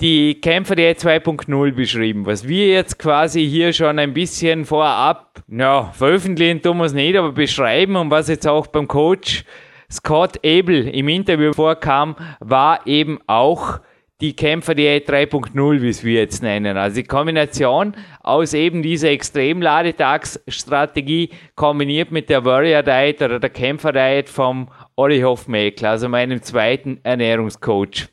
die 0.00 0.40
Kämpfer 0.40 0.76
der 0.76 0.96
2.0 0.96 1.72
beschrieben. 1.74 2.24
Was 2.24 2.48
wir 2.48 2.68
jetzt 2.68 2.98
quasi 2.98 3.46
hier 3.46 3.72
schon 3.72 3.98
ein 3.98 4.14
bisschen 4.14 4.64
vorab, 4.64 5.42
ja, 5.48 5.90
veröffentlichen 5.92 6.62
tun 6.62 6.78
wir 6.78 6.84
es 6.84 6.94
nicht, 6.94 7.16
aber 7.16 7.32
beschreiben 7.32 7.96
und 7.96 8.10
was 8.10 8.28
jetzt 8.28 8.46
auch 8.46 8.66
beim 8.68 8.88
Coach 8.88 9.44
Scott 9.90 10.38
Abel 10.38 10.88
im 10.88 11.08
Interview 11.08 11.52
vorkam, 11.52 12.16
war 12.38 12.86
eben 12.86 13.18
auch 13.26 13.80
die 14.20 14.34
Kämpferdiät 14.34 15.08
3.0, 15.08 15.82
wie 15.82 15.88
es 15.88 16.02
wir 16.04 16.20
jetzt 16.20 16.42
nennen. 16.42 16.76
Also 16.76 16.96
die 16.96 17.04
Kombination 17.04 17.94
aus 18.20 18.52
eben 18.54 18.82
dieser 18.82 19.10
Extremladetagsstrategie 19.10 21.30
kombiniert 21.54 22.10
mit 22.10 22.28
der 22.28 22.44
Warrior 22.44 22.82
Diet 22.82 23.22
oder 23.22 23.38
der 23.40 23.50
Kämpfer 23.50 23.92
Diet 23.92 24.28
vom 24.28 24.68
Olli 24.96 25.20
Hofmeckler, 25.20 25.90
also 25.90 26.08
meinem 26.08 26.42
zweiten 26.42 26.98
Ernährungscoach. 27.02 28.08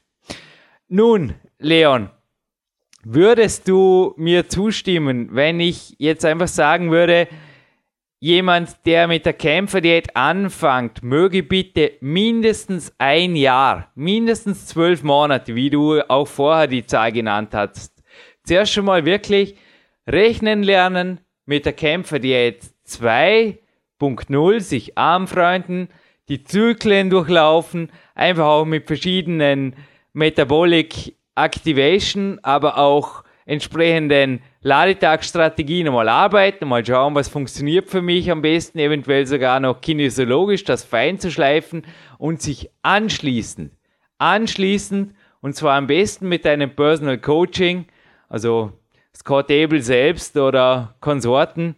Nun, 0.87 1.33
Leon, 1.59 2.11
würdest 3.03 3.67
du 3.67 4.13
mir 4.17 4.47
zustimmen, 4.47 5.29
wenn 5.31 5.59
ich 5.59 5.95
jetzt 5.97 6.23
einfach 6.23 6.47
sagen 6.47 6.91
würde, 6.91 7.27
jemand, 8.19 8.85
der 8.85 9.07
mit 9.07 9.25
der 9.25 9.33
Kämpferdiät 9.33 10.15
anfängt, 10.15 11.03
möge 11.03 11.43
bitte 11.43 11.93
mindestens 12.01 12.93
ein 12.97 13.35
Jahr, 13.35 13.91
mindestens 13.95 14.65
zwölf 14.65 15.03
Monate, 15.03 15.55
wie 15.55 15.69
du 15.69 16.01
auch 16.07 16.27
vorher 16.27 16.67
die 16.67 16.85
Zahl 16.85 17.11
genannt 17.11 17.53
hast, 17.53 18.03
zuerst 18.43 18.73
schon 18.73 18.85
mal 18.85 19.05
wirklich 19.05 19.55
rechnen 20.07 20.63
lernen 20.63 21.19
mit 21.45 21.65
der 21.65 21.73
Kämpferdiät 21.73 22.61
2.0, 22.87 24.59
sich 24.59 24.97
anfreunden, 24.97 25.89
die 26.29 26.43
Zyklen 26.43 27.09
durchlaufen, 27.09 27.91
einfach 28.15 28.45
auch 28.45 28.65
mit 28.65 28.87
verschiedenen 28.87 29.75
Metabolic 30.13 31.15
Activation, 31.35 32.39
aber 32.41 32.77
auch 32.77 33.23
entsprechenden 33.45 34.41
Ladetagsstrategien 34.61 35.91
mal 35.93 36.09
arbeiten, 36.09 36.67
mal 36.67 36.85
schauen, 36.85 37.13
was 37.15 37.29
funktioniert 37.29 37.89
für 37.89 38.01
mich 38.01 38.31
am 38.31 38.41
besten, 38.41 38.79
eventuell 38.79 39.25
sogar 39.27 39.59
noch 39.59 39.81
kinesiologisch 39.81 40.63
das 40.63 40.83
fein 40.83 41.19
zu 41.19 41.29
schleifen 41.29 41.85
und 42.17 42.41
sich 42.41 42.69
anschließend, 42.81 43.71
anschließend, 44.17 45.13
und 45.41 45.55
zwar 45.55 45.77
am 45.77 45.87
besten 45.87 46.27
mit 46.27 46.45
einem 46.47 46.75
Personal 46.75 47.19
Coaching, 47.19 47.85
also 48.29 48.71
Scott 49.15 49.51
Abel 49.51 49.81
selbst 49.81 50.35
oder 50.35 50.95
Konsorten, 50.99 51.75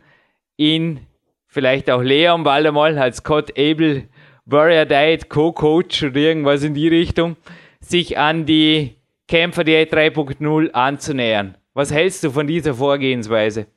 in 0.56 1.02
vielleicht 1.48 1.90
auch 1.90 2.02
Leon 2.02 2.44
bald 2.44 2.66
einmal 2.66 2.98
als 2.98 3.18
Scott 3.18 3.52
Abel 3.58 4.08
Warrior 4.46 4.86
Diet 4.86 5.30
Co-Coach 5.30 6.04
oder 6.04 6.16
irgendwas 6.16 6.64
in 6.64 6.74
die 6.74 6.88
Richtung, 6.88 7.36
sich 7.82 8.18
an 8.18 8.46
die 8.46 8.96
Kämpfer 9.28 9.64
Diät 9.64 9.94
3.0 9.94 10.72
anzunähern. 10.72 11.59
Was 11.74 11.92
hältst 11.92 12.24
du 12.24 12.32
von 12.32 12.48
dieser 12.48 12.74
Vorgehensweise? 12.74 13.68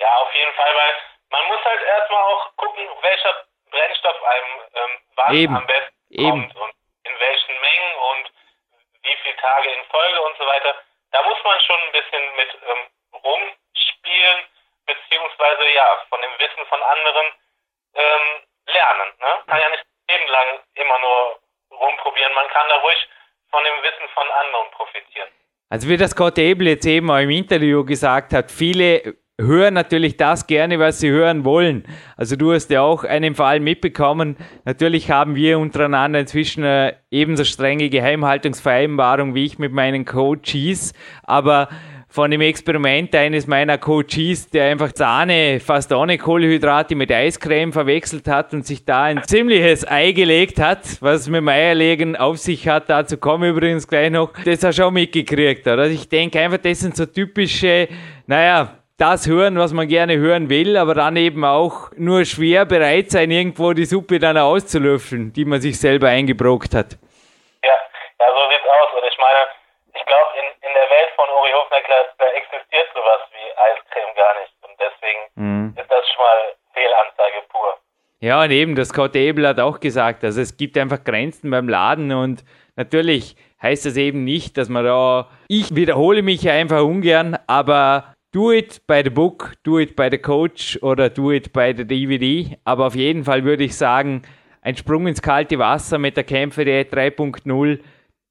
Ja, 0.00 0.10
auf 0.22 0.32
jeden 0.34 0.52
Fall, 0.54 0.74
weil 0.74 0.94
man 1.30 1.46
muss 1.48 1.64
halt 1.64 1.82
erstmal 1.82 2.22
auch 2.22 2.56
gucken, 2.56 2.84
welcher 3.02 3.46
Brennstoff 3.70 4.22
einem 4.22 4.60
ähm, 4.74 4.90
wann 5.16 5.34
Eben. 5.34 5.56
am 5.56 5.66
besten 5.66 5.94
Eben. 6.10 6.30
kommt 6.30 6.56
und 6.56 6.72
in 7.04 7.20
welchen 7.20 7.60
Mengen 7.60 7.94
und 8.10 8.32
wie 9.02 9.16
viele 9.22 9.36
Tage 9.36 9.70
in 9.70 9.84
Folge 9.84 10.20
und 10.22 10.36
so 10.38 10.46
weiter. 10.46 10.74
Da 11.12 11.22
muss 11.22 11.38
man 11.44 11.60
schon 11.60 11.80
ein 11.80 11.92
bisschen 11.92 12.36
mit 12.36 12.50
ähm, 12.54 13.20
rumspielen, 13.22 14.38
beziehungsweise 14.86 15.68
ja, 15.74 16.04
von 16.08 16.20
dem 16.22 16.38
Wissen 16.38 16.66
von 16.66 16.82
anderen 16.82 17.26
ähm, 17.94 18.42
lernen. 18.66 19.12
Ne? 19.20 19.32
Kann 19.46 19.60
ja 19.60 19.68
nicht 19.70 19.84
Leben 20.08 20.28
lang 20.28 20.60
immer 20.74 20.98
nur 20.98 21.40
rumprobieren. 21.70 22.32
Man 22.34 22.48
kann 22.48 22.68
da 22.68 22.76
ruhig 22.76 23.08
von 23.50 23.62
dem 23.64 23.82
Wissen 23.82 24.08
von 24.14 24.30
anderen 24.30 24.70
profitieren. 24.70 25.30
Also 25.68 25.88
wie 25.88 25.96
das 25.96 26.12
Scott 26.12 26.38
Abel 26.38 26.68
jetzt 26.68 26.86
eben 26.86 27.10
auch 27.10 27.18
im 27.18 27.30
Interview 27.30 27.84
gesagt 27.84 28.32
hat, 28.32 28.52
viele 28.52 29.16
hören 29.38 29.74
natürlich 29.74 30.16
das 30.16 30.46
gerne, 30.46 30.78
was 30.78 31.00
sie 31.00 31.10
hören 31.10 31.44
wollen. 31.44 31.84
Also 32.16 32.36
du 32.36 32.52
hast 32.52 32.70
ja 32.70 32.82
auch 32.82 33.04
einen 33.04 33.34
Fall 33.34 33.60
mitbekommen. 33.60 34.36
Natürlich 34.64 35.10
haben 35.10 35.34
wir 35.34 35.58
untereinander 35.58 36.20
inzwischen 36.20 36.62
eine 36.62 36.96
ebenso 37.10 37.44
strenge 37.44 37.90
Geheimhaltungsvereinbarung 37.90 39.34
wie 39.34 39.44
ich 39.44 39.58
mit 39.58 39.72
meinen 39.72 40.04
Coaches, 40.04 40.94
aber 41.24 41.68
von 42.16 42.30
dem 42.30 42.40
Experiment 42.40 43.14
eines 43.14 43.46
meiner 43.46 43.76
Coaches, 43.76 44.48
der 44.48 44.70
einfach 44.70 44.88
Sahne 44.94 45.60
fast 45.60 45.92
ohne 45.92 46.16
Kohlenhydrate 46.16 46.94
mit 46.94 47.12
Eiscreme 47.12 47.74
verwechselt 47.74 48.26
hat 48.26 48.54
und 48.54 48.64
sich 48.66 48.86
da 48.86 49.02
ein 49.02 49.22
ziemliches 49.22 49.86
Ei 49.86 50.12
gelegt 50.12 50.58
hat, 50.58 50.80
was 51.00 51.28
mit 51.28 51.40
dem 51.40 51.48
Eierlegen 51.48 52.16
auf 52.16 52.38
sich 52.38 52.68
hat. 52.68 52.88
Dazu 52.88 53.18
komme 53.18 53.48
übrigens 53.48 53.86
gleich 53.86 54.08
noch. 54.08 54.32
Das 54.46 54.64
hast 54.64 54.78
du 54.78 54.84
auch 54.84 54.90
mitgekriegt, 54.90 55.66
oder? 55.66 55.82
Also 55.82 55.94
ich 55.94 56.08
denke 56.08 56.40
einfach, 56.40 56.56
das 56.56 56.80
sind 56.80 56.96
so 56.96 57.04
typische, 57.04 57.86
naja, 58.26 58.78
das 58.96 59.26
hören, 59.28 59.58
was 59.58 59.74
man 59.74 59.86
gerne 59.86 60.16
hören 60.16 60.48
will, 60.48 60.78
aber 60.78 60.94
dann 60.94 61.16
eben 61.16 61.44
auch 61.44 61.90
nur 61.98 62.24
schwer 62.24 62.64
bereit 62.64 63.10
sein, 63.10 63.30
irgendwo 63.30 63.74
die 63.74 63.84
Suppe 63.84 64.18
dann 64.18 64.38
auszulöffeln, 64.38 65.34
die 65.34 65.44
man 65.44 65.60
sich 65.60 65.78
selber 65.78 66.08
eingebrockt 66.08 66.74
hat. 66.74 66.96
Ja, 67.62 67.68
ja 67.68 68.26
so 68.32 68.48
sieht's 68.48 68.64
aus. 68.64 69.02
Und 69.02 69.06
ich 69.06 69.18
meine, 69.18 69.40
ich 69.92 70.06
glaube, 70.06 70.30
in, 70.40 70.68
in 70.68 70.74
der 70.74 70.85
Welt 70.96 71.12
von 71.14 71.28
Uri 71.28 71.52
Hofmeckler, 71.52 72.02
da 72.18 72.26
existiert 72.32 72.88
sowas 72.94 73.20
wie 73.36 73.46
Eiscreme 73.68 74.14
gar 74.16 74.32
nicht. 74.40 74.54
Und 74.64 74.74
deswegen 74.80 75.22
mhm. 75.36 75.74
ist 75.76 75.90
das 75.90 76.04
schon 76.08 76.24
mal 76.24 76.40
Fehlanzeige 76.72 77.40
pur. 77.52 77.76
Ja, 78.20 78.42
und 78.42 78.50
eben, 78.50 78.74
das 78.74 78.88
Scott 78.88 79.14
Abel 79.14 79.46
hat 79.46 79.60
auch 79.60 79.78
gesagt, 79.78 80.24
also 80.24 80.40
es 80.40 80.56
gibt 80.56 80.78
einfach 80.78 81.04
Grenzen 81.04 81.50
beim 81.50 81.68
Laden 81.68 82.12
und 82.12 82.44
natürlich 82.76 83.36
heißt 83.60 83.84
das 83.84 83.96
eben 83.98 84.24
nicht, 84.24 84.56
dass 84.56 84.70
man 84.70 84.84
da, 84.84 85.28
ich 85.48 85.76
wiederhole 85.76 86.22
mich 86.22 86.48
einfach 86.48 86.82
ungern, 86.82 87.38
aber 87.46 88.14
do 88.32 88.52
it 88.52 88.86
by 88.86 89.02
the 89.04 89.10
book, 89.10 89.52
do 89.64 89.78
it 89.78 89.96
by 89.96 90.08
the 90.10 90.18
coach 90.18 90.78
oder 90.82 91.10
do 91.10 91.30
it 91.30 91.52
by 91.52 91.74
the 91.76 91.84
DVD. 91.84 92.56
Aber 92.64 92.86
auf 92.86 92.94
jeden 92.94 93.24
Fall 93.24 93.44
würde 93.44 93.64
ich 93.64 93.76
sagen, 93.76 94.22
ein 94.62 94.76
Sprung 94.76 95.06
ins 95.06 95.20
kalte 95.20 95.58
Wasser 95.58 95.98
mit 95.98 96.16
der 96.16 96.24
Kämpfe 96.24 96.64
der 96.64 96.90
3.0 96.90 97.80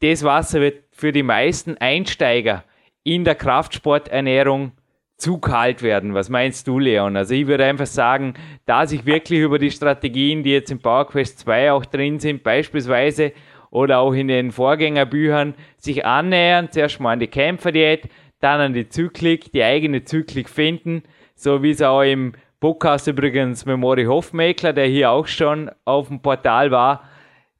das 0.01 0.23
Wasser 0.23 0.61
wird 0.61 0.84
für 0.91 1.11
die 1.11 1.23
meisten 1.23 1.77
Einsteiger 1.77 2.63
in 3.03 3.23
der 3.23 3.35
Kraftsporternährung 3.35 4.72
zu 5.17 5.38
kalt 5.38 5.81
werden. 5.81 6.13
Was 6.13 6.30
meinst 6.30 6.67
du, 6.67 6.80
Leon? 6.80 7.15
Also 7.15 7.34
ich 7.34 7.47
würde 7.47 7.65
einfach 7.65 7.85
sagen, 7.85 8.34
da 8.65 8.85
sich 8.85 9.05
wirklich 9.05 9.39
über 9.39 9.59
die 9.59 9.72
Strategien, 9.72 10.43
die 10.43 10.51
jetzt 10.51 10.72
im 10.72 10.80
PowerQuest 10.80 11.39
2 11.39 11.72
auch 11.72 11.85
drin 11.85 12.19
sind, 12.19 12.43
beispielsweise 12.43 13.31
oder 13.72 13.99
auch 13.99 14.13
in 14.13 14.27
den 14.27 14.51
Vorgängerbüchern, 14.51 15.53
sich 15.77 16.05
annähern, 16.05 16.69
zuerst 16.72 16.99
mal 16.99 17.13
an 17.13 17.19
die 17.19 17.27
Kämpferdiät, 17.27 18.09
dann 18.39 18.59
an 18.59 18.73
die 18.73 18.89
Zyklik, 18.89 19.51
die 19.51 19.63
eigene 19.63 20.03
Zyklik 20.03 20.49
finden, 20.49 21.03
so 21.35 21.63
wie 21.63 21.72
es 21.72 21.81
auch 21.81 22.01
im 22.01 22.34
Podcast 22.59 23.07
übrigens 23.07 23.65
Memori 23.65 24.05
Hofmeckler, 24.05 24.73
der 24.73 24.88
hier 24.88 25.11
auch 25.11 25.27
schon 25.27 25.72
auf 25.85 26.07
dem 26.07 26.22
Portal 26.22 26.72
war, 26.72 27.03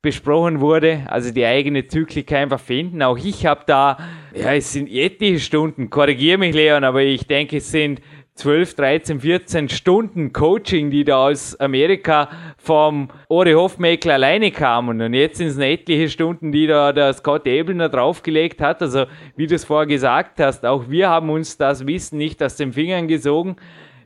besprochen 0.06 0.62
wurde, 0.62 1.02
also 1.08 1.32
die 1.32 1.44
eigene 1.46 1.88
Zyklik 1.88 2.32
einfach 2.32 2.60
finden. 2.60 3.02
Auch 3.02 3.18
ich 3.18 3.48
habe 3.48 3.62
da, 3.66 3.98
ja, 4.36 4.54
es 4.54 4.72
sind 4.72 4.88
etliche 4.88 5.40
Stunden, 5.40 5.90
korrigiere 5.90 6.38
mich 6.38 6.54
Leon, 6.54 6.84
aber 6.84 7.02
ich 7.02 7.26
denke, 7.26 7.58
es 7.58 7.72
sind 7.72 8.02
12, 8.36 8.76
13, 8.76 9.20
14 9.20 9.70
Stunden 9.70 10.32
Coaching, 10.32 10.92
die 10.92 11.06
da 11.06 11.26
aus 11.30 11.60
Amerika 11.60 12.30
vom 12.60 13.10
Ori 13.30 13.54
Hofmeckler 13.54 14.14
alleine 14.14 14.52
kamen. 14.52 15.02
Und 15.02 15.16
jetzt 15.16 15.38
sind 15.38 15.48
es 15.48 15.58
etliche 15.58 16.08
Stunden, 16.08 16.52
die 16.52 16.68
da 16.68 16.92
der 16.92 17.12
Scott 17.14 17.48
Ebelner 17.48 17.90
draufgelegt 17.90 18.62
hat. 18.62 18.84
Also, 18.84 19.06
wie 19.36 19.48
du 19.48 19.56
es 19.56 19.66
vorher 19.66 19.88
gesagt 19.88 20.40
hast, 20.40 20.68
auch 20.68 20.88
wir 20.88 21.10
haben 21.10 21.32
uns 21.32 21.58
das 21.58 21.88
Wissen 21.88 22.20
nicht 22.20 22.44
aus 22.44 22.58
den 22.58 22.74
Fingern 22.74 23.08
gesogen. 23.08 23.56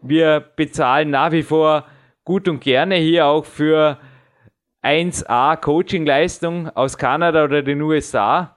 Wir 0.01 0.45
bezahlen 0.55 1.09
nach 1.09 1.33
wie 1.33 1.43
vor 1.43 1.87
gut 2.23 2.47
und 2.47 2.61
gerne 2.61 2.95
hier 2.95 3.25
auch 3.25 3.43
für 3.43 3.97
1A 4.83 5.57
Coaching-Leistung 5.57 6.69
aus 6.75 6.97
Kanada 6.97 7.43
oder 7.43 7.61
den 7.61 7.81
USA 7.81 8.55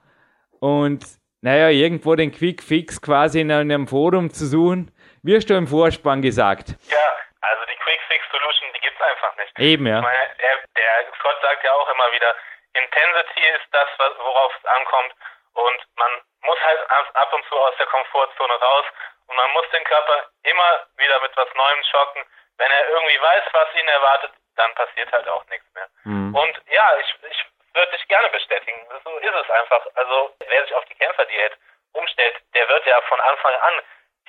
und 0.59 1.03
naja, 1.41 1.67
irgendwo 1.67 2.15
den 2.15 2.31
Quick 2.31 2.63
Fix 2.63 3.01
quasi 3.01 3.41
in 3.41 3.51
einem 3.51 3.87
Forum 3.87 4.31
zu 4.31 4.47
suchen, 4.47 4.95
wirst 5.23 5.49
du 5.49 5.55
im 5.55 5.67
Vorspann 5.67 6.21
gesagt. 6.21 6.79
Ja, 6.87 7.07
also 7.41 7.63
die 7.67 7.75
Quick 7.75 7.99
Fix 8.07 8.23
Solution, 8.31 8.71
die 8.71 8.79
gibt 8.79 8.95
es 8.95 9.03
einfach 9.03 9.35
nicht. 9.35 9.51
Eben, 9.59 9.85
ja. 9.85 9.99
Ich 9.99 10.07
meine, 10.07 10.23
der, 10.39 10.55
der 10.71 11.11
Scott 11.19 11.35
sagt 11.43 11.63
ja 11.65 11.71
auch 11.75 11.89
immer 11.91 12.07
wieder, 12.15 12.31
Intensity 12.79 13.43
ist 13.59 13.67
das, 13.75 13.89
worauf 13.99 14.55
es 14.55 14.65
ankommt 14.65 15.11
und 15.53 15.79
man 15.99 16.11
muss 16.47 16.59
halt 16.63 16.79
ab 16.89 17.29
und 17.35 17.43
zu 17.51 17.55
aus 17.59 17.75
der 17.77 17.87
Komfortzone 17.87 18.53
raus 18.53 18.85
und 19.27 19.35
man 19.35 19.51
muss 19.51 19.67
den 19.75 19.83
Körper 19.83 20.23
immer 20.43 20.87
wieder 20.95 21.19
mit 21.21 21.35
was 21.35 21.51
Neuem 21.55 21.83
schocken. 21.91 22.23
Wenn 22.55 22.71
er 22.71 22.87
irgendwie 22.87 23.19
weiß, 23.19 23.43
was 23.51 23.67
ihn 23.75 23.87
erwartet, 23.87 24.31
dann 24.55 24.73
passiert 24.75 25.11
halt 25.11 25.27
auch 25.27 25.45
nichts 25.47 25.65
mehr. 25.73 25.87
Mhm. 26.03 26.35
Und 26.35 26.61
ja, 26.69 26.87
ich, 26.99 27.15
ich 27.29 27.45
würde 27.73 27.91
dich 27.91 28.07
gerne 28.07 28.29
bestätigen. 28.29 28.79
So 29.03 29.17
ist 29.17 29.35
es 29.35 29.49
einfach. 29.49 29.85
Also 29.95 30.35
wer 30.47 30.63
sich 30.63 30.73
auf 30.75 30.85
die 30.85 30.95
Kämpferdiät 30.95 31.53
umstellt, 31.93 32.35
der 32.53 32.67
wird 32.69 32.85
ja 32.85 33.01
von 33.01 33.19
Anfang 33.21 33.53
an 33.55 33.73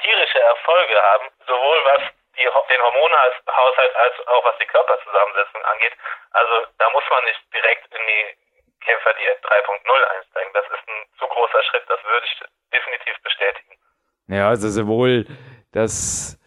tierische 0.02 0.40
Erfolge 0.40 1.00
haben, 1.00 1.28
sowohl 1.46 1.84
was 1.84 2.02
die, 2.36 2.42
den 2.42 2.82
Hormonhaushalt 2.82 3.96
als 3.96 4.26
auch 4.26 4.44
was 4.44 4.58
die 4.58 4.66
Körperzusammensetzung 4.66 5.64
angeht. 5.64 5.92
Also 6.32 6.66
da 6.78 6.90
muss 6.90 7.04
man 7.10 7.24
nicht 7.24 7.40
direkt 7.52 7.94
in 7.94 8.06
die 8.06 8.36
Kämpferdiät 8.84 9.38
3.0 9.44 10.04
einsteigen. 10.16 10.52
Das 10.52 10.64
ist 10.66 10.88
ein 10.88 11.06
zu 11.18 11.26
großer 11.26 11.62
Schritt, 11.64 11.84
das 11.88 12.02
würde 12.04 12.26
ich 12.26 12.40
definitiv 12.72 13.22
bestätigen. 13.22 13.78
Ja, 14.28 14.48
also 14.48 14.68
sowohl 14.68 15.26
das 15.72 16.38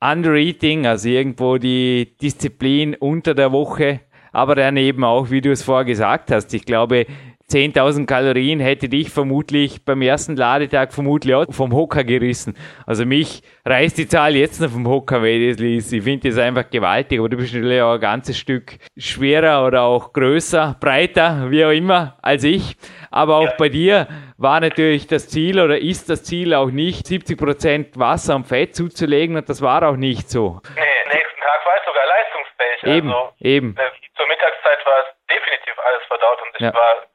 Undereating, 0.00 0.86
also 0.86 1.08
irgendwo 1.08 1.58
die 1.58 2.16
Disziplin 2.20 2.94
unter 2.94 3.34
der 3.34 3.52
Woche, 3.52 4.00
aber 4.32 4.54
dann 4.54 4.76
eben 4.76 5.04
auch, 5.04 5.30
wie 5.30 5.40
du 5.40 5.50
es 5.50 5.62
vorher 5.62 5.84
gesagt 5.84 6.30
hast, 6.30 6.52
ich 6.54 6.64
glaube, 6.64 7.06
10.000 7.50 8.06
Kalorien 8.06 8.58
hätte 8.58 8.88
dich 8.88 9.10
vermutlich 9.10 9.84
beim 9.84 10.00
ersten 10.02 10.34
Ladetag 10.36 10.92
vermutlich 10.92 11.34
auch 11.34 11.52
vom 11.52 11.74
Hocker 11.74 12.02
gerissen. 12.02 12.56
Also 12.86 13.04
mich 13.04 13.42
reißt 13.66 13.98
die 13.98 14.08
Zahl 14.08 14.34
jetzt 14.34 14.60
noch 14.60 14.70
vom 14.70 14.88
Hocker, 14.88 15.22
wenn 15.22 15.42
ich 15.42 15.92
Ich 15.92 16.02
finde 16.02 16.28
das 16.28 16.38
einfach 16.38 16.70
gewaltig, 16.70 17.18
aber 17.18 17.28
du 17.28 17.36
bist 17.36 17.54
natürlich 17.54 17.82
auch 17.82 17.94
ein 17.94 18.00
ganzes 18.00 18.38
Stück 18.38 18.78
schwerer 18.96 19.66
oder 19.66 19.82
auch 19.82 20.12
größer, 20.12 20.76
breiter, 20.80 21.50
wie 21.50 21.64
auch 21.64 21.70
immer, 21.70 22.16
als 22.22 22.44
ich. 22.44 22.76
Aber 23.10 23.36
auch 23.36 23.50
ja. 23.50 23.54
bei 23.58 23.68
dir 23.68 24.08
war 24.38 24.60
natürlich 24.60 25.06
das 25.06 25.28
Ziel 25.28 25.60
oder 25.60 25.78
ist 25.78 26.08
das 26.08 26.24
Ziel 26.24 26.54
auch 26.54 26.70
nicht, 26.70 27.06
70% 27.06 27.98
Wasser 27.98 28.36
und 28.36 28.46
Fett 28.46 28.74
zuzulegen 28.74 29.36
und 29.36 29.48
das 29.48 29.60
war 29.62 29.86
auch 29.88 29.96
nicht 29.96 30.30
so. 30.30 30.60
Nee, 30.74 30.82
nächsten 31.12 31.40
Tag 31.40 31.66
war 31.66 31.76
ich 31.76 31.84
sogar 31.84 32.06
leistungsfähig. 32.06 32.96
Eben, 32.96 33.12
also, 33.12 33.32
eben. 33.40 33.76
Äh, 33.76 33.90
zur 34.16 34.26
Mittagszeit 34.28 34.84
war 34.86 34.98
es 35.00 35.28
definitiv 35.28 35.74
alles 35.86 36.02
verdaut 36.08 36.38
und 36.42 36.54
ich 36.56 36.60
ja. 36.60 36.74
war 36.74 37.06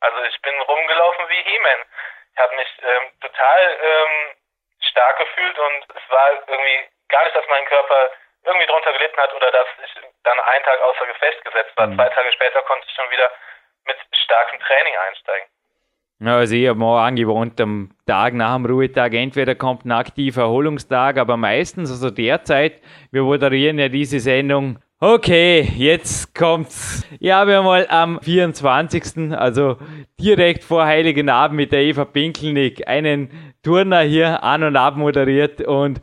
also 0.00 0.18
ich 0.28 0.40
bin 0.42 0.54
rumgelaufen 0.60 1.28
wie 1.28 1.42
He-Man. 1.42 1.80
Ich 2.32 2.38
habe 2.38 2.56
mich 2.56 2.68
ähm, 2.82 3.04
total 3.20 3.60
ähm, 3.80 4.36
stark 4.80 5.18
gefühlt 5.18 5.58
und 5.58 5.96
es 5.96 6.10
war 6.10 6.30
irgendwie 6.46 6.88
gar 7.08 7.24
nicht, 7.24 7.36
dass 7.36 7.48
mein 7.48 7.64
Körper 7.66 8.10
irgendwie 8.44 8.66
drunter 8.66 8.92
gelitten 8.92 9.20
hat 9.20 9.34
oder 9.34 9.50
dass 9.50 9.66
ich 9.84 9.92
dann 10.22 10.38
einen 10.38 10.64
Tag 10.64 10.80
außer 10.80 11.06
Gefecht 11.06 11.44
gesetzt 11.44 11.72
war. 11.76 11.86
Mhm. 11.88 11.96
Zwei 11.96 12.08
Tage 12.08 12.32
später 12.32 12.62
konnte 12.62 12.86
ich 12.88 12.94
schon 12.94 13.10
wieder 13.10 13.30
mit 13.86 13.96
starkem 14.12 14.60
Training 14.60 14.96
einsteigen. 15.08 15.48
Ja, 16.18 16.36
also 16.36 16.54
ich 16.54 16.66
habe 16.66 16.78
mir 16.78 16.98
angewohnt, 16.98 17.60
am 17.60 17.90
Tag 18.06 18.32
nach 18.32 18.54
dem 18.54 18.64
Ruhetag, 18.64 19.12
entweder 19.12 19.54
kommt 19.54 19.84
ein 19.84 19.92
aktiver 19.92 20.42
Erholungstag, 20.42 21.18
aber 21.18 21.36
meistens, 21.36 21.90
also 21.90 22.10
derzeit, 22.10 22.80
wir 23.12 23.22
moderieren 23.22 23.78
ja 23.78 23.88
diese 23.88 24.18
Sendung 24.18 24.78
Okay, 24.98 25.60
jetzt 25.76 26.34
kommt's. 26.34 27.04
Ich 27.20 27.30
habe 27.30 27.60
mal 27.60 27.86
am 27.90 28.18
24., 28.18 29.30
also 29.38 29.76
direkt 30.18 30.64
vor 30.64 30.86
Heiligen 30.86 31.28
Abend 31.28 31.58
mit 31.58 31.70
der 31.70 31.80
Eva 31.80 32.06
Pinkelnick, 32.06 32.88
einen 32.88 33.28
Turner 33.62 34.00
hier 34.00 34.42
an 34.42 34.62
und 34.62 34.74
ab 34.74 34.94
moderiert. 34.96 35.60
Und 35.60 36.00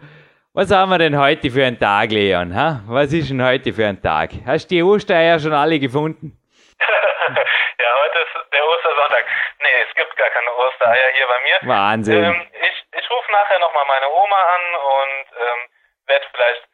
was 0.54 0.70
haben 0.70 0.92
wir 0.92 1.00
denn 1.00 1.18
heute 1.18 1.50
für 1.50 1.66
einen 1.66 1.80
Tag, 1.80 2.12
Leon? 2.12 2.56
Ha? 2.56 2.84
Was 2.86 3.12
ist 3.14 3.32
denn 3.32 3.44
heute 3.44 3.74
für 3.74 3.88
ein 3.88 4.00
Tag? 4.00 4.30
Hast 4.46 4.70
du 4.70 4.76
die 4.76 4.84
Ostereier 4.84 5.40
schon 5.40 5.54
alle 5.54 5.80
gefunden? 5.80 6.38
ja, 6.78 7.90
heute 7.98 8.20
ist 8.20 8.54
der 8.54 8.64
Ostersonntag. 8.64 9.26
Nee, 9.58 9.90
es 9.90 9.96
gibt 9.96 10.16
gar 10.18 10.30
keine 10.30 10.52
Ostereier 10.54 11.10
hier 11.18 11.26
bei 11.26 11.40
mir. 11.42 11.68
Wahnsinn. 11.68 12.24
Ähm, 12.26 12.46
ich 12.62 13.00
ich 13.02 13.10
rufe 13.10 13.32
nachher 13.32 13.58
nochmal 13.58 13.86
meine 13.88 14.06
Oma 14.14 14.38
an 14.38 14.62
und 14.86 15.26
ähm, 15.34 15.60
werde 16.06 16.26
vielleicht 16.32 16.73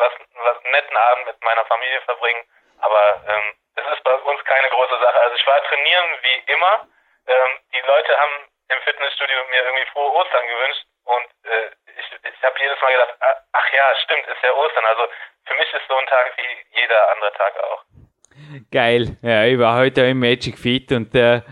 was, 0.00 0.12
was 0.42 0.64
einen 0.64 0.72
netten 0.72 0.96
Abend 0.96 1.26
mit 1.26 1.38
meiner 1.44 1.64
Familie 1.66 2.00
verbringen. 2.02 2.42
Aber 2.80 3.22
ähm, 3.28 3.54
es 3.76 3.86
ist 3.92 4.02
bei 4.02 4.14
uns 4.14 4.44
keine 4.44 4.68
große 4.68 4.98
Sache. 4.98 5.20
Also 5.20 5.36
ich 5.36 5.46
war 5.46 5.62
trainieren 5.64 6.08
wie 6.22 6.52
immer. 6.52 6.88
Ähm, 7.26 7.50
die 7.72 7.86
Leute 7.86 8.16
haben 8.16 8.48
im 8.68 8.80
Fitnessstudio 8.82 9.36
mir 9.50 9.62
irgendwie 9.62 9.90
frohe 9.92 10.12
Ostern 10.12 10.46
gewünscht 10.46 10.84
und 11.04 11.26
äh, 11.44 11.70
ich, 11.98 12.06
ich 12.22 12.42
habe 12.42 12.58
jedes 12.60 12.80
Mal 12.80 12.92
gedacht, 12.92 13.14
ah, 13.20 13.36
ach 13.52 13.72
ja, 13.72 13.84
stimmt, 14.04 14.26
ist 14.26 14.42
ja 14.42 14.52
Ostern. 14.54 14.84
Also 14.86 15.02
für 15.44 15.54
mich 15.54 15.72
ist 15.72 15.86
so 15.88 15.96
ein 15.96 16.06
Tag 16.06 16.32
wie 16.36 16.80
jeder 16.80 17.12
andere 17.12 17.32
Tag 17.34 17.52
auch. 17.60 17.84
Geil. 18.70 19.16
Ja, 19.22 19.44
ich 19.44 19.58
war 19.58 19.76
heute 19.76 20.02
im 20.02 20.20
Magic 20.20 20.58
Fit 20.58 20.92
und 20.92 21.12
der 21.14 21.44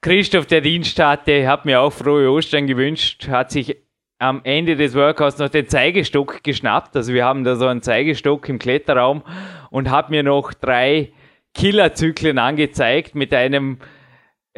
Christoph, 0.00 0.46
der 0.46 0.60
Dienst 0.60 0.98
hatte, 1.00 1.48
hat 1.48 1.64
mir 1.64 1.80
auch 1.80 1.90
frohe 1.90 2.30
Ostern 2.30 2.66
gewünscht, 2.66 3.28
hat 3.28 3.50
sich 3.50 3.76
am 4.18 4.40
Ende 4.44 4.76
des 4.76 4.94
Workouts 4.94 5.38
noch 5.38 5.48
den 5.48 5.68
Zeigestock 5.68 6.42
geschnappt. 6.42 6.96
Also 6.96 7.12
wir 7.12 7.24
haben 7.24 7.44
da 7.44 7.56
so 7.56 7.66
einen 7.66 7.82
Zeigestock 7.82 8.48
im 8.48 8.58
Kletterraum 8.58 9.22
und 9.70 9.90
hat 9.90 10.10
mir 10.10 10.22
noch 10.22 10.52
drei 10.52 11.12
Killerzyklen 11.54 12.38
angezeigt 12.38 13.14
mit 13.14 13.32
einem 13.32 13.78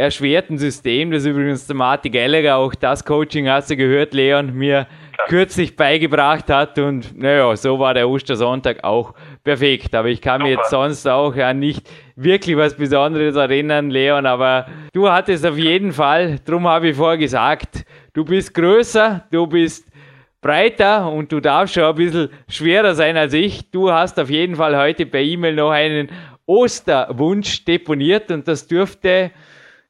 erschwerten 0.00 0.56
System, 0.56 1.10
das 1.10 1.26
übrigens 1.26 1.66
der 1.66 1.76
Marty 1.76 2.08
Gallagher, 2.08 2.56
auch 2.56 2.74
das 2.74 3.04
Coaching 3.04 3.48
hast 3.48 3.70
du 3.70 3.76
gehört, 3.76 4.14
Leon, 4.14 4.54
mir 4.54 4.86
kürzlich 5.28 5.76
beigebracht 5.76 6.48
hat 6.48 6.78
und 6.78 7.16
naja, 7.18 7.54
so 7.54 7.78
war 7.78 7.92
der 7.92 8.08
Ostersonntag 8.08 8.82
auch 8.82 9.12
perfekt. 9.44 9.94
Aber 9.94 10.08
ich 10.08 10.22
kann 10.22 10.42
mir 10.42 10.52
jetzt 10.52 10.70
sonst 10.70 11.06
auch 11.06 11.36
ja 11.36 11.52
nicht 11.52 11.88
wirklich 12.16 12.56
was 12.56 12.74
Besonderes 12.74 13.36
erinnern, 13.36 13.90
Leon, 13.90 14.24
aber 14.24 14.66
du 14.94 15.10
hattest 15.10 15.44
auf 15.44 15.58
jeden 15.58 15.92
Fall, 15.92 16.38
drum 16.46 16.66
habe 16.66 16.88
ich 16.88 16.96
vorher 16.96 17.18
gesagt, 17.18 17.84
du 18.12 18.24
bist 18.24 18.54
größer, 18.54 19.26
du 19.30 19.46
bist 19.46 19.86
breiter 20.40 21.10
und 21.10 21.32
du 21.32 21.40
darfst 21.40 21.74
schon 21.74 21.84
ein 21.84 21.94
bisschen 21.94 22.30
schwerer 22.48 22.94
sein 22.94 23.16
als 23.16 23.34
ich. 23.34 23.70
Du 23.70 23.90
hast 23.92 24.18
auf 24.18 24.30
jeden 24.30 24.56
Fall 24.56 24.76
heute 24.76 25.06
per 25.06 25.20
E-Mail 25.20 25.54
noch 25.54 25.70
einen 25.70 26.10
Osterwunsch 26.46 27.64
deponiert 27.64 28.30
und 28.30 28.48
das 28.48 28.66
dürfte, 28.66 29.30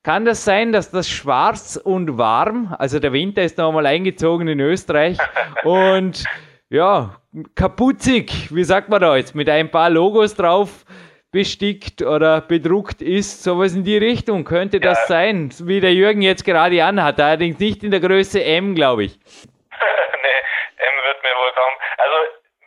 kann 0.03 0.25
das 0.25 0.45
sein, 0.45 0.73
dass 0.73 0.91
das 0.91 1.09
schwarz 1.09 1.77
und 1.77 2.17
warm, 2.17 2.75
also 2.79 2.99
der 2.99 3.13
Winter 3.13 3.43
ist 3.43 3.59
noch 3.59 3.69
einmal 3.69 3.87
eingezogen 3.87 4.49
in 4.49 4.61
Österreich 4.61 5.19
und 5.65 6.25
ja, 6.71 7.17
kapuzig, 7.55 8.55
wie 8.55 8.65
sagt 8.65 8.89
man 8.89 9.01
da 9.01 9.17
jetzt, 9.17 9.35
mit 9.35 9.49
ein 9.49 9.71
paar 9.71 9.91
Logos 9.91 10.35
drauf 10.35 10.85
bestickt 11.33 12.03
oder 12.03 12.41
bedruckt 12.41 13.01
ist, 13.03 13.45
sowas 13.45 13.75
in 13.75 13.85
die 13.85 13.99
Richtung 13.99 14.45
könnte 14.45 14.79
ja. 14.79 14.91
das 14.91 15.07
sein, 15.07 15.51
wie 15.63 15.81
der 15.81 15.93
Jürgen 15.93 16.23
jetzt 16.23 16.45
gerade 16.45 16.83
anhat, 16.83 17.21
allerdings 17.21 17.59
nicht 17.59 17.83
in 17.85 17.91
der 17.91 18.01
Größe 18.01 18.43
M, 18.43 18.75
glaube 18.75 19.05
ich. 19.05 19.15
nee, 19.19 20.41
M 20.77 20.95
wird 21.05 21.23
mir 21.23 21.35
wohl 21.37 21.53
kaum. 21.53 21.75
Also, 21.99 22.17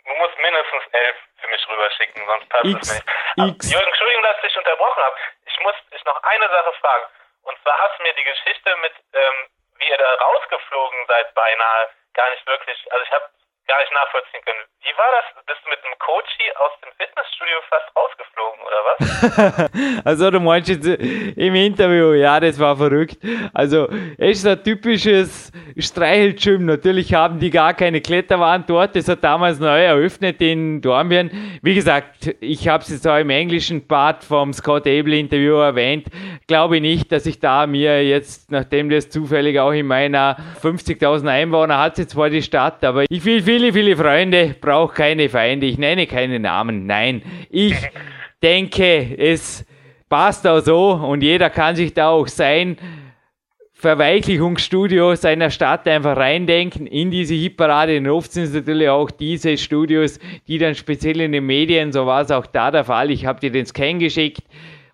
du 0.07 0.13
musst 0.15 0.37
mindestens 0.39 0.83
11 0.91 1.15
für 1.41 1.47
mich 1.49 1.67
rüberschicken, 1.67 2.21
sonst 2.25 2.49
passt 2.49 2.65
X, 2.65 2.79
es 2.79 2.93
nicht. 2.95 3.57
X. 3.59 3.71
Jürgen, 3.73 3.87
Entschuldigung, 3.87 4.23
dass 4.23 4.37
ich 4.37 4.47
dich 4.47 4.57
unterbrochen 4.57 5.03
habe. 5.03 5.15
Ich 5.45 5.59
muss 5.59 5.75
dich 5.91 6.03
noch 6.05 6.23
eine 6.23 6.47
Sache 6.47 6.71
fragen. 6.79 7.05
Und 7.43 7.59
zwar 7.63 7.77
hast 7.79 7.99
du 7.99 8.03
mir 8.03 8.13
die 8.15 8.23
Geschichte 8.23 8.75
mit, 8.79 8.93
ähm, 9.11 9.37
wie 9.79 9.89
ihr 9.89 9.97
da 9.97 10.13
rausgeflogen 10.15 11.05
seid, 11.07 11.33
beinahe 11.35 11.89
gar 12.13 12.29
nicht 12.31 12.47
wirklich. 12.47 12.79
Also, 12.91 13.03
ich 13.03 13.11
habe 13.11 13.27
gar 13.67 13.79
nicht 13.79 13.93
nachvollziehen 13.93 14.41
können. 14.45 14.59
Wie 14.83 14.97
war 14.97 15.09
das? 15.15 15.45
Bist 15.45 15.61
du 15.63 15.69
mit 15.69 15.79
einem 15.83 15.97
Coachy 15.99 16.47
aus 16.59 16.73
dem 16.83 16.91
Fitnessstudio 16.99 17.57
fast 17.69 17.87
rausgeflogen, 17.95 18.59
oder 18.67 18.81
was? 18.89 20.05
also 20.05 20.31
du 20.31 20.39
meinst 20.39 20.69
jetzt 20.69 20.85
im 20.85 21.55
Interview, 21.55 22.13
ja, 22.13 22.39
das 22.39 22.59
war 22.59 22.75
verrückt. 22.75 23.17
Also 23.53 23.87
es 24.17 24.39
ist 24.39 24.47
ein 24.47 24.63
typisches 24.63 25.51
Streichelgym. 25.77 26.65
Natürlich 26.65 27.13
haben 27.13 27.39
die 27.39 27.49
gar 27.49 27.73
keine 27.73 28.01
Kletterwand 28.01 28.69
dort. 28.69 28.95
Das 28.95 29.07
hat 29.07 29.23
damals 29.23 29.59
neu 29.59 29.83
eröffnet 29.83 30.41
in 30.41 30.81
Dornbirn. 30.81 31.59
Wie 31.61 31.75
gesagt, 31.75 32.35
ich 32.41 32.67
habe 32.67 32.83
es 32.83 32.89
jetzt 32.89 33.07
auch 33.07 33.17
im 33.17 33.29
englischen 33.29 33.87
Part 33.87 34.23
vom 34.23 34.51
Scott 34.51 34.85
Abel 34.87 35.13
Interview 35.13 35.55
erwähnt. 35.55 36.07
Glaube 36.47 36.81
nicht, 36.81 37.11
dass 37.11 37.25
ich 37.25 37.39
da 37.39 37.65
mir 37.67 38.05
jetzt, 38.05 38.51
nachdem 38.51 38.89
das 38.89 39.09
zufällig 39.09 39.59
auch 39.59 39.71
in 39.71 39.87
meiner 39.87 40.37
50.000 40.61 41.29
Einwohner 41.29 41.79
hat, 41.79 41.97
jetzt 41.97 42.11
zwar 42.11 42.29
die 42.29 42.41
Stadt, 42.41 42.83
aber 42.83 43.05
ich 43.09 43.23
will 43.23 43.45
viele, 43.53 43.71
viele 43.71 43.95
Freunde, 43.95 44.55
brauche 44.59 44.95
keine 44.95 45.29
Feinde. 45.29 45.67
Ich 45.67 45.77
nenne 45.77 46.07
keine 46.07 46.39
Namen. 46.39 46.87
Nein, 46.87 47.21
ich 47.51 47.75
denke, 48.41 49.15
es 49.15 49.63
passt 50.09 50.47
auch 50.47 50.61
so 50.61 50.93
und 50.93 51.21
jeder 51.21 51.51
kann 51.51 51.75
sich 51.75 51.93
da 51.93 52.09
auch 52.09 52.27
sein 52.27 52.77
Verweichlichungsstudio 53.73 55.13
seiner 55.13 55.51
Stadt 55.51 55.87
einfach 55.87 56.17
reindenken 56.17 56.87
in 56.87 57.11
diese 57.11 57.35
Hitparade. 57.35 57.97
Und 57.97 58.09
oft 58.09 58.31
sind 58.31 58.45
es 58.45 58.53
natürlich 58.53 58.89
auch 58.89 59.11
diese 59.11 59.55
Studios, 59.55 60.19
die 60.47 60.57
dann 60.57 60.73
speziell 60.73 61.21
in 61.21 61.31
den 61.31 61.45
Medien, 61.45 61.91
so 61.91 62.07
war 62.07 62.21
es 62.21 62.31
auch 62.31 62.47
da 62.47 62.71
der 62.71 62.85
Fall. 62.85 63.11
Ich 63.11 63.27
habe 63.27 63.39
dir 63.39 63.51
den 63.51 63.67
Scan 63.67 63.99
geschickt 63.99 64.41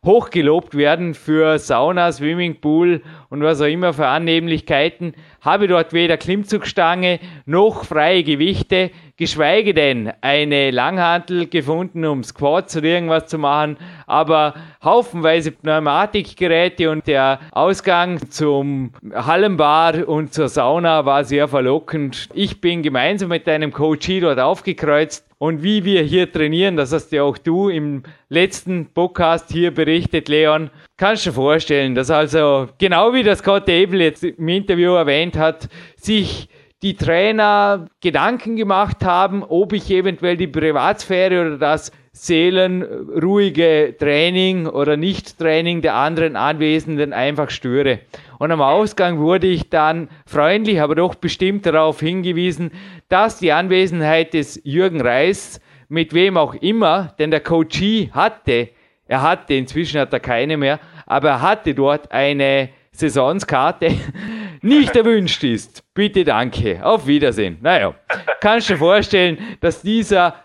hochgelobt 0.06 0.76
werden 0.76 1.14
für 1.14 1.60
Sauna, 1.60 2.11
Swimmingpool 2.11 3.02
und 3.30 3.43
was 3.43 3.61
auch 3.61 3.65
immer 3.65 3.93
für 3.93 4.07
Annehmlichkeiten, 4.07 5.14
habe 5.41 5.68
dort 5.68 5.93
weder 5.93 6.18
Klimmzugstange 6.18 7.19
noch 7.45 7.85
freie 7.85 8.23
Gewichte, 8.23 8.91
geschweige 9.18 9.73
denn 9.73 10.11
eine 10.22 10.72
Langhantel 10.72 11.47
gefunden, 11.47 12.06
um 12.06 12.23
Squats 12.23 12.76
oder 12.77 12.88
irgendwas 12.88 13.27
zu 13.27 13.38
machen, 13.38 13.77
aber 14.07 14.56
haufenweise 14.84 15.51
Pneumatikgeräte 15.51 16.89
und 16.89 17.06
der 17.07 17.39
Ausgang 17.51 18.30
zum 18.31 18.91
Hallenbar 19.14 20.07
und 20.07 20.34
zur 20.34 20.49
Sauna 20.49 21.06
war 21.06 21.23
sehr 21.23 21.47
verlockend. 21.47 22.30
Ich 22.34 22.61
bin 22.61 22.81
gemeinsam 22.81 23.30
mit 23.30 23.45
deinem 23.45 23.72
Coach 23.72 24.10
dort 24.22 24.39
aufgekreuzt 24.39 25.26
und 25.38 25.64
wie 25.64 25.85
wir 25.85 26.01
hier 26.01 26.31
trainieren, 26.31 26.76
das 26.76 26.91
hast 26.91 27.11
ja 27.11 27.23
auch 27.23 27.38
du 27.38 27.69
im 27.69 28.03
letzten 28.27 28.88
Podcast 28.88 29.51
hier 29.51 29.73
berichtet, 29.73 30.27
Leon. 30.27 30.69
Kannst 30.99 31.26
du 31.26 31.30
dir 31.30 31.35
vorstellen, 31.35 31.95
dass 31.95 32.11
also 32.11 32.67
genau 32.77 33.13
wie 33.13 33.23
das 33.23 33.39
Scott 33.39 33.69
Abel 33.69 34.01
jetzt 34.01 34.21
im 34.21 34.49
Interview 34.49 34.95
erwähnt 34.95 35.38
hat, 35.38 35.69
sich 35.95 36.49
die 36.81 36.95
Trainer 36.95 37.85
Gedanken 38.01 38.57
gemacht 38.57 39.05
haben, 39.05 39.45
ob 39.45 39.71
ich 39.71 39.89
eventuell 39.89 40.35
die 40.35 40.47
Privatsphäre 40.47 41.39
oder 41.39 41.57
das 41.57 41.93
seelenruhige 42.11 43.95
Training 43.97 44.67
oder 44.67 44.97
Nicht-Training 44.97 45.81
der 45.81 45.95
anderen 45.95 46.35
Anwesenden 46.35 47.13
einfach 47.13 47.49
störe. 47.49 47.99
Und 48.38 48.51
am 48.51 48.59
Ausgang 48.59 49.19
wurde 49.19 49.47
ich 49.47 49.69
dann 49.69 50.09
freundlich, 50.26 50.81
aber 50.81 50.95
doch 50.95 51.15
bestimmt 51.15 51.65
darauf 51.65 52.01
hingewiesen, 52.01 52.71
dass 53.07 53.39
die 53.39 53.53
Anwesenheit 53.53 54.34
des 54.34 54.59
Jürgen 54.65 54.99
Reis, 54.99 55.61
mit 55.88 56.13
wem 56.13 56.35
auch 56.35 56.55
immer, 56.55 57.15
denn 57.19 57.31
der 57.31 57.39
Coachie 57.39 58.09
hatte, 58.11 58.67
er 59.10 59.23
hatte, 59.23 59.56
inzwischen 59.56 59.99
hat 59.99 60.14
er 60.14 60.19
keine 60.19 60.56
mehr, 60.56 60.80
aber 61.07 61.30
er 61.30 61.41
hatte 61.41 61.73
dort 61.73 62.11
eine 62.11 62.69
Saisonskarte, 62.91 63.91
nicht 64.61 64.95
erwünscht 64.95 65.44
ist. 65.44 65.84
Bitte 65.95 66.23
danke. 66.23 66.86
Auf 66.86 67.07
Wiedersehen. 67.07 67.57
Naja, 67.60 67.95
kannst 68.40 68.69
du 68.69 68.73
dir 68.73 68.80
vorstellen, 68.80 69.57
dass 69.61 69.81
dieser 69.81 70.36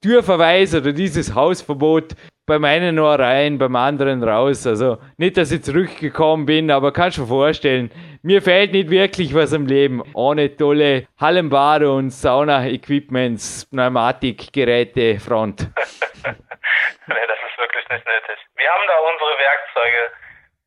Türverweis 0.00 0.74
oder 0.74 0.94
dieses 0.94 1.34
Hausverbot 1.34 2.14
beim 2.46 2.64
einen 2.64 2.94
nur 2.94 3.10
rein, 3.10 3.58
beim 3.58 3.76
anderen 3.76 4.24
raus. 4.24 4.66
Also 4.66 4.96
nicht, 5.18 5.36
dass 5.36 5.52
ich 5.52 5.62
zurückgekommen 5.62 6.46
bin, 6.46 6.70
aber 6.70 6.92
kannst 6.92 7.18
du 7.18 7.22
dir 7.22 7.28
vorstellen, 7.28 7.90
mir 8.22 8.40
fehlt 8.40 8.72
nicht 8.72 8.88
wirklich 8.88 9.34
was 9.34 9.52
im 9.52 9.66
Leben. 9.66 10.02
Ohne 10.14 10.56
tolle 10.56 11.06
Hallenbade 11.18 11.92
und 11.92 12.10
Sauna-Equipments, 12.10 13.66
Pneumatikgeräte, 13.66 15.20
Front. 15.20 15.68
nee, 16.24 16.32
das 17.04 17.38
ist 17.46 17.49
nicht 17.90 18.06
nötig. 18.06 18.38
Wir 18.56 18.68
haben 18.68 18.86
da 18.86 18.96
unsere 19.10 19.30
Werkzeuge 19.38 20.12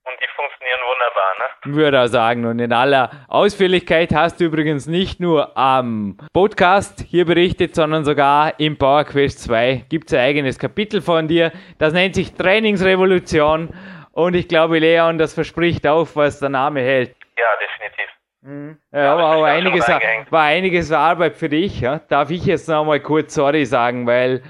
und 0.06 0.20
die 0.20 0.28
funktionieren 0.36 0.80
wunderbar, 0.86 1.32
ne? 1.40 1.78
Würde 1.78 2.02
auch 2.02 2.08
sagen. 2.08 2.46
Und 2.46 2.60
in 2.60 2.74
aller 2.74 3.10
Ausführlichkeit 3.30 4.14
hast 4.14 4.40
du 4.40 4.46
übrigens 4.46 4.86
nicht 4.86 5.20
nur 5.20 5.58
am 5.58 6.18
Podcast 6.34 7.06
hier 7.08 7.26
berichtet, 7.26 7.76
sondern 7.76 8.04
sogar 8.04 8.60
im 8.60 8.78
PowerQuest 8.78 9.44
2 9.44 9.86
gibt 9.90 10.10
es 10.10 10.14
ein 10.14 10.20
eigenes 10.20 10.60
Kapitel 10.60 11.02
von 11.02 11.28
dir. 11.28 11.52
Das 11.80 11.94
nennt 11.94 12.16
sich 12.16 12.34
Trainingsrevolution. 12.34 13.74
Und 14.12 14.36
ich 14.36 14.48
glaube, 14.48 14.80
Leon, 14.80 15.18
das 15.18 15.34
verspricht 15.34 15.88
auch, 15.88 16.08
was 16.16 16.40
der 16.40 16.50
Name 16.50 16.82
hält. 16.82 17.16
Ja, 17.38 17.46
definitiv. 17.60 18.10
Mhm. 18.42 18.78
Ja, 18.92 19.14
aber 19.14 19.36
auch 19.36 19.44
einiges, 19.44 19.88
war 19.88 20.44
einiges 20.44 20.92
Arbeit 20.92 21.38
für 21.38 21.50
dich. 21.50 21.80
Ja? 21.80 22.00
Darf 22.10 22.30
ich 22.30 22.46
jetzt 22.46 22.68
noch 22.68 22.84
mal 22.84 23.00
kurz 23.00 23.34
sorry 23.34 23.66
sagen, 23.66 24.06
weil 24.06 24.44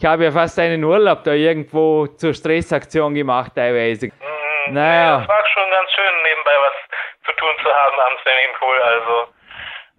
ich 0.00 0.06
habe 0.06 0.24
ja 0.24 0.32
fast 0.32 0.58
einen 0.58 0.82
Urlaub 0.82 1.24
da 1.24 1.32
irgendwo 1.32 2.06
zur 2.06 2.32
Stressaktion 2.32 3.14
gemacht 3.14 3.52
teilweise. 3.54 4.06
Mhm. 4.06 4.72
Naja. 4.72 5.20
Es 5.20 5.28
war 5.28 5.46
schon 5.46 5.70
ganz 5.70 5.90
schön, 5.92 6.14
nebenbei 6.22 6.52
was 6.64 7.26
zu 7.26 7.32
tun 7.36 7.50
zu 7.62 7.68
haben 7.68 7.96
am 8.08 8.16
Swimmingpool. 8.22 8.78
Also, 8.80 9.32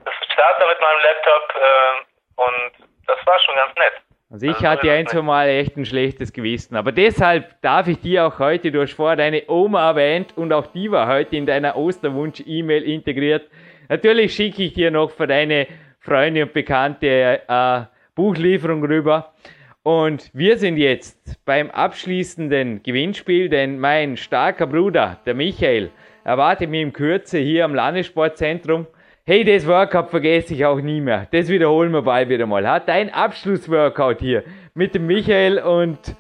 ich 0.09 0.33
starte 0.33 0.65
mit 0.65 0.79
meinem 0.81 1.01
Laptop 1.03 1.53
äh, 1.55 2.41
und 2.41 2.89
das 3.05 3.27
war 3.27 3.39
schon 3.41 3.55
ganz 3.55 3.75
nett. 3.75 3.93
Also 4.31 4.47
ich 4.47 4.65
hatte 4.65 4.91
ein, 4.91 5.05
zwei 5.05 5.21
Mal 5.21 5.49
echt 5.49 5.77
ein 5.77 5.85
schlechtes 5.85 6.33
Gewissen. 6.33 6.77
Aber 6.77 6.91
deshalb 6.91 7.61
darf 7.61 7.87
ich 7.87 7.99
dir 7.99 8.25
auch 8.25 8.39
heute, 8.39 8.71
du 8.71 8.81
hast 8.81 8.93
vorher 8.93 9.17
deine 9.17 9.43
Oma 9.49 9.89
erwähnt 9.89 10.35
und 10.35 10.51
auch 10.51 10.65
die 10.67 10.89
war 10.89 11.07
heute 11.07 11.35
in 11.35 11.45
deiner 11.45 11.75
Osterwunsch-E-Mail 11.75 12.81
integriert. 12.83 13.51
Natürlich 13.89 14.33
schicke 14.33 14.63
ich 14.63 14.73
dir 14.73 14.89
noch 14.89 15.11
für 15.11 15.27
deine 15.27 15.67
Freunde 15.99 16.43
und 16.43 16.53
Bekannte 16.53 17.41
äh, 17.47 17.81
Buchlieferung 18.15 18.83
rüber. 18.85 19.33
Und 19.83 20.29
wir 20.33 20.59
sind 20.59 20.77
jetzt 20.77 21.43
beim 21.43 21.71
abschließenden 21.71 22.83
Gewinnspiel, 22.83 23.49
denn 23.49 23.79
mein 23.79 24.15
starker 24.15 24.67
Bruder, 24.67 25.17
der 25.25 25.33
Michael, 25.33 25.89
erwartet 26.23 26.69
mich 26.69 26.81
in 26.81 26.93
Kürze 26.93 27.39
hier 27.39 27.65
am 27.65 27.73
Landessportzentrum. 27.73 28.85
Hey, 29.25 29.43
das 29.43 29.65
Workout 29.65 30.11
vergesse 30.11 30.53
ich 30.53 30.65
auch 30.65 30.79
nie 30.79 31.01
mehr. 31.01 31.27
Das 31.31 31.47
wiederholen 31.47 31.91
wir 31.93 32.03
bald 32.03 32.29
wieder 32.29 32.45
mal. 32.45 32.69
Hat 32.69 32.89
ein 32.89 33.11
Abschlussworkout 33.11 34.19
hier 34.19 34.43
mit 34.75 34.93
dem 34.93 35.07
Michael 35.07 35.57
und 35.57 36.15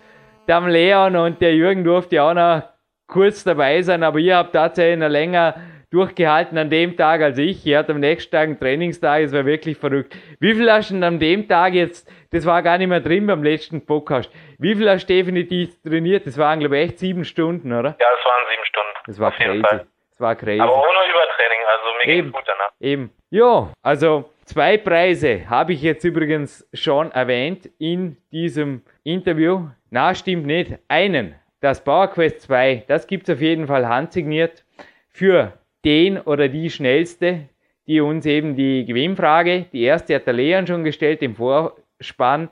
dem 0.47 0.65
Leon 0.65 1.15
und 1.15 1.39
der 1.39 1.55
Jürgen 1.55 1.83
durfte 1.83 2.23
auch 2.23 2.33
noch 2.33 2.63
kurz 3.05 3.43
dabei 3.43 3.83
sein, 3.83 4.01
aber 4.01 4.17
ihr 4.17 4.37
habt 4.37 4.53
tatsächlich 4.53 4.97
noch 4.97 5.09
länger 5.09 5.53
durchgehalten 5.91 6.57
an 6.57 6.69
dem 6.69 6.97
Tag 6.97 7.21
als 7.21 7.37
ich. 7.37 7.65
Ihr 7.65 7.77
habt 7.77 7.89
am 7.89 7.99
nächsten 7.99 8.31
Tag 8.31 8.43
einen 8.43 8.59
Trainingstag, 8.59 9.21
es 9.23 9.33
war 9.33 9.45
wirklich 9.45 9.77
verrückt. 9.77 10.15
Wie 10.39 10.53
viel 10.55 10.71
hast 10.71 10.89
du 10.89 10.95
denn 10.95 11.03
an 11.03 11.19
dem 11.19 11.47
Tag 11.47 11.73
jetzt 11.73 12.09
das 12.31 12.45
war 12.45 12.63
gar 12.63 12.77
nicht 12.77 12.87
mehr 12.87 13.01
drin 13.01 13.27
beim 13.27 13.43
letzten 13.43 13.85
Podcast. 13.85 14.31
Wie 14.57 14.73
viel 14.73 14.89
hast 14.89 15.05
du 15.05 15.13
definitiv 15.13 15.81
trainiert? 15.83 16.25
Das 16.25 16.37
waren, 16.37 16.61
glaube 16.61 16.77
ich, 16.77 16.89
echt 16.89 16.99
sieben 16.99 17.25
Stunden, 17.25 17.73
oder? 17.73 17.97
Ja, 17.99 18.07
es 18.17 18.25
waren 18.25 18.45
sieben 18.49 18.65
Stunden. 18.65 18.97
Das 19.05 19.19
war 19.19 19.31
crazy. 19.33 19.61
Das 19.61 20.19
war 20.19 20.35
crazy. 20.35 20.61
Aber 20.61 20.73
ohne 20.73 20.97
Übertraining, 21.09 21.59
also 21.67 22.05
mir 22.05 22.13
Eben. 22.13 22.31
gut 22.31 22.43
danach. 22.47 22.71
Eben. 22.79 23.11
Ja, 23.31 23.73
also 23.81 24.31
zwei 24.45 24.77
Preise 24.77 25.49
habe 25.49 25.73
ich 25.73 25.81
jetzt 25.81 26.05
übrigens 26.05 26.65
schon 26.73 27.11
erwähnt 27.11 27.69
in 27.79 28.15
diesem 28.31 28.83
Interview. 29.03 29.67
Na, 29.89 30.15
stimmt 30.15 30.45
nicht. 30.45 30.77
Einen, 30.87 31.35
das 31.59 31.83
PowerQuest 31.83 32.43
2, 32.43 32.85
das 32.87 33.07
gibt 33.07 33.27
es 33.27 33.35
auf 33.35 33.41
jeden 33.41 33.67
Fall 33.67 33.89
handsigniert 33.89 34.63
für 35.09 35.51
den 35.85 36.19
oder 36.19 36.47
die 36.47 36.69
Schnellste, 36.69 37.49
die 37.87 38.01
uns 38.01 38.25
eben 38.25 38.55
die 38.55 38.85
Gewinnfrage, 38.85 39.65
die 39.71 39.83
erste 39.83 40.15
hat 40.15 40.27
der 40.27 40.33
Leon 40.33 40.67
schon 40.67 40.83
gestellt 40.83 41.21
im 41.21 41.35
Vor 41.35 41.77
Spann 41.99 42.49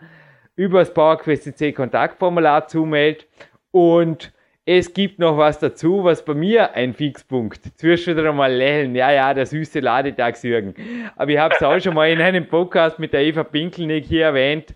über 0.55 0.79
das 0.79 0.93
PowerQuest 0.93 1.57
C 1.57 1.71
Kontaktformular 1.71 2.67
zumeldet 2.67 3.27
und 3.71 4.33
es 4.71 4.93
gibt 4.93 5.17
noch 5.17 5.35
was 5.35 5.57
dazu, 5.57 6.03
was 6.03 6.23
bei 6.23 6.35
mir 6.35 6.75
ein 6.75 6.93
Fixpunkt. 6.93 7.59
Zwischen 7.75 8.15
wieder 8.15 8.31
mal 8.31 8.53
lächeln. 8.53 8.93
Ja, 8.93 9.11
ja, 9.11 9.33
der 9.33 9.47
süße 9.47 9.79
Ladetagsjürgen. 9.79 10.75
Aber 11.15 11.31
ich 11.31 11.39
habe 11.39 11.55
es 11.55 11.63
auch 11.63 11.79
schon 11.79 11.95
mal 11.95 12.07
in 12.11 12.21
einem 12.21 12.47
Podcast 12.47 12.99
mit 12.99 13.11
der 13.11 13.21
Eva 13.21 13.43
Pinkelnick 13.43 14.05
hier 14.05 14.25
erwähnt, 14.25 14.75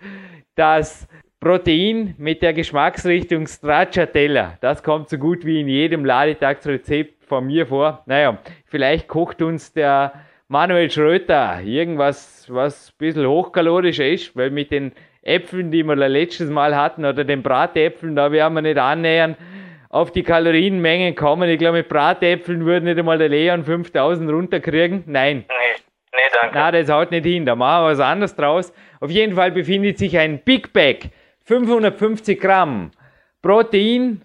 dass 0.56 1.08
Protein 1.40 2.16
mit 2.18 2.42
der 2.42 2.54
Geschmacksrichtung 2.54 3.46
Stracciatella, 3.46 4.58
das 4.62 4.82
kommt 4.82 5.10
so 5.10 5.20
gut 5.20 5.46
wie 5.46 5.62
in 5.62 5.68
jedem 5.68 6.06
Ladetagsrezept 6.06 7.23
von 7.34 7.48
mir 7.48 7.66
vor. 7.66 8.04
Naja, 8.06 8.38
vielleicht 8.66 9.08
kocht 9.08 9.42
uns 9.42 9.74
der 9.74 10.14
Manuel 10.48 10.92
Schröter, 10.92 11.62
irgendwas, 11.62 12.46
was 12.50 12.90
ein 12.90 12.98
bisschen 13.00 13.28
hochkalorischer 13.28 14.08
ist, 14.08 14.36
weil 14.36 14.52
mit 14.52 14.72
den 14.72 14.92
Äpfeln, 15.24 15.72
die 15.72 15.84
wir 15.84 15.96
letztes 15.96 16.50
Mal 16.50 16.76
hatten, 16.76 17.06
oder 17.06 17.24
den 17.24 17.42
Bratäpfeln, 17.42 18.16
da 18.16 18.32
werden 18.32 18.54
wir 18.54 18.62
nicht 18.62 18.78
annähern 18.78 19.36
auf 19.90 20.12
die 20.12 20.22
Kalorienmengen 20.22 21.16
kommen. 21.16 21.50
Ich 21.50 21.58
glaube, 21.58 21.80
mit 21.80 21.90
Bratäpfeln 21.90 22.66
würde 22.66 22.86
nicht 22.86 23.00
einmal 23.00 23.18
der 23.18 23.30
Leon 23.30 23.64
5000 23.64 24.30
runterkriegen. 24.30 25.04
Nein. 25.08 25.46
Nee, 25.48 25.84
nee, 26.14 26.20
danke. 26.40 26.56
Na, 26.56 26.72
das 26.72 26.90
haut 26.90 27.10
nicht 27.10 27.26
hin. 27.26 27.46
Da 27.46 27.56
machen 27.56 27.86
wir 27.86 27.92
was 27.92 28.00
anderes 28.00 28.36
draus. 28.36 28.74
Auf 29.00 29.10
jeden 29.10 29.36
Fall 29.36 29.52
befindet 29.52 29.98
sich 29.98 30.18
ein 30.18 30.40
Big 30.44 30.72
Bag, 30.72 31.10
550 31.46 32.40
Gramm 32.40 32.92
Protein, 33.42 34.22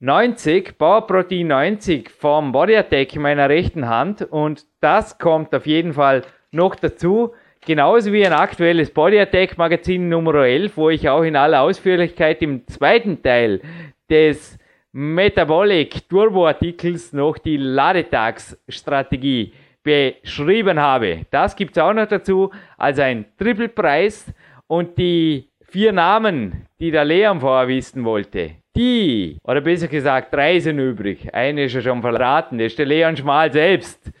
90, 0.00 0.76
Bauprotein 0.76 1.46
90 1.46 2.10
vom 2.10 2.52
Body 2.52 2.76
Attack 2.76 3.16
in 3.16 3.22
meiner 3.22 3.48
rechten 3.48 3.88
Hand 3.88 4.20
und 4.20 4.66
das 4.80 5.18
kommt 5.18 5.54
auf 5.54 5.66
jeden 5.66 5.94
Fall 5.94 6.22
noch 6.50 6.74
dazu. 6.74 7.32
Genauso 7.64 8.12
wie 8.12 8.26
ein 8.26 8.34
aktuelles 8.34 8.90
Body 8.90 9.18
Attack 9.18 9.56
Magazin 9.56 10.10
Nummer 10.10 10.34
11, 10.34 10.76
wo 10.76 10.90
ich 10.90 11.08
auch 11.08 11.22
in 11.22 11.34
aller 11.34 11.62
Ausführlichkeit 11.62 12.42
im 12.42 12.66
zweiten 12.66 13.22
Teil 13.22 13.62
des 14.10 14.58
Metabolic 14.92 16.06
Turbo 16.10 16.46
Artikels 16.46 17.14
noch 17.14 17.38
die 17.38 17.56
Ladetagsstrategie 17.56 19.54
beschrieben 19.82 20.78
habe. 20.78 21.24
Das 21.30 21.56
gibt 21.56 21.74
es 21.74 21.82
auch 21.82 21.94
noch 21.94 22.06
dazu 22.06 22.50
als 22.76 22.98
ein 22.98 23.24
Triple 23.38 23.70
Preis 23.70 24.30
und 24.66 24.98
die 24.98 25.48
vier 25.62 25.92
Namen, 25.92 26.66
die 26.80 26.90
der 26.90 27.06
Leon 27.06 27.40
vorher 27.40 27.68
wissen 27.68 28.04
wollte, 28.04 28.56
die, 28.76 29.38
oder 29.42 29.60
besser 29.60 29.88
gesagt, 29.88 30.34
drei 30.34 30.58
sind 30.60 30.78
übrig. 30.78 31.34
Eine 31.34 31.64
ist 31.64 31.74
ja 31.74 31.80
schon 31.80 32.02
verraten, 32.02 32.58
das 32.58 32.68
ist 32.68 32.78
der 32.78 32.86
Leon 32.86 33.16
Schmal 33.16 33.52
selbst. 33.52 34.12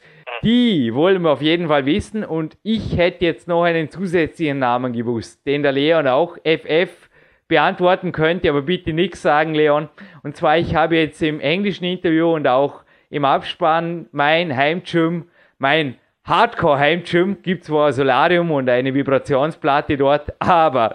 Die 0.42 0.94
wollen 0.94 1.22
wir 1.22 1.30
auf 1.30 1.42
jeden 1.42 1.68
Fall 1.68 1.86
wissen 1.86 2.24
und 2.24 2.56
ich 2.62 2.96
hätte 2.96 3.24
jetzt 3.24 3.48
noch 3.48 3.64
einen 3.64 3.90
zusätzlichen 3.90 4.58
Namen 4.58 4.92
gewusst, 4.92 5.46
den 5.46 5.62
der 5.62 5.72
Leon 5.72 6.06
auch 6.06 6.36
FF 6.44 7.08
beantworten 7.48 8.12
könnte, 8.12 8.50
aber 8.50 8.62
bitte 8.62 8.92
nichts 8.92 9.22
sagen, 9.22 9.54
Leon. 9.54 9.88
Und 10.22 10.36
zwar, 10.36 10.58
ich 10.58 10.74
habe 10.74 10.96
jetzt 10.96 11.22
im 11.22 11.40
englischen 11.40 11.84
Interview 11.84 12.34
und 12.34 12.46
auch 12.46 12.82
im 13.10 13.24
Abspann 13.24 14.08
mein 14.12 14.56
Heimgym, 14.56 15.26
mein 15.58 15.96
Hardcore-Heimgym 16.26 17.40
gibt 17.40 17.62
zwar 17.64 17.86
ein 17.86 17.92
Solarium 17.92 18.50
und 18.50 18.68
eine 18.68 18.92
Vibrationsplatte 18.92 19.96
dort, 19.96 20.34
aber 20.40 20.92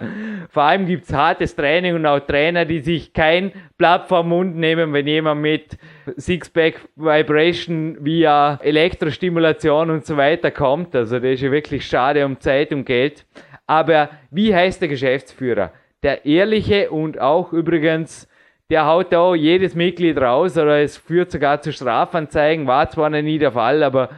vor 0.50 0.64
allem 0.64 0.84
gibt 0.84 1.04
es 1.04 1.14
hartes 1.14 1.56
Training 1.56 1.94
und 1.94 2.04
auch 2.04 2.20
Trainer, 2.20 2.66
die 2.66 2.80
sich 2.80 3.14
kein 3.14 3.50
Blatt 3.78 4.08
vom 4.08 4.28
Mund 4.28 4.56
nehmen, 4.56 4.92
wenn 4.92 5.06
jemand 5.06 5.40
mit 5.40 5.78
Sixpack 6.18 6.82
Vibration 6.96 7.96
via 8.04 8.58
Elektrostimulation 8.62 9.88
und 9.88 10.04
so 10.04 10.18
weiter 10.18 10.50
kommt. 10.50 10.94
Also 10.94 11.18
das 11.18 11.30
ist 11.30 11.40
ja 11.40 11.50
wirklich 11.50 11.86
schade 11.86 12.26
um 12.26 12.38
Zeit 12.38 12.70
und 12.70 12.84
Geld. 12.84 13.24
Aber 13.66 14.10
wie 14.30 14.54
heißt 14.54 14.82
der 14.82 14.88
Geschäftsführer? 14.88 15.72
Der 16.02 16.26
ehrliche 16.26 16.90
und 16.90 17.18
auch 17.18 17.54
übrigens 17.54 18.28
der 18.68 18.86
haut 18.86 19.12
da 19.12 19.34
jedes 19.34 19.74
Mitglied 19.74 20.18
raus 20.18 20.56
oder 20.56 20.80
es 20.80 20.96
führt 20.96 21.30
sogar 21.30 21.60
zu 21.60 21.72
Strafanzeigen, 21.72 22.66
war 22.66 22.88
zwar 22.88 23.10
noch 23.10 23.20
nie 23.20 23.38
der 23.38 23.52
Fall, 23.52 23.82
aber 23.82 24.08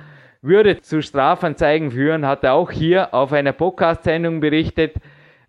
würde 0.44 0.80
zu 0.80 1.02
Strafanzeigen 1.02 1.90
führen, 1.90 2.26
hat 2.26 2.44
er 2.44 2.52
auch 2.52 2.70
hier 2.70 3.14
auf 3.14 3.32
einer 3.32 3.52
Podcast-Sendung 3.52 4.40
berichtet, 4.40 4.96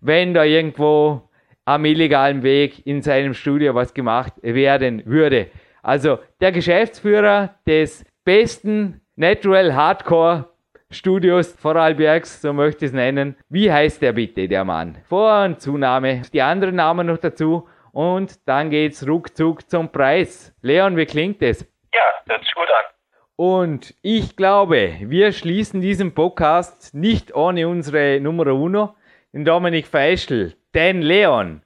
wenn 0.00 0.34
da 0.34 0.44
irgendwo 0.44 1.28
am 1.66 1.84
illegalen 1.84 2.42
Weg 2.42 2.86
in 2.86 3.02
seinem 3.02 3.34
Studio 3.34 3.74
was 3.74 3.92
gemacht 3.92 4.32
werden 4.42 5.02
würde. 5.04 5.50
Also 5.82 6.18
der 6.40 6.52
Geschäftsführer 6.52 7.56
des 7.66 8.04
besten 8.24 9.00
Natural 9.16 9.74
Hardcore 9.74 10.46
Studios 10.90 11.52
Vorarlbergs, 11.52 12.40
so 12.40 12.52
möchte 12.52 12.84
ich 12.84 12.90
es 12.90 12.94
nennen. 12.94 13.36
Wie 13.48 13.70
heißt 13.70 14.00
der 14.00 14.12
bitte, 14.12 14.48
der 14.48 14.64
Mann? 14.64 14.98
Vor- 15.08 15.44
und 15.44 15.60
Zunahme, 15.60 16.22
die 16.32 16.42
anderen 16.42 16.76
Namen 16.76 17.08
noch 17.08 17.18
dazu 17.18 17.68
und 17.92 18.48
dann 18.48 18.70
geht's 18.70 19.06
ruckzuck 19.06 19.68
zum 19.68 19.90
Preis. 19.90 20.54
Leon, 20.62 20.96
wie 20.96 21.06
klingt 21.06 21.42
es? 21.42 21.62
Ja, 21.92 22.32
hört 22.32 22.44
sich 22.44 22.54
gut 22.54 22.68
an. 22.68 22.95
Und 23.36 23.92
ich 24.02 24.36
glaube, 24.36 24.96
wir 25.00 25.32
schließen 25.32 25.80
diesen 25.82 26.14
Podcast 26.14 26.94
nicht 26.94 27.34
ohne 27.34 27.68
unsere 27.68 28.18
Nummer 28.20 28.46
uno, 28.46 28.96
den 29.32 29.44
Dominik 29.44 29.86
Feischl. 29.86 30.54
Denn 30.74 31.02
Leon, 31.02 31.62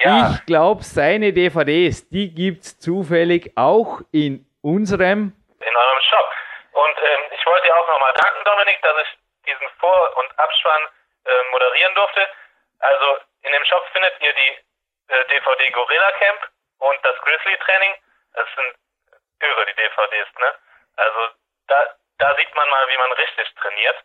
Ja. 0.00 0.30
ich 0.34 0.44
glaube, 0.46 0.82
seine 0.84 1.32
DVDs, 1.32 2.08
die 2.10 2.34
gibt's 2.34 2.78
zufällig 2.78 3.52
auch 3.56 4.02
in 4.12 4.44
unserem 4.60 5.32
in 5.60 5.76
eurem 5.76 6.00
Shop. 6.10 6.28
Und 6.72 6.96
ähm, 7.00 7.22
ich 7.32 7.44
wollte 7.46 7.66
dir 7.68 7.74
auch 7.76 7.88
nochmal 7.88 8.12
danken, 8.20 8.44
Dominik, 8.44 8.78
dass 8.82 8.96
ich 9.08 9.10
diesen 9.48 9.68
Vor- 9.80 10.16
und 10.20 10.28
Abspann 10.38 10.82
äh, 11.24 11.30
moderieren 11.52 11.94
durfte. 11.94 12.20
Also 12.80 13.06
in 13.48 13.52
dem 13.52 13.64
Shop 13.64 13.84
findet 13.92 14.12
ihr 14.20 14.32
die 14.34 14.52
äh, 15.08 15.24
DVD 15.32 15.70
Gorilla 15.72 16.10
Camp 16.20 16.40
und 16.84 16.98
das 17.02 17.16
Grizzly 17.24 17.56
Training. 17.64 17.92
Das 18.34 18.44
sind 18.56 18.76
irre, 19.40 19.64
die 19.72 19.76
DVDs, 19.80 20.28
ne? 20.36 20.50
Also 20.96 21.28
da, 21.68 21.96
da 22.18 22.36
sieht 22.36 22.54
man 22.54 22.68
mal, 22.68 22.88
wie 22.88 22.96
man 22.98 23.12
richtig 23.12 23.54
trainiert. 23.54 23.96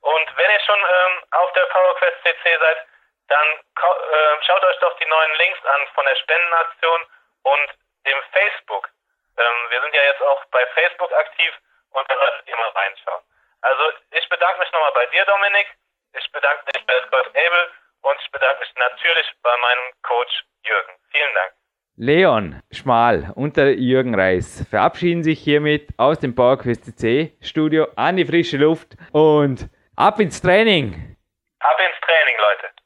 Und 0.00 0.36
wenn 0.36 0.50
ihr 0.50 0.60
schon 0.60 0.78
ähm, 0.78 1.22
auf 1.32 1.52
der 1.52 1.66
PowerQuest 1.66 2.22
CC 2.22 2.58
seid, 2.58 2.86
dann 3.28 3.46
äh, 3.48 4.42
schaut 4.46 4.64
euch 4.64 4.78
doch 4.78 4.96
die 4.98 5.06
neuen 5.06 5.34
Links 5.34 5.64
an 5.64 5.86
von 5.94 6.06
der 6.06 6.16
Spendenaktion 6.16 7.06
und 7.42 7.70
dem 8.06 8.22
Facebook. 8.32 8.88
Ähm, 9.36 9.70
wir 9.70 9.80
sind 9.80 9.94
ja 9.94 10.02
jetzt 10.02 10.22
auch 10.22 10.44
bei 10.46 10.64
Facebook 10.68 11.12
aktiv 11.12 11.52
und 11.90 12.10
da 12.10 12.16
solltet 12.16 12.46
ihr 12.46 12.56
mal 12.56 12.68
reinschauen. 12.70 13.22
Also 13.62 13.92
ich 14.10 14.28
bedanke 14.28 14.60
mich 14.60 14.72
nochmal 14.72 14.92
bei 14.92 15.06
dir, 15.06 15.24
Dominik. 15.24 15.68
Ich 16.12 16.30
bedanke 16.32 16.64
mich 16.72 16.86
bei 16.86 17.00
Scott 17.06 17.26
Abel 17.28 17.72
und 18.02 18.20
ich 18.20 18.30
bedanke 18.30 18.60
mich 18.60 18.74
natürlich 18.76 19.26
bei 19.42 19.56
meinem 19.56 19.92
Coach 20.02 20.44
Jürgen. 20.62 20.98
Vielen 21.10 21.34
Dank. 21.34 21.52
Leon 21.98 22.60
Schmal 22.70 23.32
und 23.36 23.56
der 23.56 23.74
Jürgen 23.80 24.14
Reis 24.14 24.66
verabschieden 24.68 25.22
sich 25.22 25.40
hiermit 25.40 25.88
aus 25.96 26.18
dem 26.18 26.34
PowerQuest 26.34 26.84
CC 26.84 27.32
Studio 27.40 27.86
an 27.96 28.18
die 28.18 28.26
frische 28.26 28.58
Luft 28.58 28.98
und 29.12 29.70
ab 29.96 30.20
ins 30.20 30.42
Training. 30.42 31.16
Ab 31.58 31.76
ins 31.78 31.98
Training, 32.02 32.36
Leute. 32.38 32.85